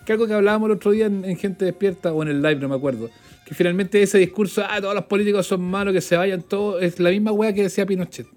Que 0.06 0.14
algo 0.14 0.28
que 0.28 0.34
hablábamos 0.34 0.70
el 0.70 0.76
otro 0.76 0.92
día 0.92 1.06
en, 1.06 1.24
en 1.26 1.38
Gente 1.38 1.66
Despierta 1.66 2.14
o 2.14 2.24
en 2.24 2.30
el 2.30 2.42
live, 2.42 2.56
no 2.56 2.70
me 2.70 2.76
acuerdo, 2.76 3.10
que 3.50 3.56
finalmente 3.56 4.02
ese 4.02 4.20
discurso, 4.20 4.64
ah, 4.70 4.80
todos 4.80 4.94
los 4.96 5.06
políticos 5.06 5.48
son 5.48 5.62
malos, 5.62 5.92
que 5.94 6.02
se 6.02 6.16
vayan 6.16 6.42
todos, 6.44 6.82
es 6.84 7.00
la 7.00 7.10
misma 7.10 7.32
hueá 7.32 7.52
que 7.52 7.64
decía 7.64 7.86
Pinochet. 7.86 8.28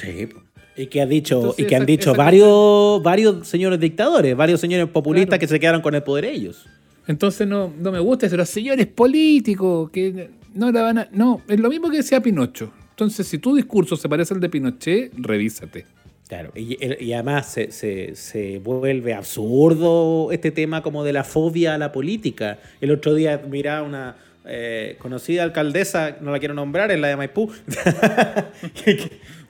Sí. 0.00 0.28
Y 0.76 0.86
que 0.86 1.02
han 1.02 1.08
dicho, 1.08 1.36
Entonces, 1.36 1.64
y 1.64 1.68
que 1.68 1.76
han 1.76 1.82
esa- 1.82 1.86
dicho 1.86 2.10
esa 2.12 2.16
varios, 2.16 3.02
varios 3.02 3.46
señores 3.46 3.78
dictadores, 3.78 4.34
varios 4.36 4.60
señores 4.60 4.88
populistas 4.88 5.28
Claro. 5.28 5.40
que 5.40 5.46
se 5.46 5.60
quedaron 5.60 5.82
con 5.82 5.94
el 5.94 6.02
poder 6.02 6.24
ellos. 6.24 6.66
Entonces 7.06 7.46
no, 7.46 7.72
no 7.78 7.92
me 7.92 8.00
gusta 8.00 8.26
eso. 8.26 8.36
Los 8.36 8.48
señores 8.48 8.86
políticos 8.86 9.90
que 9.90 10.30
no 10.54 10.72
la 10.72 10.82
van 10.82 10.98
a. 10.98 11.08
No, 11.12 11.42
es 11.46 11.60
lo 11.60 11.68
mismo 11.68 11.90
que 11.90 11.98
decía 11.98 12.20
Pinocho. 12.22 12.72
Entonces, 12.90 13.26
si 13.26 13.38
tu 13.38 13.54
discurso 13.54 13.96
se 13.96 14.08
parece 14.08 14.32
al 14.34 14.40
de 14.40 14.48
Pinochet, 14.48 15.12
revísate. 15.18 15.84
Claro, 16.28 16.50
y, 16.56 16.78
y 17.04 17.12
además 17.12 17.52
se, 17.52 17.70
se- 17.70 18.16
se 18.16 18.58
vuelve 18.58 19.12
absurdo 19.12 20.32
este 20.32 20.50
tema 20.50 20.82
como 20.82 21.04
de 21.04 21.12
la 21.12 21.22
fobia 21.22 21.74
a 21.74 21.78
la 21.78 21.92
política. 21.92 22.58
El 22.80 22.90
otro 22.92 23.14
día 23.14 23.42
miraba 23.48 23.82
una, 23.86 24.16
eh, 24.46 24.96
conocida 24.98 25.42
alcaldesa, 25.42 26.18
no 26.20 26.30
la 26.30 26.38
quiero 26.38 26.54
nombrar, 26.54 26.90
es 26.90 27.00
la 27.00 27.08
de 27.08 27.16
Maipú. 27.16 27.50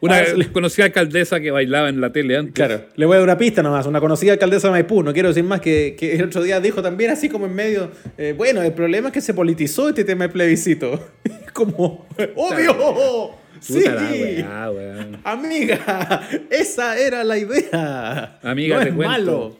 Una 0.01 0.23
conocida 0.53 0.85
alcaldesa 0.85 1.41
que 1.41 1.51
bailaba 1.51 1.89
en 1.89 2.01
la 2.01 2.13
tele 2.13 2.37
antes. 2.37 2.55
Claro, 2.55 2.87
le 2.95 3.07
voy 3.07 3.15
a 3.15 3.19
dar 3.19 3.25
una 3.25 3.39
pista 3.39 3.63
nomás. 3.63 3.87
Una 3.87 4.01
conocida 4.01 4.33
alcaldesa 4.33 4.69
de 4.69 4.73
Maipú, 4.73 5.03
no 5.03 5.13
quiero 5.13 5.29
decir 5.29 5.45
más, 5.45 5.61
que, 5.61 5.97
que 5.99 6.15
el 6.15 6.25
otro 6.25 6.43
día 6.43 6.61
dijo 6.61 6.83
también 6.83 7.11
así 7.11 7.29
como 7.29 7.47
en 7.47 7.55
medio, 7.55 7.91
eh, 8.19 8.35
bueno, 8.37 8.63
el 8.63 8.73
problema 8.73 9.09
es 9.09 9.15
que 9.15 9.21
se 9.21 9.35
politizó 9.35 9.89
este 9.89 10.05
tema 10.05 10.25
del 10.25 10.33
plebiscito. 10.33 11.09
como, 11.53 12.07
obvio, 12.37 13.31
sí, 13.61 13.79
weá, 13.79 14.71
weón. 14.71 15.21
amiga, 15.25 16.29
esa 16.51 16.99
era 16.99 17.25
la 17.25 17.39
idea. 17.39 18.39
Amiga, 18.43 18.77
no 18.77 18.83
te 18.83 18.89
es 18.91 18.95
cuento. 18.95 19.11
malo. 19.11 19.59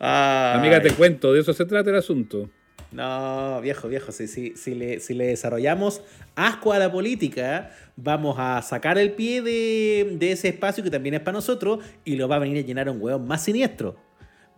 Amiga, 0.00 0.82
te 0.82 0.90
cuento, 0.90 1.32
de 1.32 1.40
eso 1.40 1.54
se 1.54 1.64
trata 1.64 1.88
el 1.90 1.96
asunto. 1.96 2.50
No, 2.90 3.60
viejo, 3.60 3.86
viejo, 3.88 4.12
si, 4.12 4.26
si, 4.28 4.56
si, 4.56 4.74
le, 4.74 5.00
si 5.00 5.12
le 5.12 5.26
desarrollamos 5.26 6.00
asco 6.36 6.72
a 6.72 6.78
la 6.78 6.90
política, 6.90 7.70
vamos 7.96 8.36
a 8.38 8.62
sacar 8.62 8.96
el 8.96 9.12
pie 9.12 9.42
de, 9.42 10.16
de 10.18 10.32
ese 10.32 10.48
espacio 10.48 10.82
que 10.82 10.90
también 10.90 11.14
es 11.14 11.20
para 11.20 11.32
nosotros 11.36 11.80
y 12.06 12.16
lo 12.16 12.28
va 12.28 12.36
a 12.36 12.38
venir 12.38 12.64
a 12.64 12.66
llenar 12.66 12.88
un 12.88 13.00
hueón 13.00 13.26
más 13.26 13.44
siniestro. 13.44 13.96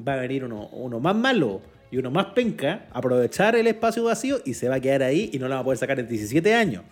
Va 0.07 0.15
a 0.15 0.17
venir 0.17 0.45
uno, 0.45 0.69
uno 0.69 1.01
más 1.01 1.17
malo 1.17 1.61
y 1.91 1.97
uno 1.99 2.11
más 2.13 2.27
penca, 2.27 2.87
aprovechar 2.93 3.57
el 3.57 3.67
espacio 3.67 4.05
vacío 4.05 4.41
y 4.45 4.55
se 4.55 4.69
va 4.69 4.77
a 4.77 4.81
quedar 4.81 5.03
ahí 5.03 5.29
y 5.33 5.39
no 5.41 5.49
lo 5.49 5.55
va 5.57 5.61
a 5.61 5.65
poder 5.65 5.79
sacar 5.79 5.99
en 5.99 6.07
17 6.07 6.55
años. 6.55 6.85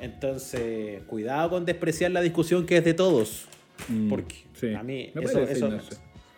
Entonces, 0.00 1.02
cuidado 1.08 1.50
con 1.50 1.64
despreciar 1.64 2.12
la 2.12 2.20
discusión 2.20 2.64
que 2.66 2.76
es 2.76 2.84
de 2.84 2.94
todos. 2.94 3.46
Mm, 3.88 4.08
Porque 4.08 4.36
sí. 4.54 4.74
a 4.74 4.82
mí 4.84 5.10
Me 5.14 5.24
eso, 5.24 5.42
eso-. 5.42 5.70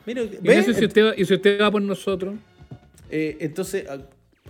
Mira, 0.07 0.23
¿Y 0.23 0.63
si 0.75 0.85
usted 0.85 1.05
va, 1.05 1.13
y 1.15 1.25
si 1.27 1.35
usted 1.35 1.61
va 1.61 1.71
por 1.71 1.83
nosotros? 1.83 2.35
Eh, 3.11 3.37
entonces, 3.41 3.87
a- 3.89 4.01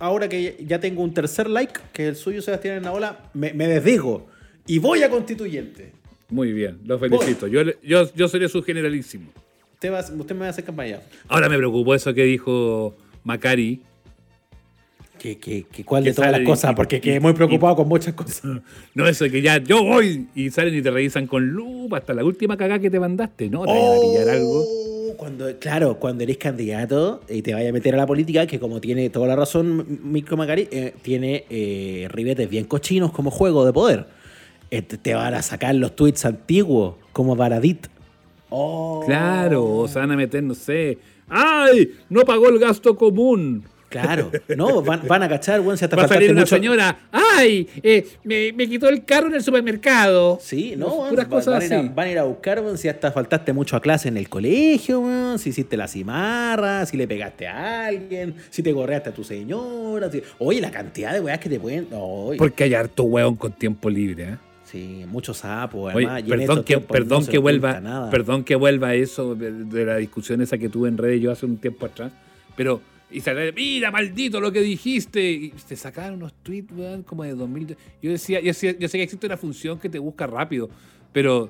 ahora 0.01 0.27
que 0.27 0.57
ya 0.67 0.79
tengo 0.79 1.01
un 1.03 1.13
tercer 1.13 1.49
like, 1.49 1.79
que 1.93 2.03
es 2.03 2.09
el 2.09 2.15
suyo, 2.15 2.41
Sebastián 2.41 2.77
en 2.77 2.83
la 2.83 2.91
ola, 2.91 3.29
me, 3.33 3.53
me 3.53 3.67
desdigo 3.67 4.27
y 4.67 4.79
voy 4.79 5.03
a 5.03 5.09
constituyente. 5.09 5.91
Muy 6.29 6.51
bien, 6.53 6.79
lo 6.85 6.97
felicito. 6.99 7.47
Yo, 7.47 7.61
yo, 7.83 8.13
yo 8.13 8.27
seré 8.27 8.49
su 8.49 8.63
generalísimo. 8.63 9.29
Usted, 9.73 9.91
va, 9.91 9.99
usted 9.99 10.35
me 10.35 10.41
va 10.41 10.47
a 10.47 10.49
hacer 10.49 10.63
campaña. 10.63 10.99
Ahora 11.27 11.49
me 11.49 11.57
preocupó 11.57 11.93
eso 11.95 12.13
que 12.13 12.23
dijo 12.23 12.95
Macari. 13.23 13.81
¿Qué, 15.19 15.37
qué, 15.37 15.65
qué, 15.71 15.83
¿Cuál 15.85 16.03
Que 16.03 16.09
de 16.09 16.15
todas 16.15 16.31
las 16.31 16.41
cosas? 16.41 16.71
y- 16.71 16.75
Porque 16.75 16.99
quedé 16.99 17.19
muy 17.19 17.33
preocupado 17.33 17.75
con 17.75 17.87
muchas 17.87 18.13
cosas. 18.15 18.41
No, 18.95 19.07
eso 19.07 19.25
que 19.29 19.41
ya 19.41 19.57
yo 19.59 19.83
voy 19.83 20.27
y 20.35 20.49
salen 20.49 20.73
y 20.75 20.81
te 20.81 20.89
revisan 20.89 21.27
con 21.27 21.47
lupa 21.47 21.97
hasta 21.97 22.13
la 22.13 22.23
última 22.23 22.57
cagada 22.57 22.79
que 22.79 22.89
te 22.89 22.99
mandaste. 22.99 23.49
No, 23.49 23.65
te 23.65 23.71
van 23.71 23.97
a 23.97 24.01
pillar 24.01 24.29
algo. 24.29 24.65
Oh, 25.11 25.17
Cuando, 25.17 25.59
claro, 25.59 25.97
cuando 25.99 26.23
eres 26.23 26.37
candidato 26.37 27.21
y 27.27 27.41
te 27.41 27.53
vaya 27.53 27.69
a 27.69 27.73
meter 27.73 27.93
a 27.93 27.97
la 27.97 28.07
política, 28.07 28.47
que 28.47 28.59
como 28.59 28.79
tiene 28.79 29.09
toda 29.09 29.27
la 29.27 29.35
razón 29.35 29.99
Micro 30.03 30.37
Macari, 30.37 30.67
eh, 30.71 30.93
tiene 31.01 31.45
eh, 31.49 32.07
ribetes 32.11 32.49
bien 32.49 32.65
cochinos 32.65 33.11
como 33.11 33.31
juego 33.31 33.65
de 33.65 33.73
poder. 33.73 34.07
Eh, 34.69 34.81
te, 34.81 34.97
te 34.97 35.13
van 35.13 35.33
a 35.33 35.41
sacar 35.41 35.75
los 35.75 35.95
tweets 35.95 36.25
antiguos, 36.25 36.95
como 37.13 37.35
Baradit. 37.35 37.87
Oh. 38.49 39.03
Claro, 39.05 39.65
o 39.65 39.87
se 39.87 39.99
van 39.99 40.11
a 40.11 40.15
meter, 40.15 40.43
no 40.43 40.53
sé. 40.53 40.97
¡Ay! 41.27 41.91
No 42.09 42.21
pagó 42.21 42.49
el 42.49 42.59
gasto 42.59 42.95
común. 42.95 43.63
Claro, 43.91 44.31
no, 44.55 44.81
van, 44.81 45.01
van 45.07 45.21
a 45.23 45.29
cachar, 45.29 45.59
weón, 45.61 45.77
si 45.77 45.83
hasta 45.83 45.97
Va 45.97 46.03
a 46.05 46.07
salir 46.07 46.31
una 46.31 46.41
mucho- 46.41 46.55
señora. 46.55 46.97
¡Ay! 47.11 47.67
eh, 47.83 48.07
me, 48.23 48.53
me 48.53 48.67
quitó 48.67 48.87
el 48.89 49.03
carro 49.05 49.27
en 49.27 49.35
el 49.35 49.43
supermercado. 49.43 50.39
Sí, 50.41 50.75
no, 50.77 50.87
weón, 50.95 51.09
Puras 51.09 51.25
va- 51.25 51.29
cosas 51.29 51.53
van, 51.53 51.61
a 51.61 51.65
ir 51.65 51.73
a, 51.73 51.79
así. 51.79 51.89
van 51.93 52.07
a 52.07 52.11
ir 52.11 52.17
a 52.19 52.23
buscar, 52.23 52.59
weón, 52.61 52.77
si 52.77 52.87
hasta 52.87 53.11
faltaste 53.11 53.51
mucho 53.53 53.75
a 53.75 53.81
clase 53.81 54.07
en 54.07 54.17
el 54.17 54.29
colegio, 54.29 55.01
weón, 55.01 55.37
si 55.39 55.49
hiciste 55.49 55.75
la 55.75 55.87
cimarra, 55.87 56.85
si 56.85 56.95
le 56.97 57.07
pegaste 57.07 57.47
a 57.47 57.85
alguien, 57.87 58.33
si 58.49 58.63
te 58.63 58.71
gorreaste 58.71 59.09
a 59.09 59.13
tu 59.13 59.23
señora. 59.23 60.09
si- 60.09 60.23
Oye, 60.39 60.61
la 60.61 60.71
cantidad 60.71 61.13
de 61.13 61.19
weas 61.19 61.39
que 61.39 61.49
te 61.49 61.59
pueden. 61.59 61.87
Oye, 61.91 62.37
Porque 62.37 62.63
hay 62.63 62.73
harto 62.73 63.03
hueón 63.03 63.35
con 63.35 63.51
tiempo 63.51 63.89
libre, 63.89 64.23
¿eh? 64.23 64.37
Sí, 64.63 65.03
muchos 65.05 65.39
sapos, 65.39 65.93
Oye, 65.93 66.05
además. 66.07 66.23
en 66.23 66.29
perdón 66.29 66.63
que, 66.63 66.77
perdón 66.79 67.23
no 67.25 67.29
que 67.29 67.37
vuelva, 67.39 68.09
perdón 68.09 68.45
que 68.45 68.55
vuelva 68.55 68.87
a 68.89 68.95
eso 68.95 69.35
de, 69.35 69.51
de 69.65 69.85
la 69.85 69.97
discusión 69.97 70.39
esa 70.41 70.57
que 70.57 70.69
tuve 70.69 70.87
en 70.87 70.97
redes 70.97 71.19
yo 71.19 71.29
hace 71.29 71.45
un 71.45 71.57
tiempo 71.57 71.87
atrás, 71.87 72.13
pero 72.55 72.79
y 73.11 73.21
sale, 73.21 73.51
mira, 73.51 73.91
maldito 73.91 74.39
lo 74.39 74.51
que 74.51 74.61
dijiste, 74.61 75.31
y 75.31 75.49
te 75.49 75.75
sacaron 75.75 76.15
unos 76.15 76.33
tweets, 76.43 76.71
weón, 76.71 77.03
como 77.03 77.23
de 77.23 77.35
2000. 77.35 77.77
Yo 78.01 78.11
decía, 78.11 78.39
yo, 78.39 78.53
sé 78.53 78.75
que 78.75 79.03
existe 79.03 79.25
una 79.25 79.37
función 79.37 79.79
que 79.79 79.89
te 79.89 79.99
busca 79.99 80.27
rápido, 80.27 80.69
pero 81.11 81.49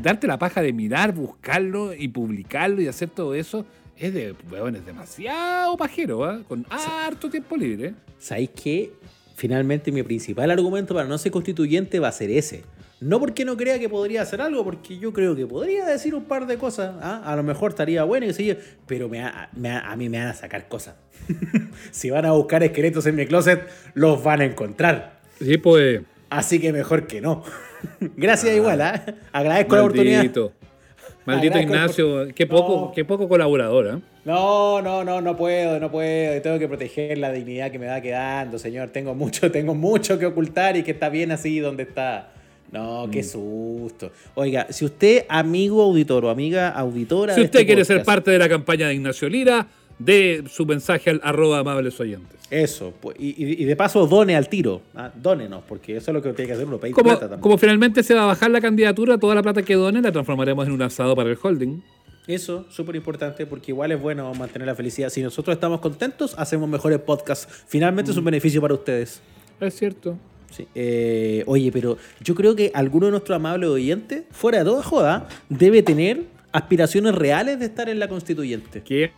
darte 0.00 0.26
la 0.26 0.38
paja 0.38 0.62
de 0.62 0.72
mirar, 0.72 1.12
buscarlo 1.14 1.94
y 1.94 2.08
publicarlo 2.08 2.80
y 2.82 2.86
hacer 2.86 3.10
todo 3.10 3.34
eso 3.34 3.64
es 3.96 4.14
de, 4.14 4.34
weón, 4.50 4.76
es 4.76 4.86
demasiado 4.86 5.76
pajero, 5.76 6.24
¿ah? 6.24 6.40
Con 6.48 6.64
harto 6.70 7.28
tiempo 7.28 7.56
libre. 7.56 7.94
¿Sabéis 8.18 8.50
qué? 8.50 8.92
Finalmente 9.36 9.92
mi 9.92 10.02
principal 10.02 10.50
argumento 10.50 10.94
para 10.94 11.08
no 11.08 11.18
ser 11.18 11.32
constituyente 11.32 11.98
va 11.98 12.08
a 12.08 12.12
ser 12.12 12.30
ese. 12.30 12.62
No 13.00 13.18
porque 13.18 13.44
no 13.46 13.56
crea 13.56 13.78
que 13.78 13.88
podría 13.88 14.20
hacer 14.22 14.42
algo, 14.42 14.62
porque 14.62 14.98
yo 14.98 15.12
creo 15.12 15.34
que 15.34 15.46
podría 15.46 15.86
decir 15.86 16.14
un 16.14 16.24
par 16.24 16.46
de 16.46 16.58
cosas. 16.58 16.94
¿ah? 17.00 17.22
A 17.24 17.34
lo 17.34 17.42
mejor 17.42 17.70
estaría 17.70 18.04
bueno 18.04 18.26
y 18.26 18.32
yo, 18.44 18.54
pero 18.86 19.08
me 19.08 19.20
ha- 19.22 19.48
a 19.90 19.96
mí 19.96 20.08
me 20.10 20.18
van 20.18 20.28
a 20.28 20.34
sacar 20.34 20.68
cosas. 20.68 20.96
si 21.90 22.10
van 22.10 22.26
a 22.26 22.32
buscar 22.32 22.62
esqueletos 22.62 23.06
en 23.06 23.16
mi 23.16 23.26
closet, 23.26 23.62
los 23.94 24.22
van 24.22 24.42
a 24.42 24.44
encontrar. 24.44 25.20
Sí, 25.40 25.56
pues. 25.56 26.02
Así 26.28 26.60
que 26.60 26.72
mejor 26.72 27.06
que 27.06 27.20
no. 27.22 27.42
Gracias 28.16 28.54
igual, 28.54 28.80
¿ah? 28.82 29.02
Agradezco 29.32 29.76
la 29.76 29.82
oportunidad. 29.82 30.18
Maldito. 30.18 30.52
Agradezco 31.26 31.58
Ignacio, 31.60 32.28
qué 32.34 32.46
poco, 32.46 32.76
No. 32.86 32.92
qué 32.94 33.04
poco 33.04 33.28
colaborador, 33.28 33.86
¿eh? 33.86 34.02
No, 34.26 34.82
no, 34.82 35.04
no, 35.04 35.20
no 35.22 35.36
puedo, 35.36 35.80
no 35.80 35.90
puedo. 35.90 36.40
Tengo 36.42 36.58
que 36.58 36.68
proteger 36.68 37.16
la 37.18 37.32
dignidad 37.32 37.70
que 37.70 37.78
me 37.78 37.86
va 37.86 38.00
quedando, 38.02 38.58
señor. 38.58 38.90
Tengo 38.90 39.14
mucho, 39.14 39.50
tengo 39.50 39.74
mucho 39.74 40.18
que 40.18 40.26
ocultar 40.26 40.76
y 40.76 40.82
que 40.82 40.90
está 40.90 41.08
bien 41.08 41.32
así 41.32 41.58
donde 41.60 41.84
está. 41.84 42.32
No, 42.72 43.06
Mm. 43.06 43.10
qué 43.10 43.22
susto. 43.22 44.10
Oiga, 44.34 44.66
si 44.70 44.84
usted, 44.84 45.24
amigo 45.28 45.82
auditor 45.82 46.24
o 46.24 46.30
amiga 46.30 46.68
auditora. 46.70 47.34
Si 47.34 47.40
usted 47.40 47.60
este 47.60 47.66
quiere 47.66 47.84
ser 47.84 48.02
parte 48.04 48.30
de 48.30 48.38
la 48.38 48.48
campaña 48.48 48.88
de 48.88 48.94
Ignacio 48.94 49.28
Lira, 49.28 49.66
de 49.98 50.44
su 50.50 50.64
mensaje 50.64 51.10
al 51.10 51.20
arroba 51.22 51.58
amables 51.58 51.98
oyentes. 52.00 52.38
Eso, 52.50 52.92
pues, 53.00 53.16
y, 53.20 53.62
y- 53.62 53.64
de 53.64 53.76
paso 53.76 54.06
done 54.06 54.34
al 54.34 54.48
tiro. 54.48 54.80
Ah, 54.94 55.10
dónenos, 55.14 55.62
porque 55.68 55.96
eso 55.96 56.10
es 56.10 56.14
lo 56.14 56.22
que 56.22 56.32
tiene 56.32 56.46
que 56.48 56.54
hacer 56.54 56.66
uno, 56.66 56.78
pedir 56.78 56.94
Como, 56.94 57.04
plata 57.10 57.20
también. 57.20 57.40
como 57.40 57.58
finalmente 57.58 58.02
se 58.02 58.14
va 58.14 58.22
a 58.22 58.26
bajar 58.26 58.50
la 58.50 58.60
candidatura, 58.60 59.18
toda 59.18 59.34
la 59.34 59.42
plata 59.42 59.62
que 59.62 59.74
done 59.74 60.00
la 60.00 60.10
transformaremos 60.10 60.66
en 60.66 60.72
un 60.72 60.82
asado 60.82 61.14
para 61.14 61.30
el 61.30 61.38
holding. 61.40 61.82
Eso, 62.26 62.64
súper 62.70 62.96
importante, 62.96 63.44
porque 63.46 63.72
igual 63.72 63.92
es 63.92 64.00
bueno 64.00 64.32
mantener 64.34 64.66
la 64.66 64.74
felicidad. 64.74 65.10
Si 65.10 65.20
nosotros 65.22 65.54
estamos 65.54 65.80
contentos, 65.80 66.34
hacemos 66.38 66.68
mejores 66.68 66.98
podcasts. 67.00 67.46
Finalmente 67.68 68.10
es 68.10 68.16
Mm. 68.16 68.20
un 68.20 68.24
beneficio 68.24 68.60
para 68.60 68.74
ustedes. 68.74 69.20
Es 69.60 69.74
cierto. 69.76 70.16
Sí. 70.50 70.66
Eh, 70.74 71.44
oye, 71.46 71.70
pero 71.72 71.96
yo 72.22 72.34
creo 72.34 72.54
que 72.56 72.70
alguno 72.74 73.06
de 73.06 73.12
nuestros 73.12 73.36
amables 73.36 73.68
oyentes, 73.70 74.24
fuera 74.30 74.58
de 74.58 74.64
toda 74.64 74.82
joda, 74.82 75.28
debe 75.48 75.82
tener 75.82 76.24
aspiraciones 76.52 77.14
reales 77.14 77.58
de 77.58 77.66
estar 77.66 77.88
en 77.88 77.98
la 77.98 78.08
constituyente. 78.08 78.82
Que 78.82 79.12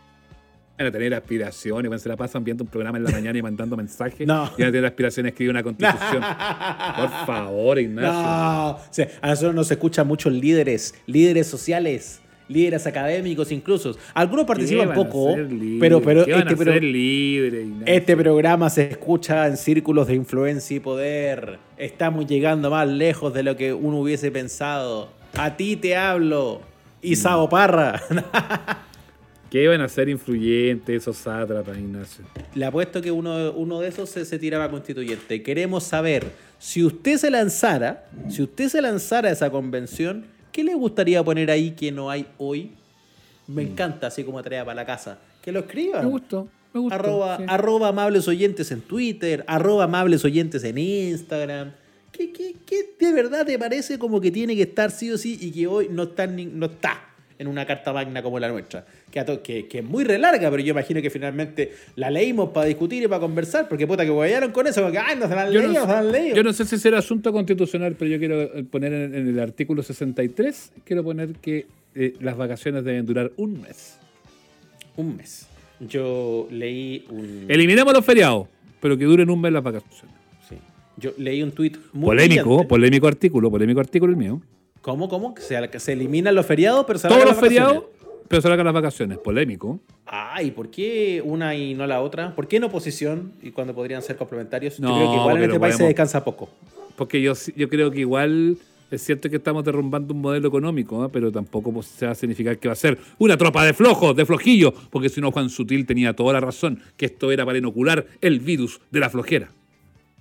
van 0.77 0.87
a 0.87 0.91
tener 0.91 1.13
aspiraciones, 1.13 1.87
cuando 1.87 2.01
se 2.01 2.09
la 2.09 2.17
pasan 2.17 2.43
viendo 2.43 2.63
un 2.63 2.69
programa 2.69 2.97
en 2.97 3.03
la 3.03 3.11
mañana 3.11 3.37
y 3.37 3.41
mandando 3.41 3.77
mensajes, 3.77 4.25
No. 4.27 4.45
y 4.57 4.61
van 4.61 4.69
a 4.69 4.71
tener 4.71 4.85
aspiraciones 4.85 5.25
de 5.25 5.33
escribir 5.33 5.51
una 5.51 5.63
constitución. 5.63 6.21
Por 6.97 7.09
favor, 7.25 7.79
Ignacio. 7.79 8.11
No, 8.11 8.69
o 8.71 8.79
sea, 8.89 9.07
a 9.21 9.27
nosotros 9.29 9.53
nos 9.55 9.69
escuchan 9.71 10.07
muchos 10.07 10.33
líderes, 10.33 10.95
líderes 11.05 11.47
sociales, 11.47 12.21
líderes 12.53 12.85
académicos 12.87 13.51
incluso. 13.51 13.97
Algunos 14.13 14.45
participan 14.45 14.89
¿Qué 14.89 14.89
van 14.89 14.99
a 14.99 15.03
poco, 15.03 15.35
pero, 15.79 16.01
pero, 16.01 16.25
¿Qué 16.25 16.33
van 16.33 16.47
este, 16.47 16.55
pero 16.55 16.73
este 17.85 18.17
programa 18.17 18.69
se 18.69 18.83
escucha 18.91 19.47
en 19.47 19.57
círculos 19.57 20.07
de 20.07 20.15
influencia 20.15 20.77
y 20.77 20.79
poder. 20.79 21.59
Estamos 21.77 22.27
llegando 22.27 22.69
más 22.69 22.87
lejos 22.87 23.33
de 23.33 23.43
lo 23.43 23.57
que 23.57 23.73
uno 23.73 23.99
hubiese 23.99 24.31
pensado. 24.31 25.09
A 25.33 25.57
ti 25.57 25.75
te 25.75 25.95
hablo, 25.95 26.61
Isao 27.01 27.49
Parra. 27.49 28.01
¿Qué 29.49 29.67
van 29.67 29.81
a 29.81 29.87
ser 29.87 30.09
influyentes 30.09 31.03
esos 31.03 31.17
sátrapas, 31.17 31.77
Ignacio? 31.77 32.25
Le 32.55 32.65
apuesto 32.65 33.01
que 33.03 33.11
uno, 33.11 33.51
uno 33.51 33.79
de 33.81 33.89
esos 33.89 34.09
se, 34.09 34.25
se 34.25 34.39
tiraba 34.39 34.69
constituyente. 34.71 35.43
Queremos 35.43 35.83
saber, 35.83 36.25
si 36.57 36.83
usted 36.83 37.17
se 37.17 37.29
lanzara, 37.29 38.07
si 38.29 38.41
usted 38.41 38.67
se 38.69 38.81
lanzara 38.81 39.29
a 39.29 39.31
esa 39.31 39.51
convención, 39.51 40.25
¿qué 40.53 40.63
le 40.63 40.73
gustaría 40.75 41.21
poner 41.21 41.51
ahí 41.51 41.71
que 41.71 41.91
no 41.91 42.09
hay 42.09 42.25
hoy? 42.37 42.71
Me 43.47 43.63
encanta, 43.63 44.07
así 44.07 44.23
como 44.23 44.41
tarea 44.41 44.63
para 44.63 44.75
la 44.75 44.85
casa. 44.85 45.19
Que 45.41 45.51
lo 45.51 45.59
escriban. 45.59 46.05
Me 46.05 46.09
gustó, 46.09 46.47
me 46.73 46.79
gustó. 46.79 46.95
Arroba, 46.95 47.37
sí. 47.37 47.43
arroba 47.47 47.87
amables 47.89 48.25
oyentes 48.29 48.71
en 48.71 48.79
Twitter, 48.79 49.43
arroba 49.47 49.83
amables 49.83 50.23
oyentes 50.23 50.63
en 50.63 50.77
Instagram. 50.77 51.73
¿Qué, 52.13 52.31
qué, 52.31 52.55
qué 52.65 52.95
de 52.99 53.11
verdad 53.11 53.45
te 53.45 53.59
parece 53.59 53.99
como 53.99 54.21
que 54.21 54.31
tiene 54.31 54.55
que 54.55 54.61
estar 54.61 54.91
sí 54.91 55.11
o 55.11 55.17
sí 55.17 55.37
y 55.41 55.51
que 55.51 55.67
hoy 55.67 55.89
no 55.91 56.03
está, 56.03 56.25
ni- 56.27 56.45
no 56.45 56.67
está 56.67 57.01
en 57.43 57.47
una 57.49 57.65
carta 57.65 57.93
magna 57.93 58.23
como 58.23 58.39
la 58.39 58.47
nuestra? 58.47 58.85
Que, 59.11 59.23
que, 59.43 59.67
que 59.67 59.79
es 59.79 59.83
muy 59.83 60.03
re 60.03 60.17
larga, 60.17 60.49
pero 60.49 60.63
yo 60.63 60.71
imagino 60.71 61.01
que 61.01 61.09
finalmente 61.09 61.71
la 61.95 62.09
leímos 62.09 62.49
para 62.49 62.65
discutir 62.65 63.03
y 63.03 63.07
para 63.07 63.19
conversar, 63.19 63.67
porque 63.69 63.85
puta 63.85 64.03
que 64.03 64.09
guayaron 64.09 64.51
con 64.51 64.65
eso, 64.65 64.81
porque 64.81 64.97
ay, 64.97 65.17
no 65.19 65.27
se 65.27 65.35
la 65.35 65.43
han 65.43 65.51
Yo 65.51 65.59
leído, 65.61 65.73
no, 65.73 65.81
se 65.81 65.87
la 65.87 65.99
han 65.99 66.11
leído. 66.11 66.35
yo 66.35 66.43
no 66.43 66.53
sé 66.53 66.65
si 66.65 66.77
será 66.77 66.97
asunto 66.99 67.31
constitucional, 67.31 67.95
pero 67.97 68.09
yo 68.09 68.17
quiero 68.17 68.41
eh, 68.41 68.63
poner 68.63 68.91
en, 68.93 69.13
en 69.15 69.27
el 69.27 69.39
artículo 69.39 69.83
63, 69.83 70.71
quiero 70.83 71.03
poner 71.03 71.33
que 71.33 71.67
eh, 71.95 72.13
las 72.21 72.35
vacaciones 72.35 72.83
deben 72.83 73.05
durar 73.05 73.31
un 73.37 73.61
mes. 73.61 73.97
Un 74.97 75.15
mes. 75.17 75.47
Yo 75.79 76.47
leí 76.51 77.05
un. 77.09 77.45
Eliminemos 77.49 77.93
los 77.93 78.05
feriados, 78.05 78.47
pero 78.79 78.97
que 78.97 79.05
duren 79.05 79.29
un 79.29 79.39
mes 79.41 79.51
las 79.51 79.63
vacaciones. 79.63 80.13
Yo 80.95 81.11
leí 81.17 81.41
un 81.41 81.51
tuit 81.51 81.75
muy 81.91 82.05
Polémico, 82.05 82.43
brillante. 82.49 82.67
polémico 82.67 83.07
artículo, 83.07 83.49
polémico 83.49 83.79
artículo 83.79 84.11
el 84.11 84.17
mío. 84.17 84.41
¿Cómo, 84.83 85.07
cómo? 85.07 85.33
Se, 85.39 85.79
se 85.79 85.93
eliminan 85.93 86.35
los 86.35 86.45
feriados, 86.45 86.83
pero 86.85 86.99
se 86.99 87.07
Todos 87.07 87.23
los 87.23 87.37
feriados, 87.37 87.85
pero 88.27 88.41
se 88.41 88.49
las 88.49 88.73
vacaciones. 88.73 89.17
Polémico. 89.17 89.79
Ay, 90.05 90.51
¿por 90.51 90.69
qué 90.69 91.21
una 91.23 91.55
y 91.55 91.73
no 91.73 91.87
la 91.87 92.01
otra? 92.01 92.35
¿Por 92.35 92.49
qué 92.49 92.57
en 92.57 92.65
oposición 92.65 93.31
y 93.41 93.51
cuando 93.51 93.73
podrían 93.73 94.01
ser 94.01 94.17
complementarios? 94.17 94.81
No, 94.81 94.89
Yo 94.89 94.95
creo 94.95 95.09
que 95.09 95.17
igual 95.17 95.37
en 95.37 95.43
este 95.43 95.59
país 95.59 95.77
se 95.77 95.85
descansa 95.85 96.25
poco. 96.25 96.49
Porque 96.97 97.21
yo, 97.21 97.31
yo 97.55 97.69
creo 97.69 97.91
que 97.91 98.01
igual 98.01 98.57
es 98.91 99.01
cierto 99.01 99.29
que 99.29 99.37
estamos 99.37 99.63
derrumbando 99.63 100.13
un 100.13 100.19
modelo 100.19 100.49
económico, 100.49 101.05
¿eh? 101.05 101.09
pero 101.13 101.31
tampoco 101.31 101.71
pues, 101.71 101.85
se 101.87 102.05
va 102.05 102.11
a 102.11 102.15
significar 102.15 102.57
que 102.57 102.67
va 102.67 102.73
a 102.73 102.75
ser 102.75 102.97
una 103.19 103.37
tropa 103.37 103.63
de 103.63 103.73
flojos, 103.73 104.13
de 104.17 104.25
flojillos, 104.25 104.73
porque 104.89 105.07
si 105.07 105.21
no 105.21 105.31
Juan 105.31 105.49
Sutil 105.49 105.85
tenía 105.85 106.13
toda 106.13 106.33
la 106.33 106.41
razón, 106.41 106.81
que 106.97 107.05
esto 107.05 107.31
era 107.31 107.45
para 107.45 107.57
inocular 107.57 108.05
el 108.19 108.41
virus 108.41 108.81
de 108.91 108.99
la 108.99 109.09
flojera. 109.09 109.49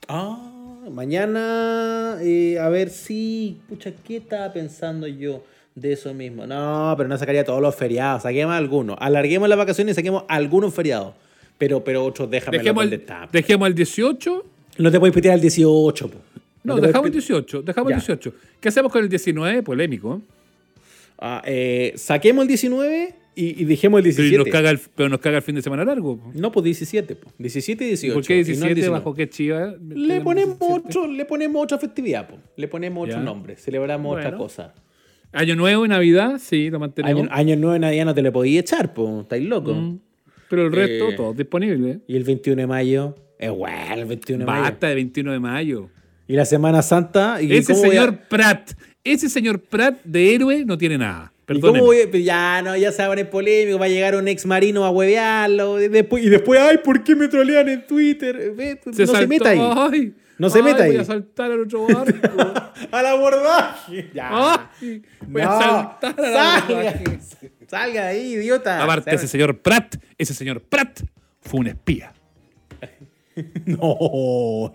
Ah, 0.07 0.52
mañana, 0.91 2.19
eh, 2.23 2.59
a 2.59 2.69
ver 2.69 2.91
si. 2.91 3.59
Pucha, 3.69 3.93
¿qué 4.07 4.17
estaba 4.17 4.53
pensando 4.53 5.07
yo 5.07 5.45
de 5.75 5.93
eso 5.93 6.13
mismo? 6.15 6.47
No, 6.47 6.95
pero 6.97 7.09
no 7.09 7.17
sacaría 7.19 7.45
todos 7.45 7.61
los 7.63 7.75
feriados, 7.75 8.23
saquemos 8.23 8.55
algunos. 8.55 8.97
Alarguemos 9.01 9.49
las 9.49 9.59
vacaciones 9.59 9.93
y 9.93 9.97
saquemos 9.97 10.25
algunos 10.29 10.75
feriados. 10.75 11.15
Pero, 11.59 11.85
pero 11.85 12.05
otros 12.05 12.29
déjame 12.31 12.59
Dejemos 12.59 12.85
el, 12.85 13.07
dejemos 13.31 13.69
el 13.69 13.75
18. 13.75 14.45
No 14.79 14.91
te 14.91 14.99
puedes 14.99 15.15
pitear 15.15 15.35
el 15.37 15.41
18, 15.41 16.09
po. 16.09 16.19
No, 16.65 16.77
dejamos 16.77 17.07
el 17.07 17.13
pit- 17.13 17.21
18. 17.21 17.63
Dejamos 17.63 17.91
Ya. 17.91 17.97
el 17.97 18.01
18. 18.01 18.33
¿Qué 18.61 18.69
hacemos 18.69 18.91
con 18.91 19.03
el 19.03 19.09
19? 19.09 19.63
Polémico. 19.63 20.21
Ah, 21.19 21.41
eh, 21.45 21.93
saquemos 21.97 22.43
el 22.43 22.49
19 22.49 23.15
y, 23.35 23.63
y 23.63 23.65
dejemos 23.65 23.99
el 23.99 24.05
Pero 24.05 24.17
17. 24.23 24.39
nos, 24.39 24.49
caga 24.53 24.71
el, 24.71 24.81
pero 24.95 25.09
nos 25.09 25.21
caga 25.21 25.37
el 25.39 25.43
fin 25.43 25.55
de 25.55 25.63
semana 25.63 25.85
largo. 25.85 26.33
No, 26.35 26.53
pues 26.53 26.65
17, 26.65 27.17
po. 27.17 27.33
17 27.39 27.85
y 27.85 27.89
18. 27.89 28.15
¿Por 28.15 28.25
qué 28.27 28.35
y 28.35 28.37
no 28.37 28.41
el 28.41 28.45
17? 28.47 28.75
19. 28.75 28.99
¿Bajo 28.99 29.15
qué 29.15 29.29
chiva? 29.29 29.75
Le 29.89 30.21
ponemos, 30.21 30.59
17? 30.59 30.89
otro, 30.89 31.07
le 31.07 31.25
ponemos 31.25 31.63
otra 31.65 31.79
festividad, 31.79 32.29
po. 32.29 32.39
le 32.57 32.69
ponemos 32.69 33.05
otro 33.07 33.19
Ya. 33.19 33.23
nombre, 33.25 33.57
celebramos 33.57 34.13
otra 34.17 34.31
Bueno. 34.31 34.39
cosa. 34.39 34.75
Año 35.33 35.57
Nuevo 35.57 35.87
y 35.87 35.89
Navidad, 35.89 36.39
sí, 36.39 36.69
lo 36.71 36.79
mantenemos. 36.79 37.23
Año, 37.23 37.31
año 37.33 37.57
nuevo 37.57 37.73
de 37.73 37.79
Navidad 37.79 38.05
no 38.05 38.15
te 38.15 38.21
le 38.23 38.31
podías 38.33 38.63
echar, 38.65 38.93
po. 38.93 39.23
estáis 39.23 39.49
locos. 39.49 39.77
Mm. 39.77 39.97
Pero 40.51 40.67
el 40.67 40.73
resto, 40.73 41.11
Eh, 41.11 41.15
todo 41.17 41.33
disponible. 41.33 42.01
Y 42.07 42.17
el 42.17 42.25
21 42.25 42.61
de 42.61 42.67
mayo, 42.67 43.15
es 43.39 43.51
bueno 43.51 43.95
el 43.95 44.05
21 44.05 44.41
de 44.41 44.47
mayo. 44.47 44.63
Basta 44.63 44.89
de 44.89 44.95
21 44.97 45.33
de 45.33 45.41
mayo. 45.41 45.89
Y 46.29 46.35
la 46.35 46.45
Semana 46.45 46.83
Santa. 46.83 47.41
¿y 47.41 47.51
Ese 47.57 47.73
voy 47.73 47.83
a- 47.83 47.89
señor 47.91 48.19
Pratt, 48.29 48.73
ese 49.03 49.31
señor 49.31 49.61
Pratt 49.61 50.03
de 50.05 50.35
héroe 50.35 50.65
no 50.67 50.77
tiene 50.77 50.99
nada. 50.99 51.32
¿Y 51.43 51.45
Perdóneme. 51.47 51.79
cómo 51.81 51.87
voy 51.87 52.01
a- 52.03 52.11
pero 52.11 52.23
Ya, 52.25 52.63
no, 52.63 52.77
ya 52.77 52.93
se 52.93 52.99
va 53.03 53.07
a 53.07 53.11
poner 53.11 53.29
polémico, 53.31 53.79
va 53.79 53.87
a 53.87 53.89
llegar 53.89 54.15
un 54.15 54.29
ex 54.29 54.47
marino 54.47 54.85
a 54.85 54.91
huevearlo. 54.91 55.81
Y 55.83 55.89
después, 55.89 56.25
y 56.25 56.29
después, 56.29 56.61
ay, 56.61 56.79
¿por 56.79 57.03
qué 57.03 57.15
me 57.17 57.29
trolean 57.29 57.69
en 57.69 57.87
Twitter? 57.87 58.53
Ve, 58.57 58.81
no 58.85 59.07
se 59.07 59.27
meta 59.27 59.49
ahí. 59.51 59.59
Ay, 59.61 60.15
No 60.39 60.49
se 60.51 60.59
ay, 60.59 60.65
meta 60.65 60.87
Voy 60.87 60.95
ahí. 60.97 60.97
a 60.97 61.05
saltar 61.05 61.51
al 61.53 61.61
otro 61.61 61.87
barco. 61.87 62.13
¡Al 62.91 63.07
abordaje! 63.07 64.11
Ya. 64.15 64.29
Ay, 64.81 65.03
voy 65.27 65.43
No, 65.43 65.51
a 65.51 65.61
saltar 66.01 66.15
al 66.19 66.33
salga, 66.33 66.57
abordaje. 66.59 67.05
salga 67.69 68.03
de 68.05 68.09
ahí, 68.09 68.33
idiota. 68.35 68.83
Aparte, 68.83 69.11
Se- 69.11 69.17
ese 69.17 69.29
señor 69.29 69.59
Pratt, 69.61 69.97
ese 70.19 70.35
señor 70.35 70.63
Pratt 70.63 71.01
fue 71.41 71.61
un 71.61 71.67
espía. 71.67 72.13
No, 73.67 74.73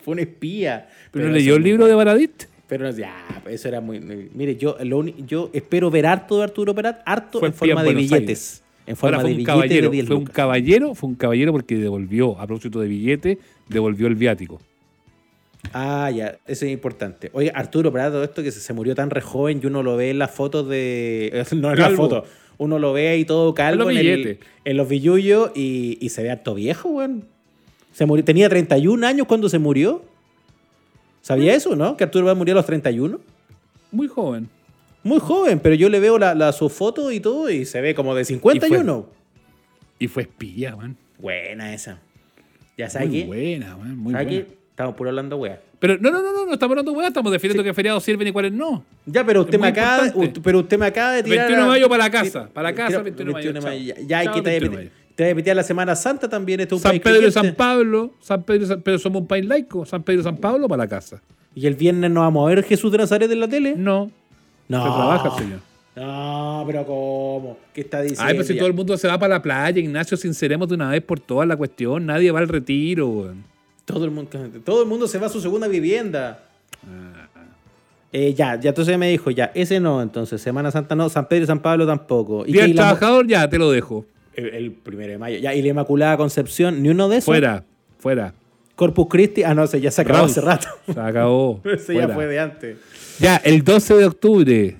fue 0.00 0.12
un 0.12 0.18
espía. 0.20 0.88
¿Pero 1.10 1.26
no 1.26 1.32
leyó 1.32 1.56
el 1.56 1.62
libro 1.62 1.86
de 1.86 1.94
Baradit? 1.94 2.44
Pero 2.68 2.90
ya, 2.90 3.14
pues 3.42 3.56
eso 3.56 3.68
era 3.68 3.80
muy. 3.80 4.00
Mire, 4.00 4.56
yo, 4.56 4.76
lo 4.82 4.98
uni- 4.98 5.14
yo 5.26 5.50
espero 5.52 5.90
ver 5.90 6.06
harto 6.06 6.38
de 6.38 6.44
Arturo 6.44 6.74
Prat, 6.74 7.00
harto 7.06 7.44
en 7.44 7.52
forma 7.52 7.80
en 7.82 7.86
de 7.88 7.94
billetes. 7.94 8.62
En 8.86 8.96
forma 8.96 9.18
de 9.18 9.24
un 9.24 9.30
billetes 9.30 9.46
caballero, 9.54 9.86
de 9.90 9.92
10 9.96 10.06
fue 10.06 10.16
un 10.16 10.24
caballero, 10.26 10.94
fue 10.94 11.08
un 11.10 11.14
caballero 11.16 11.52
porque 11.52 11.76
devolvió, 11.76 12.38
a 12.40 12.46
propósito 12.46 12.80
de 12.80 12.88
billete, 12.88 13.38
devolvió 13.68 14.06
el 14.08 14.14
viático. 14.16 14.60
Ah, 15.72 16.10
ya, 16.14 16.38
eso 16.46 16.64
es 16.66 16.72
importante. 16.72 17.30
Oye, 17.32 17.50
Arturo 17.54 17.90
Prat, 17.92 18.12
todo 18.12 18.22
esto 18.24 18.42
que 18.42 18.52
se, 18.52 18.60
se 18.60 18.72
murió 18.72 18.94
tan 18.94 19.10
re 19.10 19.20
joven 19.20 19.60
y 19.62 19.66
uno 19.66 19.82
lo 19.82 19.96
ve 19.96 20.10
en 20.10 20.18
las 20.18 20.30
fotos 20.30 20.68
de. 20.68 21.44
No 21.56 21.72
en 21.72 21.78
las 21.78 21.94
fotos. 21.94 22.28
Uno 22.58 22.78
lo 22.78 22.92
ve 22.92 23.08
ahí 23.08 23.24
todo 23.24 23.52
calvo 23.54 23.82
En 23.90 23.94
los 23.94 23.96
el- 24.04 24.16
billetes. 24.16 24.38
en 24.64 24.76
los 24.76 24.88
billullos 24.88 25.50
y, 25.54 25.98
y 26.00 26.08
se 26.10 26.22
ve 26.22 26.30
harto 26.30 26.54
viejo, 26.54 26.88
weón. 26.90 27.24
Se 27.92 28.06
murió, 28.06 28.24
tenía 28.24 28.48
31 28.48 29.06
años 29.06 29.26
cuando 29.26 29.48
se 29.48 29.58
murió. 29.58 30.02
¿Sabía 31.26 31.54
eso, 31.56 31.74
no? 31.74 31.96
Que 31.96 32.04
Arturo 32.04 32.24
Prat 32.24 32.36
murió 32.36 32.52
a 32.54 32.56
los 32.56 32.66
31. 32.66 33.18
Muy 33.90 34.06
joven. 34.06 34.48
Muy 35.02 35.18
joven, 35.18 35.58
pero 35.58 35.74
yo 35.74 35.88
le 35.88 35.98
veo 35.98 36.18
la, 36.20 36.36
la- 36.36 36.52
su 36.52 36.68
foto 36.68 37.10
y 37.10 37.18
todo 37.18 37.50
y 37.50 37.64
se 37.64 37.80
ve 37.80 37.96
como 37.96 38.14
de 38.14 38.24
51. 38.24 39.06
Y 39.98 40.06
fue 40.06 40.22
espía, 40.22 40.76
man. 40.76 40.96
Buena 41.18 41.74
esa. 41.74 41.98
Ya 42.78 42.88
sabes 42.88 43.08
Muy 43.08 43.24
buena, 43.24 43.76
man. 43.76 43.96
Muy 43.98 44.12
¿Sabes 44.12 44.28
buena. 44.28 44.44
qué? 44.46 44.56
Estamos 44.70 44.94
puro 44.94 45.10
hablando 45.10 45.36
wea. 45.38 45.60
Pero 45.80 45.98
no, 45.98 46.10
no, 46.12 46.22
no, 46.22 46.32
no, 46.32 46.46
no 46.46 46.52
estamos 46.52 46.72
hablando 46.72 46.92
weá, 46.92 47.08
estamos 47.08 47.32
definiendo 47.32 47.64
qué 47.64 47.74
feriados 47.74 48.04
sirven 48.04 48.28
y 48.28 48.32
cuáles 48.32 48.52
no. 48.52 48.84
Ya, 49.04 49.24
pero 49.26 49.40
usted 49.42 49.58
me 49.58 49.66
acaba, 49.66 50.04
pero 50.44 50.60
usted 50.60 50.78
me 50.78 50.86
acaba 50.86 51.12
de 51.12 51.22
tirar. 51.24 51.48
21 51.48 51.62
de 51.64 51.68
mayo 51.68 51.88
para 51.88 52.04
la 52.04 52.10
casa, 52.10 52.48
para 52.52 52.70
la 52.70 52.74
casa, 52.76 53.02
Tira- 53.02 53.02
21 53.02 53.52
de 53.52 53.60
mayo, 53.60 53.94
Ya, 53.96 54.00
ya, 54.06 54.18
hay 54.20 54.28
que 54.28 54.42
te 55.16 55.24
21 55.24 55.24
de 55.24 55.24
vaya 55.24 55.32
a 55.32 55.36
pitear 55.36 55.56
la 55.56 55.62
Semana 55.62 55.96
Santa 55.96 56.28
también. 56.28 56.60
Este 56.60 56.74
es 56.74 56.78
un 56.78 56.82
San 56.82 56.90
país 56.92 57.02
Pedro 57.02 57.28
y. 57.28 57.32
San 57.32 57.54
Pablo, 57.54 58.10
San 58.20 58.42
Pedro 58.44 58.66
San 58.66 58.82
pero 58.82 58.98
somos 58.98 59.22
un 59.22 59.26
país 59.26 59.44
laico, 59.46 59.84
San 59.84 60.02
Pedro 60.02 60.20
y 60.20 60.24
San 60.24 60.36
Pablo 60.36 60.68
para 60.68 60.84
la 60.84 60.88
casa. 60.88 61.20
¿Y 61.54 61.66
el 61.66 61.74
viernes 61.74 62.10
no 62.10 62.20
vamos 62.20 62.46
a 62.46 62.54
ver 62.54 62.62
Jesús 62.64 62.92
de 62.92 62.98
Nazaret 62.98 63.30
en 63.30 63.40
la 63.40 63.48
tele? 63.48 63.74
No, 63.76 64.10
No. 64.68 64.82
se 64.82 64.88
trabaja, 64.88 65.38
señor. 65.38 65.58
No, 65.96 66.62
pero 66.66 66.84
¿cómo? 66.84 67.56
¿Qué 67.72 67.80
está 67.80 68.02
diciendo? 68.02 68.24
Ay, 68.26 68.34
pues 68.34 68.46
si 68.46 68.54
todo 68.56 68.66
el 68.68 68.74
mundo 68.74 68.98
se 68.98 69.08
va 69.08 69.18
para 69.18 69.36
la 69.36 69.42
playa, 69.42 69.80
Ignacio, 69.80 70.14
sinceremos 70.18 70.68
de 70.68 70.74
una 70.74 70.90
vez 70.90 71.02
por 71.02 71.18
todas 71.18 71.48
la 71.48 71.56
cuestión, 71.56 72.04
nadie 72.04 72.30
va 72.30 72.40
al 72.40 72.48
retiro, 72.48 73.08
weón. 73.08 73.44
Todo 73.86 74.04
el 74.04 74.10
mundo, 74.10 74.30
todo 74.64 74.82
el 74.82 74.88
mundo 74.88 75.08
se 75.08 75.18
va 75.18 75.28
a 75.28 75.30
su 75.30 75.40
segunda 75.40 75.66
vivienda. 75.68 76.40
Ah, 76.86 77.22
Eh, 78.12 78.34
ya, 78.34 78.58
ya 78.60 78.70
entonces 78.70 78.96
me 78.98 79.08
dijo, 79.10 79.30
ya, 79.30 79.50
ese 79.54 79.78
no, 79.80 80.00
entonces 80.00 80.40
Semana 80.40 80.70
Santa 80.70 80.94
no, 80.94 81.08
San 81.08 81.26
Pedro 81.28 81.44
y 81.44 81.46
San 81.46 81.60
Pablo 81.60 81.86
tampoco. 81.86 82.44
¿Y 82.46 82.52
la- 82.52 82.74
trabajador, 82.74 83.26
ya, 83.26 83.48
te 83.48 83.58
lo 83.58 83.70
dejo. 83.70 84.04
El, 84.36 84.54
el 84.54 84.72
primero 84.72 85.12
de 85.12 85.18
mayo. 85.18 85.38
Ya, 85.38 85.54
y 85.54 85.62
la 85.62 85.68
Inmaculada 85.68 86.16
Concepción, 86.16 86.82
ni 86.82 86.90
uno 86.90 87.08
de 87.08 87.18
esos. 87.18 87.26
Fuera, 87.26 87.64
fuera. 87.98 88.34
Corpus 88.76 89.06
Christi, 89.08 89.42
ah, 89.42 89.54
no, 89.54 89.64
ese 89.64 89.80
ya 89.80 89.90
se 89.90 90.02
acabó 90.02 90.26
hace 90.26 90.40
rato. 90.40 90.68
Se 90.92 91.00
acabó. 91.00 91.60
ese 91.64 91.94
ya 91.94 92.08
fue 92.08 92.26
de 92.26 92.38
antes. 92.38 92.76
Ya, 93.18 93.36
el 93.36 93.64
12 93.64 93.94
de 93.94 94.04
octubre. 94.04 94.76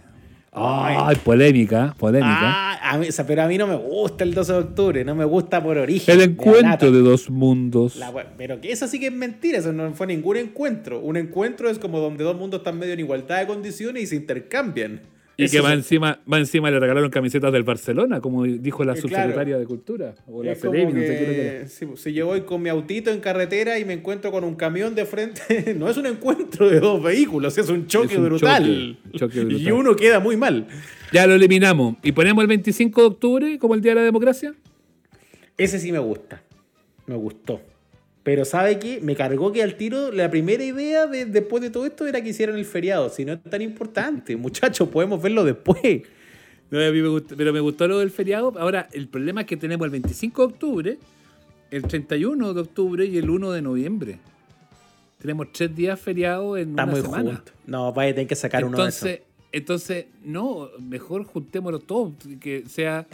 Ay, 0.58 1.16
polémica, 1.16 1.94
polémica. 1.98 2.28
Ah, 2.30 2.92
a 2.92 2.98
mí, 2.98 3.08
pero 3.26 3.42
a 3.42 3.46
mí 3.46 3.58
no 3.58 3.66
me 3.66 3.76
gusta 3.76 4.24
el 4.24 4.32
12 4.32 4.52
de 4.52 4.58
octubre, 4.58 5.04
no 5.04 5.14
me 5.14 5.26
gusta 5.26 5.62
por 5.62 5.76
origen. 5.76 6.14
el 6.14 6.30
encuentro 6.30 6.90
de 6.90 7.00
dos 7.00 7.28
mundos. 7.28 7.96
La 7.96 8.10
pero 8.38 8.58
que 8.58 8.72
eso 8.72 8.88
sí 8.88 8.98
que 8.98 9.08
es 9.08 9.12
mentira, 9.12 9.58
eso 9.58 9.72
no 9.72 9.92
fue 9.92 10.06
ningún 10.06 10.38
encuentro. 10.38 11.00
Un 11.00 11.18
encuentro 11.18 11.68
es 11.68 11.78
como 11.78 12.00
donde 12.00 12.24
dos 12.24 12.36
mundos 12.36 12.60
están 12.60 12.78
medio 12.78 12.94
en 12.94 13.00
igualdad 13.00 13.40
de 13.40 13.46
condiciones 13.46 14.02
y 14.04 14.06
se 14.06 14.16
intercambian. 14.16 15.02
Y 15.38 15.44
Eso 15.44 15.52
que 15.52 15.60
va 15.60 15.74
encima, 15.74 16.18
va 16.32 16.38
encima 16.38 16.70
le 16.70 16.80
regalaron 16.80 17.10
camisetas 17.10 17.52
del 17.52 17.62
Barcelona, 17.62 18.20
como 18.22 18.44
dijo 18.44 18.84
la 18.84 18.94
Eh, 18.94 18.96
subsecretaria 18.96 19.34
claro. 19.44 19.58
de 19.58 19.66
Cultura. 19.66 20.14
O 20.26 20.42
la 20.42 20.54
Ceremi, 20.54 20.94
no 20.94 21.00
sé 21.00 21.06
qué 21.06 21.56
era. 21.58 21.68
si, 21.68 21.86
si 21.96 22.12
yo 22.14 22.26
voy 22.26 22.40
con 22.42 22.62
mi 22.62 22.70
autito 22.70 23.10
en 23.10 23.20
carretera 23.20 23.78
y 23.78 23.84
me 23.84 23.92
encuentro 23.92 24.30
con 24.32 24.44
un 24.44 24.54
camión 24.54 24.94
de 24.94 25.04
frente, 25.04 25.74
no 25.78 25.90
es 25.90 25.96
un 25.98 26.06
encuentro 26.06 26.70
de 26.70 26.80
dos 26.80 27.02
vehículos, 27.02 27.58
es 27.58 27.68
un 27.68 27.86
choque 27.86 28.14
Es 28.14 28.18
un 28.18 28.24
brutal. 28.24 28.96
choque, 29.12 29.18
choque 29.18 29.40
brutal. 29.44 29.60
Y 29.60 29.70
uno 29.72 29.94
queda 29.94 30.20
muy 30.20 30.38
mal. 30.38 30.66
Ya 31.12 31.26
lo 31.26 31.34
eliminamos. 31.34 31.96
¿Y 32.02 32.12
ponemos 32.12 32.40
el 32.42 32.48
25 32.48 33.00
de 33.02 33.06
octubre 33.06 33.58
como 33.58 33.74
el 33.74 33.82
Día 33.82 33.92
de 33.92 33.96
la 33.96 34.04
Democracia? 34.04 34.54
Ese 35.58 35.78
sí 35.78 35.92
me 35.92 35.98
gusta. 35.98 36.42
Me 37.06 37.14
gustó. 37.14 37.60
Pero 38.26 38.44
¿sabe 38.44 38.80
qué? 38.80 38.98
Me 39.00 39.14
cargó 39.14 39.52
que 39.52 39.62
al 39.62 39.76
tiro 39.76 40.10
la 40.10 40.28
primera 40.28 40.64
idea 40.64 41.06
de- 41.06 41.26
después 41.26 41.62
de 41.62 41.70
todo 41.70 41.86
esto 41.86 42.08
era 42.08 42.20
que 42.20 42.30
hicieran 42.30 42.56
el 42.56 42.64
feriado. 42.64 43.08
Si 43.08 43.24
no 43.24 43.34
es 43.34 43.42
tan 43.44 43.62
importante, 43.62 44.36
muchachos, 44.36 44.88
podemos 44.88 45.22
verlo 45.22 45.44
después. 45.44 46.02
No, 46.68 46.80
a 46.84 46.90
mí 46.90 47.00
me 47.00 47.06
gustó- 47.08 47.36
pero 47.36 47.52
me 47.52 47.60
gustó 47.60 47.86
lo 47.86 48.00
del 48.00 48.10
feriado. 48.10 48.52
Ahora, 48.58 48.88
el 48.92 49.06
problema 49.06 49.42
es 49.42 49.46
que 49.46 49.56
tenemos 49.56 49.84
el 49.84 49.92
25 49.92 50.42
de 50.44 50.52
octubre, 50.52 50.98
el 51.70 51.82
31 51.84 52.52
de 52.52 52.60
octubre 52.62 53.06
y 53.06 53.16
el 53.16 53.30
1 53.30 53.52
de 53.52 53.62
noviembre. 53.62 54.18
Tenemos 55.18 55.52
tres 55.52 55.74
días 55.76 55.98
feriados 56.00 56.58
en 56.58 56.70
Está 56.70 56.82
una 56.82 56.92
muy 56.92 57.00
semana. 57.02 57.34
junto. 57.36 57.52
No, 57.66 57.92
vaya 57.92 58.10
a 58.10 58.14
tener 58.16 58.26
que 58.26 58.34
sacar 58.34 58.64
uno 58.64 58.82
de 58.82 58.88
esos. 58.88 59.08
entonces, 59.52 60.06
no, 60.24 60.68
mejor 60.80 61.22
juntémoslo 61.22 61.78
todos, 61.78 62.12
que 62.40 62.64
sea 62.66 63.06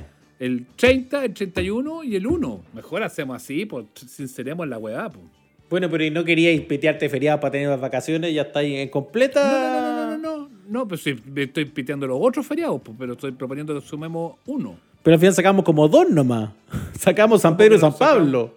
el 0.42 0.66
30, 0.74 1.24
el 1.24 1.34
31 1.34 2.02
y 2.02 2.16
el 2.16 2.26
1. 2.26 2.60
Mejor 2.74 3.04
hacemos 3.04 3.36
así, 3.36 3.64
pues 3.64 3.86
sinceremos 3.94 4.66
la 4.66 4.76
weá. 4.76 5.08
Pues. 5.08 5.24
Bueno, 5.70 5.88
pero 5.88 6.04
¿y 6.04 6.10
no 6.10 6.24
queríais 6.24 6.60
petearte 6.62 7.08
feriado 7.08 7.38
para 7.38 7.52
tener 7.52 7.68
las 7.68 7.80
vacaciones? 7.80 8.34
Ya 8.34 8.42
estáis 8.42 8.76
en 8.76 8.88
completa. 8.88 9.40
No, 9.40 9.60
no, 9.60 9.70
no, 9.70 9.92
no, 9.94 10.18
no, 10.18 10.18
no, 10.18 10.50
no, 10.68 10.88
pues 10.88 11.02
sí, 11.02 11.14
estoy 11.36 11.66
piteando 11.66 12.08
los 12.08 12.18
otros 12.20 12.44
feriados, 12.44 12.80
pues, 12.82 12.96
pero 12.98 13.12
estoy 13.12 13.30
proponiendo 13.30 13.72
que 13.72 13.86
sumemos 13.86 14.34
uno. 14.46 14.76
Pero 15.04 15.14
al 15.14 15.20
final 15.20 15.34
sacamos 15.34 15.64
como 15.64 15.86
dos 15.86 16.10
nomás. 16.10 16.50
Sacamos 16.98 17.40
San 17.40 17.56
Pedro 17.56 17.76
y 17.76 17.78
San 17.78 17.96
Pablo. 17.96 18.54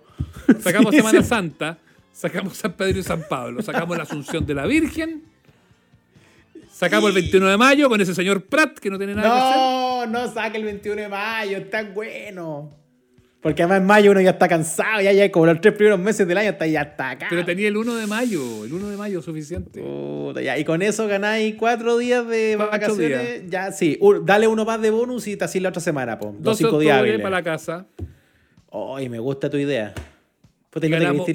Sacamos 0.60 0.92
Sí, 0.92 0.98
Semana 0.98 1.22
sí. 1.22 1.28
Santa, 1.28 1.78
sacamos 2.12 2.58
San 2.58 2.74
Pedro 2.74 3.00
y 3.00 3.04
San 3.04 3.24
Pablo, 3.30 3.62
sacamos 3.62 3.96
la 3.96 4.04
Asunción 4.04 4.46
de 4.46 4.54
la 4.54 4.66
Virgen, 4.66 5.24
sacamos 6.72 7.10
el 7.10 7.16
21 7.16 7.48
de 7.48 7.58
mayo 7.58 7.90
con 7.90 8.02
ese 8.02 8.16
señor 8.16 8.44
Pratt 8.44 8.80
que 8.80 8.90
no 8.90 8.98
tiene 8.98 9.14
nada 9.16 9.30
que 9.30 9.40
hacer. 9.40 9.85
No, 10.08 10.28
no 10.28 10.34
saque 10.34 10.58
el 10.58 10.64
21 10.66 11.02
de 11.04 11.08
mayo, 11.10 11.58
está 11.58 11.84
bueno. 11.84 12.70
Porque 13.42 13.62
además 13.62 13.82
en 13.82 13.86
mayo 13.86 14.10
uno 14.10 14.22
ya 14.22 14.32
está 14.32 14.48
cansado, 14.48 15.02
ya, 15.02 15.12
ya 15.12 15.32
como 15.32 15.46
los 15.46 15.62
tres 15.62 15.76
primeros 15.76 16.00
meses 16.00 16.28
del 16.28 16.36
año 16.36 16.50
está 16.50 16.66
ya 16.66 16.82
está 16.82 17.12
acá. 17.12 17.28
Pero 17.30 17.46
tenía 17.46 17.68
el 17.68 17.78
1 17.78 17.94
de 17.94 18.08
mayo, 18.08 18.66
el 18.66 18.74
1 18.74 18.90
de 18.90 18.98
mayo 18.98 19.22
suficiente. 19.22 19.82
Puta, 19.82 20.42
ya, 20.42 20.58
Y 20.58 20.66
con 20.66 20.82
eso 20.82 21.08
ganáis 21.08 21.54
cuatro 21.54 21.96
días 22.00 22.28
de 22.28 22.56
Cuatro 22.58 22.72
vacaciones. 22.72 23.44
Ya, 23.48 23.72
sí. 23.72 24.00
Dale 24.24 24.48
uno 24.48 24.66
más 24.66 24.82
de 24.82 24.90
bonus 24.90 25.28
y 25.28 25.38
te 25.38 25.46
así 25.46 25.60
la 25.60 25.70
otra 25.70 25.80
semana, 25.80 26.18
po. 26.18 26.32
Dos, 26.40 26.58
12 26.58 26.64
cinco 26.64 26.80
días 26.80 26.98
hábiles. 26.98 27.22
para 27.22 27.36
la 27.36 27.44
casa. 27.44 27.86
Ay, 28.72 29.10
me 29.10 29.20
gusta 29.20 29.48
tu 29.48 29.58
idea. 29.58 29.94
Puta, 30.72 30.88
Y, 30.88 30.90
ganamos- 30.90 31.28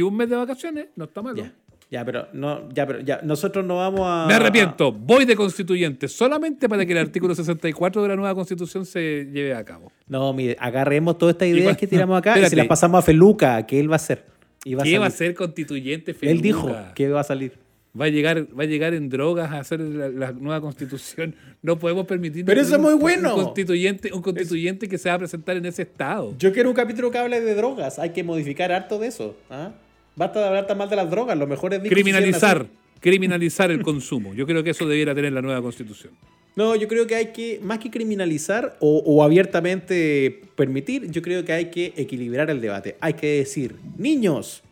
un 0.00 0.16
mes 0.16 0.30
de 0.30 0.36
vacaciones, 0.36 0.86
no 0.94 1.06
está 1.06 1.22
mal. 1.22 1.34
Ya, 1.34 1.52
ya, 1.92 2.04
pero 2.04 2.26
no, 2.32 2.68
ya, 2.72 2.86
pero 2.86 3.00
ya, 3.00 3.20
nosotros 3.22 3.64
no 3.64 3.76
vamos 3.76 4.00
a. 4.02 4.24
Me 4.26 4.34
arrepiento, 4.34 4.90
voy 4.90 5.24
de 5.26 5.36
constituyente 5.36 6.08
solamente 6.08 6.68
para 6.68 6.84
que 6.86 6.92
el 6.92 6.98
artículo 6.98 7.34
64 7.34 8.02
de 8.02 8.08
la 8.08 8.16
nueva 8.16 8.34
constitución 8.34 8.84
se 8.86 9.28
lleve 9.32 9.54
a 9.54 9.62
cabo. 9.62 9.92
No, 10.08 10.32
mire, 10.32 10.56
agarremos 10.58 11.18
todas 11.18 11.34
estas 11.34 11.48
ideas 11.48 11.76
que 11.76 11.86
tiramos 11.86 12.18
acá 12.18 12.30
y 12.30 12.32
Espérate. 12.32 12.50
se 12.50 12.56
las 12.56 12.66
pasamos 12.66 12.98
a 12.98 13.02
Feluca, 13.02 13.64
que 13.66 13.78
él 13.78 13.90
va 13.90 13.94
a 13.94 13.96
hacer. 13.96 14.24
Y 14.64 14.74
va 14.74 14.82
a 14.82 14.84
¿Qué 14.84 14.98
va 14.98 15.06
a 15.06 15.10
ser 15.10 15.34
constituyente 15.34 16.16
Él 16.22 16.40
dijo 16.40 16.62
Feluca? 16.68 16.94
que 16.94 17.08
va 17.10 17.20
a 17.20 17.24
salir. 17.24 17.52
Va 18.00 18.06
a 18.06 18.08
llegar, 18.08 18.46
va 18.58 18.62
a 18.62 18.66
llegar 18.66 18.94
en 18.94 19.10
drogas 19.10 19.50
a 19.52 19.58
hacer 19.58 19.80
la, 19.80 20.08
la 20.08 20.32
nueva 20.32 20.62
constitución. 20.62 21.34
No 21.60 21.78
podemos 21.78 22.06
permitir 22.06 22.42
Pero 22.46 22.60
eso 22.62 22.76
es 22.76 22.80
muy 22.80 22.94
un- 22.94 23.00
bueno. 23.00 23.36
Un 23.36 23.44
constituyente, 23.44 24.10
un 24.14 24.22
constituyente 24.22 24.88
que 24.88 24.96
se 24.96 25.10
va 25.10 25.16
a 25.16 25.18
presentar 25.18 25.58
en 25.58 25.66
ese 25.66 25.82
estado. 25.82 26.34
Yo 26.38 26.52
quiero 26.54 26.70
un 26.70 26.74
capítulo 26.74 27.10
que 27.10 27.18
hable 27.18 27.40
de 27.42 27.54
drogas. 27.54 27.98
Hay 27.98 28.10
que 28.10 28.24
modificar 28.24 28.72
harto 28.72 28.98
de 28.98 29.08
eso. 29.08 29.36
¿ah? 29.50 29.72
Basta 30.16 30.40
de 30.40 30.46
hablar 30.46 30.66
tan 30.66 30.78
mal 30.78 30.88
de 30.90 30.96
las 30.96 31.10
drogas. 31.10 31.36
Lo 31.38 31.46
mejor 31.46 31.72
es 31.74 31.80
Criminalizar, 31.80 32.66
criminalizar 33.00 33.70
el 33.70 33.82
consumo. 33.82 34.34
Yo 34.34 34.46
creo 34.46 34.62
que 34.62 34.70
eso 34.70 34.86
debiera 34.86 35.14
tener 35.14 35.32
la 35.32 35.42
nueva 35.42 35.62
constitución. 35.62 36.12
No, 36.54 36.76
yo 36.76 36.86
creo 36.86 37.06
que 37.06 37.14
hay 37.14 37.26
que, 37.32 37.60
más 37.62 37.78
que 37.78 37.90
criminalizar 37.90 38.76
o, 38.80 38.98
o 39.06 39.22
abiertamente 39.24 40.42
permitir, 40.54 41.10
yo 41.10 41.22
creo 41.22 41.44
que 41.44 41.52
hay 41.52 41.66
que 41.70 41.94
equilibrar 41.96 42.50
el 42.50 42.60
debate. 42.60 42.96
Hay 43.00 43.14
que 43.14 43.38
decir, 43.38 43.76
niños, 43.96 44.62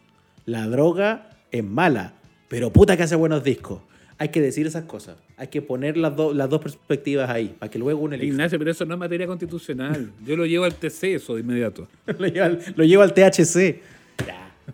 la 0.45 0.67
droga 0.67 1.31
es 1.51 1.65
mala, 1.65 2.15
pero 2.49 2.71
puta 2.71 2.97
que 2.97 3.05
hace 3.05 3.17
buenos 3.17 3.43
discos. 3.45 3.81
Hay 4.19 4.29
que 4.29 4.43
decir 4.43 4.67
esas 4.67 4.85
cosas. 4.85 5.17
Hay 5.39 5.49
que 5.49 5.63
poner 5.63 5.97
las, 5.97 6.15
do- 6.15 6.35
las 6.35 6.51
dos 6.51 6.61
perspectivas 6.61 7.31
ahí, 7.31 7.55
para 7.59 7.71
que 7.71 7.79
luego 7.79 8.01
uno 8.03 8.15
elija. 8.15 8.31
Ignacio, 8.31 8.59
pero 8.59 8.71
eso 8.71 8.85
no 8.85 8.93
es 8.93 9.01
materia 9.01 9.27
constitucional. 9.27 10.13
Yo 10.27 10.37
lo 10.37 10.45
llevo 10.45 10.65
al 10.65 10.75
TC 10.75 11.05
eso 11.15 11.35
de 11.37 11.41
inmediato. 11.41 11.89
lo, 12.07 12.27
lleva 12.27 12.45
al, 12.47 12.59
lo 12.77 12.85
llevo 12.85 13.03
al 13.03 13.15
THC. 13.15 13.81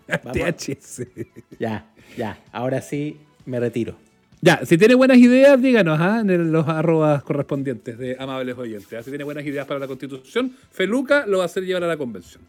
THC. 0.33 1.07
ya, 1.59 1.85
ya. 2.17 2.39
Ahora 2.51 2.81
sí 2.81 3.17
me 3.45 3.59
retiro. 3.59 3.95
Ya, 4.41 4.63
si 4.65 4.77
tiene 4.77 4.93
buenas 4.93 5.17
ideas, 5.17 5.59
díganos 5.61 5.99
¿ah? 5.99 6.19
en 6.21 6.51
los 6.51 6.67
arrobas 6.67 7.23
correspondientes 7.23 7.97
de 7.97 8.15
amables 8.19 8.55
oyentes. 8.57 8.93
¿ah? 8.93 9.01
Si 9.01 9.09
tiene 9.09 9.23
buenas 9.23 9.43
ideas 9.45 9.65
para 9.65 9.79
la 9.79 9.87
constitución, 9.87 10.53
Feluca 10.71 11.25
lo 11.25 11.37
va 11.39 11.43
a 11.43 11.45
hacer 11.47 11.63
llevar 11.65 11.83
a 11.83 11.87
la 11.87 11.97
convención. 11.97 12.43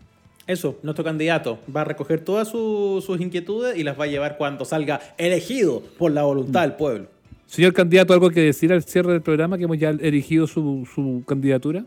Eso, 0.46 0.78
nuestro 0.82 1.04
candidato 1.04 1.58
va 1.74 1.82
a 1.82 1.84
recoger 1.84 2.20
todas 2.20 2.48
su- 2.48 3.02
sus 3.04 3.20
inquietudes 3.20 3.76
y 3.78 3.84
las 3.84 3.98
va 3.98 4.04
a 4.04 4.06
llevar 4.06 4.36
cuando 4.36 4.64
salga 4.64 5.00
elegido 5.18 5.82
por 5.98 6.12
la 6.12 6.22
voluntad 6.24 6.62
del 6.62 6.72
pueblo. 6.74 7.06
Señor 7.46 7.72
candidato, 7.72 8.12
¿algo 8.12 8.30
que 8.30 8.40
decir 8.42 8.70
al 8.72 8.82
cierre 8.82 9.12
del 9.12 9.22
programa 9.22 9.56
que 9.56 9.64
hemos 9.64 9.78
ya 9.78 9.90
erigido 9.90 10.46
su, 10.46 10.86
su 10.94 11.22
candidatura? 11.26 11.84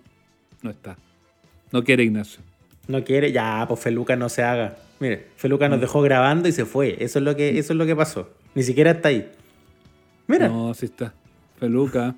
No 0.64 0.72
está. 0.72 0.98
No 1.72 1.84
quiere 1.84 2.04
Ignacio. 2.04 2.42
No 2.88 3.04
quiere, 3.04 3.32
ya, 3.32 3.66
pues 3.68 3.80
Feluca 3.80 4.16
no 4.16 4.30
se 4.30 4.42
haga. 4.44 4.78
Mire, 5.02 5.28
Feluca 5.36 5.68
nos 5.68 5.82
dejó 5.82 6.02
grabando 6.04 6.48
y 6.48 6.52
se 6.52 6.64
fue. 6.64 6.96
Eso 7.00 7.18
es 7.18 7.26
lo 7.26 7.36
que, 7.36 7.58
eso 7.58 7.74
es 7.74 7.78
lo 7.78 7.88
que 7.88 7.96
pasó. 7.96 8.30
Ni 8.54 8.62
siquiera 8.62 8.92
está 8.92 9.10
ahí. 9.10 9.30
Mira, 10.28 10.48
No, 10.48 10.74
sí 10.76 10.86
está. 10.86 11.12
Feluca. 11.60 12.16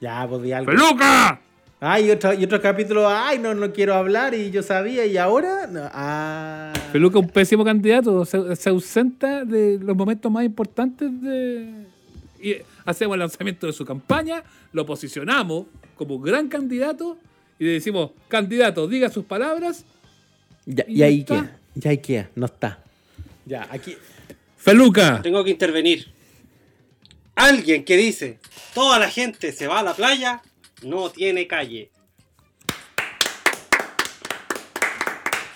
ya, 0.00 0.24
pues 0.28 0.42
di 0.42 0.52
algo. 0.52 0.70
¡Feluca! 0.70 1.40
Ay, 1.80 2.06
y 2.06 2.10
otro, 2.12 2.32
y 2.32 2.44
otro 2.44 2.62
capítulo, 2.62 3.08
ay, 3.08 3.38
no, 3.40 3.52
no 3.52 3.72
quiero 3.72 3.94
hablar 3.94 4.32
y 4.32 4.50
yo 4.52 4.62
sabía 4.62 5.04
y 5.04 5.16
ahora, 5.18 5.66
no, 5.66 5.80
ah. 5.92 6.72
Feluca 6.92 7.18
es 7.18 7.24
un 7.24 7.30
pésimo 7.30 7.64
candidato. 7.64 8.24
Se, 8.24 8.54
se 8.56 8.70
ausenta 8.70 9.44
de 9.44 9.78
los 9.82 9.96
momentos 9.96 10.30
más 10.30 10.44
importantes 10.44 11.10
de. 11.20 11.86
Y 12.40 12.56
hacemos 12.84 13.14
el 13.14 13.20
lanzamiento 13.20 13.66
de 13.66 13.72
su 13.72 13.84
campaña, 13.84 14.44
lo 14.72 14.86
posicionamos 14.86 15.66
como 15.96 16.20
gran 16.20 16.46
candidato 16.48 17.18
y 17.58 17.64
le 17.64 17.70
decimos, 17.72 18.12
candidato, 18.28 18.86
diga 18.86 19.08
sus 19.08 19.24
palabras. 19.24 19.84
Ya, 20.64 20.84
y 20.86 21.00
y 21.00 21.02
ahí 21.02 21.20
está. 21.20 21.34
queda, 21.42 21.58
ya 21.74 21.96
queda, 21.96 22.30
no 22.34 22.46
está. 22.46 22.82
Ya, 23.46 23.66
aquí. 23.70 23.96
Feluca. 24.56 25.20
Tengo 25.22 25.44
que 25.44 25.50
intervenir. 25.50 26.12
Alguien 27.34 27.84
que 27.84 27.96
dice, 27.96 28.38
toda 28.74 28.98
la 28.98 29.10
gente 29.10 29.52
se 29.52 29.66
va 29.66 29.80
a 29.80 29.82
la 29.82 29.94
playa, 29.94 30.42
no 30.82 31.10
tiene 31.10 31.46
calle. 31.46 31.90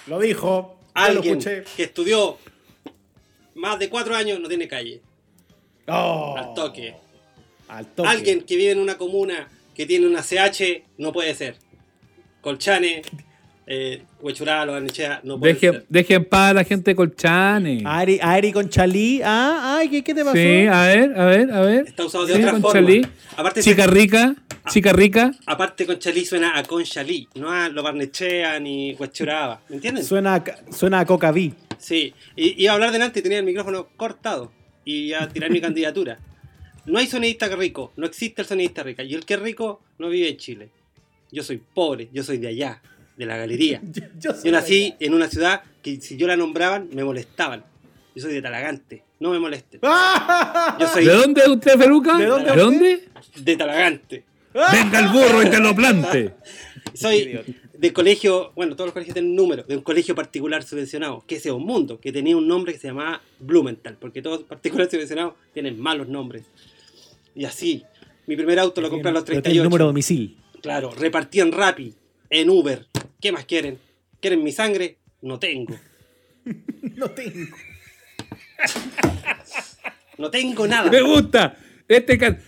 Lo 0.07 0.19
dijo. 0.19 0.79
lo 0.95 1.03
Alguien 1.03 1.39
que 1.39 1.83
estudió 1.83 2.39
más 3.55 3.79
de 3.79 3.89
cuatro 3.89 4.17
años 4.17 4.41
no 4.41 4.49
tiene 4.49 4.67
calle. 4.67 5.03
Oh, 5.87 6.35
Al 6.37 6.55
toque. 6.55 6.95
Al 7.69 7.87
toque. 7.87 8.09
Alguien 8.09 8.43
que 8.43 8.57
vive 8.57 8.73
en 8.73 8.81
una 8.81 8.99
comuna 8.99 9.49
que 9.75 9.87
tiene 9.87 10.07
una 10.07 10.23
CH 10.23 10.83
no 10.97 11.13
puede 11.13 11.35
ser. 11.35 11.57
Colchane, 12.41 13.03
eh, 13.71 14.03
Huechurá, 14.21 14.65
Lobarnechea, 14.65 15.21
no 15.25 15.39
puede 15.39 15.53
Deje, 15.55 15.71
ser. 15.73 15.85
deje 15.91 16.15
en 16.15 16.25
paz 16.25 16.51
a 16.51 16.55
la 16.55 16.65
gente 16.65 16.91
de 16.91 16.95
Colchane. 16.97 17.83
Ari, 17.85 18.19
Ari 18.23 18.51
con 18.53 18.69
Chalí. 18.71 19.21
Ah, 19.23 19.77
ay, 19.79 19.91
¿qué, 19.91 20.03
qué 20.03 20.15
te 20.15 20.25
pasó? 20.25 20.37
Sí, 20.37 20.67
a 20.67 20.83
ver, 20.87 21.13
a 21.21 21.25
ver, 21.27 21.53
a 21.53 21.61
ver. 21.61 21.87
Está 21.87 22.07
usado 22.07 22.25
de 22.27 22.33
Sí, 22.35 22.39
otra 22.41 22.53
con 22.53 22.63
forma. 22.63 22.81
Chalí. 22.81 23.07
Aparte, 23.37 23.63
Chica 23.63 23.87
rica, 23.87 24.35
chica 24.71 24.93
rica. 24.95 25.33
aparte 25.47 25.85
con 25.87 25.99
Chalí 25.99 26.25
suena 26.25 26.57
a 26.59 26.63
Conchalí, 26.63 27.29
no 27.35 27.51
a 27.53 27.69
Lobarnechea 27.69 28.59
ni 28.59 28.95
Huechuraba. 28.95 29.61
¿Me 29.69 29.77
entienden? 29.77 30.03
Suena, 30.03 30.37
a- 30.37 30.73
suena 30.73 31.01
a 31.01 31.05
Coca. 31.07 31.33
Sí, 31.79 32.15
y 32.37 32.63
iba 32.63 32.73
a 32.73 32.75
hablar 32.75 32.91
delante 32.91 33.21
y 33.21 33.23
tenía 33.23 33.39
el 33.39 33.45
micrófono 33.45 33.89
cortado 33.97 34.51
y 34.85 35.13
a 35.13 35.29
tirar 35.29 35.51
mi 35.51 35.61
candidatura. 35.61 36.19
No 36.87 36.99
hay 36.99 37.07
sonidista 37.07 37.47
rico, 37.55 37.93
no 37.97 38.07
existe 38.07 38.41
el 38.41 38.49
sonidista 38.49 38.83
rica. 38.83 39.03
Y 39.03 39.13
el 39.15 39.27
que 39.27 39.35
es 39.35 39.41
rico 39.41 39.83
no 39.99 40.09
vive 40.09 40.31
en 40.31 40.39
Chile. 40.39 40.71
Yo 41.31 41.43
soy 41.43 41.59
pobre, 41.75 42.09
yo 42.15 42.23
soy 42.23 42.39
de 42.39 42.49
allá, 42.49 42.81
de 43.19 43.27
la 43.27 43.37
galería. 43.37 43.83
Yo, 44.21 44.33
yo 44.43 44.53
nací 44.53 44.95
en 45.01 45.13
una 45.13 45.29
ciudad 45.29 45.63
que 45.83 46.01
si 46.01 46.17
yo 46.17 46.27
la 46.27 46.37
nombraban 46.37 46.89
me 46.93 47.05
molestaban. 47.05 47.65
Yo 48.15 48.23
soy 48.23 48.33
de 48.33 48.43
Talagante, 48.43 49.05
no 49.21 49.31
me 49.31 49.39
molesten. 49.39 49.81
allá. 49.83 50.77
Yo 50.81 50.89
soy 50.89 51.05
¿De 51.05 51.13
dónde 51.13 51.41
es 51.43 51.49
usted, 51.49 51.79
Feluca? 51.79 52.17
¿De 52.17 52.27
dónde 52.27 52.45
¿De 52.45 52.51
usted? 52.51 52.63
dónde? 52.63 53.05
de 53.43 53.57
Talagante. 53.57 54.25
Venga 54.55 54.99
el 55.01 55.09
burro 55.09 55.43
y 55.43 55.51
te 55.51 55.59
lo 55.61 55.75
plante. 55.75 56.35
Soy 56.95 57.39
de 57.79 57.93
colegio, 57.93 58.51
bueno, 58.57 58.75
todos 58.75 58.89
los 58.89 58.93
colegios 58.93 59.15
tienen 59.15 59.31
un 59.31 59.37
número, 59.37 59.63
de 59.63 59.77
un 59.77 59.83
colegio 59.83 60.15
particular 60.17 60.65
subvencionado, 60.65 61.23
que 61.29 61.37
es 61.37 61.47
un 61.47 61.63
mundo, 61.65 62.01
que 62.01 62.11
tenía 62.11 62.37
un 62.37 62.49
nombre 62.49 62.73
que 62.73 62.79
se 62.81 62.89
llamaba 62.89 63.21
Blumenthal, 63.39 63.97
porque 64.01 64.21
todos 64.21 64.41
los 64.41 64.49
particulares 64.49 64.91
subvencionados 64.91 65.35
tienen 65.55 65.79
malos 65.79 66.09
nombres. 66.09 66.43
Y 67.37 67.45
así, 67.45 67.85
mi 68.27 68.35
primer 68.35 68.59
auto 68.59 68.81
lo 68.81 68.91
compré 68.91 69.11
a 69.11 69.13
los 69.13 69.23
Pero 69.23 69.41
tiene 69.43 69.59
el 69.59 69.63
38. 69.63 69.65
número 69.65 69.85
de 69.85 69.89
domicilio. 69.91 70.31
Claro, 70.61 70.91
repartí 70.91 71.39
en 71.39 71.53
Rappi, 71.53 71.95
en 72.31 72.51
Uber. 72.51 72.85
¿Qué 73.21 73.33
más 73.33 73.45
quieren? 73.45 73.79
¿Quieren 74.21 74.43
mi 74.43 74.53
sangre? 74.53 74.97
No 75.23 75.39
tengo. 75.39 75.75
No 76.97 77.11
tengo. 77.11 77.57
No 80.19 80.31
tengo 80.31 80.67
nada. 80.67 80.91
Me 80.91 81.01
gusta. 81.01 81.57
Este 81.87 82.19
can- 82.19 82.41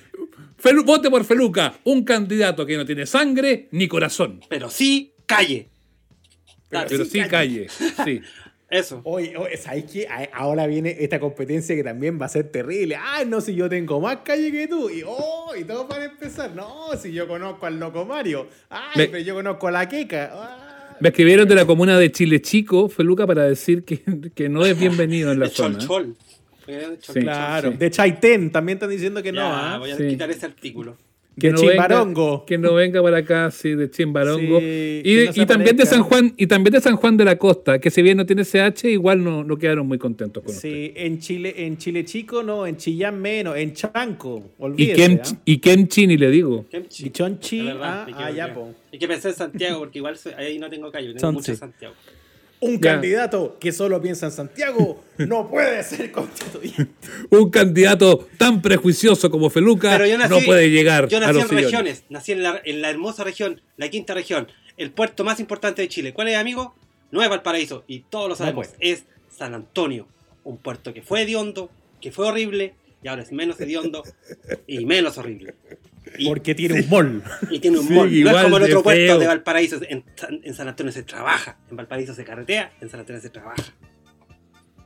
Felu- 0.60 0.84
vote 0.84 1.08
por 1.08 1.24
Feluca, 1.24 1.78
un 1.84 2.02
candidato 2.04 2.66
que 2.66 2.76
no 2.76 2.84
tiene 2.84 3.06
sangre 3.06 3.68
ni 3.70 3.86
corazón. 3.86 4.40
Pero 4.48 4.68
sí, 4.68 5.12
calle. 5.24 5.68
Claro, 6.68 6.88
Pero 6.90 7.04
sí 7.04 7.20
calle. 7.28 7.68
Sí. 8.04 8.20
Eso. 8.70 9.00
Oye, 9.04 9.36
oye, 9.36 9.56
¿sabes 9.56 9.84
qué? 9.92 10.06
Ahora 10.32 10.66
viene 10.68 10.96
esta 11.00 11.18
competencia 11.18 11.74
que 11.74 11.82
también 11.82 12.20
va 12.20 12.26
a 12.26 12.28
ser 12.28 12.50
terrible. 12.52 12.96
Ay, 12.96 13.26
no, 13.26 13.40
si 13.40 13.54
yo 13.54 13.68
tengo 13.68 14.00
más 14.00 14.18
calle 14.24 14.52
que 14.52 14.68
tú. 14.68 14.88
Y, 14.88 15.02
oh, 15.04 15.52
y 15.58 15.64
todos 15.64 15.88
van 15.88 16.02
a 16.02 16.04
empezar. 16.04 16.54
No, 16.54 16.86
si 16.96 17.12
yo 17.12 17.26
conozco 17.26 17.66
al 17.66 17.80
loco 17.80 18.04
Mario. 18.04 18.46
Ay, 18.68 18.92
Me- 18.96 19.06
pero 19.08 19.18
yo 19.24 19.34
conozco 19.34 19.66
a 19.68 19.70
la 19.72 19.88
queca. 19.88 20.30
Ah. 20.32 20.96
Me 21.00 21.08
escribieron 21.08 21.48
de 21.48 21.54
la 21.56 21.64
comuna 21.66 21.98
de 21.98 22.12
Chile 22.12 22.40
Chico, 22.42 22.88
Feluca, 22.88 23.26
para 23.26 23.42
decir 23.44 23.84
que, 23.84 24.02
que 24.34 24.48
no 24.48 24.64
es 24.64 24.78
bienvenido 24.78 25.32
en 25.32 25.40
la 25.40 25.46
De 25.48 25.50
zona. 25.52 25.78
chol. 25.78 26.14
Chol, 26.16 26.16
Sí. 26.66 26.96
chol. 27.00 27.22
Claro, 27.22 27.72
sí. 27.72 27.76
de 27.78 27.90
Chaitén 27.90 28.52
también 28.52 28.76
están 28.76 28.90
diciendo 28.90 29.20
que 29.22 29.32
Ya, 29.32 29.40
no. 29.40 29.46
¿ah? 29.52 29.78
voy 29.78 29.90
a 29.90 29.96
Sí. 29.96 30.06
quitar 30.06 30.30
ese 30.30 30.46
artículo. 30.46 30.96
De 31.36 31.54
Chimbarongo. 31.54 32.30
Venga, 32.30 32.46
que 32.46 32.58
no 32.58 32.74
venga 32.74 33.02
para 33.02 33.18
acá, 33.18 33.50
sí, 33.50 33.74
de 33.74 33.90
Chimbarongo. 33.90 34.58
Sí, 34.60 35.02
y, 35.04 35.16
que 35.16 35.32
no 35.36 35.42
y 35.42 35.46
también 35.46 35.76
de. 35.76 35.86
San 35.86 36.02
Juan, 36.02 36.34
y 36.36 36.46
también 36.46 36.72
de 36.74 36.80
San 36.80 36.96
Juan 36.96 37.16
de 37.16 37.24
la 37.24 37.36
Costa, 37.36 37.78
que 37.78 37.90
si 37.90 38.02
bien 38.02 38.16
no 38.16 38.26
tiene 38.26 38.44
CH, 38.44 38.84
igual 38.84 39.22
no, 39.24 39.44
no 39.44 39.56
quedaron 39.56 39.86
muy 39.86 39.98
contentos 39.98 40.42
con 40.42 40.54
usted. 40.54 40.68
Sí, 40.68 40.92
en 40.96 41.18
Chile, 41.18 41.54
en 41.56 41.78
Chile 41.78 42.04
Chico 42.04 42.42
no, 42.42 42.66
en 42.66 42.76
Chillán 42.76 43.20
menos, 43.20 43.56
en 43.56 43.72
Chanco. 43.72 44.50
Y 44.58 44.62
Olvídese. 44.62 44.96
Kem, 44.96 45.18
¿ah? 45.24 45.40
y 45.44 45.58
Kem 45.58 45.88
Chini 45.88 46.16
le 46.16 46.30
digo. 46.30 46.66
Kemchi. 46.70 47.06
Y 47.06 47.10
Chonchi, 47.10 47.62
verdad, 47.62 48.02
ah, 48.02 48.06
me 48.06 48.12
ah, 48.16 48.30
ya, 48.30 48.46
equivoqué. 48.46 48.72
po. 48.72 48.74
Y 48.92 48.98
que 48.98 49.08
pensé 49.08 49.28
en 49.28 49.34
Santiago, 49.34 49.78
porque 49.78 49.98
igual 49.98 50.16
soy- 50.16 50.32
ahí 50.36 50.58
no 50.58 50.68
tengo 50.68 50.90
calle, 50.90 51.08
tengo 51.08 51.20
Santi. 51.20 51.36
mucho 51.36 51.54
Santiago. 51.56 51.94
Un 52.62 52.74
Ya. 52.80 52.92
candidato 52.92 53.56
que 53.58 53.72
solo 53.72 54.00
piensa 54.02 54.26
en 54.26 54.32
Santiago 54.32 55.02
no 55.18 55.48
puede 55.48 55.82
ser 55.82 56.12
constituyente. 56.12 56.92
Un 57.30 57.50
candidato 57.50 58.28
tan 58.36 58.60
prejuicioso 58.60 59.30
como 59.30 59.48
Feluca 59.48 59.90
Pero 59.92 60.06
yo 60.06 60.18
nací, 60.18 60.34
no 60.34 60.40
puede 60.44 60.70
llegar 60.70 61.08
yo 61.08 61.16
a 61.16 61.20
nací 61.20 61.32
los 61.34 61.42
en 61.44 61.48
sillones. 61.48 61.64
regiones, 61.70 62.04
nací 62.10 62.32
en 62.32 62.42
la, 62.42 62.60
en 62.64 62.82
la 62.82 62.90
hermosa 62.90 63.24
región, 63.24 63.62
la 63.78 63.88
quinta 63.88 64.12
región, 64.12 64.48
el 64.76 64.90
puerto 64.90 65.24
más 65.24 65.40
importante 65.40 65.80
de 65.82 65.88
Chile. 65.88 66.12
¿Cuál 66.12 66.28
es, 66.28 66.36
amigo? 66.36 66.74
No 67.10 67.22
es 67.22 67.28
Valparaíso, 67.30 67.82
y 67.86 68.00
todos 68.00 68.28
lo 68.28 68.36
sabemos. 68.36 68.68
pues. 68.68 68.76
Es 68.78 69.04
San 69.34 69.54
Antonio, 69.54 70.06
un 70.44 70.58
puerto 70.58 70.92
que 70.92 71.02
fue 71.02 71.22
hediondo, 71.22 71.70
que 72.00 72.12
fue 72.12 72.26
horrible, 72.26 72.74
y 73.02 73.08
ahora 73.08 73.22
es 73.22 73.32
menos 73.32 73.58
hediondo 73.60 74.02
y 74.66 74.84
menos 74.84 75.16
horrible. 75.18 75.54
Y, 76.18 76.26
Porque 76.28 76.54
tiene 76.54 76.80
un 76.82 76.88
mall. 76.90 77.22
y 77.50 77.58
tiene 77.60 77.78
un 77.78 77.86
Sí, 77.86 77.92
mall. 77.94 78.20
No 78.24 78.30
es 78.36 78.42
como 78.44 78.56
el 78.58 78.62
otro 78.64 78.82
puerto 78.82 79.00
feo. 79.00 79.18
de 79.18 79.26
Valparaíso. 79.26 79.80
En, 79.88 80.04
San- 80.16 80.40
en 80.42 80.54
San 80.54 80.68
Antonio 80.68 80.92
se 80.92 81.02
trabaja. 81.02 81.56
En 81.70 81.76
Valparaíso 81.76 82.14
se 82.14 82.24
carretea. 82.24 82.72
En 82.80 82.88
San 82.90 83.00
Antonio 83.00 83.20
se 83.22 83.30
trabaja. 83.30 83.62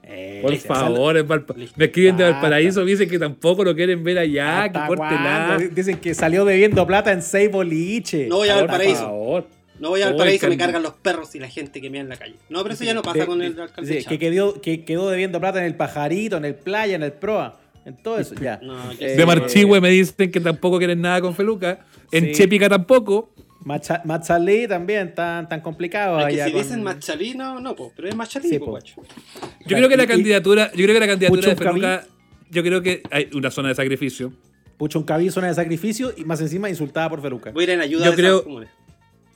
Eh, 0.06 0.40
Por 0.42 0.50
listo. 0.50 0.68
favor, 0.68 1.16
en 1.16 1.26
Valpa- 1.26 1.56
Listo. 1.56 1.74
me 1.78 1.86
escriben 1.86 2.16
de 2.18 2.24
Valparaíso, 2.24 2.84
me 2.84 2.90
dicen 2.90 3.08
que 3.08 3.18
tampoco 3.18 3.64
lo 3.64 3.74
quieren 3.74 4.04
ver 4.04 4.18
allá, 4.18 4.64
que 4.70 4.76
¿Hasta 4.78 4.86
córtela. 4.86 5.44
cuándo? 5.56 5.74
Dicen 5.74 5.96
que 5.96 6.12
salió 6.14 6.44
debiendo 6.44 6.86
plata 6.86 7.10
en 7.10 7.22
seis 7.22 7.50
boliches. 7.50 8.28
No 8.28 8.36
voy 8.36 8.50
a 8.50 8.54
Por 8.54 8.62
Valparaíso. 8.66 9.00
favor. 9.00 9.46
No 9.80 9.88
voy 9.88 10.02
a 10.02 10.06
Valparaíso, 10.10 10.46
me 10.48 10.58
cargan 10.58 10.82
los 10.82 10.92
perros 10.92 11.34
y 11.34 11.38
la 11.40 11.48
gente 11.48 11.80
que 11.80 11.88
mea 11.88 12.02
en 12.02 12.10
la 12.10 12.16
calle. 12.16 12.34
No, 12.50 12.62
pero 12.62 12.74
eso 12.74 12.84
ya 12.84 12.92
no 12.92 13.00
pasa 13.00 13.20
De- 13.20 13.26
con 13.26 13.40
el 13.40 13.56
de- 13.56 13.62
alcalde. 13.62 14.04
que, 14.06 14.18
quedó, 14.18 14.60
que 14.60 14.84
quedó 14.84 15.08
debiendo 15.08 15.40
plata 15.40 15.58
en 15.60 15.64
el 15.64 15.74
pajarito, 15.74 16.36
en 16.36 16.44
el 16.44 16.54
playa, 16.54 16.94
en 16.96 17.02
el 17.02 17.12
proa, 17.12 17.58
en 17.84 17.96
todo 18.02 18.18
eso, 18.18 18.34
ya. 18.34 18.58
No, 18.62 18.92
Eh, 18.98 19.16
De 19.16 19.26
Marchihue 19.26 19.80
me 19.80 19.90
dicen 19.90 20.30
que 20.30 20.40
tampoco 20.40 20.78
quieren 20.78 21.00
nada 21.00 21.20
con 21.20 21.34
Feluca. 21.34 21.80
En 22.12 22.26
Sí. 22.26 22.32
Chepica 22.32 22.68
tampoco. 22.68 23.30
Macha- 23.64 24.02
Machalí 24.04 24.68
también 24.68 25.14
tan, 25.14 25.48
tan 25.48 25.60
complicado. 25.62 26.18
Es 26.20 26.26
que 26.26 26.32
allá 26.34 26.44
si 26.46 26.52
con- 26.52 26.62
dicen 26.62 26.82
Machalí, 26.82 27.34
no, 27.34 27.60
no, 27.60 27.74
po, 27.74 27.92
pero 27.96 28.08
es 28.08 28.14
Machalí, 28.14 28.48
Sí, 28.48 28.58
po, 28.58 28.66
po. 28.66 28.70
guacho. 28.72 28.96
Yo 29.66 29.76
creo 29.76 29.88
que 29.88 29.96
la 29.96 30.06
candidatura, 30.06 30.70
yo 30.72 30.84
creo 30.84 30.94
que 30.94 31.00
la 31.00 31.06
candidatura 31.06 31.48
de. 31.48 31.56
Feluca, 31.56 32.04
yo 32.50 32.62
creo 32.62 32.82
que 32.82 33.02
hay 33.10 33.30
una 33.34 33.50
zona 33.50 33.68
de 33.70 33.74
sacrificio. 33.74 34.32
Pucho 34.76 34.98
un 34.98 35.04
cabí, 35.06 35.30
zona 35.30 35.46
de 35.48 35.54
sacrificio 35.54 36.12
y 36.16 36.24
más 36.24 36.40
encima 36.42 36.68
insultada 36.68 37.08
por 37.08 37.22
Feluca. 37.22 37.52
Voy 37.52 37.62
a 37.62 37.64
ir 37.64 37.70
en 37.70 37.80
ayuda 37.80 38.04
Yo 38.04 38.10
de 38.10 38.16
creo-. 38.16 38.44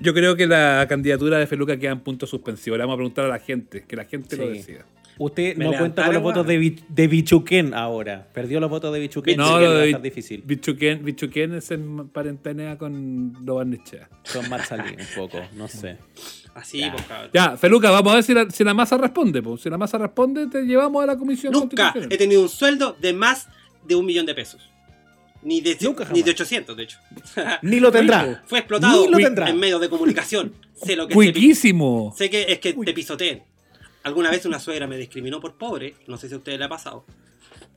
Yo 0.01 0.15
creo 0.15 0.37
que 0.37 0.47
la 0.47 0.85
candidatura 0.89 1.39
de 1.39 1.47
Feluca 1.47 1.77
queda 1.79 1.93
en 1.93 2.01
punto 2.01 2.27
suspensivo. 2.27 2.77
Le 2.77 2.83
vamos 2.83 2.95
a 2.95 2.99
preguntar 2.99 3.25
a 3.25 3.29
la 3.29 3.39
gente, 3.39 3.85
que 3.89 3.97
la 3.97 4.05
gente 4.05 4.37
lo 4.37 4.49
decida. 4.49 4.85
Usted 5.19 5.57
Me 5.57 5.65
no 5.65 5.73
cuenta 5.77 6.05
con 6.05 6.15
los 6.15 6.23
votos 6.23 6.47
de, 6.47 6.57
Bi- 6.59 6.81
de 6.89 7.09
Bichuquén 7.09 7.75
ahora. 7.75 8.29
Perdió 8.33 8.61
los 8.61 8.71
votos 8.71 8.93
de 8.93 9.01
Bichuquén. 9.01 9.37
No, 9.37 9.59
lo 9.59 9.67
va 9.67 9.71
a 9.73 9.79
de 9.81 9.87
estar 9.87 10.03
difícil. 10.03 10.43
Bichuquén, 10.47 11.05
Bichuquén 11.05 11.55
es 11.55 11.71
en 11.73 12.09
parentanea 12.09 12.79
con 12.79 13.33
Lobarnechea. 13.45 14.09
Son 14.23 14.49
Machalí 14.49 14.91
un 14.91 15.07
poco, 15.17 15.41
no 15.57 15.67
sé. 15.67 15.97
Así, 16.55 16.79
Ya. 16.81 16.93
pues, 16.93 17.05
cabrón. 17.07 17.31
Ya, 17.35 17.57
Feluca, 17.57 17.91
vamos 17.91 18.13
a 18.13 18.15
ver 18.17 18.25
si 18.25 18.33
la, 18.35 18.49
si 18.51 18.63
la 18.65 18.75
masa 18.75 18.97
responde. 18.97 19.43
Pues. 19.43 19.61
Si 19.61 19.69
la 19.71 19.77
masa 19.79 19.99
responde, 19.99 20.47
te 20.47 20.63
llevamos 20.63 21.03
a 21.03 21.07
la 21.07 21.17
comisión 21.17 21.53
Nunca 21.53 21.69
constitucional. 21.93 22.13
he 22.13 22.17
tenido 22.19 22.43
un 22.43 22.49
sueldo 22.49 22.97
de 23.01 23.13
más 23.13 23.49
de 23.87 23.95
un 23.97 24.07
millón 24.07 24.25
de 24.27 24.35
pesos. 24.35 24.71
Ni 25.43 25.61
de, 25.61 25.77
Nunca 25.81 26.09
ni 26.13 26.23
de 26.23 26.33
800, 26.33 26.77
de 26.77 26.83
hecho. 26.83 26.99
Ni 27.63 27.79
lo 27.79 27.93
tendrá. 27.93 28.43
Fue 28.47 28.59
explotado 28.59 29.05
Ni 29.07 29.11
lo 29.11 29.19
en 29.47 29.57
medios 29.59 29.81
de 29.81 29.89
comunicación. 29.89 30.53
sé 30.75 30.97
lo 30.97 31.07
que 31.07 31.15
¡Cuiquísimo! 31.15 32.13
Sé 32.17 32.29
que 32.29 32.47
es 32.49 32.59
que 32.59 32.73
te 32.73 32.93
pisoteen. 32.93 33.43
Alguna 34.09 34.31
vez 34.31 34.45
una 34.47 34.59
suegra 34.59 34.87
me 34.87 34.97
discriminó 34.97 35.41
por 35.41 35.55
pobre, 35.55 35.95
no 36.07 36.17
sé 36.17 36.29
si 36.29 36.35
a 36.35 36.39
ustedes 36.39 36.59
le 36.59 36.65
ha 36.65 36.69
pasado. 36.69 37.05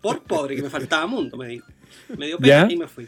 Por 0.02 0.24
pobre, 0.24 0.56
que 0.56 0.64
me 0.64 0.70
faltaba 0.70 1.06
mundo, 1.08 1.38
me 1.38 1.48
dijo. 1.48 1.68
Me 2.18 2.28
dio 2.28 2.38
pena 2.38 2.68
¿Ya? 2.68 2.72
y 2.74 2.78
me 2.78 2.88
fui. 2.88 3.06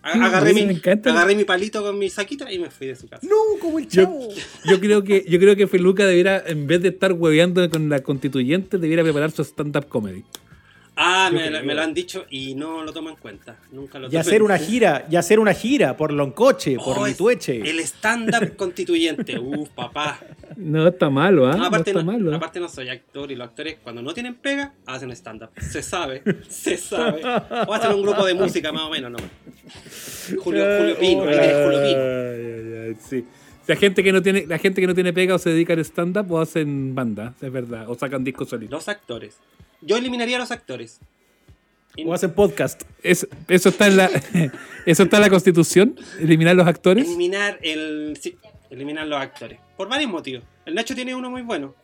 Agarré, 0.00 0.54
mi, 0.54 0.80
agarré 1.04 1.34
mi 1.34 1.44
palito 1.44 1.82
con 1.82 1.98
mi 1.98 2.08
saquita 2.08 2.52
y 2.52 2.60
me 2.60 2.70
fui 2.70 2.86
de 2.86 2.94
su 2.94 3.08
casa. 3.08 3.26
No, 3.28 3.36
como 3.60 3.80
el 3.80 3.88
Yo, 3.88 4.04
chavo. 4.04 4.28
yo 4.64 4.78
creo 4.78 5.02
que 5.02 5.24
yo 5.28 5.40
creo 5.40 5.56
que 5.56 5.66
Feluca 5.66 6.06
debiera, 6.06 6.44
en 6.46 6.68
vez 6.68 6.80
de 6.82 6.90
estar 6.90 7.12
hueveando 7.12 7.68
con 7.68 7.88
la 7.88 7.98
constituyente, 8.00 8.78
debiera 8.78 9.02
preparar 9.02 9.32
su 9.32 9.42
stand-up 9.42 9.88
comedy. 9.88 10.22
Ah, 10.98 11.30
me, 11.30 11.50
lo 11.50 11.82
han 11.82 11.92
dicho 11.92 12.24
y 12.30 12.54
no 12.54 12.82
lo 12.82 12.90
tomo 12.90 13.10
en 13.10 13.16
cuenta. 13.16 13.56
Nunca 13.70 13.98
lo 13.98 14.10
Y 14.10 14.16
hacer 14.16 14.36
en 14.36 14.42
una 14.42 14.56
gira, 14.56 15.06
y 15.10 15.16
hacer 15.16 15.38
una 15.38 15.52
gira 15.52 15.94
por 15.94 16.10
Loncoche, 16.10 16.76
por 16.76 16.98
Oh, 16.98 17.06
es- 17.06 17.12
Litueche. 17.12 17.60
El 17.68 17.80
stand-up 17.80 18.56
constituyente. 18.56 19.38
Uf, 19.38 19.68
papá. 19.70 20.18
No 20.56 20.88
está 20.88 21.10
malo, 21.10 21.46
¿ah? 21.46 21.52
No, 21.52 21.58
No, 21.58 21.64
aparte, 21.66 21.90
está 21.90 22.02
no, 22.02 22.12
malo. 22.12 22.32
¿ah? 22.32 22.36
aparte 22.36 22.60
no 22.60 22.68
soy 22.70 22.88
actor 22.88 23.30
y 23.30 23.34
los 23.36 23.46
actores 23.46 23.76
cuando 23.82 24.00
no 24.00 24.14
tienen 24.14 24.36
pega 24.36 24.72
hacen 24.86 25.10
stand-up. 25.12 25.50
Se 25.60 25.82
sabe, 25.82 26.22
se 26.48 26.78
sabe. 26.78 27.22
O 27.66 27.74
hacen 27.74 27.92
un 27.92 28.02
grupo 28.02 28.24
de 28.24 28.32
música 28.32 28.72
más 28.72 28.84
o 28.84 28.90
menos, 28.90 29.10
¿no? 29.12 29.18
Julio, 30.42 30.64
Julio 30.78 30.98
Pino, 30.98 31.22
ahí 31.24 31.28
tienes 31.38 31.64
Julio 31.64 31.82
Pino. 31.82 32.00
Ay, 32.00 32.42
ay, 32.54 32.88
ay, 32.88 32.96
sí. 33.06 33.24
La 33.66 33.76
gente 33.76 34.02
que 34.04 34.12
no 34.12 34.22
tiene, 34.22 34.46
la 34.46 34.58
gente 34.58 34.80
que 34.80 34.86
no 34.86 34.94
tiene 34.94 35.12
pega 35.12 35.34
o 35.34 35.38
se 35.38 35.50
dedica 35.50 35.72
al 35.72 35.80
stand-up 35.80 36.30
o 36.30 36.40
hacen 36.40 36.94
banda, 36.94 37.34
es 37.40 37.50
verdad, 37.52 37.88
o 37.88 37.94
sacan 37.96 38.22
discos 38.24 38.48
solitos. 38.48 38.72
Los 38.72 38.88
actores. 38.88 39.38
Yo 39.80 39.96
eliminaría 39.96 40.36
a 40.36 40.40
los 40.40 40.50
actores. 40.50 41.00
O 42.04 42.12
hacen 42.12 42.32
podcast. 42.32 42.82
Es- 43.02 43.26
eso 43.48 43.70
está 43.70 43.86
en 43.86 43.96
la 43.96 44.06
eso 44.86 45.02
está 45.02 45.16
en 45.16 45.22
la 45.22 45.30
constitución, 45.30 45.96
eliminar 46.20 46.54
los 46.54 46.66
actores. 46.66 47.06
Eliminar 47.06 47.58
el. 47.62 48.18
Sí, 48.20 48.36
eliminar 48.70 49.06
los 49.06 49.20
actores. 49.20 49.58
Por 49.76 49.88
varios 49.88 50.10
motivos. 50.10 50.44
El 50.64 50.74
Nacho 50.74 50.94
tiene 50.94 51.14
uno 51.14 51.30
muy 51.30 51.42
bueno. 51.42 51.74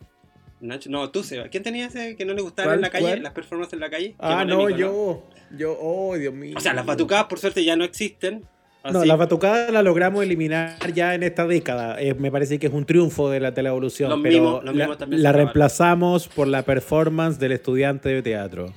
Nacho, 0.61 0.89
no, 0.89 1.09
tú, 1.09 1.23
Seba. 1.23 1.49
¿Quién 1.49 1.63
tenía 1.63 1.87
ese 1.87 2.15
que 2.15 2.23
no 2.25 2.33
le 2.33 2.41
gustaba 2.41 2.67
¿Cuál, 2.67 2.75
en 2.77 2.81
la 2.81 2.89
calle? 2.89 3.05
cuál? 3.05 3.23
Las 3.23 3.33
performances 3.33 3.73
en 3.73 3.79
la 3.81 3.89
calle. 3.89 4.15
Ah, 4.19 4.45
no, 4.45 4.69
yo. 4.69 5.23
Yo, 5.57 5.77
oh, 5.79 6.15
Dios 6.17 6.33
mío. 6.33 6.55
O 6.57 6.61
sea, 6.61 6.73
las 6.73 6.85
batucadas, 6.85 7.25
por 7.25 7.39
suerte, 7.39 7.63
ya 7.63 7.75
no 7.75 7.83
existen. 7.83 8.43
No, 8.91 9.05
la 9.05 9.15
batucada 9.15 9.71
la 9.71 9.81
logramos 9.81 10.23
eliminar 10.23 10.75
ya 10.93 11.15
en 11.15 11.23
esta 11.23 11.47
década. 11.47 12.01
Eh, 12.01 12.13
me 12.15 12.29
parece 12.31 12.59
que 12.59 12.67
es 12.67 12.73
un 12.73 12.85
triunfo 12.85 13.29
de 13.29 13.39
la, 13.39 13.51
de 13.51 13.63
la 13.63 13.69
evolución. 13.69 14.09
Los 14.09 14.19
pero 14.21 14.35
mimos- 14.35 14.63
los 14.63 14.75
la, 14.75 14.97
la 15.09 15.31
reemplazamos 15.31 16.27
por 16.27 16.47
la 16.47 16.63
performance 16.63 17.39
del 17.39 17.53
estudiante 17.53 18.09
de 18.09 18.21
teatro. 18.21 18.73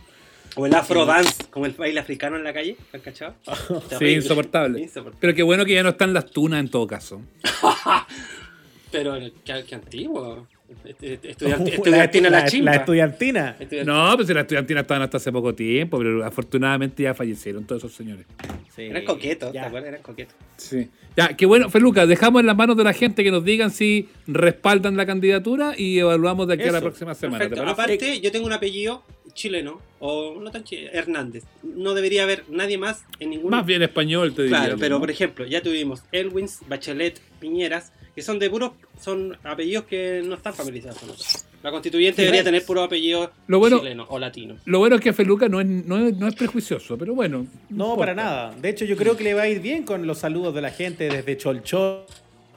O 0.55 0.65
el 0.65 0.75
afro 0.75 1.05
dance, 1.05 1.45
como 1.51 1.67
el 1.67 1.73
baile 1.73 2.01
africano 2.01 2.37
en 2.37 2.45
la 2.45 2.53
calle. 2.55 2.77
¿Han 2.93 3.01
cachado? 3.01 3.35
Sí, 3.99 4.05
insoportable. 4.07 4.81
Insoportable. 4.81 5.19
Pero 5.21 5.35
qué 5.35 5.43
bueno 5.43 5.65
que 5.65 5.75
ya 5.75 5.83
no 5.83 5.89
están 5.91 6.15
las 6.15 6.27
tunas 6.27 6.61
en 6.61 6.69
todo 6.71 6.87
caso. 6.87 7.21
Pero 8.93 9.15
qué, 9.45 9.65
qué 9.69 9.75
antiguo. 9.75 10.47
Este- 10.85 11.15
este- 11.15 11.31
Estudiante, 11.31 11.71
Uh, 11.71 11.75
estudiantina 11.75 12.31
la, 12.31 12.41
la, 12.41 12.47
chimba. 12.47 12.71
la 12.73 12.77
estudiantina. 12.79 13.57
Estudiant- 13.59 13.85
No, 13.85 14.13
pues 14.17 14.29
si 14.29 14.35
las 14.35 14.43
estudiantinas 14.43 14.83
estaban 14.83 15.03
hasta 15.03 15.17
hace 15.17 15.33
poco 15.33 15.55
tiempo, 15.55 15.99
pero 15.99 16.25
afortunadamente 16.25 17.03
ya 17.03 17.15
fallecieron 17.15 17.65
todos 17.65 17.83
esos 17.85 17.95
señores. 17.95 18.27
Sí, 18.75 18.83
Eran 18.83 19.05
coquetos, 19.05 19.53
¿te 19.53 19.55
ya. 19.59 19.67
acuerdas? 19.67 19.89
Eran 19.89 20.03
coquetos. 20.03 20.35
Sí. 20.57 20.89
Ya, 21.17 21.29
qué 21.29 21.47
bueno, 21.47 21.71
Feluca, 21.71 22.05
dejamos 22.07 22.41
en 22.41 22.47
las 22.47 22.57
manos 22.57 22.77
de 22.77 22.85
la 22.85 22.93
gente 22.93 23.25
que 23.25 23.31
nos 23.31 23.45
digan 23.45 23.71
si 23.71 24.09
respaldan 24.27 24.97
la 24.97 25.07
candidatura 25.07 25.75
y 25.77 25.99
evaluamos 25.99 26.47
de 26.49 26.55
aquí 26.55 26.65
a 26.65 26.73
la 26.73 26.81
próxima 26.81 27.15
semana. 27.15 27.49
¿te? 27.49 27.59
Aparte, 27.61 28.21
yo 28.21 28.31
tengo 28.33 28.47
un 28.47 28.53
apellido 28.53 29.03
chileno, 29.33 29.81
o 29.99 30.39
no 30.41 30.51
tan 30.51 30.65
chileno, 30.65 30.91
Hernández. 30.93 31.45
No 31.63 31.95
debería 31.95 32.23
haber 32.25 32.45
nadie 32.51 32.77
más 32.79 33.05
en 33.19 33.31
ningún 33.31 33.51
Más 33.51 33.65
bien 33.67 33.83
español, 33.83 34.35
te 34.35 34.43
diría. 34.43 34.59
Claro, 34.59 34.77
pero 34.79 34.97
¿no? 34.97 35.01
por 35.01 35.11
ejemplo, 35.11 35.47
ya 35.47 35.63
tuvimos 35.63 36.03
Elwins, 36.13 36.61
Bachelet, 36.69 37.21
Piñeras, 37.41 37.93
que 38.17 38.23
son 38.23 38.39
de 38.39 38.49
puros, 38.49 38.73
son 38.99 39.37
apellidos 39.45 39.85
que 39.85 40.23
no 40.25 40.35
están 40.37 40.55
familiarizados 40.55 40.99
con 40.99 41.09
nosotros. 41.11 41.45
La 41.63 41.71
constituyente 41.71 42.23
debería 42.23 42.43
tener 42.43 42.65
puros 42.65 42.87
apellidos 42.87 43.29
Lo 43.47 43.59
bueno- 43.59 43.79
chilenos 43.79 44.07
o 44.09 44.19
latinos. 44.19 44.59
Lo 44.65 44.79
bueno 44.79 44.97
es 44.97 45.03
que 45.03 45.13
Feluca 45.13 45.49
no 45.51 45.61
es, 45.61 45.67
no 45.67 46.07
es, 46.07 46.17
no 46.17 46.27
es 46.27 46.35
prejuicioso, 46.35 46.97
pero 46.97 47.15
bueno. 47.15 47.47
No, 47.69 47.85
importa. 47.91 47.99
para 47.99 48.15
nada. 48.15 48.55
De 48.61 48.71
hecho, 48.71 48.87
yo 48.87 48.97
creo 48.97 49.17
que 49.19 49.25
le 49.25 49.35
va 49.35 49.43
a 49.43 49.49
ir 49.49 49.61
bien 49.61 49.83
con 49.83 50.07
los 50.07 50.19
saludos 50.19 50.55
de 50.55 50.63
la 50.63 50.71
gente 50.71 51.09
desde 51.11 51.37
Cholchol, 51.37 52.05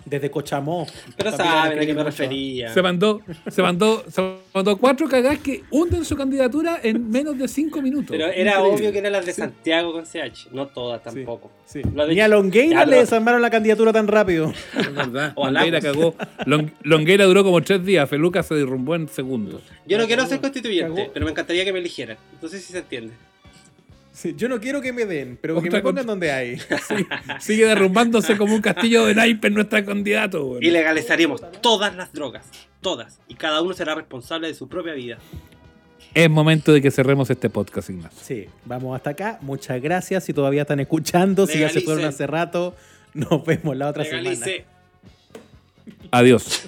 desde 0.05 0.31
Cochamó. 0.31 0.87
Pero 1.17 1.31
saben 1.31 1.79
a 1.79 1.85
qué 1.85 1.93
me 1.93 2.03
refería. 2.03 2.73
Se 2.73 2.81
mandó, 2.81 3.21
se 3.49 3.61
mandó, 3.61 4.03
se 4.09 4.21
mandó 4.53 4.77
cuatro 4.77 5.07
cagás 5.07 5.39
que 5.39 5.63
hunden 5.71 6.03
su 6.05 6.15
candidatura 6.15 6.79
en 6.83 7.09
menos 7.09 7.37
de 7.37 7.47
cinco 7.47 7.81
minutos. 7.81 8.09
Pero 8.11 8.27
era 8.27 8.53
Increíble. 8.53 8.75
obvio 8.79 8.91
que 8.91 8.97
eran 8.99 9.11
las 9.11 9.25
de 9.25 9.33
Santiago 9.33 9.91
con 9.93 10.05
CH, 10.05 10.47
no 10.51 10.67
todas 10.67 11.03
tampoco. 11.03 11.51
Sí. 11.65 11.81
Ni 11.83 12.19
a 12.19 12.27
Longueira 12.27 12.79
Ya, 12.79 12.85
le 12.85 12.97
desarmaron 12.97 13.41
la 13.41 13.49
candidatura 13.51 13.93
tan 13.93 14.07
rápido. 14.07 14.51
Es 14.77 14.93
verdad. 14.93 15.33
Longueira 15.37 15.79
Lagos. 15.79 16.15
cagó. 16.15 16.15
Long- 16.45 16.71
Longueira 16.83 17.25
duró 17.25 17.43
como 17.43 17.61
tres 17.61 17.85
días. 17.85 18.09
Feluca 18.09 18.41
se 18.41 18.55
derrumbó 18.55 18.95
en 18.95 19.07
segundos. 19.07 19.61
Yo 19.85 19.97
no 19.99 20.07
quiero 20.07 20.25
ser 20.25 20.39
constituyente, 20.41 21.01
cagó. 21.01 21.13
pero 21.13 21.25
me 21.25 21.31
encantaría 21.31 21.63
que 21.65 21.71
me 21.73 21.79
eligieran. 21.79 22.17
No 22.41 22.47
sé 22.47 22.59
si 22.59 22.71
se 22.73 22.79
entiende. 22.79 23.13
Sí, 24.19 24.35
yo 24.35 24.49
no 24.49 24.59
quiero 24.59 24.81
que 24.81 24.91
me 24.91 25.05
den, 25.05 25.39
pero 25.41 25.61
que 25.61 25.71
me 25.71 25.79
pongan 25.79 26.05
donde 26.05 26.29
hay. 26.29 26.57
Sigue 27.39 27.65
derrumbándose 27.65 28.35
como 28.35 28.53
un 28.53 28.61
castillo 28.61 29.05
de 29.05 29.15
naipes 29.15 29.49
nuestra 29.49 29.85
candidato. 29.85 30.45
weón. 30.45 30.61
Y 30.61 30.71
legalizaremos 30.71 31.41
todas 31.61 31.95
las 31.95 32.11
drogas, 32.11 32.45
todas. 32.81 33.21
Y 33.29 33.35
cada 33.35 33.61
uno 33.61 33.73
será 33.73 33.95
responsable 33.95 34.49
de 34.49 34.55
su 34.55 34.67
propia 34.67 34.91
vida. 34.91 35.19
Es 36.13 36.29
momento 36.29 36.73
de 36.73 36.81
que 36.81 36.91
cerremos 36.91 37.29
este 37.29 37.49
podcast, 37.49 37.91
Ignacio. 37.91 38.19
Sí, 38.21 38.47
vamos 38.65 38.93
hasta 38.93 39.11
acá. 39.11 39.37
Muchas 39.39 39.81
gracias. 39.81 40.25
Si 40.25 40.33
todavía 40.33 40.63
están 40.63 40.81
escuchando, 40.81 41.47
si 41.47 41.59
ya 41.59 41.69
se 41.69 41.79
fueron 41.79 42.03
hace 42.03 42.27
rato, 42.27 42.75
nos 43.13 43.45
vemos 43.45 43.77
la 43.77 43.87
otra 43.87 44.03
semana. 44.03 44.31
Legalice. 44.31 44.65
Adiós. 46.11 46.67